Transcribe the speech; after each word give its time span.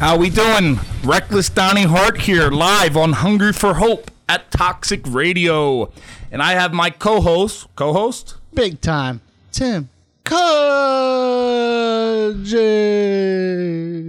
How 0.00 0.16
we 0.16 0.30
doing? 0.30 0.78
Reckless 1.02 1.48
Donnie 1.48 1.82
Hart 1.82 2.20
here, 2.20 2.50
live 2.50 2.96
on 2.96 3.14
Hungry 3.14 3.52
for 3.52 3.74
Hope 3.74 4.12
at 4.28 4.48
Toxic 4.52 5.00
Radio, 5.08 5.90
and 6.30 6.40
I 6.40 6.52
have 6.52 6.72
my 6.72 6.90
co-host, 6.90 7.66
co-host, 7.74 8.36
Big 8.54 8.80
time. 8.80 9.20
Tim. 9.50 9.88
Kudgy. 10.24 10.66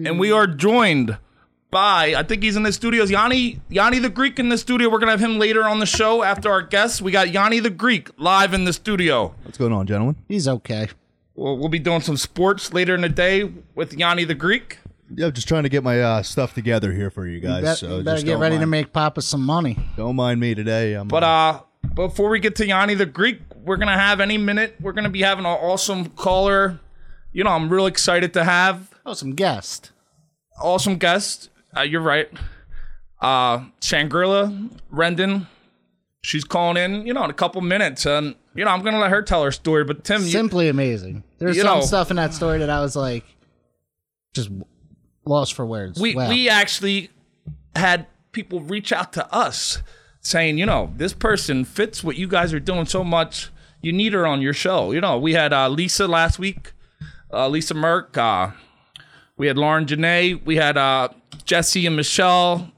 and 0.07 0.19
we 0.19 0.31
are 0.31 0.45
joined 0.47 1.17
by 1.71 2.13
I 2.15 2.23
think 2.23 2.43
he's 2.43 2.55
in 2.55 2.63
the 2.63 2.71
studios. 2.73 3.09
Yanni, 3.09 3.59
Yanni 3.69 3.97
the 3.99 4.09
Greek 4.09 4.37
in 4.37 4.49
the 4.49 4.57
studio. 4.57 4.89
We're 4.89 4.99
gonna 4.99 5.11
have 5.11 5.19
him 5.19 5.39
later 5.39 5.63
on 5.63 5.79
the 5.79 5.85
show 5.87 6.21
after 6.23 6.51
our 6.51 6.61
guests. 6.61 7.01
We 7.01 7.11
got 7.11 7.31
Yanni 7.31 7.59
the 7.61 7.69
Greek 7.69 8.09
live 8.17 8.53
in 8.53 8.65
the 8.65 8.73
studio. 8.73 9.33
What's 9.43 9.57
going 9.57 9.73
on, 9.73 9.87
gentlemen? 9.87 10.17
He's 10.27 10.47
okay. 10.47 10.89
We'll, 11.35 11.57
we'll 11.57 11.69
be 11.69 11.79
doing 11.79 12.01
some 12.01 12.17
sports 12.17 12.73
later 12.73 12.93
in 12.95 13.01
the 13.01 13.09
day 13.09 13.51
with 13.75 13.93
Yanni 13.93 14.23
the 14.25 14.35
Greek. 14.35 14.79
Yeah, 15.15 15.29
just 15.31 15.47
trying 15.47 15.63
to 15.63 15.69
get 15.69 15.83
my 15.83 16.01
uh, 16.01 16.23
stuff 16.23 16.53
together 16.53 16.91
here 16.93 17.09
for 17.09 17.25
you 17.27 17.39
guys. 17.39 17.63
Bet- 17.63 17.77
so 17.77 18.03
better 18.03 18.15
just 18.17 18.25
get 18.25 18.33
don't 18.33 18.41
ready 18.41 18.57
to 18.59 18.65
make 18.67 18.93
Papa 18.93 19.21
some 19.21 19.43
money. 19.43 19.77
Don't 19.97 20.15
mind 20.15 20.39
me 20.39 20.53
today. 20.55 20.93
I'm, 20.93 21.07
But 21.07 21.23
uh, 21.23 21.61
before 21.95 22.29
we 22.29 22.39
get 22.39 22.55
to 22.57 22.67
Yanni 22.67 22.93
the 22.95 23.05
Greek, 23.05 23.41
we're 23.63 23.77
gonna 23.77 23.97
have 23.97 24.19
any 24.19 24.37
minute. 24.37 24.75
We're 24.79 24.93
gonna 24.93 25.09
be 25.09 25.21
having 25.21 25.45
an 25.45 25.51
awesome 25.51 26.09
caller. 26.09 26.79
You 27.31 27.43
know, 27.43 27.51
I'm 27.51 27.69
real 27.69 27.85
excited 27.87 28.33
to 28.33 28.43
have 28.43 28.89
awesome 29.05 29.35
guest. 29.35 29.91
awesome 30.61 30.97
guest. 30.97 31.49
Uh, 31.75 31.81
you're 31.81 32.01
right. 32.01 32.29
Uh, 33.21 33.65
Shangrila 33.81 34.69
Rendon. 34.93 35.47
She's 36.21 36.43
calling 36.43 36.77
in. 36.77 37.05
You 37.07 37.13
know, 37.13 37.23
in 37.23 37.29
a 37.29 37.33
couple 37.33 37.61
minutes, 37.61 38.05
and 38.05 38.35
you 38.55 38.65
know, 38.65 38.71
I'm 38.71 38.81
gonna 38.83 38.99
let 38.99 39.09
her 39.11 39.21
tell 39.21 39.43
her 39.43 39.51
story. 39.51 39.83
But 39.83 40.03
Tim, 40.03 40.21
you, 40.21 40.29
Simply 40.29 40.67
amazing. 40.69 41.23
There's 41.37 41.57
some 41.61 41.79
know- 41.79 41.81
stuff 41.85 42.09
in 42.11 42.17
that 42.17 42.33
story 42.33 42.59
that 42.59 42.69
I 42.69 42.81
was 42.81 42.95
like, 42.95 43.23
just 44.33 44.49
lost 45.25 45.53
for 45.53 45.65
words. 45.65 45.99
we 45.99 46.15
Wow. 46.15 46.29
we 46.29 46.49
actually 46.49 47.09
had 47.75 48.07
people 48.31 48.61
reach 48.61 48.91
out 48.91 49.13
to 49.13 49.33
us 49.33 49.81
saying, 50.21 50.57
you 50.57 50.65
know, 50.65 50.91
this 50.97 51.13
person 51.13 51.65
fits 51.65 52.03
what 52.03 52.15
you 52.17 52.27
guys 52.27 52.53
are 52.53 52.59
doing 52.59 52.85
so 52.85 53.03
much. 53.03 53.49
You 53.81 53.91
need 53.93 54.13
her 54.13 54.27
on 54.27 54.41
your 54.41 54.53
show. 54.53 54.91
You 54.91 55.01
know, 55.01 55.17
we 55.17 55.33
had 55.33 55.53
uh, 55.53 55.69
Lisa 55.69 56.07
last 56.07 56.37
week, 56.39 56.73
uh, 57.31 57.47
Lisa 57.47 57.73
Merck. 57.73 58.17
Uh, 58.17 58.51
we 59.37 59.47
had 59.47 59.57
Lauren 59.57 59.85
Janae. 59.85 60.43
We 60.45 60.57
had 60.57 60.77
uh, 60.77 61.09
Jesse 61.45 61.85
and 61.85 61.95
Michelle 61.95 62.71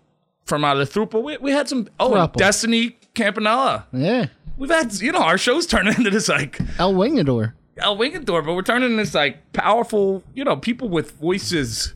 from 0.45 0.63
uh, 0.63 0.75
the 0.75 0.83
Thruple. 0.83 1.23
We, 1.23 1.37
we 1.37 1.51
had 1.51 1.67
some. 1.67 1.87
Oh, 1.99 2.11
Thruple. 2.11 2.33
Destiny 2.35 2.97
Campanella. 3.15 3.87
yeah. 3.91 4.27
We've 4.57 4.69
had, 4.69 4.93
you 5.01 5.11
know, 5.11 5.23
our 5.23 5.39
show's 5.39 5.65
turning 5.73 5.95
into 5.95 6.11
this 6.11 6.29
like 6.29 6.59
El 6.77 6.93
Wingador. 6.93 7.53
El 7.77 7.97
Wingador, 7.97 8.45
but 8.45 8.53
we're 8.53 8.61
turning 8.61 8.91
into 8.91 9.03
this 9.03 9.15
like 9.15 9.53
powerful, 9.53 10.23
you 10.35 10.43
know, 10.43 10.55
people 10.55 10.87
with 10.87 11.13
voices 11.13 11.95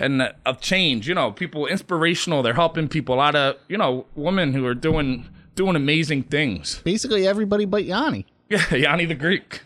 and 0.00 0.32
of 0.44 0.60
change. 0.60 1.06
You 1.08 1.14
know, 1.14 1.30
people 1.30 1.66
inspirational. 1.66 2.42
They're 2.42 2.54
helping 2.54 2.88
people. 2.88 3.14
A 3.14 3.16
lot 3.16 3.34
of 3.36 3.56
you 3.68 3.76
know 3.78 4.06
women 4.16 4.52
who 4.54 4.66
are 4.66 4.74
doing 4.74 5.28
doing 5.54 5.76
amazing 5.76 6.24
things. 6.24 6.80
Basically 6.84 7.26
everybody 7.28 7.64
but 7.66 7.84
Yanni. 7.84 8.26
Yeah, 8.50 8.74
Yanni 8.74 9.04
the 9.04 9.14
Greek. 9.14 9.60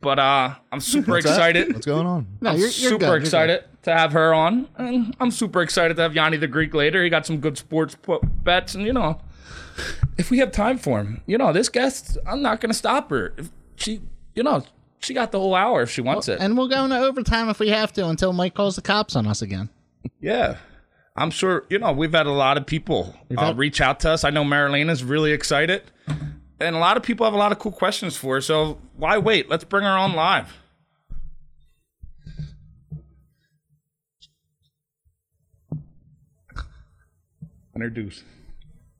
But 0.00 0.18
uh, 0.18 0.54
I'm 0.72 0.80
super 0.80 1.10
What's 1.12 1.26
that? 1.26 1.32
excited. 1.32 1.74
What's 1.74 1.84
going 1.84 2.06
on? 2.06 2.26
No, 2.40 2.50
I'm 2.50 2.56
you're, 2.56 2.68
you're 2.68 2.90
super 2.92 3.04
good. 3.04 3.20
Excited 3.22 3.64
to 3.82 3.92
have 3.92 4.12
her 4.12 4.32
on, 4.32 4.66
and 4.78 5.14
I'm 5.20 5.30
super 5.30 5.60
excited 5.60 5.96
to 5.96 6.02
have 6.02 6.14
Yanni 6.14 6.38
the 6.38 6.46
Greek 6.46 6.72
later. 6.72 7.04
He 7.04 7.10
got 7.10 7.26
some 7.26 7.38
good 7.40 7.58
sports 7.58 7.96
po- 7.96 8.20
bets, 8.22 8.74
and 8.74 8.86
you 8.86 8.94
know, 8.94 9.20
if 10.16 10.30
we 10.30 10.38
have 10.38 10.52
time 10.52 10.78
for 10.78 11.00
him, 11.00 11.20
you 11.26 11.36
know, 11.36 11.52
this 11.52 11.68
guest, 11.68 12.16
I'm 12.26 12.40
not 12.40 12.62
gonna 12.62 12.72
stop 12.72 13.10
her. 13.10 13.34
If 13.36 13.50
she, 13.76 14.00
you 14.34 14.42
know, 14.42 14.62
she 15.00 15.12
got 15.12 15.32
the 15.32 15.38
whole 15.38 15.54
hour 15.54 15.82
if 15.82 15.90
she 15.90 16.00
wants 16.00 16.26
good. 16.26 16.40
it. 16.40 16.40
And 16.42 16.56
we'll 16.56 16.68
go 16.68 16.84
into 16.84 16.96
overtime 16.98 17.50
if 17.50 17.58
we 17.58 17.68
have 17.68 17.92
to 17.94 18.08
until 18.08 18.32
Mike 18.32 18.54
calls 18.54 18.76
the 18.76 18.82
cops 18.82 19.16
on 19.16 19.26
us 19.26 19.42
again. 19.42 19.68
Yeah. 20.20 20.56
I'm 21.16 21.30
sure, 21.30 21.64
you 21.68 21.78
know, 21.78 21.92
we've 21.92 22.12
had 22.12 22.26
a 22.26 22.32
lot 22.32 22.56
of 22.56 22.66
people 22.66 23.14
uh, 23.36 23.52
reach 23.54 23.80
out 23.80 24.00
to 24.00 24.10
us. 24.10 24.24
I 24.24 24.30
know 24.30 24.44
Marilena's 24.44 25.04
really 25.04 25.32
excited. 25.32 25.82
And 26.60 26.76
a 26.76 26.78
lot 26.78 26.96
of 26.96 27.02
people 27.02 27.24
have 27.26 27.34
a 27.34 27.38
lot 27.38 27.52
of 27.52 27.58
cool 27.58 27.72
questions 27.72 28.16
for 28.16 28.36
her. 28.36 28.40
So 28.40 28.78
why 28.96 29.18
wait? 29.18 29.48
Let's 29.48 29.64
bring 29.64 29.84
her 29.84 29.90
on 29.90 30.14
live. 30.14 30.52
Introduce. 37.74 38.22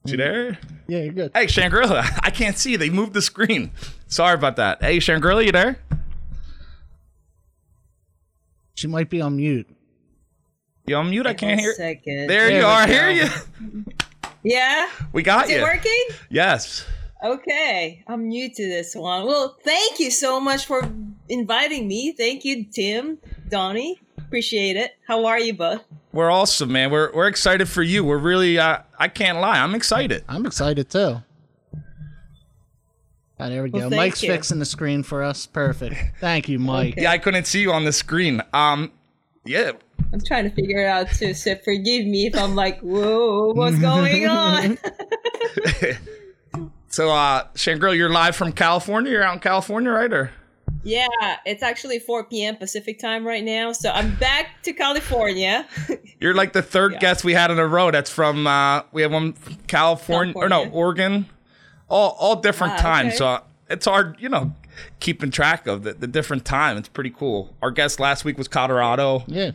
She 0.07 0.15
there? 0.15 0.57
Yeah, 0.87 0.99
you're 1.03 1.13
good. 1.13 1.31
Hey, 1.35 1.45
Shangrila. 1.45 2.19
I 2.23 2.31
can't 2.31 2.57
see. 2.57 2.75
They 2.75 2.89
moved 2.89 3.13
the 3.13 3.21
screen. 3.21 3.71
Sorry 4.07 4.33
about 4.33 4.55
that. 4.55 4.81
Hey, 4.81 4.97
Shangrila, 4.97 5.45
you 5.45 5.51
there? 5.51 5.77
She 8.73 8.87
might 8.87 9.09
be 9.09 9.21
on 9.21 9.35
mute. 9.35 9.67
You 10.85 10.95
on 10.95 11.09
mute? 11.09 11.27
I 11.27 11.33
can't 11.33 11.51
One 11.57 11.59
hear. 11.59 11.73
second. 11.73 12.27
There 12.27 12.47
There 12.47 12.59
you 12.59 12.65
are. 12.65 12.81
I 12.81 12.85
go. 12.87 12.91
hear 12.93 13.09
you. 13.11 13.85
Yeah? 14.43 14.89
We 15.13 15.23
got 15.23 15.45
Is 15.45 15.51
you. 15.51 15.57
it 15.57 15.61
working? 15.61 16.05
Yes. 16.29 16.85
Okay. 17.23 18.03
I'm 18.07 18.27
new 18.27 18.49
to 18.49 18.67
this 18.67 18.95
one. 18.95 19.25
Well, 19.27 19.55
thank 19.63 19.99
you 19.99 20.09
so 20.09 20.39
much 20.39 20.65
for 20.65 20.91
inviting 21.29 21.87
me. 21.87 22.11
Thank 22.13 22.43
you, 22.43 22.65
Tim, 22.65 23.19
Donnie. 23.49 24.01
Appreciate 24.17 24.75
it. 24.77 24.95
How 25.07 25.25
are 25.25 25.39
you 25.39 25.53
both? 25.53 25.83
We're 26.13 26.31
awesome, 26.31 26.71
man. 26.71 26.89
We're 26.89 27.11
we're 27.13 27.27
excited 27.27 27.69
for 27.69 27.83
you. 27.83 28.03
We're 28.03 28.17
really 28.17 28.57
uh, 28.57 28.79
I 28.97 29.07
can't 29.07 29.39
lie. 29.39 29.59
I'm 29.59 29.75
excited. 29.75 30.23
I'm 30.27 30.45
excited 30.45 30.89
too. 30.89 31.17
Ah, 33.39 33.49
there 33.49 33.63
we 33.63 33.69
go. 33.71 33.79
Well, 33.79 33.89
Mike's 33.89 34.21
you. 34.23 34.29
fixing 34.29 34.59
the 34.59 34.65
screen 34.65 35.03
for 35.03 35.23
us. 35.23 35.45
Perfect. 35.47 35.95
Thank 36.19 36.47
you, 36.49 36.59
Mike. 36.59 36.93
Okay. 36.93 37.03
Yeah, 37.03 37.11
I 37.11 37.17
couldn't 37.17 37.45
see 37.45 37.61
you 37.61 37.71
on 37.71 37.85
the 37.85 37.93
screen. 37.93 38.41
Um 38.53 38.91
yeah. 39.45 39.71
I'm 40.13 40.19
trying 40.19 40.43
to 40.43 40.49
figure 40.49 40.79
it 40.79 40.87
out 40.87 41.09
too, 41.11 41.33
so 41.33 41.55
forgive 41.63 42.05
me 42.05 42.27
if 42.27 42.35
I'm 42.35 42.53
like, 42.55 42.79
whoa, 42.81 43.53
what's 43.53 43.79
going 43.79 44.27
on? 44.27 44.77
So 46.89 47.09
uh 47.09 47.47
Shangri, 47.55 47.95
you're 47.95 48.09
live 48.09 48.35
from 48.35 48.51
California. 48.51 49.13
You're 49.13 49.23
out 49.23 49.33
in 49.35 49.39
California, 49.39 49.89
right? 49.91 50.11
Or 50.11 50.29
yeah, 50.83 51.07
it's 51.45 51.63
actually 51.63 51.99
4 51.99 52.25
p.m. 52.25 52.57
Pacific 52.57 52.99
time 52.99 53.25
right 53.25 53.43
now, 53.45 53.71
so 53.71 53.91
I'm 53.91 54.13
back 54.15 54.61
to 54.63 54.73
California. 54.73 55.65
you're 56.19 56.33
like 56.33 56.51
the 56.51 56.61
third 56.61 56.91
Yeah. 56.93 56.99
guest 56.99 57.23
we 57.23 57.33
had 57.33 57.49
in 57.49 57.59
a 57.59 57.65
row. 57.67 57.91
That's 57.91 58.09
from 58.09 58.45
uh 58.45 58.81
we 58.91 59.03
have 59.03 59.13
one 59.13 59.31
from 59.33 59.55
California, 59.67 60.33
or 60.35 60.49
no, 60.49 60.67
Oregon. 60.69 61.27
All 61.87 62.17
all 62.19 62.35
different 62.35 62.73
Ah, 62.73 62.81
times. 62.81 63.07
okay. 63.11 63.17
So 63.17 63.25
uh, 63.27 63.39
it's 63.69 63.85
hard, 63.85 64.17
you 64.19 64.27
know, 64.27 64.53
keeping 64.99 65.31
track 65.31 65.67
of 65.67 65.83
the, 65.83 65.93
the 65.93 66.07
different 66.07 66.45
time. 66.45 66.77
It's 66.77 66.89
pretty 66.89 67.11
cool. 67.11 67.55
Our 67.61 67.71
guest 67.71 67.99
last 67.99 68.25
week 68.25 68.37
was 68.37 68.47
Colorado. 68.47 69.23
Yeah. 69.27 69.51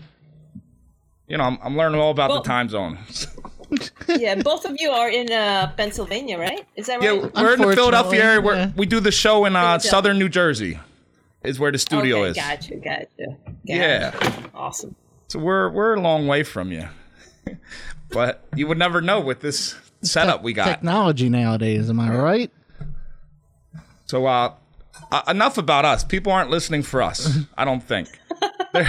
You 1.28 1.38
know, 1.38 1.44
I'm, 1.44 1.59
I'm 1.62 1.76
learning 1.76 2.00
all 2.00 2.10
about 2.10 2.31
Well- 2.31 2.42
the 2.42 2.48
time 2.48 2.69
zone. 2.69 2.98
yeah, 4.09 4.34
both 4.37 4.64
of 4.64 4.76
you 4.78 4.91
are 4.91 5.10
in 5.10 5.31
uh, 5.32 5.72
Pennsylvania, 5.76 6.38
right? 6.38 6.64
Is 6.76 6.87
that 6.87 7.00
right? 7.00 7.04
Yeah, 7.04 7.20
right? 7.20 7.34
we're 7.34 7.54
in 7.54 7.60
the 7.60 7.75
Philadelphia 7.75 8.25
area. 8.25 8.41
Where 8.41 8.54
yeah. 8.54 8.70
we 8.76 8.87
do 8.87 9.00
the 9.00 9.10
show 9.10 9.44
in 9.44 9.56
uh, 9.56 9.78
southern 9.78 10.19
New 10.19 10.28
Jersey, 10.28 10.78
is 11.43 11.58
where 11.58 11.72
the 11.72 11.78
studio 11.78 12.20
okay, 12.20 12.31
is. 12.31 12.37
Gotcha, 12.37 12.76
gotcha. 12.76 13.06
gotcha. 13.19 13.37
Yeah, 13.64 14.48
Awesome. 14.54 14.94
so 15.28 15.38
we're 15.38 15.70
we're 15.70 15.94
a 15.94 16.00
long 16.00 16.26
way 16.26 16.44
from 16.44 16.70
you, 16.70 16.88
but 18.10 18.44
you 18.54 18.69
would 18.69 18.78
never 18.78 19.00
know 19.00 19.20
with 19.20 19.41
this 19.41 19.75
setup 20.03 20.43
we 20.43 20.53
got. 20.53 20.66
Technology 20.66 21.28
nowadays, 21.28 21.91
am 21.91 21.98
I 21.98 22.14
right? 22.14 22.50
So 24.06 24.26
uh, 24.26 24.54
uh, 25.12 25.22
enough 25.28 25.58
about 25.58 25.84
us. 25.84 26.04
People 26.04 26.32
aren't 26.32 26.50
listening 26.50 26.82
for 26.82 27.02
us. 27.02 27.38
I 27.56 27.64
don't 27.64 27.82
think. 27.82 28.08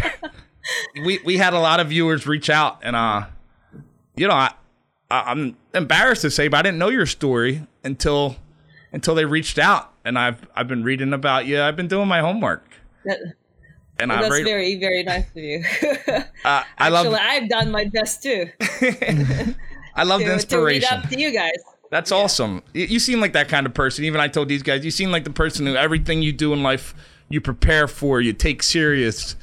We 1.02 1.20
we 1.24 1.38
had 1.38 1.54
a 1.54 1.60
lot 1.60 1.80
of 1.80 1.88
viewers 1.88 2.28
reach 2.28 2.50
out, 2.50 2.80
and 2.84 2.94
uh, 2.94 3.28
you 4.18 4.28
know, 4.28 4.34
I, 4.34 4.52
I 5.10 5.32
I'm 5.32 5.56
embarrassed 5.74 6.24
to 6.24 6.30
say, 6.30 6.50
but 6.50 6.58
I 6.58 6.62
didn't 6.62 6.78
know 6.78 6.90
your 6.90 7.06
story 7.06 7.66
until 7.86 8.36
until 8.92 9.16
they 9.16 9.24
reached 9.24 9.58
out, 9.60 9.94
and 10.04 10.20
I've 10.20 10.46
I've 10.56 10.68
been 10.68 10.84
reading 10.84 11.14
about 11.14 11.46
you. 11.46 11.62
I've 11.62 11.78
been 11.78 11.88
doing 11.88 12.10
my 12.10 12.20
homework, 12.20 12.66
That, 13.06 13.18
and 13.98 14.12
I 14.12 14.24
that's 14.24 14.34
read. 14.34 14.44
very, 14.44 14.76
very 14.78 15.04
nice 15.04 15.30
of 15.30 15.38
you. 15.38 15.64
Uh, 16.44 16.64
I 16.78 16.90
love 16.90 17.06
Actually, 17.06 17.20
I've 17.22 17.50
done 17.50 17.72
my 17.72 17.86
best 17.86 18.24
too 18.24 18.50
I 19.96 20.04
love 20.04 20.20
the 20.20 20.38
to, 20.38 20.48
to 20.48 20.62
read 20.62 20.84
inspiration. 20.84 20.88
up 20.98 21.10
to 21.10 21.20
you 21.20 21.32
guys. 21.32 21.58
That's 21.90 22.12
awesome. 22.12 22.64
You, 22.74 23.00
seem 23.00 23.22
like 23.22 23.34
that 23.34 23.48
kind 23.48 23.66
of 23.66 23.74
person. 23.74 24.04
Even 24.04 24.20
I 24.20 24.28
told 24.28 24.50
these 24.50 24.64
guys, 24.64 24.84
you 24.84 24.92
seem 24.92 25.12
like 25.12 25.24
the 25.24 25.30
person 25.30 25.66
who 25.66 25.76
everything 25.76 26.22
you 26.22 26.34
do 26.34 26.54
in 26.54 26.64
life, 26.64 26.94
you 27.30 27.40
prepare 27.40 27.88
for, 27.88 28.20
you 28.20 28.34
take 28.34 28.62
serious. 28.62 29.36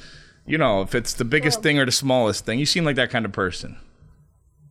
You 0.45 0.57
know, 0.57 0.81
if 0.81 0.93
it's 0.93 1.13
the 1.13 1.25
biggest 1.25 1.63
thing 1.63 1.79
or 1.79 1.85
the 1.85 1.91
smallest 1.91 2.45
thing, 2.45 2.59
you 2.59 2.67
seem 2.67 2.85
like 2.85 2.97
that 2.97 3.09
kind 3.09 3.25
of 3.25 3.31
person. 3.31 3.77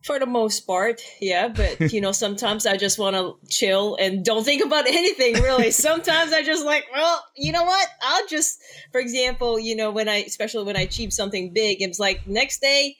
For 0.05 0.19
the 0.19 0.27
most 0.27 0.61
part, 0.61 1.01
yeah. 1.19 1.47
But 1.47 1.91
you 1.91 1.99
know, 1.99 2.11
sometimes 2.11 2.65
I 2.65 2.77
just 2.77 2.99
want 2.99 3.15
to 3.15 3.35
chill 3.49 3.97
and 3.99 4.23
don't 4.23 4.43
think 4.43 4.63
about 4.63 4.87
anything 4.87 5.33
really. 5.41 5.71
sometimes 5.71 6.31
I 6.31 6.43
just 6.43 6.63
like, 6.63 6.85
well, 6.93 7.25
you 7.35 7.51
know 7.51 7.63
what? 7.63 7.87
I'll 8.01 8.27
just, 8.27 8.61
for 8.91 9.01
example, 9.01 9.59
you 9.59 9.75
know, 9.75 9.91
when 9.91 10.07
I, 10.07 10.17
especially 10.17 10.63
when 10.63 10.77
I 10.77 10.81
achieve 10.81 11.11
something 11.11 11.51
big, 11.51 11.81
it's 11.81 11.99
like 11.99 12.25
next 12.27 12.61
day. 12.61 12.97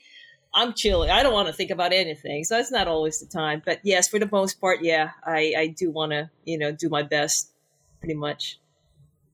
I'm 0.56 0.74
chilling. 0.74 1.12
I 1.12 1.22
don't 1.22 1.34
want 1.34 1.48
to 1.48 1.54
think 1.54 1.70
about 1.70 1.94
anything, 1.94 2.44
so 2.46 2.58
it's 2.58 2.72
not 2.72 2.88
always 2.88 3.20
the 3.20 3.26
time. 3.28 3.62
But 3.66 3.80
yes, 3.84 4.08
for 4.08 4.18
the 4.18 4.30
most 4.32 4.60
part, 4.62 4.82
yeah, 4.82 5.12
I 5.24 5.54
I 5.58 5.68
do 5.68 5.92
want 5.92 6.12
to, 6.14 6.30
you 6.46 6.58
know, 6.58 6.72
do 6.72 6.90
my 6.90 7.04
best, 7.04 7.52
pretty 8.00 8.16
much. 8.16 8.60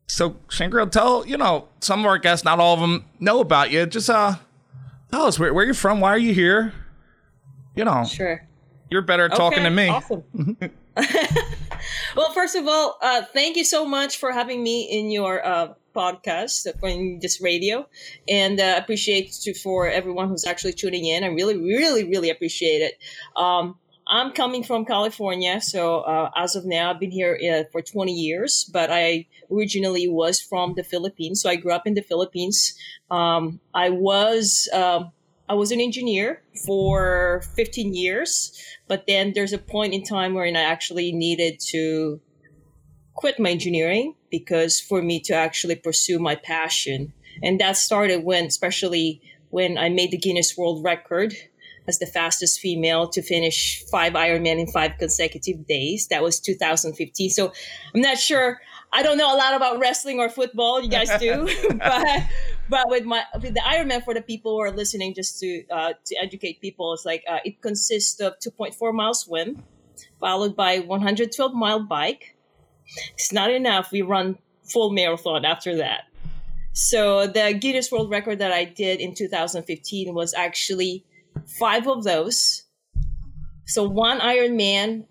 So, 0.08 0.36
Shangri, 0.50 0.86
tell 0.88 1.26
you 1.26 1.38
know 1.38 1.68
some 1.80 2.02
of 2.02 2.06
our 2.08 2.18
guests, 2.18 2.44
not 2.44 2.60
all 2.60 2.74
of 2.74 2.80
them 2.82 3.06
know 3.20 3.40
about 3.40 3.72
you. 3.72 3.86
Just 3.86 4.10
uh, 4.10 4.36
Tell 5.12 5.26
us 5.26 5.38
where, 5.38 5.54
where 5.54 5.66
you're 5.66 5.74
from. 5.74 6.00
Why 6.00 6.10
are 6.10 6.18
you 6.18 6.34
here? 6.34 6.74
You 7.76 7.86
know, 7.86 8.06
Sure. 8.06 8.46
you're 8.90 9.02
better 9.02 9.26
at 9.26 9.32
talking 9.36 9.60
Okay, 9.60 9.64
than 9.64 9.76
me. 9.76 9.90
Awesome. 9.90 10.24
well, 12.16 12.32
first 12.34 12.56
of 12.56 12.68
all, 12.68 12.98
uh, 13.02 13.22
thank 13.34 13.56
you 13.58 13.64
so 13.64 13.86
much 13.86 14.18
for 14.18 14.32
having 14.32 14.62
me 14.64 14.84
in 14.84 15.12
your 15.12 15.46
uh, 15.46 15.74
podcast, 15.94 16.68
uh, 16.68 17.20
this 17.22 17.42
radio, 17.42 17.88
and 18.28 18.60
uh, 18.60 18.76
appreciate 18.78 19.32
to, 19.44 19.54
for 19.54 19.88
everyone 19.88 20.28
who's 20.30 20.46
actually 20.46 20.74
tuning 20.74 21.06
in. 21.06 21.24
I 21.24 21.28
really, 21.28 21.58
really, 21.58 22.04
really 22.04 22.30
appreciate 22.30 22.82
it. 22.82 22.98
Um, 23.36 23.76
I'm 24.08 24.32
coming 24.32 24.64
from 24.64 24.84
California, 24.84 25.62
so 25.62 26.02
uh, 26.02 26.32
as 26.36 26.56
of 26.56 26.66
now, 26.66 26.92
I've 26.92 27.00
been 27.00 27.12
here 27.12 27.40
uh, 27.42 27.64
for 27.72 27.82
20 27.82 28.12
years, 28.12 28.70
but 28.74 28.90
I 28.92 29.28
originally 29.52 30.08
was 30.08 30.42
from 30.42 30.74
the 30.76 30.84
Philippines. 30.84 31.42
So 31.42 31.50
I 31.50 31.56
grew 31.56 31.72
up 31.72 31.88
in 31.88 31.94
the 31.94 32.02
Philippines. 32.02 32.74
Um, 33.10 33.62
I 33.74 33.90
was 33.90 34.68
um, 34.74 35.12
I 35.48 35.54
was 35.54 35.72
an 35.72 35.82
engineer 35.82 36.42
for 36.66 37.44
15 37.56 37.94
years, 37.94 38.58
but 38.88 39.06
then 39.06 39.34
there's 39.34 39.54
a 39.54 39.58
point 39.58 39.94
in 39.94 40.04
time 40.04 40.34
where 40.34 40.46
I 40.46 40.52
actually 40.62 41.12
needed 41.12 41.60
to 41.72 42.22
quit 43.14 43.40
my 43.40 43.52
engineering 43.52 44.16
because 44.30 44.80
for 44.80 45.02
me 45.02 45.20
to 45.22 45.34
actually 45.34 45.76
pursue 45.76 46.20
my 46.20 46.36
passion, 46.36 47.14
and 47.44 47.60
that 47.60 47.78
started 47.78 48.24
when, 48.24 48.46
especially 48.46 49.22
when 49.50 49.78
I 49.78 49.90
made 49.90 50.12
the 50.12 50.18
Guinness 50.18 50.58
World 50.58 50.84
Record 50.84 51.34
as 51.88 52.00
the 52.00 52.06
fastest 52.06 52.60
female 52.60 53.08
to 53.10 53.22
finish 53.22 53.84
five 53.92 54.14
Ironman 54.14 54.60
in 54.60 54.68
five 54.68 54.92
consecutive 55.00 55.68
days. 55.68 56.08
That 56.08 56.24
was 56.24 56.40
2015. 56.40 57.30
So 57.30 57.52
I'm 57.94 58.02
not 58.02 58.18
sure. 58.18 58.60
I 58.94 59.04
don't 59.04 59.18
know 59.18 59.34
a 59.34 59.38
lot 59.38 59.54
about 59.56 59.80
wrestling 59.80 60.20
or 60.20 60.30
football. 60.30 60.82
You 60.82 60.90
guys 60.90 61.10
do, 61.20 61.50
but 61.78 62.24
but 62.70 62.90
with 62.90 63.06
my 63.06 63.24
with 63.42 63.54
the 63.54 63.62
Ironman 63.62 64.04
for 64.04 64.14
the 64.14 64.22
people 64.22 64.54
who 64.54 64.62
are 64.62 64.72
listening, 64.72 65.14
just 65.14 65.40
to 65.40 65.64
uh, 65.70 65.94
to 66.06 66.16
educate 66.22 66.62
people, 66.62 66.94
it's 66.94 67.06
like 67.06 67.24
uh, 67.30 67.40
it 67.46 67.62
consists 67.62 68.20
of 68.20 68.34
2.4 68.40 68.94
mile 68.94 69.14
swim, 69.14 69.64
followed 70.20 70.56
by 70.56 70.80
112 70.80 71.54
mile 71.54 71.84
bike. 71.84 72.31
It's 73.14 73.32
not 73.32 73.52
enough. 73.52 73.92
We 73.92 74.02
run 74.02 74.38
full 74.64 74.92
marathon 74.92 75.46
after 75.46 75.76
that. 75.78 76.04
So 76.74 77.28
the 77.28 77.54
Guinness 77.60 77.92
World 77.92 78.10
Record 78.10 78.40
that 78.40 78.52
I 78.52 78.64
did 78.66 79.00
in 79.02 79.14
2015 79.14 80.14
was 80.14 80.34
actually 80.34 81.06
five 81.60 81.88
of 81.88 82.04
those. 82.04 82.64
So 83.66 83.88
one 83.88 84.20
Ironman 84.20 85.06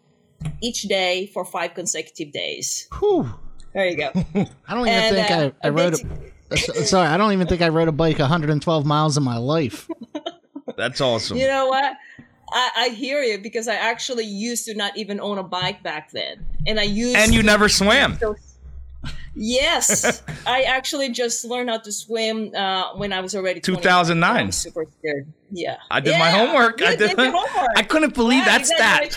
each 0.62 0.82
day 0.82 1.26
for 1.32 1.44
five 1.44 1.74
consecutive 1.74 2.32
days. 2.32 2.88
Whew. 2.98 3.28
There 3.74 3.86
you 3.86 3.96
go. 3.96 4.10
I 4.14 4.74
don't 4.74 4.88
even 4.88 4.88
And, 4.88 5.16
think 5.16 5.30
uh, 5.30 5.50
I, 5.62 5.66
I 5.66 5.70
rode. 5.70 5.92
basic- 5.92 6.06
A, 6.50 6.54
s- 6.80 6.90
sorry, 6.90 7.06
I 7.08 7.16
don't 7.16 7.32
even 7.32 7.46
think 7.46 7.62
I 7.62 7.68
rode 7.68 7.88
a 7.88 7.92
bike 7.92 8.18
112 8.18 8.84
miles 8.86 9.16
in 9.16 9.22
my 9.22 9.36
life. 9.36 9.88
That's 10.76 11.00
awesome. 11.00 11.36
You 11.36 11.46
know 11.46 11.66
what? 11.66 11.92
I, 12.52 12.70
I 12.76 12.88
hear 12.90 13.22
you 13.22 13.38
because 13.38 13.68
I 13.68 13.74
actually 13.74 14.24
used 14.24 14.64
to 14.66 14.74
not 14.74 14.96
even 14.96 15.20
own 15.20 15.38
a 15.38 15.42
bike 15.42 15.82
back 15.82 16.10
then, 16.10 16.44
and 16.66 16.78
I 16.80 16.84
used 16.84 17.16
and 17.16 17.32
you 17.32 17.40
to- 17.42 17.46
never 17.46 17.68
swam. 17.68 18.18
Yes, 19.34 20.22
I 20.46 20.62
actually 20.62 21.10
just 21.10 21.44
learned 21.44 21.70
how 21.70 21.78
to 21.78 21.92
swim 21.92 22.52
uh, 22.54 22.94
when 22.96 23.12
I 23.12 23.20
was 23.20 23.34
already 23.34 23.60
2009. 23.60 24.52
Super 24.52 24.86
scared. 24.98 25.32
Yeah, 25.52 25.76
I 25.90 26.00
did 26.00 26.18
my 26.18 26.30
homework. 26.30 26.82
I 26.82 26.96
did, 26.96 27.10
did. 27.10 27.18
your 27.18 27.32
homework. 27.36 27.70
I 27.76 27.82
couldn't 27.82 28.14
believe 28.14 28.40
Wow, 28.40 28.58
that 28.58 28.66
stat. 28.66 29.16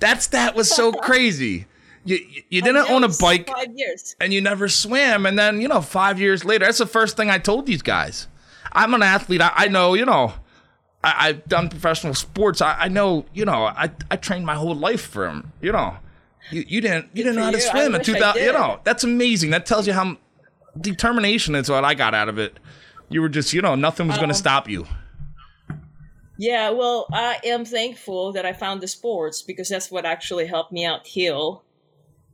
That 0.00 0.22
stat 0.22 0.54
was 0.54 0.70
so 0.70 0.92
crazy. 1.08 1.66
You 2.04 2.16
you- 2.16 2.42
you 2.50 2.62
didn't 2.62 2.88
own 2.90 3.04
a 3.04 3.08
bike 3.20 3.48
Five 3.48 3.74
years. 3.76 4.16
and 4.20 4.32
you 4.32 4.40
never 4.40 4.68
swam, 4.68 5.26
and 5.26 5.38
then 5.38 5.60
you 5.60 5.68
know 5.68 5.80
five 5.82 6.20
years 6.20 6.44
later, 6.44 6.64
that's 6.64 6.78
the 6.78 6.86
first 6.86 7.16
thing 7.16 7.28
I 7.28 7.38
told 7.38 7.66
these 7.66 7.82
guys. 7.82 8.28
I'm 8.72 8.94
an 8.94 9.02
athlete. 9.02 9.40
I, 9.42 9.52
I 9.54 9.68
know. 9.68 9.94
You 9.94 10.06
know. 10.06 10.32
I, 11.08 11.28
I've 11.28 11.44
done 11.46 11.68
professional 11.68 12.14
sports. 12.14 12.60
I, 12.60 12.76
I 12.78 12.88
know. 12.88 13.24
You 13.34 13.44
know. 13.44 13.64
I 13.64 13.90
I 14.10 14.16
trained 14.16 14.46
my 14.46 14.54
whole 14.54 14.74
life 14.74 15.02
for 15.02 15.26
them. 15.26 15.52
You 15.60 15.72
know. 15.72 15.96
You, 16.50 16.64
you 16.66 16.80
didn't 16.80 17.08
you 17.12 17.24
didn't 17.24 17.36
know 17.36 17.44
how 17.44 17.50
to 17.50 17.58
for 17.58 17.64
you. 17.64 17.70
I 17.70 17.72
swim 17.72 17.94
in 17.94 18.02
2000. 18.02 18.42
You 18.42 18.52
know 18.52 18.80
that's 18.84 19.04
amazing. 19.04 19.50
That 19.50 19.66
tells 19.66 19.86
you 19.86 19.92
how 19.92 20.16
determination 20.80 21.54
is 21.54 21.68
what 21.70 21.84
I 21.84 21.94
got 21.94 22.14
out 22.14 22.28
of 22.28 22.38
it. 22.38 22.58
You 23.08 23.20
were 23.22 23.28
just 23.28 23.52
you 23.52 23.60
know 23.62 23.74
nothing 23.74 24.06
was 24.06 24.16
going 24.16 24.28
to 24.28 24.34
Um, 24.34 24.38
stop 24.38 24.68
you. 24.68 24.86
Yeah, 26.40 26.70
well, 26.70 27.06
I 27.12 27.38
am 27.44 27.64
thankful 27.64 28.32
that 28.32 28.46
I 28.46 28.52
found 28.52 28.80
the 28.80 28.86
sports 28.86 29.42
because 29.42 29.68
that's 29.68 29.90
what 29.90 30.04
actually 30.04 30.46
helped 30.46 30.70
me 30.70 30.84
out 30.84 31.04
heal 31.06 31.64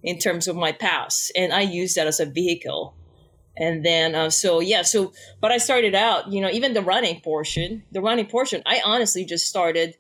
in 0.03 0.19
terms 0.19 0.47
of 0.47 0.57
my 0.57 0.73
past, 0.73 1.33
and 1.35 1.53
I 1.53 1.63
use 1.63 1.95
that 1.95 2.07
as 2.07 2.21
a 2.21 2.27
vehicle. 2.27 2.95
And 3.57 3.85
then, 3.85 4.15
uh, 4.15 4.31
so 4.31 4.61
yeah, 4.61 4.83
so 4.83 5.13
but 5.41 5.53
I 5.53 5.59
started 5.59 5.95
out, 5.95 6.33
you 6.33 6.41
know, 6.41 6.51
even 6.51 6.75
the 6.75 6.83
running 6.83 7.21
portion, 7.21 7.85
the 7.93 8.01
running 8.01 8.27
portion, 8.27 8.63
I 8.67 8.81
honestly 8.85 9.25
just 9.25 9.47
started, 9.47 9.97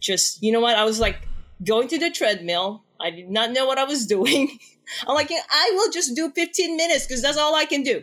just 0.00 0.42
you 0.42 0.52
know 0.52 0.60
what, 0.60 0.76
I 0.76 0.84
was 0.84 1.00
like 1.00 1.28
going 1.64 1.88
to 1.88 1.98
the 1.98 2.10
treadmill. 2.10 2.84
I 3.00 3.10
did 3.10 3.28
not 3.28 3.50
know 3.50 3.66
what 3.66 3.78
I 3.78 3.84
was 3.84 4.06
doing. 4.16 4.58
I'm 5.06 5.14
like, 5.14 5.30
I 5.30 5.70
will 5.74 5.90
just 5.90 6.14
do 6.14 6.30
15 6.30 6.76
minutes 6.76 7.06
because 7.06 7.22
that's 7.22 7.38
all 7.38 7.54
I 7.54 7.64
can 7.64 7.82
do. 7.82 8.02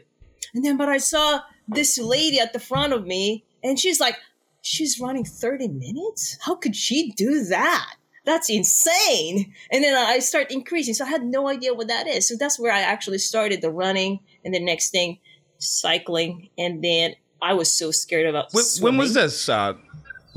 And 0.54 0.66
then, 0.66 0.78
but 0.78 0.90
I 0.90 0.98
saw 0.98 1.42
this 1.68 1.98
lady 2.00 2.40
at 2.40 2.54
the 2.54 2.60
front 2.60 2.94
of 2.94 3.06
me, 3.06 3.46
and 3.64 3.78
she's 3.78 4.00
like, 4.00 4.16
she's 4.62 5.00
running 5.00 5.26
30 5.26 5.68
minutes? 5.68 6.38
How 6.42 6.56
could 6.56 6.76
she 6.76 7.12
do 7.12 7.44
that? 7.46 7.96
That's 8.30 8.48
insane. 8.48 9.52
And 9.72 9.84
then 9.84 9.96
I 9.98 10.20
start 10.20 10.52
increasing. 10.52 10.94
So 10.94 11.04
I 11.04 11.10
had 11.10 11.24
no 11.24 11.48
idea 11.50 11.74
what 11.74 11.88
that 11.88 12.06
is. 12.06 12.28
So 12.28 12.36
that's 12.38 12.60
where 12.60 12.72
I 12.72 12.82
actually 12.82 13.18
started 13.18 13.62
the 13.62 13.72
running 13.72 14.20
and 14.46 14.54
the 14.54 14.60
next 14.60 14.92
thing, 14.92 15.18
cycling. 15.58 16.50
And 16.56 16.84
then 16.84 17.16
I 17.42 17.54
was 17.56 17.72
so 17.72 17.90
scared 17.90 18.28
about 18.28 18.54
When, 18.54 18.66
when 18.82 18.98
was 18.98 19.16
this? 19.16 19.50
Uh, 19.50 19.74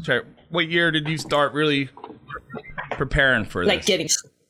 sorry, 0.05 0.23
what 0.49 0.69
year 0.69 0.91
did 0.91 1.06
you 1.06 1.19
start 1.19 1.53
really 1.53 1.91
preparing 2.93 3.44
for 3.44 3.65
Like 3.65 3.81
this? 3.81 3.87
getting, 3.87 4.09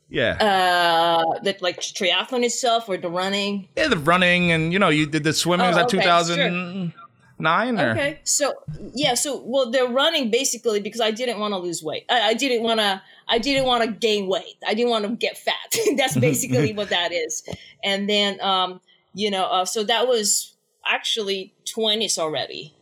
yeah, 0.08 0.32
uh, 0.40 1.40
that 1.42 1.62
like 1.62 1.80
triathlon 1.80 2.44
itself 2.44 2.88
or 2.88 2.96
the 2.96 3.08
running. 3.10 3.68
yeah, 3.76 3.88
the 3.88 3.96
running 3.98 4.52
and 4.52 4.72
you 4.72 4.78
know 4.78 4.88
you 4.88 5.06
did 5.06 5.24
the 5.24 5.32
swimming. 5.32 5.66
was 5.66 5.74
Oh, 5.76 5.80
that 5.80 5.86
okay, 5.86 5.96
two 5.98 6.02
thousand 6.02 6.92
nine 7.38 7.78
or 7.80 7.90
Okay. 7.90 8.20
So 8.24 8.52
yeah, 8.94 9.14
so 9.14 9.42
well 9.44 9.70
they're 9.70 9.88
running 9.88 10.30
basically 10.30 10.80
because 10.80 11.00
I 11.00 11.10
didn't 11.10 11.40
want 11.40 11.52
to 11.54 11.58
lose 11.58 11.82
weight. 11.82 12.04
I, 12.08 12.20
I 12.30 12.34
didn't 12.34 12.62
want 12.62 12.78
to 12.80 13.02
I 13.28 13.38
didn't 13.38 13.64
want 13.66 13.84
to 13.84 13.90
gain 13.90 14.26
weight. 14.28 14.56
I 14.66 14.74
didn't 14.74 14.90
want 14.90 15.04
to 15.04 15.10
get 15.16 15.38
fat. 15.38 15.74
That's 15.96 16.16
basically 16.16 16.72
what 16.78 16.90
that 16.90 17.12
is. 17.12 17.42
And 17.84 18.08
then 18.08 18.40
um 18.40 18.80
you 19.14 19.30
know, 19.30 19.44
uh, 19.44 19.64
so 19.66 19.84
that 19.84 20.08
was 20.08 20.54
actually 20.86 21.52
20s 21.76 22.18
already. 22.18 22.74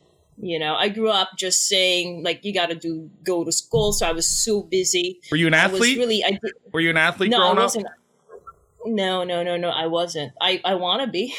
You 0.42 0.58
know, 0.58 0.74
I 0.74 0.88
grew 0.88 1.10
up 1.10 1.30
just 1.36 1.66
saying 1.68 2.22
like 2.22 2.44
you 2.44 2.54
got 2.54 2.70
to 2.70 2.74
do 2.74 3.10
go 3.24 3.44
to 3.44 3.52
school, 3.52 3.92
so 3.92 4.06
I 4.06 4.12
was 4.12 4.26
so 4.26 4.62
busy. 4.62 5.20
Were 5.30 5.36
you 5.36 5.46
an 5.48 5.54
I 5.54 5.66
was 5.66 5.74
athlete? 5.74 5.98
really 5.98 6.24
I 6.24 6.30
did, 6.30 6.52
Were 6.72 6.80
you 6.80 6.90
an 6.90 6.96
athlete 6.96 7.30
no, 7.30 7.36
I 7.38 7.40
growing 7.40 7.58
up? 7.58 7.64
wasn't. 7.64 7.86
No, 8.86 9.24
no, 9.24 9.42
no, 9.42 9.58
no. 9.58 9.68
I 9.68 9.86
wasn't. 9.88 10.32
I 10.40 10.60
I 10.64 10.74
want 10.76 11.02
to 11.02 11.08
be. 11.08 11.34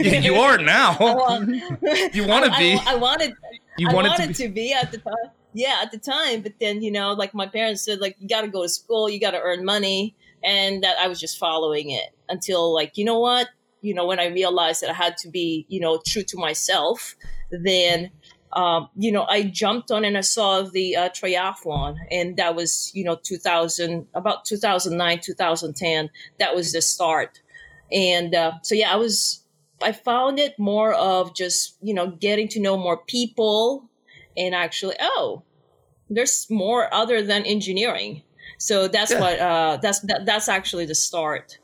you 0.00 0.34
are 0.34 0.58
now. 0.58 0.96
Want- 1.00 1.48
You 2.12 2.26
wanna 2.26 2.48
I- 2.48 2.56
I- 2.56 2.58
be. 2.58 2.80
I 2.86 2.94
wanted. 2.96 3.34
You 3.78 3.88
I 3.90 3.94
wanted 3.94 4.16
to 4.22 4.26
be- 4.28 4.34
to 4.34 4.48
be 4.48 4.72
at 4.72 4.90
the 4.90 4.98
time. 4.98 5.30
Yeah, 5.52 5.80
at 5.82 5.90
the 5.90 5.98
time. 5.98 6.42
But 6.42 6.54
then, 6.60 6.82
you 6.82 6.92
know, 6.92 7.12
like 7.12 7.34
my 7.34 7.46
parents 7.46 7.82
said, 7.84 8.00
like, 8.00 8.16
you 8.20 8.28
got 8.28 8.42
to 8.42 8.48
go 8.48 8.62
to 8.62 8.68
school, 8.68 9.08
you 9.08 9.18
got 9.20 9.32
to 9.32 9.40
earn 9.40 9.64
money. 9.64 10.14
And 10.42 10.82
that 10.84 10.98
I 10.98 11.08
was 11.08 11.20
just 11.20 11.38
following 11.38 11.90
it 11.90 12.10
until, 12.28 12.72
like, 12.72 12.96
you 12.96 13.04
know 13.04 13.18
what? 13.18 13.48
You 13.82 13.94
know, 13.94 14.06
when 14.06 14.20
I 14.20 14.26
realized 14.26 14.80
that 14.82 14.90
I 14.90 14.94
had 14.94 15.16
to 15.18 15.28
be, 15.28 15.66
you 15.68 15.80
know, 15.80 16.00
true 16.06 16.22
to 16.22 16.38
myself, 16.38 17.14
then, 17.50 18.10
um, 18.52 18.88
you 18.96 19.12
know, 19.12 19.26
I 19.28 19.42
jumped 19.42 19.90
on 19.90 20.04
and 20.04 20.16
I 20.16 20.22
saw 20.22 20.62
the 20.62 20.96
uh, 20.96 21.08
triathlon. 21.10 21.96
And 22.10 22.36
that 22.36 22.54
was, 22.54 22.90
you 22.94 23.04
know, 23.04 23.16
2000, 23.22 24.06
about 24.14 24.44
2009, 24.46 25.20
2010. 25.20 26.10
That 26.38 26.54
was 26.54 26.72
the 26.72 26.80
start. 26.80 27.40
And 27.92 28.34
uh, 28.34 28.52
so, 28.62 28.74
yeah, 28.74 28.92
I 28.92 28.96
was 28.96 29.44
I 29.82 29.92
found 29.92 30.38
it 30.38 30.58
more 30.58 30.92
of 30.94 31.34
just, 31.34 31.76
you 31.82 31.94
know, 31.94 32.08
getting 32.08 32.48
to 32.48 32.60
know 32.60 32.76
more 32.76 32.98
people 32.98 33.89
and 34.36 34.54
actually, 34.54 34.96
oh, 35.00 35.42
there's 36.08 36.48
more 36.50 36.92
other 36.92 37.22
than 37.22 37.44
engineering. 37.44 38.22
So 38.58 38.88
that's 38.88 39.10
Yeah. 39.12 39.20
what 39.20 39.38
uh 39.38 39.76
that's 39.80 40.00
that, 40.00 40.26
that's 40.26 40.48
actually 40.48 40.86
the 40.86 40.94
start 40.94 41.58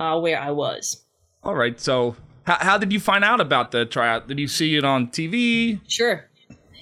uh 0.00 0.18
where 0.20 0.40
I 0.40 0.50
was. 0.50 1.04
All 1.42 1.54
right. 1.54 1.78
So, 1.80 2.16
how, 2.44 2.56
how 2.60 2.78
did 2.78 2.92
you 2.92 3.00
find 3.00 3.24
out 3.24 3.40
about 3.40 3.70
the 3.70 3.84
tryout? 3.86 4.28
Did 4.28 4.38
you 4.38 4.48
see 4.48 4.76
it 4.76 4.84
on 4.84 5.08
TV? 5.08 5.80
Sure. 5.88 6.24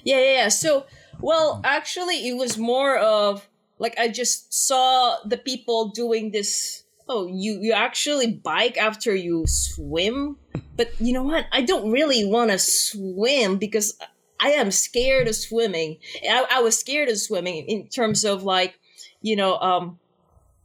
Yeah, 0.03 0.17
yeah, 0.19 0.33
yeah. 0.43 0.47
So, 0.49 0.85
well, 1.19 1.61
actually, 1.63 2.27
it 2.27 2.37
was 2.37 2.57
more 2.57 2.97
of 2.97 3.47
like 3.79 3.97
I 3.99 4.07
just 4.07 4.53
saw 4.53 5.17
the 5.25 5.37
people 5.37 5.89
doing 5.89 6.31
this. 6.31 6.83
Oh, 7.09 7.27
you 7.27 7.59
you 7.61 7.73
actually 7.73 8.27
bike 8.33 8.77
after 8.77 9.15
you 9.15 9.45
swim, 9.47 10.37
but 10.75 10.91
you 10.99 11.13
know 11.13 11.23
what? 11.23 11.45
I 11.51 11.61
don't 11.61 11.91
really 11.91 12.25
want 12.25 12.51
to 12.51 12.59
swim 12.59 13.57
because 13.57 13.97
I 14.39 14.49
am 14.51 14.71
scared 14.71 15.27
of 15.27 15.35
swimming. 15.35 15.97
I, 16.29 16.45
I 16.51 16.61
was 16.61 16.79
scared 16.79 17.09
of 17.09 17.17
swimming 17.17 17.65
in 17.67 17.87
terms 17.87 18.23
of 18.23 18.43
like, 18.43 18.79
you 19.21 19.35
know, 19.35 19.57
um. 19.57 19.99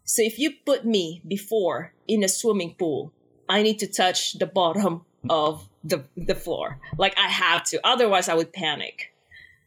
So 0.05 0.21
if 0.23 0.38
you 0.38 0.52
put 0.67 0.85
me 0.85 1.23
before 1.26 1.95
in 2.09 2.25
a 2.25 2.29
swimming 2.29 2.75
pool, 2.79 3.12
I 3.49 3.62
need 3.62 3.79
to 3.79 3.87
touch 3.87 4.35
the 4.35 4.47
bottom 4.47 5.05
of 5.31 5.69
the 5.85 6.05
the 6.17 6.35
floor. 6.35 6.79
Like 6.99 7.17
I 7.19 7.29
have 7.29 7.64
to, 7.64 7.81
otherwise 7.85 8.29
I 8.29 8.35
would 8.35 8.52
panic. 8.52 9.14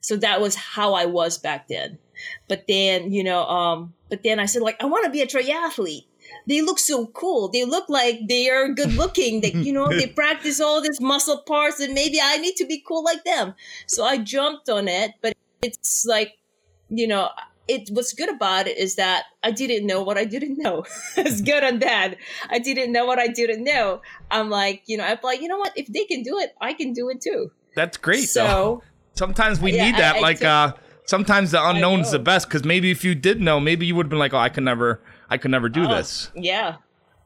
So 0.01 0.17
that 0.17 0.41
was 0.41 0.55
how 0.55 0.93
I 0.93 1.05
was 1.05 1.37
back 1.37 1.67
then. 1.67 1.97
But 2.47 2.65
then, 2.67 3.11
you 3.11 3.23
know, 3.23 3.43
um, 3.45 3.93
but 4.09 4.23
then 4.23 4.39
I 4.39 4.45
said 4.45 4.61
like, 4.61 4.81
I 4.81 4.85
want 4.85 5.05
to 5.05 5.11
be 5.11 5.21
a 5.21 5.27
triathlete. 5.27 6.05
They 6.47 6.61
look 6.61 6.79
so 6.79 7.07
cool. 7.07 7.49
They 7.49 7.65
look 7.65 7.89
like 7.89 8.19
they 8.27 8.49
are 8.49 8.69
good 8.69 8.93
looking. 8.93 9.41
They, 9.41 9.51
you 9.53 9.73
know, 9.73 9.89
they 9.89 10.07
practice 10.21 10.61
all 10.61 10.81
these 10.81 11.01
muscle 11.01 11.41
parts 11.47 11.79
and 11.79 11.93
maybe 11.93 12.19
I 12.21 12.37
need 12.37 12.55
to 12.57 12.65
be 12.65 12.83
cool 12.87 13.03
like 13.03 13.23
them. 13.23 13.55
So 13.87 14.03
I 14.03 14.17
jumped 14.19 14.69
on 14.69 14.87
it, 14.87 15.11
but 15.21 15.33
it's 15.63 16.05
like, 16.07 16.33
you 16.89 17.07
know, 17.07 17.29
it 17.67 17.89
what's 17.91 18.13
good 18.13 18.29
about 18.29 18.67
it 18.67 18.77
is 18.77 18.93
that 18.95 19.23
I 19.43 19.49
didn't 19.49 19.87
know 19.87 20.03
what 20.03 20.19
I 20.19 20.25
didn't 20.25 20.59
know. 20.59 20.85
it's 21.17 21.41
good 21.41 21.63
and 21.63 21.79
bad. 21.79 22.17
I 22.49 22.59
didn't 22.59 22.91
know 22.91 23.05
what 23.05 23.17
I 23.17 23.27
didn't 23.27 23.63
know. 23.63 24.01
I'm 24.29 24.51
like, 24.51 24.83
you 24.85 24.97
know, 24.97 25.03
I'm 25.03 25.17
like, 25.23 25.41
you 25.41 25.47
know 25.47 25.57
what? 25.57 25.73
If 25.75 25.87
they 25.87 26.05
can 26.05 26.21
do 26.21 26.37
it, 26.37 26.53
I 26.61 26.73
can 26.73 26.93
do 26.93 27.09
it 27.09 27.21
too. 27.21 27.51
That's 27.75 27.97
great. 27.97 28.29
So 28.29 28.43
though. 28.43 28.83
sometimes 29.15 29.59
we 29.59 29.73
Yeah, 29.73 29.85
need 29.85 29.95
that. 29.95 30.15
I- 30.15 30.19
I 30.19 30.21
like, 30.21 30.37
took- 30.37 30.47
uh, 30.47 30.73
sometimes 31.07 31.51
the 31.51 31.67
unknown's 31.67 32.11
the 32.11 32.19
best 32.19 32.47
because 32.47 32.63
maybe 32.63 32.91
if 32.91 33.03
you 33.03 33.15
did 33.15 33.41
know, 33.41 33.59
maybe 33.59 33.87
you 33.87 33.95
would 33.95 34.05
have 34.05 34.09
been 34.11 34.19
like, 34.19 34.35
oh, 34.35 34.37
I 34.37 34.49
could 34.49 34.63
never, 34.63 35.01
I 35.29 35.37
could 35.37 35.51
never 35.51 35.69
do 35.69 35.85
Oh, 35.85 35.95
this. 35.95 36.31
Yeah. 36.35 36.77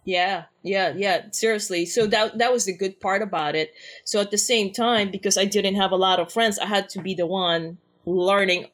Yeah, 0.06 0.46
yeah, 0.64 0.94
yeah. 0.96 1.26
Seriously. 1.32 1.86
So 1.86 2.08
that 2.08 2.40
that 2.40 2.52
was 2.52 2.66
the 2.66 2.76
good 2.76 3.00
part 3.00 3.22
about 3.22 3.56
it. 3.56 3.74
So 4.06 4.20
at 4.20 4.32
the 4.32 4.38
same 4.40 4.72
time, 4.72 5.12
because 5.12 5.38
I 5.38 5.46
didn't 5.46 5.76
have 5.76 5.92
a 5.92 5.98
lot 5.98 6.20
of 6.20 6.34
friends, 6.34 6.58
I 6.58 6.66
had 6.66 6.90
to 6.90 7.02
be 7.02 7.14
the 7.14 7.28
one 7.28 7.78
learning 8.06 8.68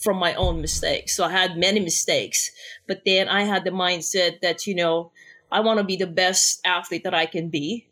from 0.00 0.16
my 0.16 0.34
own 0.34 0.60
mistakes. 0.60 1.14
So 1.14 1.24
I 1.24 1.30
had 1.30 1.56
many 1.56 1.78
mistakes. 1.78 2.50
But 2.88 3.02
then 3.04 3.28
I 3.28 3.44
had 3.44 3.64
the 3.64 3.70
mindset 3.70 4.40
that, 4.40 4.66
you 4.66 4.74
know, 4.74 5.12
I 5.52 5.60
want 5.60 5.78
to 5.78 5.84
be 5.84 5.96
the 5.96 6.06
best 6.06 6.60
athlete 6.64 7.04
that 7.04 7.14
I 7.14 7.26
can 7.26 7.50
be. 7.50 7.86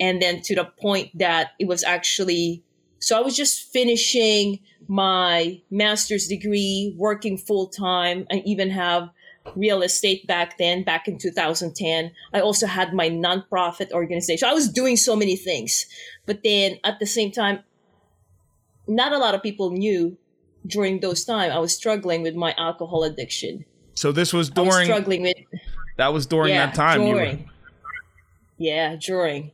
And 0.00 0.22
then 0.22 0.40
to 0.42 0.54
the 0.54 0.64
point 0.64 1.18
that 1.18 1.50
it 1.58 1.66
was 1.68 1.84
actually 1.84 2.64
so 3.00 3.18
I 3.18 3.20
was 3.20 3.36
just 3.36 3.70
finishing 3.70 4.60
my 4.88 5.60
master's 5.70 6.26
degree, 6.26 6.94
working 6.96 7.36
full 7.36 7.66
time, 7.66 8.26
and 8.30 8.40
even 8.46 8.70
have 8.70 9.10
real 9.54 9.82
estate 9.82 10.26
back 10.26 10.58
then, 10.58 10.82
back 10.84 11.06
in 11.08 11.18
2010. 11.18 12.12
I 12.32 12.40
also 12.40 12.66
had 12.66 12.94
my 12.94 13.10
nonprofit 13.10 13.92
organization. 13.92 14.48
I 14.48 14.54
was 14.54 14.68
doing 14.68 14.96
so 14.96 15.14
many 15.16 15.36
things. 15.36 15.86
But 16.26 16.42
then 16.42 16.78
at 16.84 16.98
the 16.98 17.06
same 17.06 17.30
time, 17.30 17.60
not 18.86 19.12
a 19.12 19.18
lot 19.18 19.34
of 19.34 19.42
people 19.42 19.70
knew 19.70 20.16
during 20.66 21.00
those 21.00 21.24
time 21.24 21.52
I 21.52 21.58
was 21.58 21.74
struggling 21.74 22.22
with 22.22 22.34
my 22.34 22.54
alcohol 22.56 23.04
addiction. 23.04 23.64
So 23.94 24.12
this 24.12 24.32
was 24.32 24.50
I 24.56 24.60
was 24.60 24.74
during 24.74 24.86
struggling 24.86 25.22
with 25.22 25.36
that 25.96 26.12
was 26.12 26.26
during 26.26 26.54
yeah, 26.54 26.66
that 26.66 26.74
time. 26.74 27.02
You 27.02 27.14
were, 27.14 27.14
During. 27.14 27.50
Yeah, 28.58 28.96
during. 28.96 29.52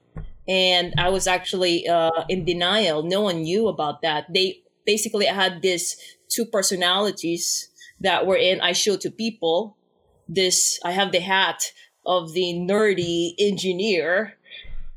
And 0.49 0.95
I 0.99 1.11
was 1.11 1.27
actually 1.27 1.87
uh, 1.87 2.25
in 2.29 2.45
denial. 2.45 3.03
No 3.03 3.21
one 3.21 3.43
knew 3.43 3.69
about 3.69 4.03
that. 4.03 4.33
They 4.33 4.63
basically 4.87 5.29
I 5.29 5.35
had 5.35 5.63
this 5.63 5.97
two 6.29 6.47
personalities 6.47 7.69
that 8.01 8.27
were 8.27 8.37
in 8.37 8.61
I 8.61 8.73
show 8.73 8.97
to 8.97 9.11
people. 9.11 9.77
This 10.33 10.79
I 10.85 10.93
have 10.93 11.13
the 11.13 11.21
hat 11.21 11.73
of 12.07 12.33
the 12.33 12.55
nerdy 12.55 13.35
engineer, 13.39 14.35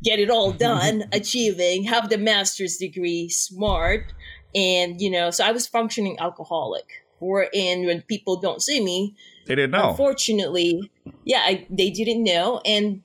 get 0.04 0.20
it 0.20 0.30
all 0.30 0.50
mm-hmm. 0.50 0.60
done, 0.60 1.04
achieving, 1.12 1.84
have 1.84 2.10
the 2.10 2.18
master's 2.18 2.78
degree, 2.78 3.30
smart, 3.30 4.14
and 4.54 5.02
you 5.02 5.10
know, 5.10 5.32
so 5.32 5.44
I 5.44 5.52
was 5.52 5.68
functioning 5.68 6.18
alcoholic. 6.20 6.86
Wherein 7.20 7.86
when 7.86 8.02
people 8.02 8.36
don't 8.36 8.62
see 8.62 8.84
me, 8.84 9.16
they 9.46 9.56
didn't 9.56 9.72
know. 9.72 9.90
unfortunately 9.90 10.92
yeah 11.26 11.42
I, 11.46 11.68
they 11.70 11.90
didn't 11.90 12.24
know 12.24 12.62
and 12.66 13.02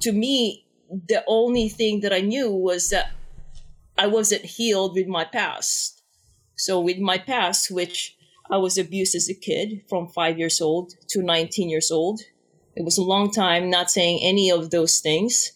to 0.00 0.12
me 0.12 0.66
the 0.90 1.24
only 1.26 1.68
thing 1.68 2.00
that 2.00 2.12
i 2.12 2.20
knew 2.20 2.50
was 2.50 2.90
that 2.90 3.12
i 3.98 4.06
wasn't 4.06 4.44
healed 4.44 4.94
with 4.94 5.06
my 5.06 5.24
past 5.24 6.02
so 6.56 6.80
with 6.80 6.98
my 6.98 7.18
past 7.18 7.70
which 7.70 8.15
i 8.50 8.56
was 8.56 8.78
abused 8.78 9.14
as 9.14 9.28
a 9.28 9.34
kid 9.34 9.82
from 9.88 10.08
five 10.08 10.38
years 10.38 10.60
old 10.60 10.92
to 11.08 11.22
19 11.22 11.68
years 11.68 11.90
old 11.90 12.20
it 12.74 12.84
was 12.84 12.98
a 12.98 13.02
long 13.02 13.30
time 13.30 13.70
not 13.70 13.90
saying 13.90 14.18
any 14.22 14.50
of 14.50 14.70
those 14.70 15.00
things 15.00 15.52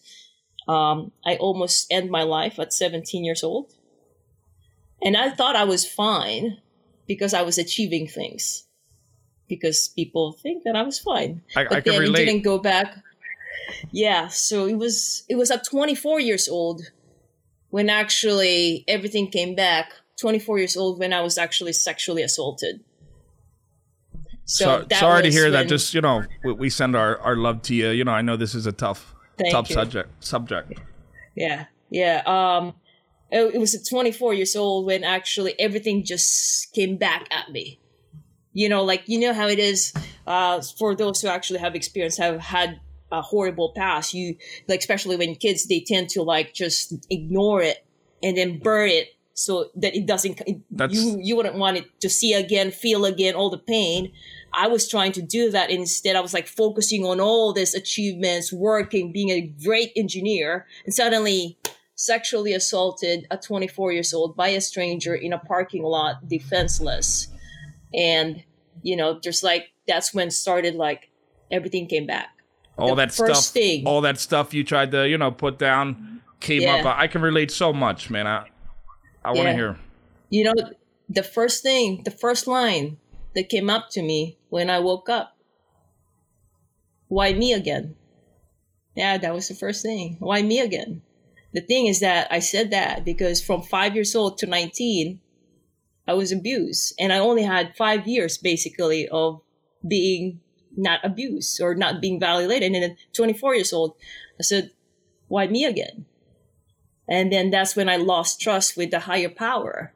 um, 0.67 1.11
i 1.25 1.35
almost 1.35 1.87
end 1.91 2.09
my 2.09 2.23
life 2.23 2.59
at 2.59 2.73
17 2.73 3.23
years 3.23 3.43
old 3.43 3.71
and 5.01 5.17
i 5.17 5.29
thought 5.29 5.55
i 5.55 5.63
was 5.63 5.87
fine 5.87 6.57
because 7.07 7.33
i 7.33 7.41
was 7.41 7.57
achieving 7.57 8.07
things 8.07 8.65
because 9.51 9.89
people 9.89 10.31
think 10.31 10.63
that 10.63 10.77
I 10.77 10.81
was 10.81 10.97
fine. 10.99 11.41
I, 11.57 11.65
But 11.65 11.77
I 11.77 11.79
then 11.81 11.99
relate. 11.99 12.21
it 12.23 12.25
didn't 12.25 12.43
go 12.45 12.57
back. 12.57 12.95
Yeah, 13.91 14.29
so 14.29 14.65
it 14.65 14.77
was 14.77 15.23
it 15.27 15.35
was 15.35 15.51
at 15.51 15.65
24 15.65 16.21
years 16.21 16.47
old 16.47 16.81
when 17.69 17.89
actually 17.89 18.85
everything 18.87 19.29
came 19.29 19.53
back. 19.53 19.91
24 20.21 20.59
years 20.59 20.77
old 20.77 20.99
when 20.99 21.11
I 21.11 21.21
was 21.21 21.37
actually 21.37 21.73
sexually 21.73 22.21
assaulted. 22.21 22.83
So 24.45 24.85
So, 24.89 24.97
sorry 24.97 25.23
to 25.23 25.31
hear 25.31 25.51
that. 25.51 25.67
Just 25.67 25.93
you 25.93 26.01
know, 26.01 26.23
we, 26.43 26.53
we 26.53 26.69
send 26.69 26.95
our, 26.95 27.17
our 27.19 27.35
love 27.35 27.61
to 27.63 27.75
you. 27.75 27.89
You 27.89 28.03
know, 28.03 28.11
I 28.11 28.21
know 28.21 28.37
this 28.37 28.55
is 28.55 28.65
a 28.65 28.71
tough 28.71 29.15
tough 29.49 29.69
you. 29.69 29.75
subject 29.75 30.23
subject. 30.23 30.79
Yeah, 31.35 31.65
yeah. 31.89 32.21
Um, 32.25 32.73
it, 33.31 33.55
it 33.55 33.57
was 33.57 33.73
at 33.73 33.87
24 33.89 34.33
years 34.33 34.55
old 34.55 34.85
when 34.85 35.03
actually 35.03 35.57
everything 35.59 36.03
just 36.03 36.71
came 36.73 36.97
back 36.97 37.27
at 37.31 37.49
me. 37.49 37.79
You 38.53 38.67
know, 38.69 38.83
like 38.83 39.03
you 39.07 39.19
know 39.19 39.33
how 39.33 39.47
it 39.47 39.59
is. 39.59 39.93
Uh, 40.27 40.61
for 40.77 40.95
those 40.95 41.21
who 41.21 41.27
actually 41.27 41.59
have 41.59 41.73
experience, 41.73 42.17
have 42.17 42.39
had 42.39 42.79
a 43.11 43.21
horrible 43.21 43.73
past. 43.75 44.13
You 44.13 44.35
like, 44.67 44.79
especially 44.79 45.15
when 45.15 45.35
kids, 45.35 45.67
they 45.67 45.79
tend 45.79 46.09
to 46.09 46.23
like 46.23 46.53
just 46.53 46.93
ignore 47.09 47.61
it 47.61 47.85
and 48.21 48.37
then 48.37 48.59
burn 48.59 48.89
it 48.89 49.07
so 49.43 49.69
that 49.75 49.95
it 49.95 50.05
doesn't. 50.05 50.41
It, 50.45 50.61
you 50.91 51.17
you 51.21 51.35
wouldn't 51.35 51.55
want 51.55 51.77
it 51.77 51.99
to 52.01 52.09
see 52.09 52.33
again, 52.33 52.71
feel 52.71 53.05
again 53.05 53.33
all 53.35 53.49
the 53.49 53.57
pain. 53.57 54.11
I 54.53 54.67
was 54.67 54.87
trying 54.89 55.13
to 55.13 55.21
do 55.21 55.49
that 55.51 55.69
instead. 55.69 56.15
I 56.15 56.21
was 56.21 56.33
like 56.33 56.47
focusing 56.47 57.05
on 57.05 57.19
all 57.21 57.53
these 57.53 57.73
achievements, 57.73 58.51
working, 58.51 59.11
being 59.11 59.29
a 59.29 59.41
great 59.63 59.91
engineer, 59.95 60.65
and 60.85 60.93
suddenly 60.93 61.57
sexually 61.95 62.53
assaulted 62.53 63.27
at 63.31 63.43
24 63.43 63.91
years 63.93 64.13
old 64.13 64.35
by 64.35 64.47
a 64.49 64.59
stranger 64.61 65.13
in 65.15 65.33
a 65.33 65.37
parking 65.39 65.83
lot, 65.83 66.27
defenseless. 66.27 67.27
And, 67.93 68.43
you 68.81 68.95
know, 68.95 69.19
just 69.19 69.43
like 69.43 69.71
that's 69.87 70.13
when 70.13 70.31
started 70.31 70.75
like 70.75 71.09
everything 71.51 71.87
came 71.87 72.05
back. 72.07 72.29
All 72.77 72.89
The 72.89 72.95
that 73.05 73.13
first 73.13 73.43
stuff. 73.43 73.53
thing. 73.53 73.85
All 73.85 74.01
that 74.01 74.19
stuff 74.19 74.53
you 74.53 74.63
tried 74.63 74.91
to 74.91 75.07
you 75.07 75.17
know 75.17 75.31
put 75.31 75.59
down 75.59 76.21
came 76.39 76.61
Yeah. 76.63 76.75
up. 76.75 76.85
I, 76.85 77.03
I 77.03 77.07
can 77.07 77.21
relate 77.21 77.51
so 77.51 77.71
much, 77.71 78.09
man. 78.09 78.25
I 78.27 78.47
I 79.23 79.31
want 79.31 79.47
to 79.47 79.53
hear. 79.53 79.79
You 80.29 80.45
know, 80.45 80.53
the 81.09 81.23
first 81.23 81.63
thing, 81.63 82.03
the 82.03 82.11
first 82.11 82.47
line 82.47 82.97
that 83.35 83.49
came 83.49 83.69
up 83.69 83.89
to 83.91 84.01
me 84.01 84.37
when 84.49 84.69
I 84.69 84.79
woke 84.79 85.09
up. 85.09 85.37
Why 87.07 87.33
me 87.33 87.53
again? 87.53 87.95
Yeah, 88.95 89.17
that 89.17 89.33
was 89.33 89.47
the 89.47 89.55
first 89.55 89.81
thing. 89.81 90.17
Why 90.19 90.41
me 90.41 90.59
again? 90.59 91.01
The 91.53 91.61
thing 91.61 91.87
is 91.87 91.99
that 91.99 92.27
I 92.31 92.39
said 92.39 92.71
that 92.71 93.03
because 93.03 93.41
from 93.41 93.61
five 93.61 93.95
years 93.95 94.15
old 94.15 94.37
to 94.39 94.47
19, 94.47 95.19
I 96.07 96.13
was 96.13 96.31
abused. 96.31 96.93
And 96.99 97.11
I 97.11 97.19
only 97.19 97.43
had 97.43 97.75
five 97.75 98.07
years 98.07 98.37
basically 98.37 99.07
of 99.09 99.41
being 99.85 100.39
not 100.75 100.99
abused 101.03 101.61
or 101.61 101.75
not 101.75 102.01
being 102.01 102.19
violated. 102.19 102.63
And 102.63 102.75
then 102.75 102.91
at 102.91 102.97
24 103.13 103.55
years 103.55 103.73
old, 103.73 103.95
I 104.39 104.43
said, 104.43 104.71
why 105.27 105.47
me 105.47 105.65
again? 105.65 106.05
And 107.11 107.29
then 107.29 107.49
that's 107.49 107.75
when 107.75 107.89
I 107.89 107.97
lost 107.97 108.39
trust 108.39 108.77
with 108.77 108.89
the 108.91 109.01
higher 109.01 109.27
power. 109.27 109.93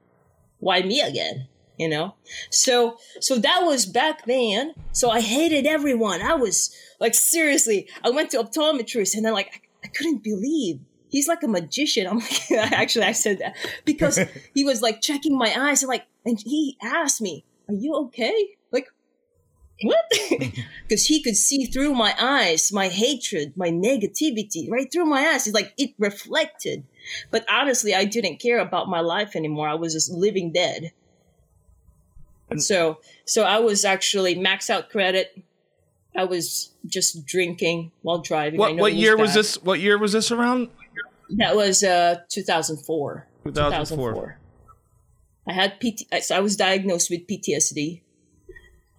Why 0.59 0.81
me 0.81 0.99
again? 0.99 1.47
You 1.77 1.87
know? 1.87 2.15
So, 2.51 2.97
so 3.21 3.37
that 3.37 3.61
was 3.63 3.85
back 3.85 4.25
then. 4.25 4.73
So 4.91 5.09
I 5.09 5.21
hated 5.21 5.65
everyone. 5.65 6.21
I 6.21 6.33
was 6.33 6.75
like, 6.99 7.13
seriously, 7.13 7.87
I 8.03 8.09
went 8.09 8.31
to 8.31 8.43
optometrist 8.43 9.15
and 9.15 9.25
then 9.25 9.31
like, 9.33 9.47
I, 9.53 9.85
I 9.85 9.87
couldn't 9.87 10.23
believe 10.23 10.81
he's 11.07 11.29
like 11.29 11.41
a 11.41 11.47
magician. 11.47 12.05
I'm 12.05 12.19
like, 12.19 12.51
actually, 12.51 13.05
I 13.05 13.13
said 13.13 13.39
that 13.39 13.55
because 13.85 14.19
he 14.53 14.65
was 14.65 14.81
like 14.81 14.99
checking 14.99 15.37
my 15.37 15.53
eyes 15.57 15.83
and 15.83 15.87
like, 15.87 16.05
and 16.25 16.37
he 16.43 16.77
asked 16.83 17.21
me, 17.21 17.45
are 17.69 17.75
you 17.75 17.95
okay? 18.07 18.57
Like, 18.73 18.87
what? 19.83 20.05
Because 20.87 21.05
he 21.05 21.23
could 21.23 21.35
see 21.35 21.65
through 21.65 21.93
my 21.95 22.13
eyes, 22.19 22.71
my 22.71 22.89
hatred, 22.89 23.53
my 23.55 23.69
negativity, 23.69 24.69
right 24.69 24.91
through 24.91 25.05
my 25.05 25.21
eyes. 25.29 25.47
It's 25.47 25.55
like 25.55 25.73
it 25.77 25.95
reflected. 25.97 26.83
But 27.31 27.45
honestly, 27.49 27.93
I 27.93 28.05
didn't 28.05 28.37
care 28.37 28.59
about 28.59 28.89
my 28.89 28.99
life 28.99 29.35
anymore. 29.35 29.67
I 29.67 29.75
was 29.75 29.93
just 29.93 30.11
living 30.11 30.51
dead. 30.51 30.91
And 32.49 32.61
So, 32.61 32.99
so 33.25 33.43
I 33.43 33.59
was 33.59 33.85
actually 33.85 34.35
max 34.35 34.69
out 34.69 34.89
credit. 34.89 35.41
I 36.15 36.23
was 36.23 36.73
just 36.85 37.25
drinking 37.25 37.91
while 38.01 38.19
driving. 38.19 38.59
I 38.59 38.61
What 38.61 38.75
know 38.75 38.81
what 38.81 38.93
year 38.93 39.17
was 39.17 39.33
this? 39.33 39.61
What 39.61 39.79
year 39.79 39.97
was 39.97 40.13
this 40.13 40.31
around? 40.31 40.69
That 41.31 41.55
was 41.55 41.83
uh 41.83 42.21
2004. 42.29 43.27
2004. 43.45 44.39
I 45.47 45.53
had 45.53 45.79
PT. 45.79 46.03
So 46.23 46.35
I 46.35 46.39
was 46.39 46.55
diagnosed 46.55 47.09
with 47.09 47.27
PTSD. 47.27 48.01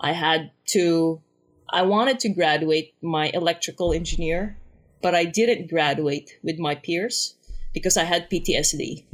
I 0.01 0.13
had 0.13 0.51
to. 0.71 1.23
I 1.71 1.83
wanted 1.83 2.21
to 2.21 2.29
graduate 2.29 2.95
my 3.01 3.31
electrical 3.33 3.93
engineer, 3.93 4.59
but 5.03 5.15
I 5.15 5.25
didn't 5.25 5.69
graduate 5.69 6.39
with 6.43 6.59
my 6.59 6.75
peers 6.75 7.36
because 7.77 7.99
I 7.99 8.05
had 8.05 8.31
PTSD. 8.31 9.05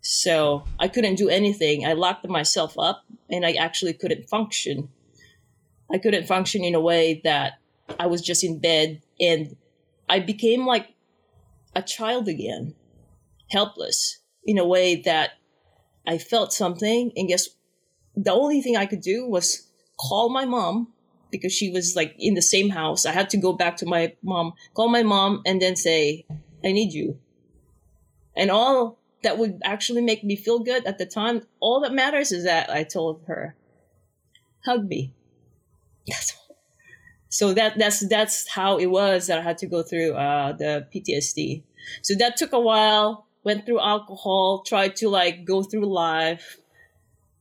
So 0.00 0.64
I 0.80 0.88
couldn't 0.88 1.16
do 1.16 1.28
anything. 1.28 1.84
I 1.84 1.92
locked 1.92 2.26
myself 2.26 2.78
up 2.78 3.04
and 3.28 3.44
I 3.44 3.52
actually 3.52 3.92
couldn't 3.92 4.30
function. 4.30 4.88
I 5.92 5.98
couldn't 5.98 6.26
function 6.26 6.64
in 6.64 6.74
a 6.74 6.80
way 6.80 7.20
that 7.24 7.58
I 8.00 8.06
was 8.06 8.22
just 8.22 8.42
in 8.42 8.60
bed 8.60 9.02
and 9.20 9.56
I 10.08 10.20
became 10.20 10.64
like 10.64 10.94
a 11.74 11.82
child 11.82 12.28
again, 12.28 12.74
helpless 13.50 14.20
in 14.46 14.56
a 14.56 14.66
way 14.66 15.02
that 15.02 15.32
I 16.06 16.16
felt 16.16 16.54
something. 16.54 17.12
And 17.14 17.28
guess 17.28 17.50
the 18.16 18.32
only 18.32 18.62
thing 18.62 18.78
I 18.78 18.86
could 18.86 19.02
do 19.02 19.28
was 19.28 19.70
call 20.00 20.30
my 20.30 20.46
mom 20.46 20.94
because 21.30 21.52
she 21.52 21.68
was 21.68 21.94
like 21.94 22.14
in 22.18 22.32
the 22.32 22.40
same 22.40 22.70
house. 22.70 23.04
I 23.04 23.12
had 23.12 23.28
to 23.30 23.36
go 23.36 23.52
back 23.52 23.76
to 23.78 23.86
my 23.86 24.14
mom, 24.22 24.54
call 24.72 24.88
my 24.88 25.02
mom, 25.02 25.42
and 25.44 25.60
then 25.60 25.76
say, 25.76 26.24
I 26.64 26.72
need 26.72 26.94
you. 26.94 27.18
And 28.36 28.50
all 28.50 28.98
that 29.22 29.38
would 29.38 29.60
actually 29.64 30.02
make 30.02 30.22
me 30.22 30.36
feel 30.36 30.60
good 30.60 30.84
at 30.86 30.98
the 30.98 31.06
time, 31.06 31.42
all 31.58 31.80
that 31.80 31.92
matters 31.92 32.30
is 32.32 32.44
that 32.44 32.70
I 32.70 32.84
told 32.84 33.24
her, 33.26 33.56
hug 34.64 34.86
me. 34.86 35.14
That's 36.06 36.34
all. 36.36 36.56
So 37.28 37.52
that 37.54 37.78
that's 37.78 38.08
that's 38.08 38.48
how 38.48 38.78
it 38.78 38.86
was 38.86 39.26
that 39.26 39.38
I 39.38 39.42
had 39.42 39.58
to 39.58 39.66
go 39.66 39.82
through 39.82 40.14
uh, 40.14 40.52
the 40.52 40.86
PTSD. 40.94 41.64
So 42.02 42.14
that 42.18 42.36
took 42.36 42.52
a 42.52 42.60
while. 42.60 43.26
Went 43.44 43.64
through 43.64 43.80
alcohol, 43.80 44.62
tried 44.66 44.96
to 44.96 45.08
like 45.08 45.44
go 45.44 45.62
through 45.62 45.86
life, 45.86 46.56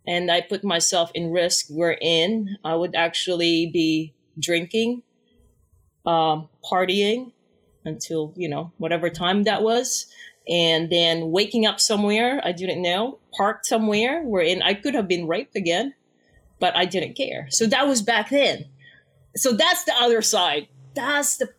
and 0.05 0.29
I 0.29 0.41
put 0.41 0.63
myself 0.63 1.11
in 1.15 1.31
risk. 1.31 1.67
Wherein 1.69 2.57
I 2.63 2.75
would 2.75 2.95
actually 2.95 3.69
be 3.71 4.13
drinking, 4.37 5.01
um, 6.05 6.49
partying 6.63 7.31
until 7.85 8.33
you 8.35 8.49
know 8.49 8.71
whatever 8.77 9.09
time 9.09 9.43
that 9.43 9.63
was, 9.63 10.07
and 10.47 10.89
then 10.91 11.31
waking 11.31 11.65
up 11.65 11.79
somewhere 11.79 12.39
I 12.43 12.51
didn't 12.51 12.81
know, 12.81 13.19
parked 13.35 13.65
somewhere 13.65 14.21
wherein 14.23 14.61
I 14.61 14.73
could 14.73 14.93
have 14.93 15.07
been 15.07 15.27
raped 15.27 15.55
again, 15.55 15.93
but 16.59 16.75
I 16.75 16.85
didn't 16.85 17.15
care. 17.15 17.47
So 17.49 17.65
that 17.67 17.87
was 17.87 18.01
back 18.01 18.29
then. 18.29 18.65
So 19.35 19.51
that's 19.53 19.83
the 19.83 19.93
other 19.99 20.21
side. 20.21 20.67
That's 20.93 21.37
the 21.37 21.49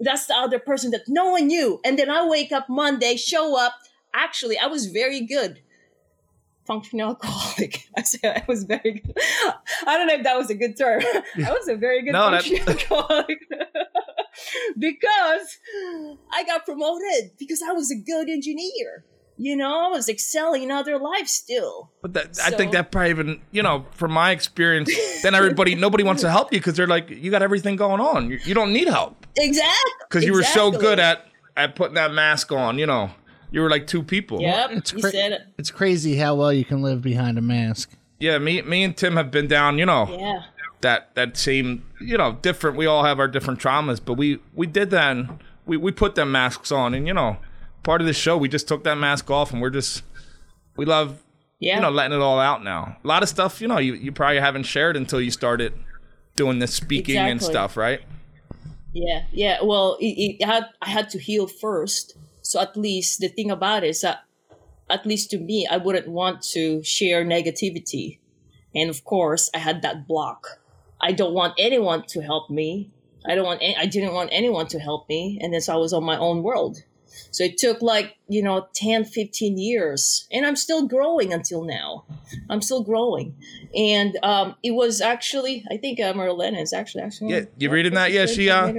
that's 0.00 0.26
the 0.26 0.34
other 0.34 0.58
person 0.58 0.92
that 0.92 1.02
no 1.08 1.30
one 1.32 1.46
knew. 1.48 1.78
And 1.84 1.98
then 1.98 2.08
I 2.10 2.26
wake 2.26 2.52
up 2.52 2.68
Monday, 2.70 3.16
show 3.16 3.58
up. 3.58 3.74
Actually, 4.14 4.58
I 4.58 4.66
was 4.66 4.86
very 4.86 5.20
good. 5.20 5.60
Functional 6.66 7.08
alcoholic. 7.10 7.86
I 7.96 8.02
said 8.02 8.36
I 8.36 8.44
was 8.48 8.64
very 8.64 8.92
good. 9.04 9.12
I 9.86 9.98
don't 9.98 10.06
know 10.06 10.14
if 10.14 10.22
that 10.24 10.36
was 10.38 10.48
a 10.48 10.54
good 10.54 10.76
term. 10.78 11.02
I 11.36 11.50
was 11.52 11.68
a 11.68 11.76
very 11.76 12.02
good 12.02 12.12
No, 12.12 12.30
that- 12.30 12.50
alcoholic. 12.68 13.38
because 14.78 15.58
I 16.32 16.44
got 16.44 16.64
promoted 16.64 17.32
because 17.38 17.62
I 17.62 17.72
was 17.72 17.90
a 17.90 17.96
good 17.96 18.28
engineer. 18.28 19.04
You 19.40 19.56
know, 19.56 19.86
I 19.86 19.88
was 19.88 20.08
excelling 20.08 20.64
in 20.64 20.72
other 20.72 20.98
lives 20.98 21.30
still. 21.30 21.92
But 22.02 22.12
that, 22.14 22.40
I 22.44 22.50
think 22.50 22.72
that 22.72 22.90
probably 22.90 23.10
even, 23.10 23.40
you 23.52 23.62
know, 23.62 23.86
from 23.92 24.10
my 24.10 24.32
experience, 24.32 24.90
then 25.22 25.32
everybody, 25.36 25.74
nobody 25.86 26.02
wants 26.02 26.22
to 26.22 26.30
help 26.30 26.52
you 26.52 26.58
because 26.58 26.74
they're 26.74 26.88
like, 26.88 27.08
you 27.08 27.30
got 27.30 27.40
everything 27.42 27.76
going 27.76 28.00
on. 28.00 28.30
You, 28.30 28.40
you 28.42 28.52
don't 28.54 28.72
need 28.72 28.88
help 28.88 29.24
Exactly. 29.36 29.92
because 30.08 30.24
you 30.24 30.32
were 30.32 30.42
so 30.42 30.72
good 30.72 30.98
at 30.98 31.24
at 31.56 31.76
putting 31.76 31.94
that 31.94 32.12
mask 32.12 32.50
on. 32.50 32.78
You 32.80 32.86
know, 32.86 33.10
you 33.52 33.60
were 33.60 33.70
like 33.70 33.86
two 33.86 34.02
people. 34.02 34.40
Yep. 34.40 34.70
It's 34.72 34.92
you 34.92 35.00
cra- 35.02 35.10
said 35.12 35.32
it. 35.32 35.42
It's 35.56 35.70
crazy 35.70 36.16
how 36.16 36.34
well 36.34 36.52
you 36.52 36.64
can 36.64 36.82
live 36.82 37.00
behind 37.00 37.38
a 37.38 37.42
mask. 37.42 37.92
Yeah, 38.18 38.38
me, 38.38 38.62
me 38.62 38.82
and 38.82 38.96
Tim 38.96 39.14
have 39.14 39.30
been 39.30 39.46
down. 39.46 39.78
You 39.78 39.86
know, 39.86 40.08
Yeah. 40.10 40.42
That 40.80 41.14
that 41.14 41.36
same, 41.36 41.84
you 42.00 42.16
know, 42.16 42.38
different. 42.42 42.76
We 42.76 42.86
all 42.86 43.04
have 43.04 43.18
our 43.18 43.28
different 43.28 43.60
traumas, 43.60 44.00
but 44.04 44.14
we 44.14 44.40
we 44.54 44.66
did 44.66 44.90
that. 44.90 45.10
And 45.16 45.38
we 45.66 45.76
we 45.76 45.92
put 45.92 46.14
them 46.14 46.32
masks 46.32 46.72
on, 46.72 46.94
and 46.94 47.06
you 47.06 47.14
know, 47.14 47.38
part 47.82 48.00
of 48.00 48.06
the 48.06 48.12
show, 48.12 48.36
we 48.36 48.48
just 48.48 48.68
took 48.68 48.84
that 48.84 48.96
mask 48.96 49.30
off, 49.30 49.52
and 49.52 49.60
we're 49.60 49.70
just 49.70 50.02
we 50.76 50.84
love 50.84 51.22
Yeah. 51.60 51.76
you 51.76 51.82
know, 51.82 51.90
letting 51.90 52.16
it 52.16 52.22
all 52.22 52.38
out 52.38 52.62
now. 52.62 52.96
A 53.02 53.06
lot 53.06 53.22
of 53.22 53.28
stuff, 53.28 53.60
you 53.60 53.66
know, 53.68 53.78
you, 53.78 53.94
you 53.94 54.12
probably 54.12 54.40
haven't 54.40 54.62
shared 54.64 54.96
until 54.96 55.20
you 55.20 55.30
started 55.30 55.72
doing 56.36 56.60
this 56.60 56.72
speaking 56.72 57.16
and 57.18 57.42
stuff, 57.42 57.76
right? 57.76 58.00
Yeah, 58.92 59.24
yeah. 59.32 59.58
Well, 59.62 59.96
it, 60.00 60.38
it 60.40 60.44
had 60.44 60.66
I 60.80 60.88
had 60.90 61.10
to 61.10 61.18
heal 61.18 61.46
first. 61.48 62.16
So 62.42 62.60
at 62.60 62.76
least 62.76 63.20
the 63.20 63.28
thing 63.28 63.50
about 63.50 63.84
it 63.84 63.88
is 63.88 64.00
that, 64.02 64.20
at 64.88 65.04
least 65.04 65.30
to 65.32 65.38
me, 65.38 65.66
I 65.70 65.76
wouldn't 65.76 66.08
want 66.08 66.40
to 66.54 66.82
share 66.82 67.24
negativity, 67.24 68.18
and 68.74 68.88
of 68.88 69.04
course, 69.04 69.50
I 69.52 69.58
had 69.58 69.82
that 69.82 70.06
block. 70.08 70.60
I 71.00 71.12
don't 71.12 71.34
want 71.34 71.54
anyone 71.58 72.04
to 72.08 72.20
help 72.20 72.50
me. 72.50 72.90
I 73.26 73.34
don't 73.34 73.44
want. 73.44 73.62
Any, 73.62 73.76
I 73.76 73.86
didn't 73.86 74.14
want 74.14 74.30
anyone 74.32 74.66
to 74.68 74.78
help 74.78 75.08
me, 75.08 75.38
and 75.42 75.52
then 75.52 75.60
so 75.60 75.74
I 75.74 75.76
was 75.76 75.92
on 75.92 76.04
my 76.04 76.16
own 76.16 76.42
world. 76.42 76.82
So 77.38 77.44
it 77.44 77.56
took 77.56 77.80
like, 77.82 78.16
you 78.28 78.42
know, 78.42 78.66
10, 78.74 79.04
15 79.04 79.58
years. 79.58 80.26
And 80.32 80.44
I'm 80.44 80.56
still 80.56 80.88
growing 80.88 81.32
until 81.32 81.62
now. 81.62 82.04
I'm 82.50 82.60
still 82.60 82.82
growing. 82.82 83.36
And 83.76 84.18
um, 84.24 84.56
it 84.64 84.72
was 84.72 85.00
actually, 85.00 85.64
I 85.70 85.76
think 85.76 86.00
uh, 86.00 86.12
Marlena 86.14 86.60
is 86.60 86.72
actually, 86.72 87.04
actually. 87.04 87.30
Yeah, 87.30 87.40
you 87.56 87.70
reading 87.70 87.94
that? 87.94 88.10
Yeah, 88.10 88.26
she. 88.26 88.50
Uh, 88.50 88.72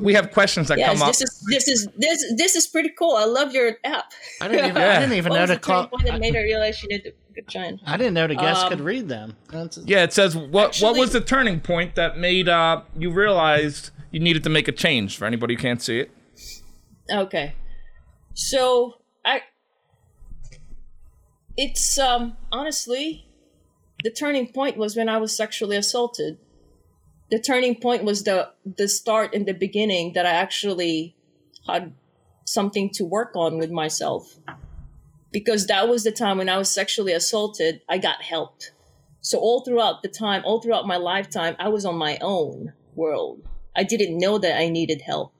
we 0.00 0.14
have 0.14 0.30
questions 0.30 0.68
that 0.68 0.78
Yes, 0.78 0.94
come 0.94 1.02
up. 1.02 1.08
this 1.08 1.20
is 1.20 1.44
this 1.50 1.68
is 1.68 1.88
this 1.98 2.24
this 2.38 2.56
is 2.56 2.66
pretty 2.66 2.88
cool. 2.98 3.16
I 3.16 3.26
love 3.26 3.52
your 3.52 3.72
app. 3.84 4.06
I 4.40 4.48
didn't 4.48 4.70
even, 4.70 4.80
Yeah. 4.80 4.96
I 4.96 5.00
didn't 5.00 5.12
even 5.18 5.32
know 5.34 5.44
to 5.44 5.52
the 5.54 5.58
turning 5.60 5.60
call. 5.60 5.86
point 5.88 6.04
that 6.04 6.18
made 6.18 6.34
her 6.34 6.40
realize 6.40 6.78
she 6.78 6.86
needed 6.86 7.12
to 7.34 7.42
join? 7.42 7.78
I 7.84 7.98
didn't 7.98 8.14
know 8.14 8.26
the 8.28 8.34
guests 8.36 8.62
Um, 8.64 8.70
could 8.70 8.80
read 8.80 9.08
them. 9.10 9.36
That's, 9.50 9.76
yeah, 9.84 10.04
it 10.04 10.14
says 10.14 10.34
what 10.34 10.78
what 10.78 10.96
was 10.96 11.12
the 11.12 11.20
turning 11.20 11.60
point 11.60 11.96
that 11.96 12.16
made 12.16 12.48
uh 12.48 12.80
you 12.98 13.10
realized 13.10 13.90
you 14.10 14.20
needed 14.20 14.42
to 14.44 14.48
make 14.48 14.68
a 14.68 14.72
change? 14.72 15.18
For 15.18 15.26
anybody 15.26 15.54
who 15.54 15.60
can't 15.60 15.82
see 15.82 15.98
it, 16.00 16.10
Okay, 17.12 17.52
so 18.36 18.98
I, 19.24 19.40
it's 21.56 21.98
um 21.98 22.36
honestly, 22.52 23.26
the 24.04 24.10
turning 24.10 24.52
point 24.52 24.76
was 24.76 24.94
when 24.94 25.08
I 25.08 25.16
was 25.16 25.34
sexually 25.34 25.76
assaulted. 25.76 26.36
The 27.30 27.40
turning 27.40 27.80
point 27.80 28.04
was 28.04 28.24
the 28.24 28.50
the 28.64 28.88
start 28.88 29.32
in 29.32 29.46
the 29.46 29.54
beginning 29.54 30.12
that 30.12 30.26
I 30.26 30.32
actually 30.32 31.16
had 31.66 31.94
something 32.44 32.90
to 32.90 33.06
work 33.06 33.32
on 33.34 33.56
with 33.56 33.70
myself. 33.70 34.36
Because 35.32 35.66
that 35.66 35.88
was 35.88 36.04
the 36.04 36.12
time 36.12 36.36
when 36.36 36.50
I 36.50 36.58
was 36.58 36.70
sexually 36.70 37.12
assaulted, 37.12 37.80
I 37.88 37.96
got 37.96 38.20
helped. 38.20 38.72
So 39.22 39.38
all 39.38 39.62
throughout 39.64 40.02
the 40.02 40.08
time, 40.08 40.42
all 40.44 40.60
throughout 40.60 40.86
my 40.86 40.98
lifetime, 40.98 41.56
I 41.58 41.68
was 41.68 41.86
on 41.86 41.96
my 41.96 42.18
own 42.20 42.74
world. 42.94 43.48
I 43.74 43.82
didn't 43.82 44.18
know 44.18 44.38
that 44.38 44.58
I 44.58 44.68
needed 44.68 45.00
help. 45.00 45.32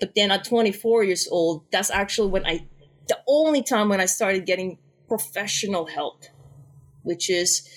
But 0.00 0.14
then 0.16 0.30
at 0.30 0.44
24 0.44 1.04
years 1.04 1.28
old, 1.30 1.64
that's 1.70 1.90
actually 1.90 2.30
when 2.30 2.46
I, 2.46 2.66
the 3.08 3.18
only 3.28 3.62
time 3.62 3.90
when 3.90 4.00
I 4.00 4.06
started 4.06 4.46
getting 4.46 4.78
professional 5.06 5.86
help, 5.86 6.24
which 7.02 7.28
is, 7.28 7.68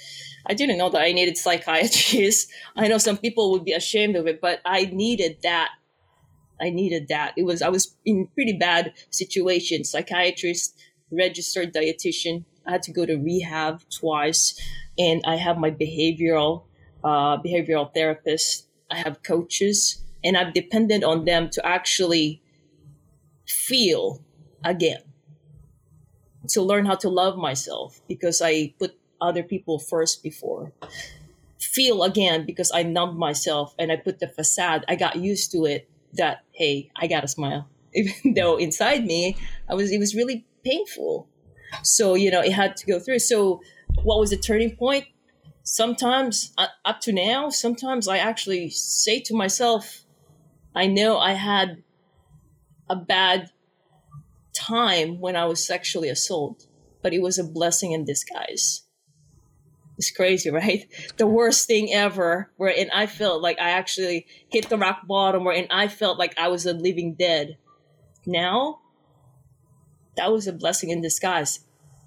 I 0.48 0.54
didn't 0.54 0.78
know 0.78 0.90
that 0.90 1.02
I 1.02 1.12
needed 1.12 1.38
psychiatrists. 1.38 2.52
I 2.76 2.88
know 2.88 2.98
some 2.98 3.18
people 3.18 3.52
would 3.52 3.66
be 3.66 3.74
ashamed 3.74 4.16
of 4.16 4.26
it, 4.26 4.40
but 4.42 4.62
I 4.66 4.86
needed 4.86 5.38
that. 5.44 5.72
I 6.62 6.70
needed 6.70 7.10
that. 7.10 7.34
It 7.36 7.44
was, 7.44 7.62
I 7.62 7.70
was 7.70 7.96
in 8.06 8.28
pretty 8.34 8.54
bad 8.54 8.94
situation. 9.10 9.84
Psychiatrist, 9.84 10.80
registered 11.12 11.74
dietitian. 11.74 12.46
I 12.66 12.72
had 12.72 12.84
to 12.84 12.94
go 12.94 13.06
to 13.06 13.16
rehab 13.16 13.82
twice 13.90 14.58
and 14.98 15.22
I 15.26 15.36
have 15.36 15.58
my 15.58 15.72
behavioral, 15.72 16.64
uh, 17.04 17.38
behavioral 17.42 17.94
therapist. 17.94 18.68
I 18.90 18.98
have 18.98 19.24
coaches 19.24 20.04
and 20.24 20.38
I've 20.38 20.54
depended 20.54 21.04
on 21.04 21.26
them 21.26 21.50
to 21.52 21.66
actually 21.66 22.42
feel 23.48 24.24
again, 24.64 25.02
to 26.50 26.62
learn 26.62 26.86
how 26.86 26.96
to 26.96 27.10
love 27.10 27.38
myself 27.38 28.02
because 28.08 28.42
I 28.42 28.74
put 28.80 28.98
other 29.22 29.44
people 29.44 29.80
first 29.80 30.24
before. 30.24 30.74
Feel 31.60 32.04
again 32.04 32.46
because 32.46 32.72
I 32.74 32.84
numbed 32.84 33.18
myself 33.18 33.74
and 33.80 33.92
I 33.92 33.96
put 33.96 34.20
the 34.20 34.28
facade. 34.28 34.86
I 34.88 34.96
got 34.96 35.16
used 35.16 35.52
to 35.54 35.66
it 35.66 35.90
that, 36.14 36.44
hey, 36.52 36.92
I 36.96 37.08
got 37.08 37.22
to 37.22 37.28
smile. 37.28 37.68
Even 37.96 38.34
though 38.34 38.58
inside 38.58 39.06
me, 39.06 39.38
I 39.70 39.76
was, 39.76 39.92
it 39.92 40.00
was 40.00 40.16
really 40.16 40.46
painful. 40.66 41.28
So, 41.84 42.16
you 42.16 42.32
know, 42.32 42.42
it 42.42 42.52
had 42.52 42.76
to 42.78 42.86
go 42.86 43.00
through. 43.00 43.20
So, 43.20 43.62
what 44.04 44.20
was 44.20 44.32
the 44.32 44.38
turning 44.38 44.76
point? 44.76 45.06
Sometimes, 45.64 46.52
uh, 46.58 46.68
up 46.84 47.00
to 47.02 47.14
now, 47.14 47.50
sometimes 47.50 48.08
I 48.08 48.18
actually 48.18 48.70
say 48.70 49.20
to 49.22 49.36
myself, 49.36 50.03
I 50.76 50.88
know 50.88 51.20
I 51.20 51.34
had 51.34 51.84
a 52.90 52.96
bad 52.96 53.52
time 54.54 55.20
when 55.20 55.36
I 55.36 55.46
was 55.46 55.66
sexually 55.66 56.10
assaulted, 56.10 56.68
but 57.02 57.14
it 57.14 57.22
was 57.22 57.38
a 57.38 57.44
blessing 57.44 57.92
in 57.92 58.06
disguise. 58.06 58.84
It's 59.98 60.12
crazy, 60.12 60.50
right? 60.62 60.86
The 61.18 61.28
worst 61.28 61.68
thing 61.68 61.94
ever, 61.94 62.52
Where 62.58 62.74
and 62.76 62.90
I 62.92 63.06
felt 63.06 63.42
like 63.42 63.60
I 63.60 63.72
actually 63.72 64.26
hit 64.50 64.70
the 64.70 64.78
rock 64.78 65.08
bottom, 65.08 65.44
Where 65.44 65.56
and 65.56 65.68
I 65.70 65.88
felt 65.88 66.18
like 66.18 66.34
I 66.38 66.48
was 66.48 66.66
a 66.66 66.74
living 66.74 67.16
dead. 67.16 67.58
Now, 68.26 68.80
that 70.16 70.32
was 70.32 70.48
a 70.48 70.54
blessing 70.54 70.90
in 70.90 71.02
disguise. 71.02 71.60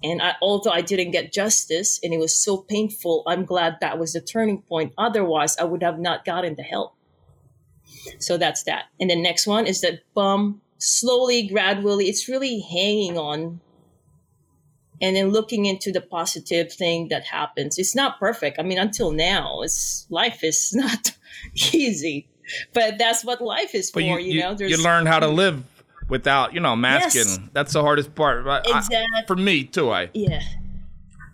And 0.03 0.21
I, 0.21 0.33
although 0.41 0.71
I 0.71 0.81
didn't 0.81 1.11
get 1.11 1.33
justice 1.33 1.99
and 2.03 2.13
it 2.13 2.19
was 2.19 2.35
so 2.35 2.57
painful, 2.57 3.23
I'm 3.25 3.45
glad 3.45 3.77
that 3.81 3.97
was 3.97 4.13
the 4.13 4.21
turning 4.21 4.61
point. 4.61 4.93
Otherwise, 4.97 5.57
I 5.57 5.63
would 5.63 5.81
have 5.81 5.99
not 5.99 6.23
gotten 6.23 6.55
the 6.55 6.63
help. 6.63 6.96
So 8.19 8.37
that's 8.37 8.63
that. 8.63 8.85
And 8.99 9.09
the 9.09 9.15
next 9.15 9.47
one 9.47 9.67
is 9.67 9.81
that 9.81 9.99
bum 10.13 10.61
slowly, 10.77 11.47
gradually, 11.47 12.05
it's 12.05 12.27
really 12.27 12.59
hanging 12.59 13.17
on 13.17 13.59
and 15.01 15.15
then 15.15 15.29
looking 15.29 15.65
into 15.65 15.91
the 15.91 16.01
positive 16.01 16.73
thing 16.73 17.09
that 17.09 17.23
happens. 17.25 17.77
It's 17.77 17.95
not 17.95 18.19
perfect. 18.19 18.57
I 18.59 18.63
mean, 18.63 18.79
until 18.79 19.11
now, 19.11 19.61
it's 19.61 20.07
life 20.09 20.43
is 20.43 20.73
not 20.75 21.11
easy, 21.73 22.27
but 22.73 22.97
that's 22.97 23.23
what 23.23 23.41
life 23.41 23.75
is 23.75 23.89
for. 23.91 23.95
But 23.99 24.05
you, 24.05 24.17
you, 24.17 24.33
you, 24.33 24.39
know, 24.41 24.55
you 24.59 24.81
learn 24.81 25.05
how 25.05 25.19
to 25.19 25.27
live 25.27 25.63
without, 26.09 26.53
you 26.53 26.59
know, 26.59 26.75
masking. 26.75 27.21
Yes. 27.27 27.39
That's 27.53 27.73
the 27.73 27.81
hardest 27.83 28.15
part. 28.15 28.47
I- 28.47 28.61
I- 28.65 29.23
for 29.27 29.35
me 29.35 29.65
too. 29.65 29.91
I 29.91 30.09
yeah, 30.13 30.41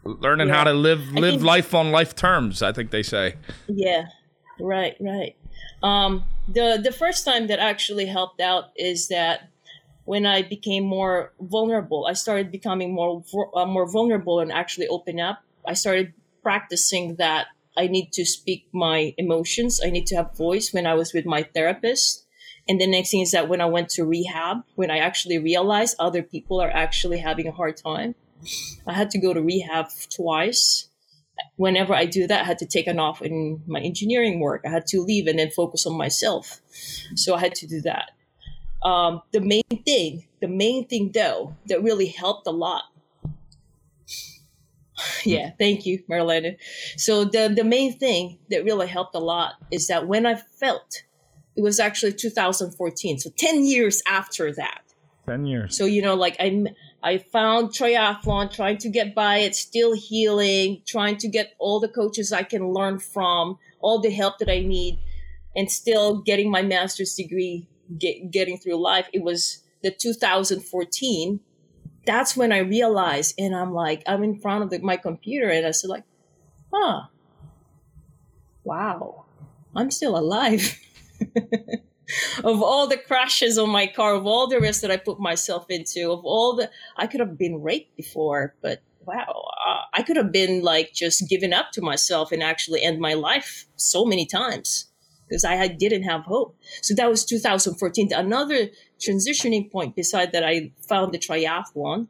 learning 0.03 0.49
Yeah. 0.49 0.55
how 0.55 0.63
to 0.65 0.73
live 0.73 1.13
live 1.13 1.35
think- 1.35 1.43
life 1.43 1.73
on 1.73 1.91
life 1.91 2.15
terms. 2.15 2.61
I 2.61 2.71
think 2.73 2.91
they 2.91 3.03
say. 3.03 3.35
yeah, 3.67 4.05
right, 4.59 4.95
right. 4.99 5.35
Um, 5.81 6.23
the 6.47 6.79
the 6.81 6.91
first 6.91 7.25
time 7.25 7.47
that 7.47 7.59
actually 7.59 8.05
helped 8.05 8.41
out 8.41 8.65
is 8.75 9.07
that 9.07 9.49
when 10.05 10.25
I 10.25 10.41
became 10.41 10.83
more 10.83 11.31
vulnerable, 11.39 12.05
I 12.05 12.13
started 12.13 12.51
becoming 12.51 12.93
more 12.93 13.23
uh, 13.55 13.65
more 13.65 13.89
vulnerable 13.89 14.39
and 14.39 14.51
actually 14.51 14.87
open 14.87 15.19
up. 15.19 15.43
I 15.65 15.73
started 15.73 16.13
practicing 16.41 17.15
that 17.15 17.47
I 17.77 17.87
need 17.87 18.11
to 18.13 18.25
speak 18.25 18.67
my 18.73 19.13
emotions. 19.17 19.81
I 19.83 19.89
need 19.89 20.05
to 20.07 20.15
have 20.15 20.37
voice 20.37 20.73
when 20.73 20.85
I 20.85 20.93
was 20.93 21.13
with 21.13 21.25
my 21.25 21.43
therapist. 21.43 22.25
And 22.67 22.79
the 22.79 22.87
next 22.87 23.11
thing 23.11 23.21
is 23.21 23.31
that 23.31 23.49
when 23.49 23.61
I 23.61 23.65
went 23.65 23.89
to 23.89 24.05
rehab, 24.05 24.63
when 24.75 24.91
I 24.91 24.99
actually 24.99 25.37
realized 25.37 25.95
other 25.99 26.23
people 26.23 26.61
are 26.61 26.69
actually 26.69 27.17
having 27.17 27.47
a 27.47 27.51
hard 27.51 27.75
time, 27.77 28.15
I 28.87 28.93
had 28.93 29.09
to 29.11 29.17
go 29.17 29.33
to 29.33 29.41
rehab 29.41 29.87
twice. 30.09 30.89
Whenever 31.55 31.93
I 31.93 32.05
do 32.05 32.27
that, 32.27 32.41
I 32.41 32.43
had 32.43 32.59
to 32.59 32.65
take 32.65 32.87
an 32.87 32.99
off 32.99 33.21
in 33.21 33.61
my 33.67 33.79
engineering 33.79 34.39
work. 34.39 34.61
I 34.65 34.69
had 34.69 34.87
to 34.87 35.01
leave 35.01 35.27
and 35.27 35.39
then 35.39 35.51
focus 35.51 35.85
on 35.85 35.97
myself. 35.97 36.61
So 37.15 37.35
I 37.35 37.39
had 37.39 37.55
to 37.55 37.67
do 37.67 37.81
that. 37.81 38.11
Um, 38.83 39.21
the 39.31 39.39
main 39.39 39.83
thing, 39.85 40.27
the 40.41 40.47
main 40.47 40.87
thing 40.87 41.11
though, 41.13 41.55
that 41.67 41.81
really 41.81 42.07
helped 42.07 42.47
a 42.47 42.51
lot. 42.51 42.83
Yeah, 45.25 45.51
thank 45.57 45.85
you, 45.85 46.03
Marilena. 46.09 46.57
So 46.97 47.25
the 47.25 47.51
the 47.53 47.63
main 47.63 47.97
thing 47.97 48.39
that 48.49 48.63
really 48.63 48.87
helped 48.87 49.15
a 49.15 49.19
lot 49.19 49.55
is 49.71 49.87
that 49.87 50.07
when 50.07 50.25
I 50.25 50.35
felt 50.35 51.03
it 51.55 51.61
was 51.61 51.79
actually 51.79 52.13
2014, 52.13 53.19
so 53.19 53.29
10 53.35 53.65
years 53.65 54.01
after 54.07 54.53
that. 54.53 54.81
Ten 55.25 55.45
years. 55.45 55.77
So 55.77 55.85
you 55.85 56.01
know, 56.01 56.15
like 56.15 56.35
I 56.39 56.65
I 57.03 57.17
found 57.17 57.69
triathlon, 57.69 58.49
trying 58.49 58.77
to 58.77 58.89
get 58.89 59.13
by 59.13 59.39
it, 59.39 59.55
still 59.55 59.93
healing, 59.93 60.81
trying 60.87 61.17
to 61.17 61.27
get 61.27 61.53
all 61.59 61.81
the 61.81 61.89
coaches 61.89 62.31
I 62.31 62.43
can 62.43 62.71
learn 62.71 62.97
from, 62.97 63.59
all 63.81 63.99
the 63.99 64.09
help 64.09 64.39
that 64.39 64.49
I 64.49 64.61
need, 64.61 64.99
and 65.53 65.69
still 65.69 66.21
getting 66.21 66.49
my 66.49 66.61
master's 66.61 67.13
degree, 67.13 67.67
get, 67.99 68.31
getting 68.31 68.57
through 68.57 68.81
life. 68.81 69.09
It 69.11 69.21
was 69.21 69.63
the 69.83 69.91
2014. 69.91 71.41
That's 72.05 72.37
when 72.37 72.53
I 72.53 72.59
realized, 72.59 73.35
and 73.37 73.53
I'm 73.53 73.73
like, 73.73 74.03
I'm 74.07 74.23
in 74.23 74.39
front 74.39 74.63
of 74.63 74.69
the, 74.69 74.79
my 74.79 74.95
computer, 74.95 75.49
and 75.49 75.67
I 75.67 75.71
said, 75.71 75.89
like, 75.89 76.05
huh, 76.73 77.07
wow, 78.63 79.25
I'm 79.75 79.91
still 79.91 80.17
alive. 80.17 80.79
of 82.43 82.61
all 82.61 82.87
the 82.87 82.97
crashes 82.97 83.57
on 83.57 83.69
my 83.69 83.87
car, 83.87 84.15
of 84.15 84.25
all 84.25 84.47
the 84.47 84.59
risks 84.59 84.81
that 84.81 84.91
I 84.91 84.97
put 84.97 85.19
myself 85.19 85.65
into, 85.69 86.11
of 86.11 86.23
all 86.23 86.55
the, 86.55 86.69
I 86.97 87.07
could 87.07 87.19
have 87.19 87.37
been 87.37 87.61
raped 87.61 87.95
before, 87.95 88.55
but 88.61 88.81
wow, 89.05 89.49
uh, 89.67 89.81
I 89.93 90.03
could 90.03 90.17
have 90.17 90.31
been 90.31 90.61
like 90.61 90.93
just 90.93 91.27
giving 91.29 91.53
up 91.53 91.71
to 91.73 91.81
myself 91.81 92.31
and 92.31 92.41
actually 92.41 92.83
end 92.83 92.99
my 92.99 93.13
life 93.13 93.65
so 93.75 94.05
many 94.05 94.25
times 94.25 94.85
because 95.27 95.45
I 95.45 95.67
didn't 95.67 96.03
have 96.03 96.21
hope. 96.21 96.55
So 96.81 96.93
that 96.95 97.09
was 97.09 97.25
2014. 97.25 98.13
Another 98.13 98.69
transitioning 98.99 99.71
point 99.71 99.95
beside 99.95 100.31
that 100.31 100.43
I 100.43 100.71
found 100.87 101.13
the 101.13 101.19
triathlon 101.19 102.07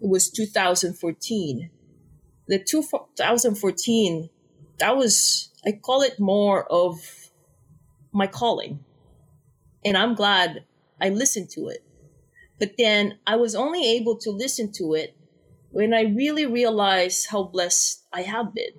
it 0.00 0.08
was 0.08 0.30
2014. 0.30 1.70
The 2.48 2.62
2014, 2.62 4.30
that 4.78 4.96
was, 4.96 5.50
I 5.66 5.72
call 5.72 6.02
it 6.02 6.20
more 6.20 6.70
of 6.70 7.30
my 8.12 8.26
calling. 8.26 8.84
And 9.86 9.96
I'm 9.96 10.16
glad 10.16 10.64
I 11.00 11.10
listened 11.10 11.48
to 11.50 11.68
it. 11.68 11.84
But 12.58 12.72
then 12.76 13.18
I 13.24 13.36
was 13.36 13.54
only 13.54 13.88
able 13.92 14.16
to 14.18 14.30
listen 14.32 14.72
to 14.72 14.94
it 14.94 15.16
when 15.70 15.94
I 15.94 16.02
really 16.02 16.44
realized 16.44 17.28
how 17.30 17.44
blessed 17.44 18.02
I 18.12 18.22
have 18.22 18.52
been. 18.52 18.72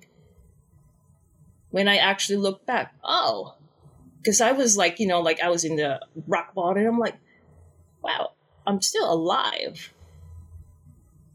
When 1.70 1.88
I 1.88 1.96
actually 1.96 2.36
look 2.36 2.66
back, 2.66 2.94
oh, 3.02 3.54
because 4.18 4.42
I 4.42 4.52
was 4.52 4.76
like, 4.76 5.00
you 5.00 5.06
know, 5.06 5.20
like 5.20 5.40
I 5.40 5.48
was 5.48 5.64
in 5.64 5.76
the 5.76 5.98
rock 6.26 6.54
bottom, 6.54 6.78
and 6.78 6.88
I'm 6.88 6.98
like, 6.98 7.16
wow, 8.02 8.32
I'm 8.66 8.82
still 8.82 9.10
alive. 9.10 9.94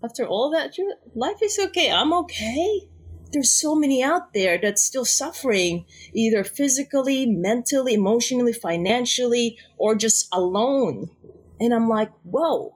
After 0.04 0.28
all 0.28 0.52
that, 0.52 0.78
life 1.16 1.42
is 1.42 1.58
okay. 1.58 1.92
I'm 1.92 2.14
okay. 2.14 2.90
There's 3.34 3.52
so 3.52 3.76
many 3.76 4.04
out 4.04 4.34
there 4.34 4.60
that's 4.62 4.84
still 4.84 5.06
suffering, 5.06 5.86
either 6.14 6.44
physically, 6.44 7.26
mentally, 7.26 7.96
emotionally, 7.96 8.54
financially, 8.54 9.58
or 9.78 9.96
just 9.96 10.28
alone. 10.32 11.10
And 11.60 11.74
I'm 11.74 11.90
like, 11.90 12.12
whoa, 12.24 12.76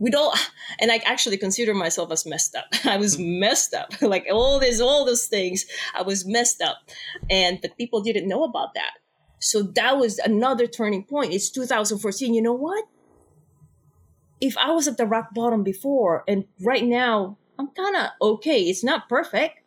we 0.00 0.10
don't 0.10 0.36
and 0.80 0.90
i 0.90 0.96
actually 1.04 1.36
consider 1.36 1.74
myself 1.74 2.10
as 2.10 2.26
messed 2.26 2.56
up. 2.56 2.64
I 2.84 2.96
was 2.96 3.16
hmm. 3.16 3.38
messed 3.38 3.74
up. 3.74 3.92
Like 4.00 4.26
all 4.32 4.58
this 4.58 4.80
all 4.80 5.04
those 5.04 5.26
things 5.26 5.66
i 5.94 6.02
was 6.02 6.26
messed 6.26 6.60
up. 6.60 6.78
And 7.28 7.60
but 7.60 7.76
people 7.76 8.00
didn't 8.00 8.26
know 8.26 8.42
about 8.42 8.74
that. 8.74 8.94
So 9.38 9.62
that 9.62 9.98
was 9.98 10.18
another 10.18 10.66
turning 10.66 11.04
point. 11.04 11.32
It's 11.32 11.50
2014 11.50 12.34
you 12.34 12.42
know 12.42 12.54
what? 12.54 12.84
If 14.40 14.56
i 14.56 14.70
was 14.70 14.88
at 14.88 14.96
the 14.96 15.06
rock 15.06 15.34
bottom 15.34 15.62
before 15.62 16.24
and 16.26 16.46
right 16.60 16.84
now 16.84 17.36
i'm 17.60 17.68
kind 17.68 17.96
of 17.96 18.10
okay. 18.20 18.62
It's 18.62 18.82
not 18.82 19.08
perfect. 19.08 19.60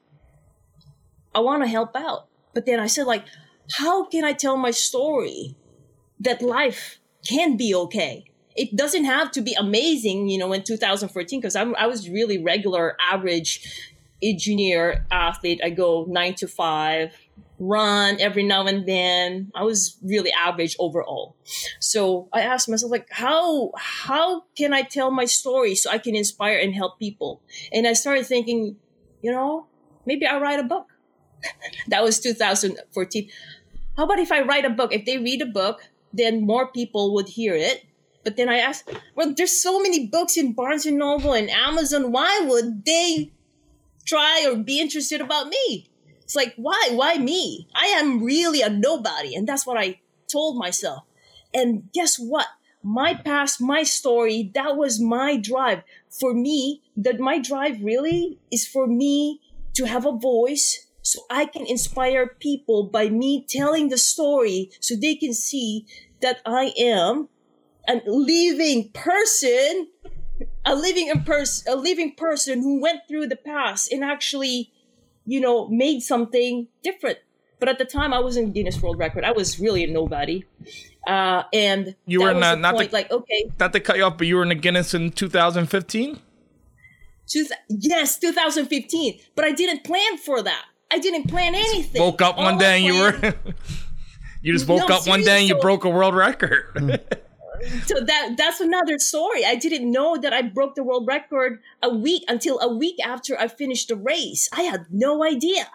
I 1.36 1.40
want 1.40 1.64
to 1.64 1.70
help 1.70 1.96
out. 1.96 2.28
But 2.54 2.66
then 2.66 2.80
i 2.80 2.88
said 2.88 3.06
like 3.06 3.26
how 3.80 4.06
can 4.06 4.24
i 4.26 4.34
tell 4.34 4.58
my 4.58 4.72
story 4.72 5.56
that 6.20 6.42
life 6.42 7.00
can 7.28 7.56
be 7.58 7.74
okay? 7.76 8.26
It 8.56 8.76
doesn't 8.76 9.06
have 9.06 9.32
to 9.32 9.42
be 9.42 9.56
amazing, 9.56 10.30
you 10.30 10.38
know, 10.38 10.54
in 10.54 10.64
2014, 10.64 11.40
because 11.40 11.56
I 11.56 11.88
was 11.88 12.08
really 12.08 12.38
regular, 12.38 12.96
average 13.12 13.52
engineer 14.22 15.06
athlete. 15.12 15.60
I 15.64 15.72
go 15.72 16.06
nine 16.08 16.36
to 16.36 16.48
five, 16.48 17.16
run 17.68 18.20
every 18.20 18.44
now 18.44 18.66
and 18.66 18.88
then. 18.88 19.52
I 19.56 19.64
was 19.64 19.98
really 20.04 20.32
average 20.32 20.76
overall. 20.80 21.36
So 21.80 22.30
I 22.34 22.42
asked 22.42 22.70
myself, 22.70 22.92
like, 22.92 23.08
how 23.12 23.72
how 23.78 24.44
can 24.56 24.74
I 24.74 24.82
tell 24.82 25.12
my 25.12 25.26
story 25.26 25.76
so 25.76 25.90
I 25.90 25.98
can 25.98 26.16
inspire 26.16 26.58
and 26.58 26.74
help 26.74 27.00
people? 27.00 27.42
And 27.72 27.88
I 27.88 27.94
started 27.94 28.26
thinking, 28.26 28.78
you 29.22 29.32
know, 29.32 29.68
maybe 30.06 30.26
I'll 30.26 30.42
write 30.42 30.60
a 30.60 30.64
book. 30.64 30.88
that 31.88 32.04
was 32.04 32.20
2014. 32.20 33.30
How 33.98 34.06
about 34.06 34.20
if 34.20 34.32
I 34.32 34.42
write 34.42 34.66
a 34.66 34.70
book? 34.70 34.94
If 34.94 35.06
they 35.06 35.18
read 35.18 35.42
a 35.42 35.46
book, 35.46 35.82
then 36.12 36.46
more 36.46 36.72
people 36.72 37.14
would 37.14 37.30
hear 37.30 37.56
it 37.56 37.86
but 38.24 38.38
then 38.38 38.50
I 38.50 38.58
asked, 38.58 38.90
well, 39.16 39.34
there's 39.36 39.62
so 39.62 39.80
many 39.82 40.08
books 40.08 40.38
in 40.38 40.54
Barnes 40.54 40.86
and 40.86 40.98
Noble 40.98 41.34
and 41.34 41.50
Amazon. 41.50 42.12
Why 42.12 42.40
would 42.48 42.86
they 42.86 43.32
try 44.06 44.48
or 44.50 44.56
be 44.56 44.80
interested 44.80 45.22
about 45.22 45.48
me? 45.48 45.90
It's 46.34 46.36
like, 46.36 46.56
why? 46.56 46.90
Why 46.94 47.20
me? 47.20 47.68
I 47.76 47.86
am 48.00 48.24
really 48.24 48.64
a 48.64 48.70
nobody. 48.70 49.36
And 49.36 49.48
that's 49.48 49.68
what 49.68 49.78
I 49.78 50.00
told 50.32 50.58
myself. 50.58 51.04
And 51.54 51.92
guess 51.94 52.18
what? 52.18 52.48
My 52.82 53.14
past, 53.14 53.62
my 53.62 53.84
story, 53.84 54.52
that 54.56 54.76
was 54.76 55.00
my 55.00 55.38
drive. 55.38 55.84
For 56.10 56.34
me, 56.34 56.82
that 56.98 57.20
my 57.20 57.38
drive 57.38 57.84
really 57.84 58.40
is 58.52 58.68
for 58.68 58.88
me 58.88 59.42
to 59.76 59.86
have 59.86 60.08
a 60.08 60.12
voice 60.12 60.88
so 61.04 61.20
I 61.30 61.46
can 61.46 61.68
inspire 61.68 62.26
people 62.40 62.86
by 62.86 63.10
me 63.10 63.46
telling 63.48 63.90
the 63.90 63.98
story 64.00 64.72
so 64.80 64.96
they 64.96 65.14
can 65.14 65.36
see 65.36 65.86
that 66.24 66.42
I 66.48 66.74
am 66.80 67.30
a 67.88 68.02
living 68.08 68.90
person, 68.90 69.90
a 70.66 70.74
living 70.74 71.12
person, 71.26 71.72
a 71.72 71.76
living 71.76 72.16
person 72.16 72.64
who 72.64 72.82
went 72.82 73.02
through 73.08 73.28
the 73.28 73.36
past 73.36 73.92
and 73.92 74.04
actually, 74.04 74.73
you 75.26 75.40
know, 75.40 75.68
made 75.70 76.02
something 76.02 76.68
different. 76.84 77.20
But 77.60 77.70
at 77.70 77.78
the 77.78 77.86
time, 77.86 78.14
I 78.14 78.20
was 78.20 78.36
in 78.36 78.52
Guinness 78.52 78.82
World 78.82 78.98
Record. 79.00 79.24
I 79.24 79.32
was 79.32 79.58
really 79.60 79.84
a 79.86 79.88
nobody, 79.88 80.44
uh, 81.08 81.44
and 81.54 81.96
You 82.06 82.20
that 82.20 82.26
were 82.26 82.34
was 82.34 82.42
not- 82.42 82.56
the 82.56 82.62
not 82.62 82.72
the- 82.74 82.78
point, 82.80 82.94
like 82.94 83.12
okay, 83.12 83.52
Not 83.60 83.72
to 83.74 83.80
cut 83.80 83.96
you 83.98 84.04
off, 84.04 84.18
but 84.18 84.28
you 84.28 84.36
were 84.36 84.44
in 84.44 84.50
the 84.50 84.56
Guinness 84.56 84.94
in 84.94 85.12
2015. 85.12 86.20
two, 87.26 87.46
yes, 87.70 88.20
2015. 88.20 89.20
But 89.36 89.46
I 89.46 89.52
didn't 89.54 89.84
plan 89.86 90.18
for 90.18 90.42
that. 90.42 90.66
I 90.92 91.00
didn't 91.00 91.28
plan 91.30 91.56
anything. 91.56 92.02
Woke 92.02 92.22
up 92.22 92.38
one 92.38 92.54
All 92.56 92.60
day 92.60 92.78
and 92.78 92.86
you 92.86 93.00
were. 93.02 93.34
you 94.42 94.52
just 94.54 94.68
woke 94.68 94.90
No, 94.90 94.96
up 94.98 95.08
one 95.08 95.22
day 95.24 95.40
and 95.40 95.44
you 95.44 95.56
seriously. 95.56 95.62
broke 95.62 95.86
a 95.86 95.90
world 95.90 96.16
record. 96.16 97.00
so 97.86 98.00
that 98.02 98.36
that's 98.38 98.60
another 98.60 98.98
story. 99.00 99.46
I 99.46 99.56
didn't 99.56 99.92
know 99.92 100.18
that 100.18 100.34
I 100.34 100.42
broke 100.42 100.76
the 100.76 100.84
world 100.84 101.08
record 101.08 101.60
a 101.82 101.94
week 101.94 102.24
until 102.28 102.60
a 102.60 102.74
week 102.74 102.96
after 103.04 103.38
I 103.40 103.48
finished 103.48 103.90
the 103.90 103.96
race. 103.96 104.50
I 104.54 104.64
had 104.64 104.86
no 104.92 105.24
idea. 105.24 105.70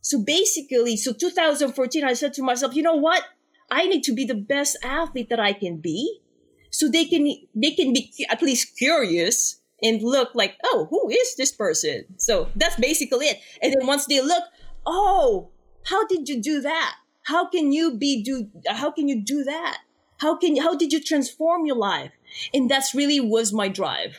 So 0.00 0.22
basically, 0.22 0.96
so 0.96 1.12
2014, 1.12 2.04
I 2.04 2.14
said 2.14 2.32
to 2.34 2.42
myself, 2.42 2.74
you 2.74 2.82
know 2.82 2.94
what? 2.94 3.22
I 3.70 3.86
need 3.86 4.02
to 4.04 4.14
be 4.14 4.24
the 4.24 4.34
best 4.34 4.78
athlete 4.82 5.28
that 5.28 5.40
I 5.40 5.52
can 5.52 5.78
be, 5.78 6.20
so 6.70 6.88
they 6.88 7.04
can 7.04 7.24
they 7.54 7.72
can 7.72 7.92
be 7.92 8.12
at 8.30 8.40
least 8.40 8.76
curious 8.78 9.60
and 9.82 10.02
look 10.02 10.34
like, 10.34 10.56
oh, 10.64 10.86
who 10.90 11.10
is 11.10 11.36
this 11.36 11.52
person? 11.52 12.04
So 12.16 12.48
that's 12.56 12.76
basically 12.76 13.26
it. 13.26 13.38
And 13.62 13.72
then 13.72 13.86
once 13.86 14.06
they 14.06 14.20
look, 14.20 14.44
oh, 14.86 15.50
how 15.84 16.06
did 16.06 16.28
you 16.28 16.40
do 16.40 16.60
that? 16.62 16.96
How 17.24 17.48
can 17.48 17.72
you 17.72 17.96
be 17.96 18.22
do? 18.22 18.48
How 18.66 18.90
can 18.90 19.08
you 19.08 19.22
do 19.22 19.44
that? 19.44 19.78
How 20.18 20.36
can 20.36 20.56
how 20.56 20.74
did 20.74 20.92
you 20.92 21.02
transform 21.02 21.66
your 21.66 21.76
life? 21.76 22.12
And 22.52 22.70
that's 22.70 22.94
really 22.94 23.20
was 23.20 23.52
my 23.52 23.68
drive. 23.68 24.18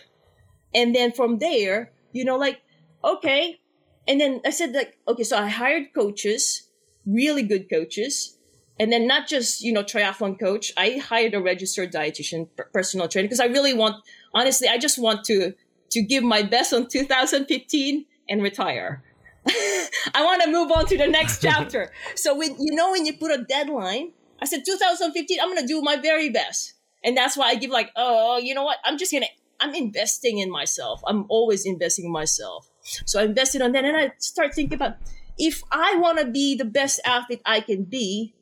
And 0.73 0.95
then 0.95 1.11
from 1.11 1.39
there, 1.39 1.91
you 2.11 2.25
know, 2.25 2.37
like 2.37 2.61
okay. 3.03 3.59
And 4.07 4.19
then 4.19 4.41
I 4.45 4.49
said 4.49 4.73
like, 4.73 4.97
okay, 5.07 5.23
so 5.23 5.37
I 5.37 5.47
hired 5.47 5.93
coaches, 5.93 6.69
really 7.05 7.43
good 7.43 7.69
coaches. 7.69 8.37
And 8.79 8.91
then 8.91 9.07
not 9.07 9.27
just, 9.27 9.61
you 9.61 9.73
know, 9.73 9.83
triathlon 9.83 10.39
coach, 10.39 10.71
I 10.77 10.97
hired 10.97 11.33
a 11.33 11.41
registered 11.41 11.91
dietitian, 11.91 12.47
personal 12.71 13.09
trainer, 13.09 13.27
because 13.27 13.41
I 13.41 13.45
really 13.45 13.73
want, 13.73 13.97
honestly, 14.33 14.69
I 14.69 14.77
just 14.77 14.97
want 14.97 15.25
to, 15.25 15.53
to 15.91 16.01
give 16.01 16.23
my 16.23 16.43
best 16.43 16.73
on 16.73 16.87
2015 16.87 18.05
and 18.29 18.41
retire. 18.41 19.03
I 19.47 20.23
want 20.23 20.41
to 20.43 20.49
move 20.49 20.71
on 20.71 20.85
to 20.87 20.97
the 20.97 21.07
next 21.07 21.41
chapter. 21.41 21.91
so 22.15 22.35
when, 22.35 22.55
you 22.57 22.73
know, 22.73 22.91
when 22.91 23.05
you 23.05 23.17
put 23.17 23.31
a 23.31 23.43
deadline, 23.43 24.13
I 24.41 24.45
said 24.45 24.63
2015, 24.65 25.39
I'm 25.39 25.49
to 25.61 25.67
do 25.67 25.81
my 25.81 25.97
very 25.97 26.29
best. 26.29 26.73
And 27.03 27.15
that's 27.15 27.37
why 27.37 27.47
I 27.47 27.55
give 27.55 27.71
like, 27.71 27.91
oh, 27.95 28.37
you 28.37 28.53
know 28.53 28.63
what? 28.63 28.77
I'm 28.83 28.97
just 28.97 29.11
to, 29.11 29.29
I'm 29.59 29.73
investing 29.75 30.39
in 30.39 30.51
myself. 30.51 31.01
I'm 31.05 31.25
always 31.29 31.65
investing 31.65 32.05
in 32.05 32.11
myself. 32.11 32.69
So 33.05 33.19
I 33.19 33.23
invested 33.23 33.61
on 33.61 33.71
that. 33.73 33.85
And 33.85 33.95
I 33.95 34.11
start 34.17 34.53
thinking 34.53 34.75
about 34.75 34.95
if 35.37 35.63
I 35.71 35.95
want 35.95 36.19
to 36.19 36.25
be 36.25 36.55
the 36.55 36.65
best 36.65 36.99
athlete 37.05 37.41
I 37.45 37.61
can 37.61 37.83
be, 37.83 38.33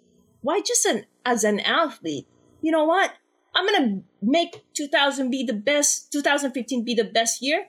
why 0.41 0.61
just 0.61 0.85
an, 0.85 1.05
as 1.25 1.43
an 1.43 1.59
athlete? 1.59 2.27
You 2.61 2.71
know 2.71 2.85
what? 2.85 3.13
I'm 3.55 3.65
to 3.67 4.03
make 4.21 4.63
2000 4.73 5.31
be 5.31 5.43
the 5.43 5.53
best, 5.53 6.11
2015 6.11 6.83
be 6.83 6.93
the 6.93 7.03
best 7.03 7.41
year. 7.41 7.65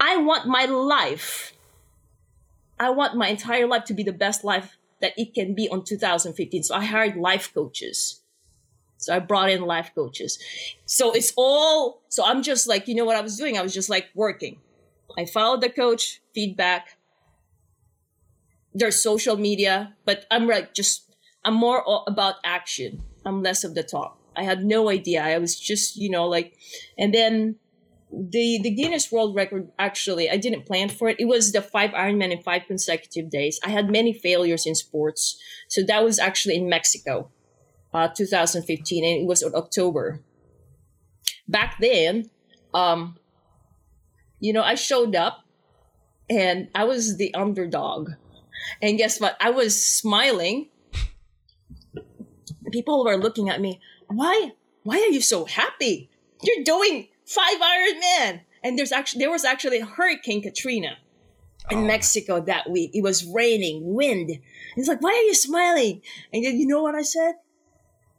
I 0.00 0.16
want 0.16 0.46
my 0.46 0.64
life. 0.64 1.52
I 2.78 2.90
want 2.90 3.16
my 3.16 3.28
entire 3.28 3.66
life 3.66 3.84
to 3.84 3.94
be 3.94 4.02
the 4.02 4.12
best 4.12 4.44
life 4.44 4.76
that 5.04 5.12
it 5.18 5.34
can 5.34 5.54
be 5.54 5.68
on 5.68 5.84
2015. 5.84 6.62
So 6.62 6.74
I 6.74 6.82
hired 6.82 7.14
life 7.16 7.52
coaches. 7.52 8.22
So 8.96 9.14
I 9.14 9.18
brought 9.18 9.50
in 9.50 9.60
life 9.60 9.90
coaches. 9.94 10.38
So 10.86 11.12
it's 11.12 11.34
all, 11.36 12.00
so 12.08 12.24
I'm 12.24 12.42
just 12.42 12.66
like, 12.66 12.88
you 12.88 12.94
know 12.94 13.04
what 13.04 13.16
I 13.16 13.20
was 13.20 13.36
doing? 13.36 13.58
I 13.58 13.62
was 13.62 13.74
just 13.74 13.90
like 13.90 14.06
working. 14.14 14.60
I 15.18 15.26
followed 15.26 15.60
the 15.60 15.68
coach 15.68 16.22
feedback. 16.34 16.96
There's 18.72 18.98
social 18.98 19.36
media, 19.36 19.94
but 20.06 20.24
I'm 20.30 20.46
like 20.48 20.72
just, 20.72 21.14
I'm 21.44 21.54
more 21.54 21.84
about 22.06 22.36
action. 22.42 23.02
I'm 23.26 23.42
less 23.42 23.62
of 23.62 23.74
the 23.74 23.82
talk. 23.82 24.18
I 24.34 24.44
had 24.44 24.64
no 24.64 24.88
idea. 24.88 25.22
I 25.22 25.36
was 25.36 25.60
just, 25.60 25.98
you 25.98 26.08
know, 26.08 26.26
like, 26.26 26.56
and 26.96 27.12
then 27.12 27.56
the 28.30 28.60
the 28.62 28.70
Guinness 28.70 29.10
World 29.10 29.34
Record 29.34 29.70
actually 29.78 30.30
I 30.30 30.36
didn't 30.36 30.66
plan 30.66 30.88
for 30.88 31.08
it. 31.08 31.16
It 31.18 31.26
was 31.26 31.52
the 31.52 31.62
five 31.62 31.90
Ironman 31.90 32.32
in 32.32 32.42
five 32.42 32.62
consecutive 32.66 33.30
days. 33.30 33.58
I 33.64 33.70
had 33.70 33.90
many 33.90 34.12
failures 34.12 34.66
in 34.66 34.74
sports, 34.74 35.38
so 35.68 35.82
that 35.82 36.04
was 36.04 36.18
actually 36.18 36.56
in 36.56 36.68
Mexico, 36.68 37.30
uh, 37.92 38.08
2015, 38.08 39.04
and 39.04 39.22
it 39.22 39.26
was 39.26 39.42
in 39.42 39.54
October. 39.54 40.20
Back 41.48 41.76
then, 41.80 42.30
um, 42.72 43.16
you 44.40 44.52
know, 44.52 44.62
I 44.62 44.74
showed 44.74 45.14
up, 45.14 45.44
and 46.30 46.68
I 46.74 46.84
was 46.84 47.16
the 47.16 47.34
underdog, 47.34 48.10
and 48.80 48.98
guess 48.98 49.20
what? 49.20 49.36
I 49.40 49.50
was 49.50 49.80
smiling. 49.80 50.68
People 52.72 53.04
were 53.04 53.16
looking 53.16 53.50
at 53.50 53.60
me. 53.60 53.80
Why? 54.08 54.52
Why 54.82 54.96
are 54.96 55.12
you 55.12 55.20
so 55.20 55.44
happy? 55.44 56.10
You're 56.42 56.64
doing 56.64 57.08
five 57.26 57.60
Iron 57.60 58.00
Man. 58.00 58.40
And 58.62 58.78
there's 58.78 58.92
actually 58.92 59.20
there 59.20 59.30
was 59.30 59.44
actually 59.44 59.80
Hurricane 59.80 60.42
Katrina 60.42 60.96
in 61.70 61.78
oh. 61.78 61.84
Mexico 61.84 62.40
that 62.40 62.70
week. 62.70 62.90
It 62.94 63.02
was 63.02 63.24
raining, 63.24 63.94
wind. 63.94 64.30
And 64.30 64.40
it's 64.76 64.88
like, 64.88 65.02
why 65.02 65.10
are 65.10 65.26
you 65.26 65.34
smiling? 65.34 66.02
And 66.32 66.44
then 66.44 66.58
you 66.58 66.66
know 66.66 66.82
what 66.82 66.94
I 66.94 67.02
said? 67.02 67.34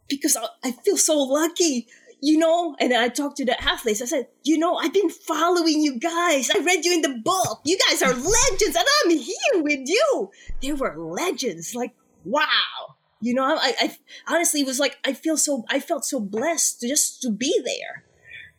Because 0.08 0.36
I, 0.36 0.46
I 0.64 0.70
feel 0.72 0.96
so 0.96 1.18
lucky, 1.18 1.88
you 2.20 2.38
know. 2.38 2.76
And 2.78 2.92
then 2.92 3.02
I 3.02 3.08
talked 3.08 3.36
to 3.38 3.44
the 3.44 3.60
athletes. 3.62 4.02
I 4.02 4.06
said, 4.06 4.28
you 4.44 4.58
know, 4.58 4.76
I've 4.76 4.92
been 4.92 5.10
following 5.10 5.82
you 5.82 5.98
guys. 5.98 6.50
I 6.50 6.60
read 6.60 6.84
you 6.84 6.92
in 6.92 7.02
the 7.02 7.20
book. 7.24 7.60
You 7.64 7.78
guys 7.88 8.02
are 8.02 8.14
legends, 8.14 8.76
and 8.76 8.86
I'm 9.04 9.10
here 9.10 9.62
with 9.62 9.88
you. 9.88 10.30
They 10.62 10.72
were 10.72 10.96
legends. 10.96 11.74
Like, 11.74 11.94
wow. 12.24 12.96
You 13.20 13.34
know, 13.34 13.44
I, 13.44 13.72
I 13.80 13.96
honestly 14.28 14.62
was 14.62 14.78
like, 14.78 14.98
I 15.04 15.12
feel 15.12 15.36
so, 15.36 15.64
I 15.68 15.80
felt 15.80 16.04
so 16.04 16.20
blessed 16.20 16.80
to 16.80 16.88
just 16.88 17.22
to 17.22 17.30
be 17.30 17.60
there. 17.64 18.04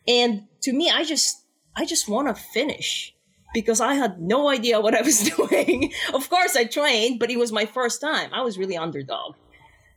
And 0.08 0.44
to 0.62 0.72
me, 0.72 0.90
I 0.90 1.04
just 1.04 1.44
I 1.76 1.84
just 1.84 2.08
want 2.08 2.28
to 2.28 2.34
finish 2.34 3.14
because 3.54 3.80
I 3.80 3.94
had 3.94 4.20
no 4.20 4.48
idea 4.48 4.80
what 4.80 4.94
I 4.94 5.02
was 5.02 5.20
doing. 5.36 5.92
of 6.14 6.28
course, 6.28 6.56
I 6.56 6.64
trained, 6.64 7.20
but 7.20 7.30
it 7.30 7.38
was 7.38 7.52
my 7.52 7.66
first 7.66 8.00
time. 8.00 8.30
I 8.32 8.40
was 8.40 8.58
really 8.58 8.76
underdog. 8.76 9.36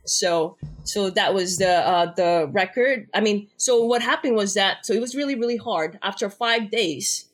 So 0.04 0.56
so 0.84 1.10
that 1.10 1.32
was 1.32 1.58
the 1.58 1.72
uh, 1.72 2.12
the 2.14 2.48
record. 2.52 3.08
I 3.14 3.20
mean, 3.20 3.48
so 3.56 3.82
what 3.84 4.02
happened 4.02 4.36
was 4.36 4.54
that 4.54 4.84
so 4.84 4.92
it 4.92 5.00
was 5.00 5.14
really 5.14 5.34
really 5.34 5.56
hard. 5.56 5.98
After 6.02 6.28
five 6.28 6.70
days, 6.70 7.28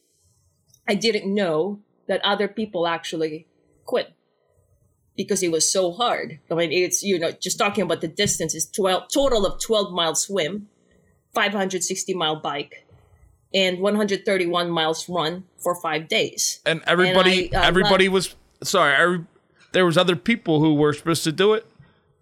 I 0.87 0.95
didn't 0.95 1.33
know 1.35 1.81
that 2.07 2.25
other 2.25 2.47
people 2.49 2.87
actually 2.87 3.47
quit 3.85 4.15
because 5.17 5.43
it 5.43 5.51
was 5.51 5.71
so 5.71 5.93
hard. 5.93 6.39
I 6.51 6.55
mean, 6.55 6.73
it's 6.73 7.03
you 7.03 7.19
know 7.19 7.33
just 7.33 7.59
talking 7.59 7.83
about 7.83 8.03
the 8.03 8.09
distance 8.09 8.55
is 8.55 8.71
twelve 8.71 9.09
total 9.13 9.47
of 9.47 9.61
twelve 9.61 9.93
mile 9.93 10.15
swim 10.15 10.69
560 11.39 12.15
mile 12.15 12.41
bike 12.41 12.85
and 13.55 13.79
131 13.79 14.71
miles 14.71 15.09
run 15.09 15.45
for 15.59 15.77
five 15.77 16.09
days. 16.09 16.61
And 16.67 16.83
everybody, 16.85 17.47
And 17.47 17.57
I, 17.57 17.61
uh, 17.61 17.69
everybody 17.69 18.09
was 18.09 18.35
sorry. 18.65 18.95
Every, 18.95 19.25
there 19.71 19.87
was 19.87 19.97
other 19.97 20.17
people 20.17 20.59
who 20.59 20.75
were 20.75 20.93
supposed 20.93 21.23
to 21.25 21.33
do 21.33 21.55
it 21.55 21.65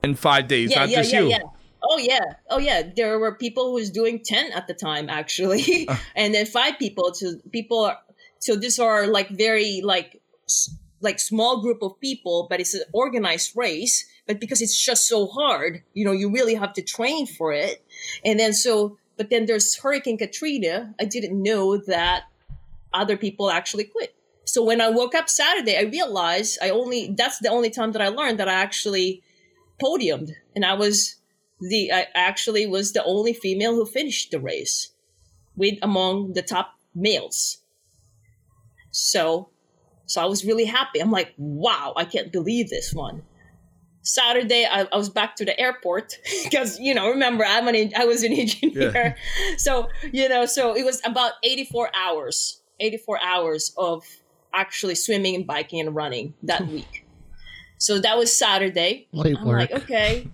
in 0.05 0.17
five 0.17 0.49
days, 0.49 0.71
Yeah, 0.71 0.81
not 0.81 0.89
yeah, 0.91 0.97
just 0.99 1.13
yeah, 1.13 1.21
you. 1.21 1.29
yeah. 1.31 1.39
Oh 1.83 1.99
yeah, 1.99 2.21
oh 2.51 2.59
yeah. 2.59 2.83
There 2.95 3.19
were 3.19 3.35
people 3.37 3.67
who 3.69 3.75
was 3.75 3.91
doing 3.91 4.23
ten 4.23 4.53
at 4.53 4.67
the 4.67 4.75
time 4.75 5.09
actually, 5.09 5.89
and 6.17 6.35
then 6.35 6.45
five 6.45 6.79
people. 6.79 7.15
So 7.15 7.37
people 7.53 7.85
are 7.85 7.99
so 8.39 8.55
these 8.57 8.79
are 8.79 9.07
like 9.07 9.31
very 9.31 9.81
like 9.83 10.21
like 11.01 11.21
small 11.21 11.63
group 11.63 11.83
of 11.83 11.99
people, 12.01 12.49
but 12.51 12.61
it's 12.61 12.75
an 12.75 12.83
organized 12.93 13.53
race. 13.57 14.05
But 14.27 14.41
because 14.41 14.61
it's 14.61 14.77
just 14.77 15.07
so 15.07 15.27
hard, 15.29 15.85
you 15.95 16.05
know, 16.05 16.11
you 16.11 16.31
really 16.33 16.55
have 16.55 16.73
to 16.75 16.83
train 16.83 17.29
for 17.29 17.53
it. 17.53 17.85
And 18.25 18.41
then 18.41 18.53
so, 18.53 18.99
but 19.17 19.31
then 19.31 19.47
there's 19.47 19.77
Hurricane 19.77 20.19
Katrina. 20.19 20.95
I 21.01 21.05
didn't 21.05 21.43
know 21.43 21.77
that 21.77 22.25
other 22.93 23.17
people 23.17 23.51
actually 23.51 23.85
quit. 23.85 24.15
So 24.45 24.63
when 24.63 24.81
I 24.81 24.91
woke 24.91 25.15
up 25.15 25.29
Saturday, 25.29 25.77
I 25.77 25.83
realized 25.83 26.59
I 26.63 26.71
only 26.71 27.15
that's 27.17 27.41
the 27.41 27.49
only 27.49 27.71
time 27.71 27.93
that 27.93 28.03
I 28.03 28.09
learned 28.09 28.39
that 28.39 28.49
I 28.49 28.55
actually 28.55 29.23
podiumed, 29.83 30.31
and 30.55 30.65
I 30.65 30.75
was 30.75 31.17
the 31.61 31.93
I 31.93 32.07
actually 32.15 32.67
was 32.67 32.93
the 32.93 33.05
only 33.05 33.33
female 33.33 33.75
who 33.75 33.85
finished 33.85 34.31
the 34.31 34.39
race 34.39 34.91
with 35.57 35.79
among 35.83 36.35
the 36.35 36.43
top 36.43 36.75
males. 36.95 37.59
So 38.93 39.51
so 40.07 40.23
I 40.23 40.27
was 40.27 40.45
really 40.45 40.67
happy. 40.67 41.01
I'm 41.01 41.11
like, 41.11 41.35
wow, 41.37 41.93
I 41.97 42.05
can't 42.05 42.33
believe 42.33 42.71
this 42.71 42.95
one. 42.95 43.23
Saturday, 44.07 44.65
I, 44.71 44.87
I 44.93 44.97
was 44.97 45.11
back 45.11 45.35
to 45.37 45.45
the 45.45 45.59
airport 45.59 46.19
because 46.45 46.79
you 46.79 46.95
know, 46.95 47.11
remember, 47.11 47.45
I'm 47.45 47.67
an 47.69 47.93
I 47.97 48.05
was 48.05 48.23
an 48.23 48.33
engineer, 48.45 49.17
so 49.59 49.89
you 50.13 50.29
know, 50.29 50.47
so 50.47 50.75
it 50.77 50.85
was 50.85 51.01
about 51.05 51.33
84 51.43 51.91
hours, 51.95 52.63
84 52.81 53.19
hours 53.23 53.73
of 53.77 54.05
actually 54.55 54.95
swimming 54.95 55.35
and 55.35 55.47
biking 55.47 55.81
and 55.81 55.95
running 55.95 56.35
that 56.45 56.67
week. 56.67 57.05
So 57.79 57.99
that 57.99 58.17
was 58.17 58.35
Saturday. 58.35 59.09
Late 59.13 59.37
I'm 59.39 59.45
work. 59.47 59.71
like, 59.71 59.83
okay, 59.83 60.31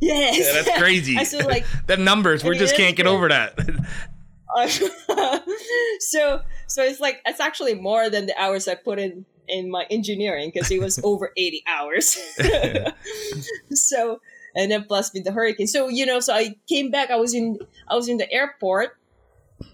yes, 0.00 0.36
Yeah, 0.38 0.62
that's 0.62 0.78
crazy. 0.78 1.16
I 1.18 1.22
said 1.22 1.46
like, 1.46 1.64
the 1.86 1.96
numbers, 1.96 2.42
we 2.44 2.58
just 2.58 2.76
can't 2.76 2.96
get 2.96 3.04
good. 3.04 3.14
over 3.14 3.28
that. 3.28 3.56
so 6.00 6.42
so 6.66 6.82
it's 6.82 7.00
like 7.00 7.20
it's 7.26 7.38
actually 7.40 7.74
more 7.74 8.10
than 8.10 8.26
the 8.26 8.36
hours 8.40 8.66
I 8.66 8.74
put 8.74 8.98
in 8.98 9.24
in 9.48 9.70
my 9.70 9.86
engineering 9.90 10.50
because 10.52 10.70
it 10.70 10.80
was 10.80 10.98
over 11.04 11.32
80 11.36 11.64
hours. 11.66 12.18
so 13.72 14.20
and 14.54 14.70
then 14.70 14.84
plus 14.84 15.12
with 15.12 15.24
the 15.24 15.32
hurricane. 15.32 15.66
So 15.66 15.88
you 15.88 16.04
know, 16.06 16.20
so 16.20 16.34
I 16.34 16.56
came 16.68 16.90
back. 16.90 17.10
I 17.10 17.16
was 17.16 17.34
in 17.34 17.58
I 17.88 17.94
was 17.94 18.08
in 18.08 18.16
the 18.16 18.30
airport, 18.30 18.98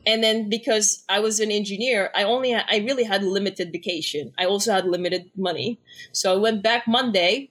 and 0.07 0.23
then 0.23 0.49
because 0.49 1.05
I 1.09 1.21
was 1.21 1.41
an 1.41 1.51
engineer, 1.51 2.11
I 2.15 2.25
only 2.25 2.51
had, 2.51 2.67
I 2.69 2.79
really 2.79 3.05
had 3.05 3.23
limited 3.23 3.73
vacation. 3.73 4.33
I 4.39 4.45
also 4.45 4.73
had 4.73 4.87
limited 4.87 5.31
money, 5.37 5.81
so 6.13 6.35
I 6.35 6.37
went 6.37 6.63
back 6.63 6.87
Monday. 6.87 7.51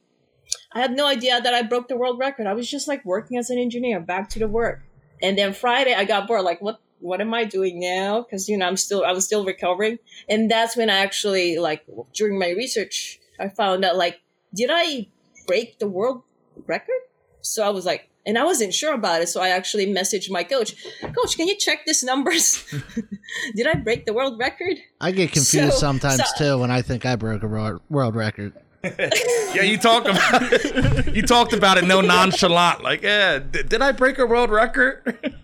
I 0.73 0.79
had 0.79 0.95
no 0.95 1.07
idea 1.07 1.39
that 1.41 1.53
I 1.53 1.61
broke 1.61 1.87
the 1.87 1.97
world 1.97 2.19
record. 2.19 2.47
I 2.47 2.53
was 2.53 2.69
just 2.69 2.87
like 2.87 3.03
working 3.05 3.37
as 3.37 3.49
an 3.49 3.57
engineer, 3.57 3.99
back 3.99 4.29
to 4.29 4.39
the 4.39 4.47
work. 4.47 4.81
And 5.21 5.37
then 5.37 5.53
Friday, 5.53 5.93
I 5.93 6.03
got 6.03 6.27
bored. 6.27 6.43
Like, 6.43 6.61
what? 6.61 6.79
What 7.03 7.19
am 7.19 7.33
I 7.33 7.43
doing 7.43 7.81
now? 7.81 8.21
Because 8.21 8.47
you 8.47 8.57
know, 8.57 8.65
I'm 8.65 8.77
still, 8.77 9.03
I 9.03 9.11
was 9.11 9.25
still 9.25 9.43
recovering. 9.43 9.99
And 10.29 10.49
that's 10.49 10.77
when 10.77 10.89
I 10.89 10.99
actually, 10.99 11.57
like, 11.59 11.83
during 12.13 12.39
my 12.39 12.49
research, 12.51 13.19
I 13.39 13.49
found 13.49 13.83
out, 13.83 13.97
like, 13.97 14.21
did 14.55 14.69
I 14.71 15.07
break 15.45 15.79
the 15.79 15.87
world 15.87 16.23
record? 16.65 17.01
So 17.41 17.61
I 17.65 17.69
was 17.71 17.85
like, 17.85 18.09
and 18.25 18.37
I 18.37 18.45
wasn't 18.45 18.73
sure 18.73 18.93
about 18.93 19.21
it. 19.21 19.27
So 19.27 19.41
I 19.41 19.49
actually 19.49 19.85
messaged 19.85 20.31
my 20.31 20.43
coach, 20.45 20.75
Coach, 21.01 21.35
can 21.35 21.47
you 21.49 21.57
check 21.57 21.85
these 21.85 22.03
numbers? 22.05 22.63
Did 23.55 23.67
I 23.67 23.73
break 23.73 24.05
the 24.05 24.13
world 24.13 24.39
record? 24.39 24.77
I 25.01 25.11
get 25.11 25.33
confused 25.33 25.73
So- 25.73 25.79
sometimes 25.79 26.21
so- 26.37 26.37
too 26.37 26.57
when 26.57 26.71
I 26.71 26.81
think 26.81 27.05
I 27.05 27.17
broke 27.17 27.43
a 27.43 27.47
world 27.89 28.15
record. 28.15 28.53
Yeah, 29.53 29.61
you 29.63 29.77
talk 29.77 30.03
about 30.05 30.41
it. 30.51 31.07
You 31.15 31.21
talked 31.21 31.53
about 31.53 31.77
it 31.77 31.83
no 31.85 32.01
nonchalant. 32.01 32.81
Like, 32.83 33.01
yeah, 33.03 33.39
did, 33.39 33.69
did 33.69 33.81
I 33.81 33.91
break 33.91 34.17
a 34.19 34.25
world 34.25 34.49
record? 34.49 35.35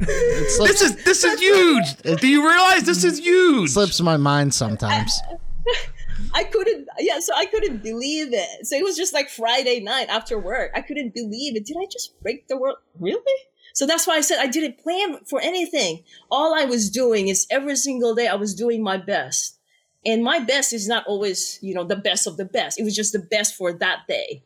It 0.00 0.50
slips, 0.50 0.80
this 0.80 0.82
is 0.82 1.04
this 1.04 1.24
is 1.24 1.40
huge. 1.40 2.20
Do 2.20 2.28
you 2.28 2.48
realize 2.48 2.84
this 2.84 3.04
is 3.04 3.18
huge? 3.18 3.70
slips 3.70 4.00
my 4.00 4.16
mind 4.16 4.54
sometimes. 4.54 5.20
I 6.34 6.44
couldn't, 6.44 6.88
yeah, 6.98 7.18
so 7.20 7.34
I 7.34 7.46
couldn't 7.46 7.82
believe 7.82 8.28
it. 8.32 8.66
So 8.66 8.76
it 8.76 8.84
was 8.84 8.96
just 8.96 9.14
like 9.14 9.28
Friday 9.28 9.80
night 9.80 10.08
after 10.08 10.38
work. 10.38 10.70
I 10.74 10.82
couldn't 10.82 11.14
believe 11.14 11.56
it. 11.56 11.64
Did 11.64 11.76
I 11.80 11.86
just 11.90 12.20
break 12.22 12.48
the 12.48 12.56
world? 12.56 12.76
Really? 12.98 13.40
So 13.74 13.86
that's 13.86 14.06
why 14.06 14.16
I 14.16 14.20
said 14.20 14.38
I 14.38 14.46
didn't 14.46 14.78
plan 14.78 15.18
for 15.28 15.40
anything. 15.40 16.04
All 16.30 16.54
I 16.54 16.64
was 16.64 16.90
doing 16.90 17.28
is 17.28 17.46
every 17.50 17.76
single 17.76 18.14
day 18.14 18.26
I 18.26 18.34
was 18.34 18.54
doing 18.54 18.82
my 18.82 18.96
best. 18.96 19.58
And 20.04 20.22
my 20.22 20.38
best 20.38 20.72
is 20.72 20.86
not 20.86 21.06
always, 21.06 21.58
you 21.62 21.74
know, 21.74 21.84
the 21.84 21.96
best 21.96 22.26
of 22.26 22.36
the 22.36 22.44
best. 22.44 22.78
It 22.78 22.84
was 22.84 22.94
just 22.94 23.12
the 23.12 23.18
best 23.18 23.54
for 23.54 23.72
that 23.72 24.06
day. 24.06 24.42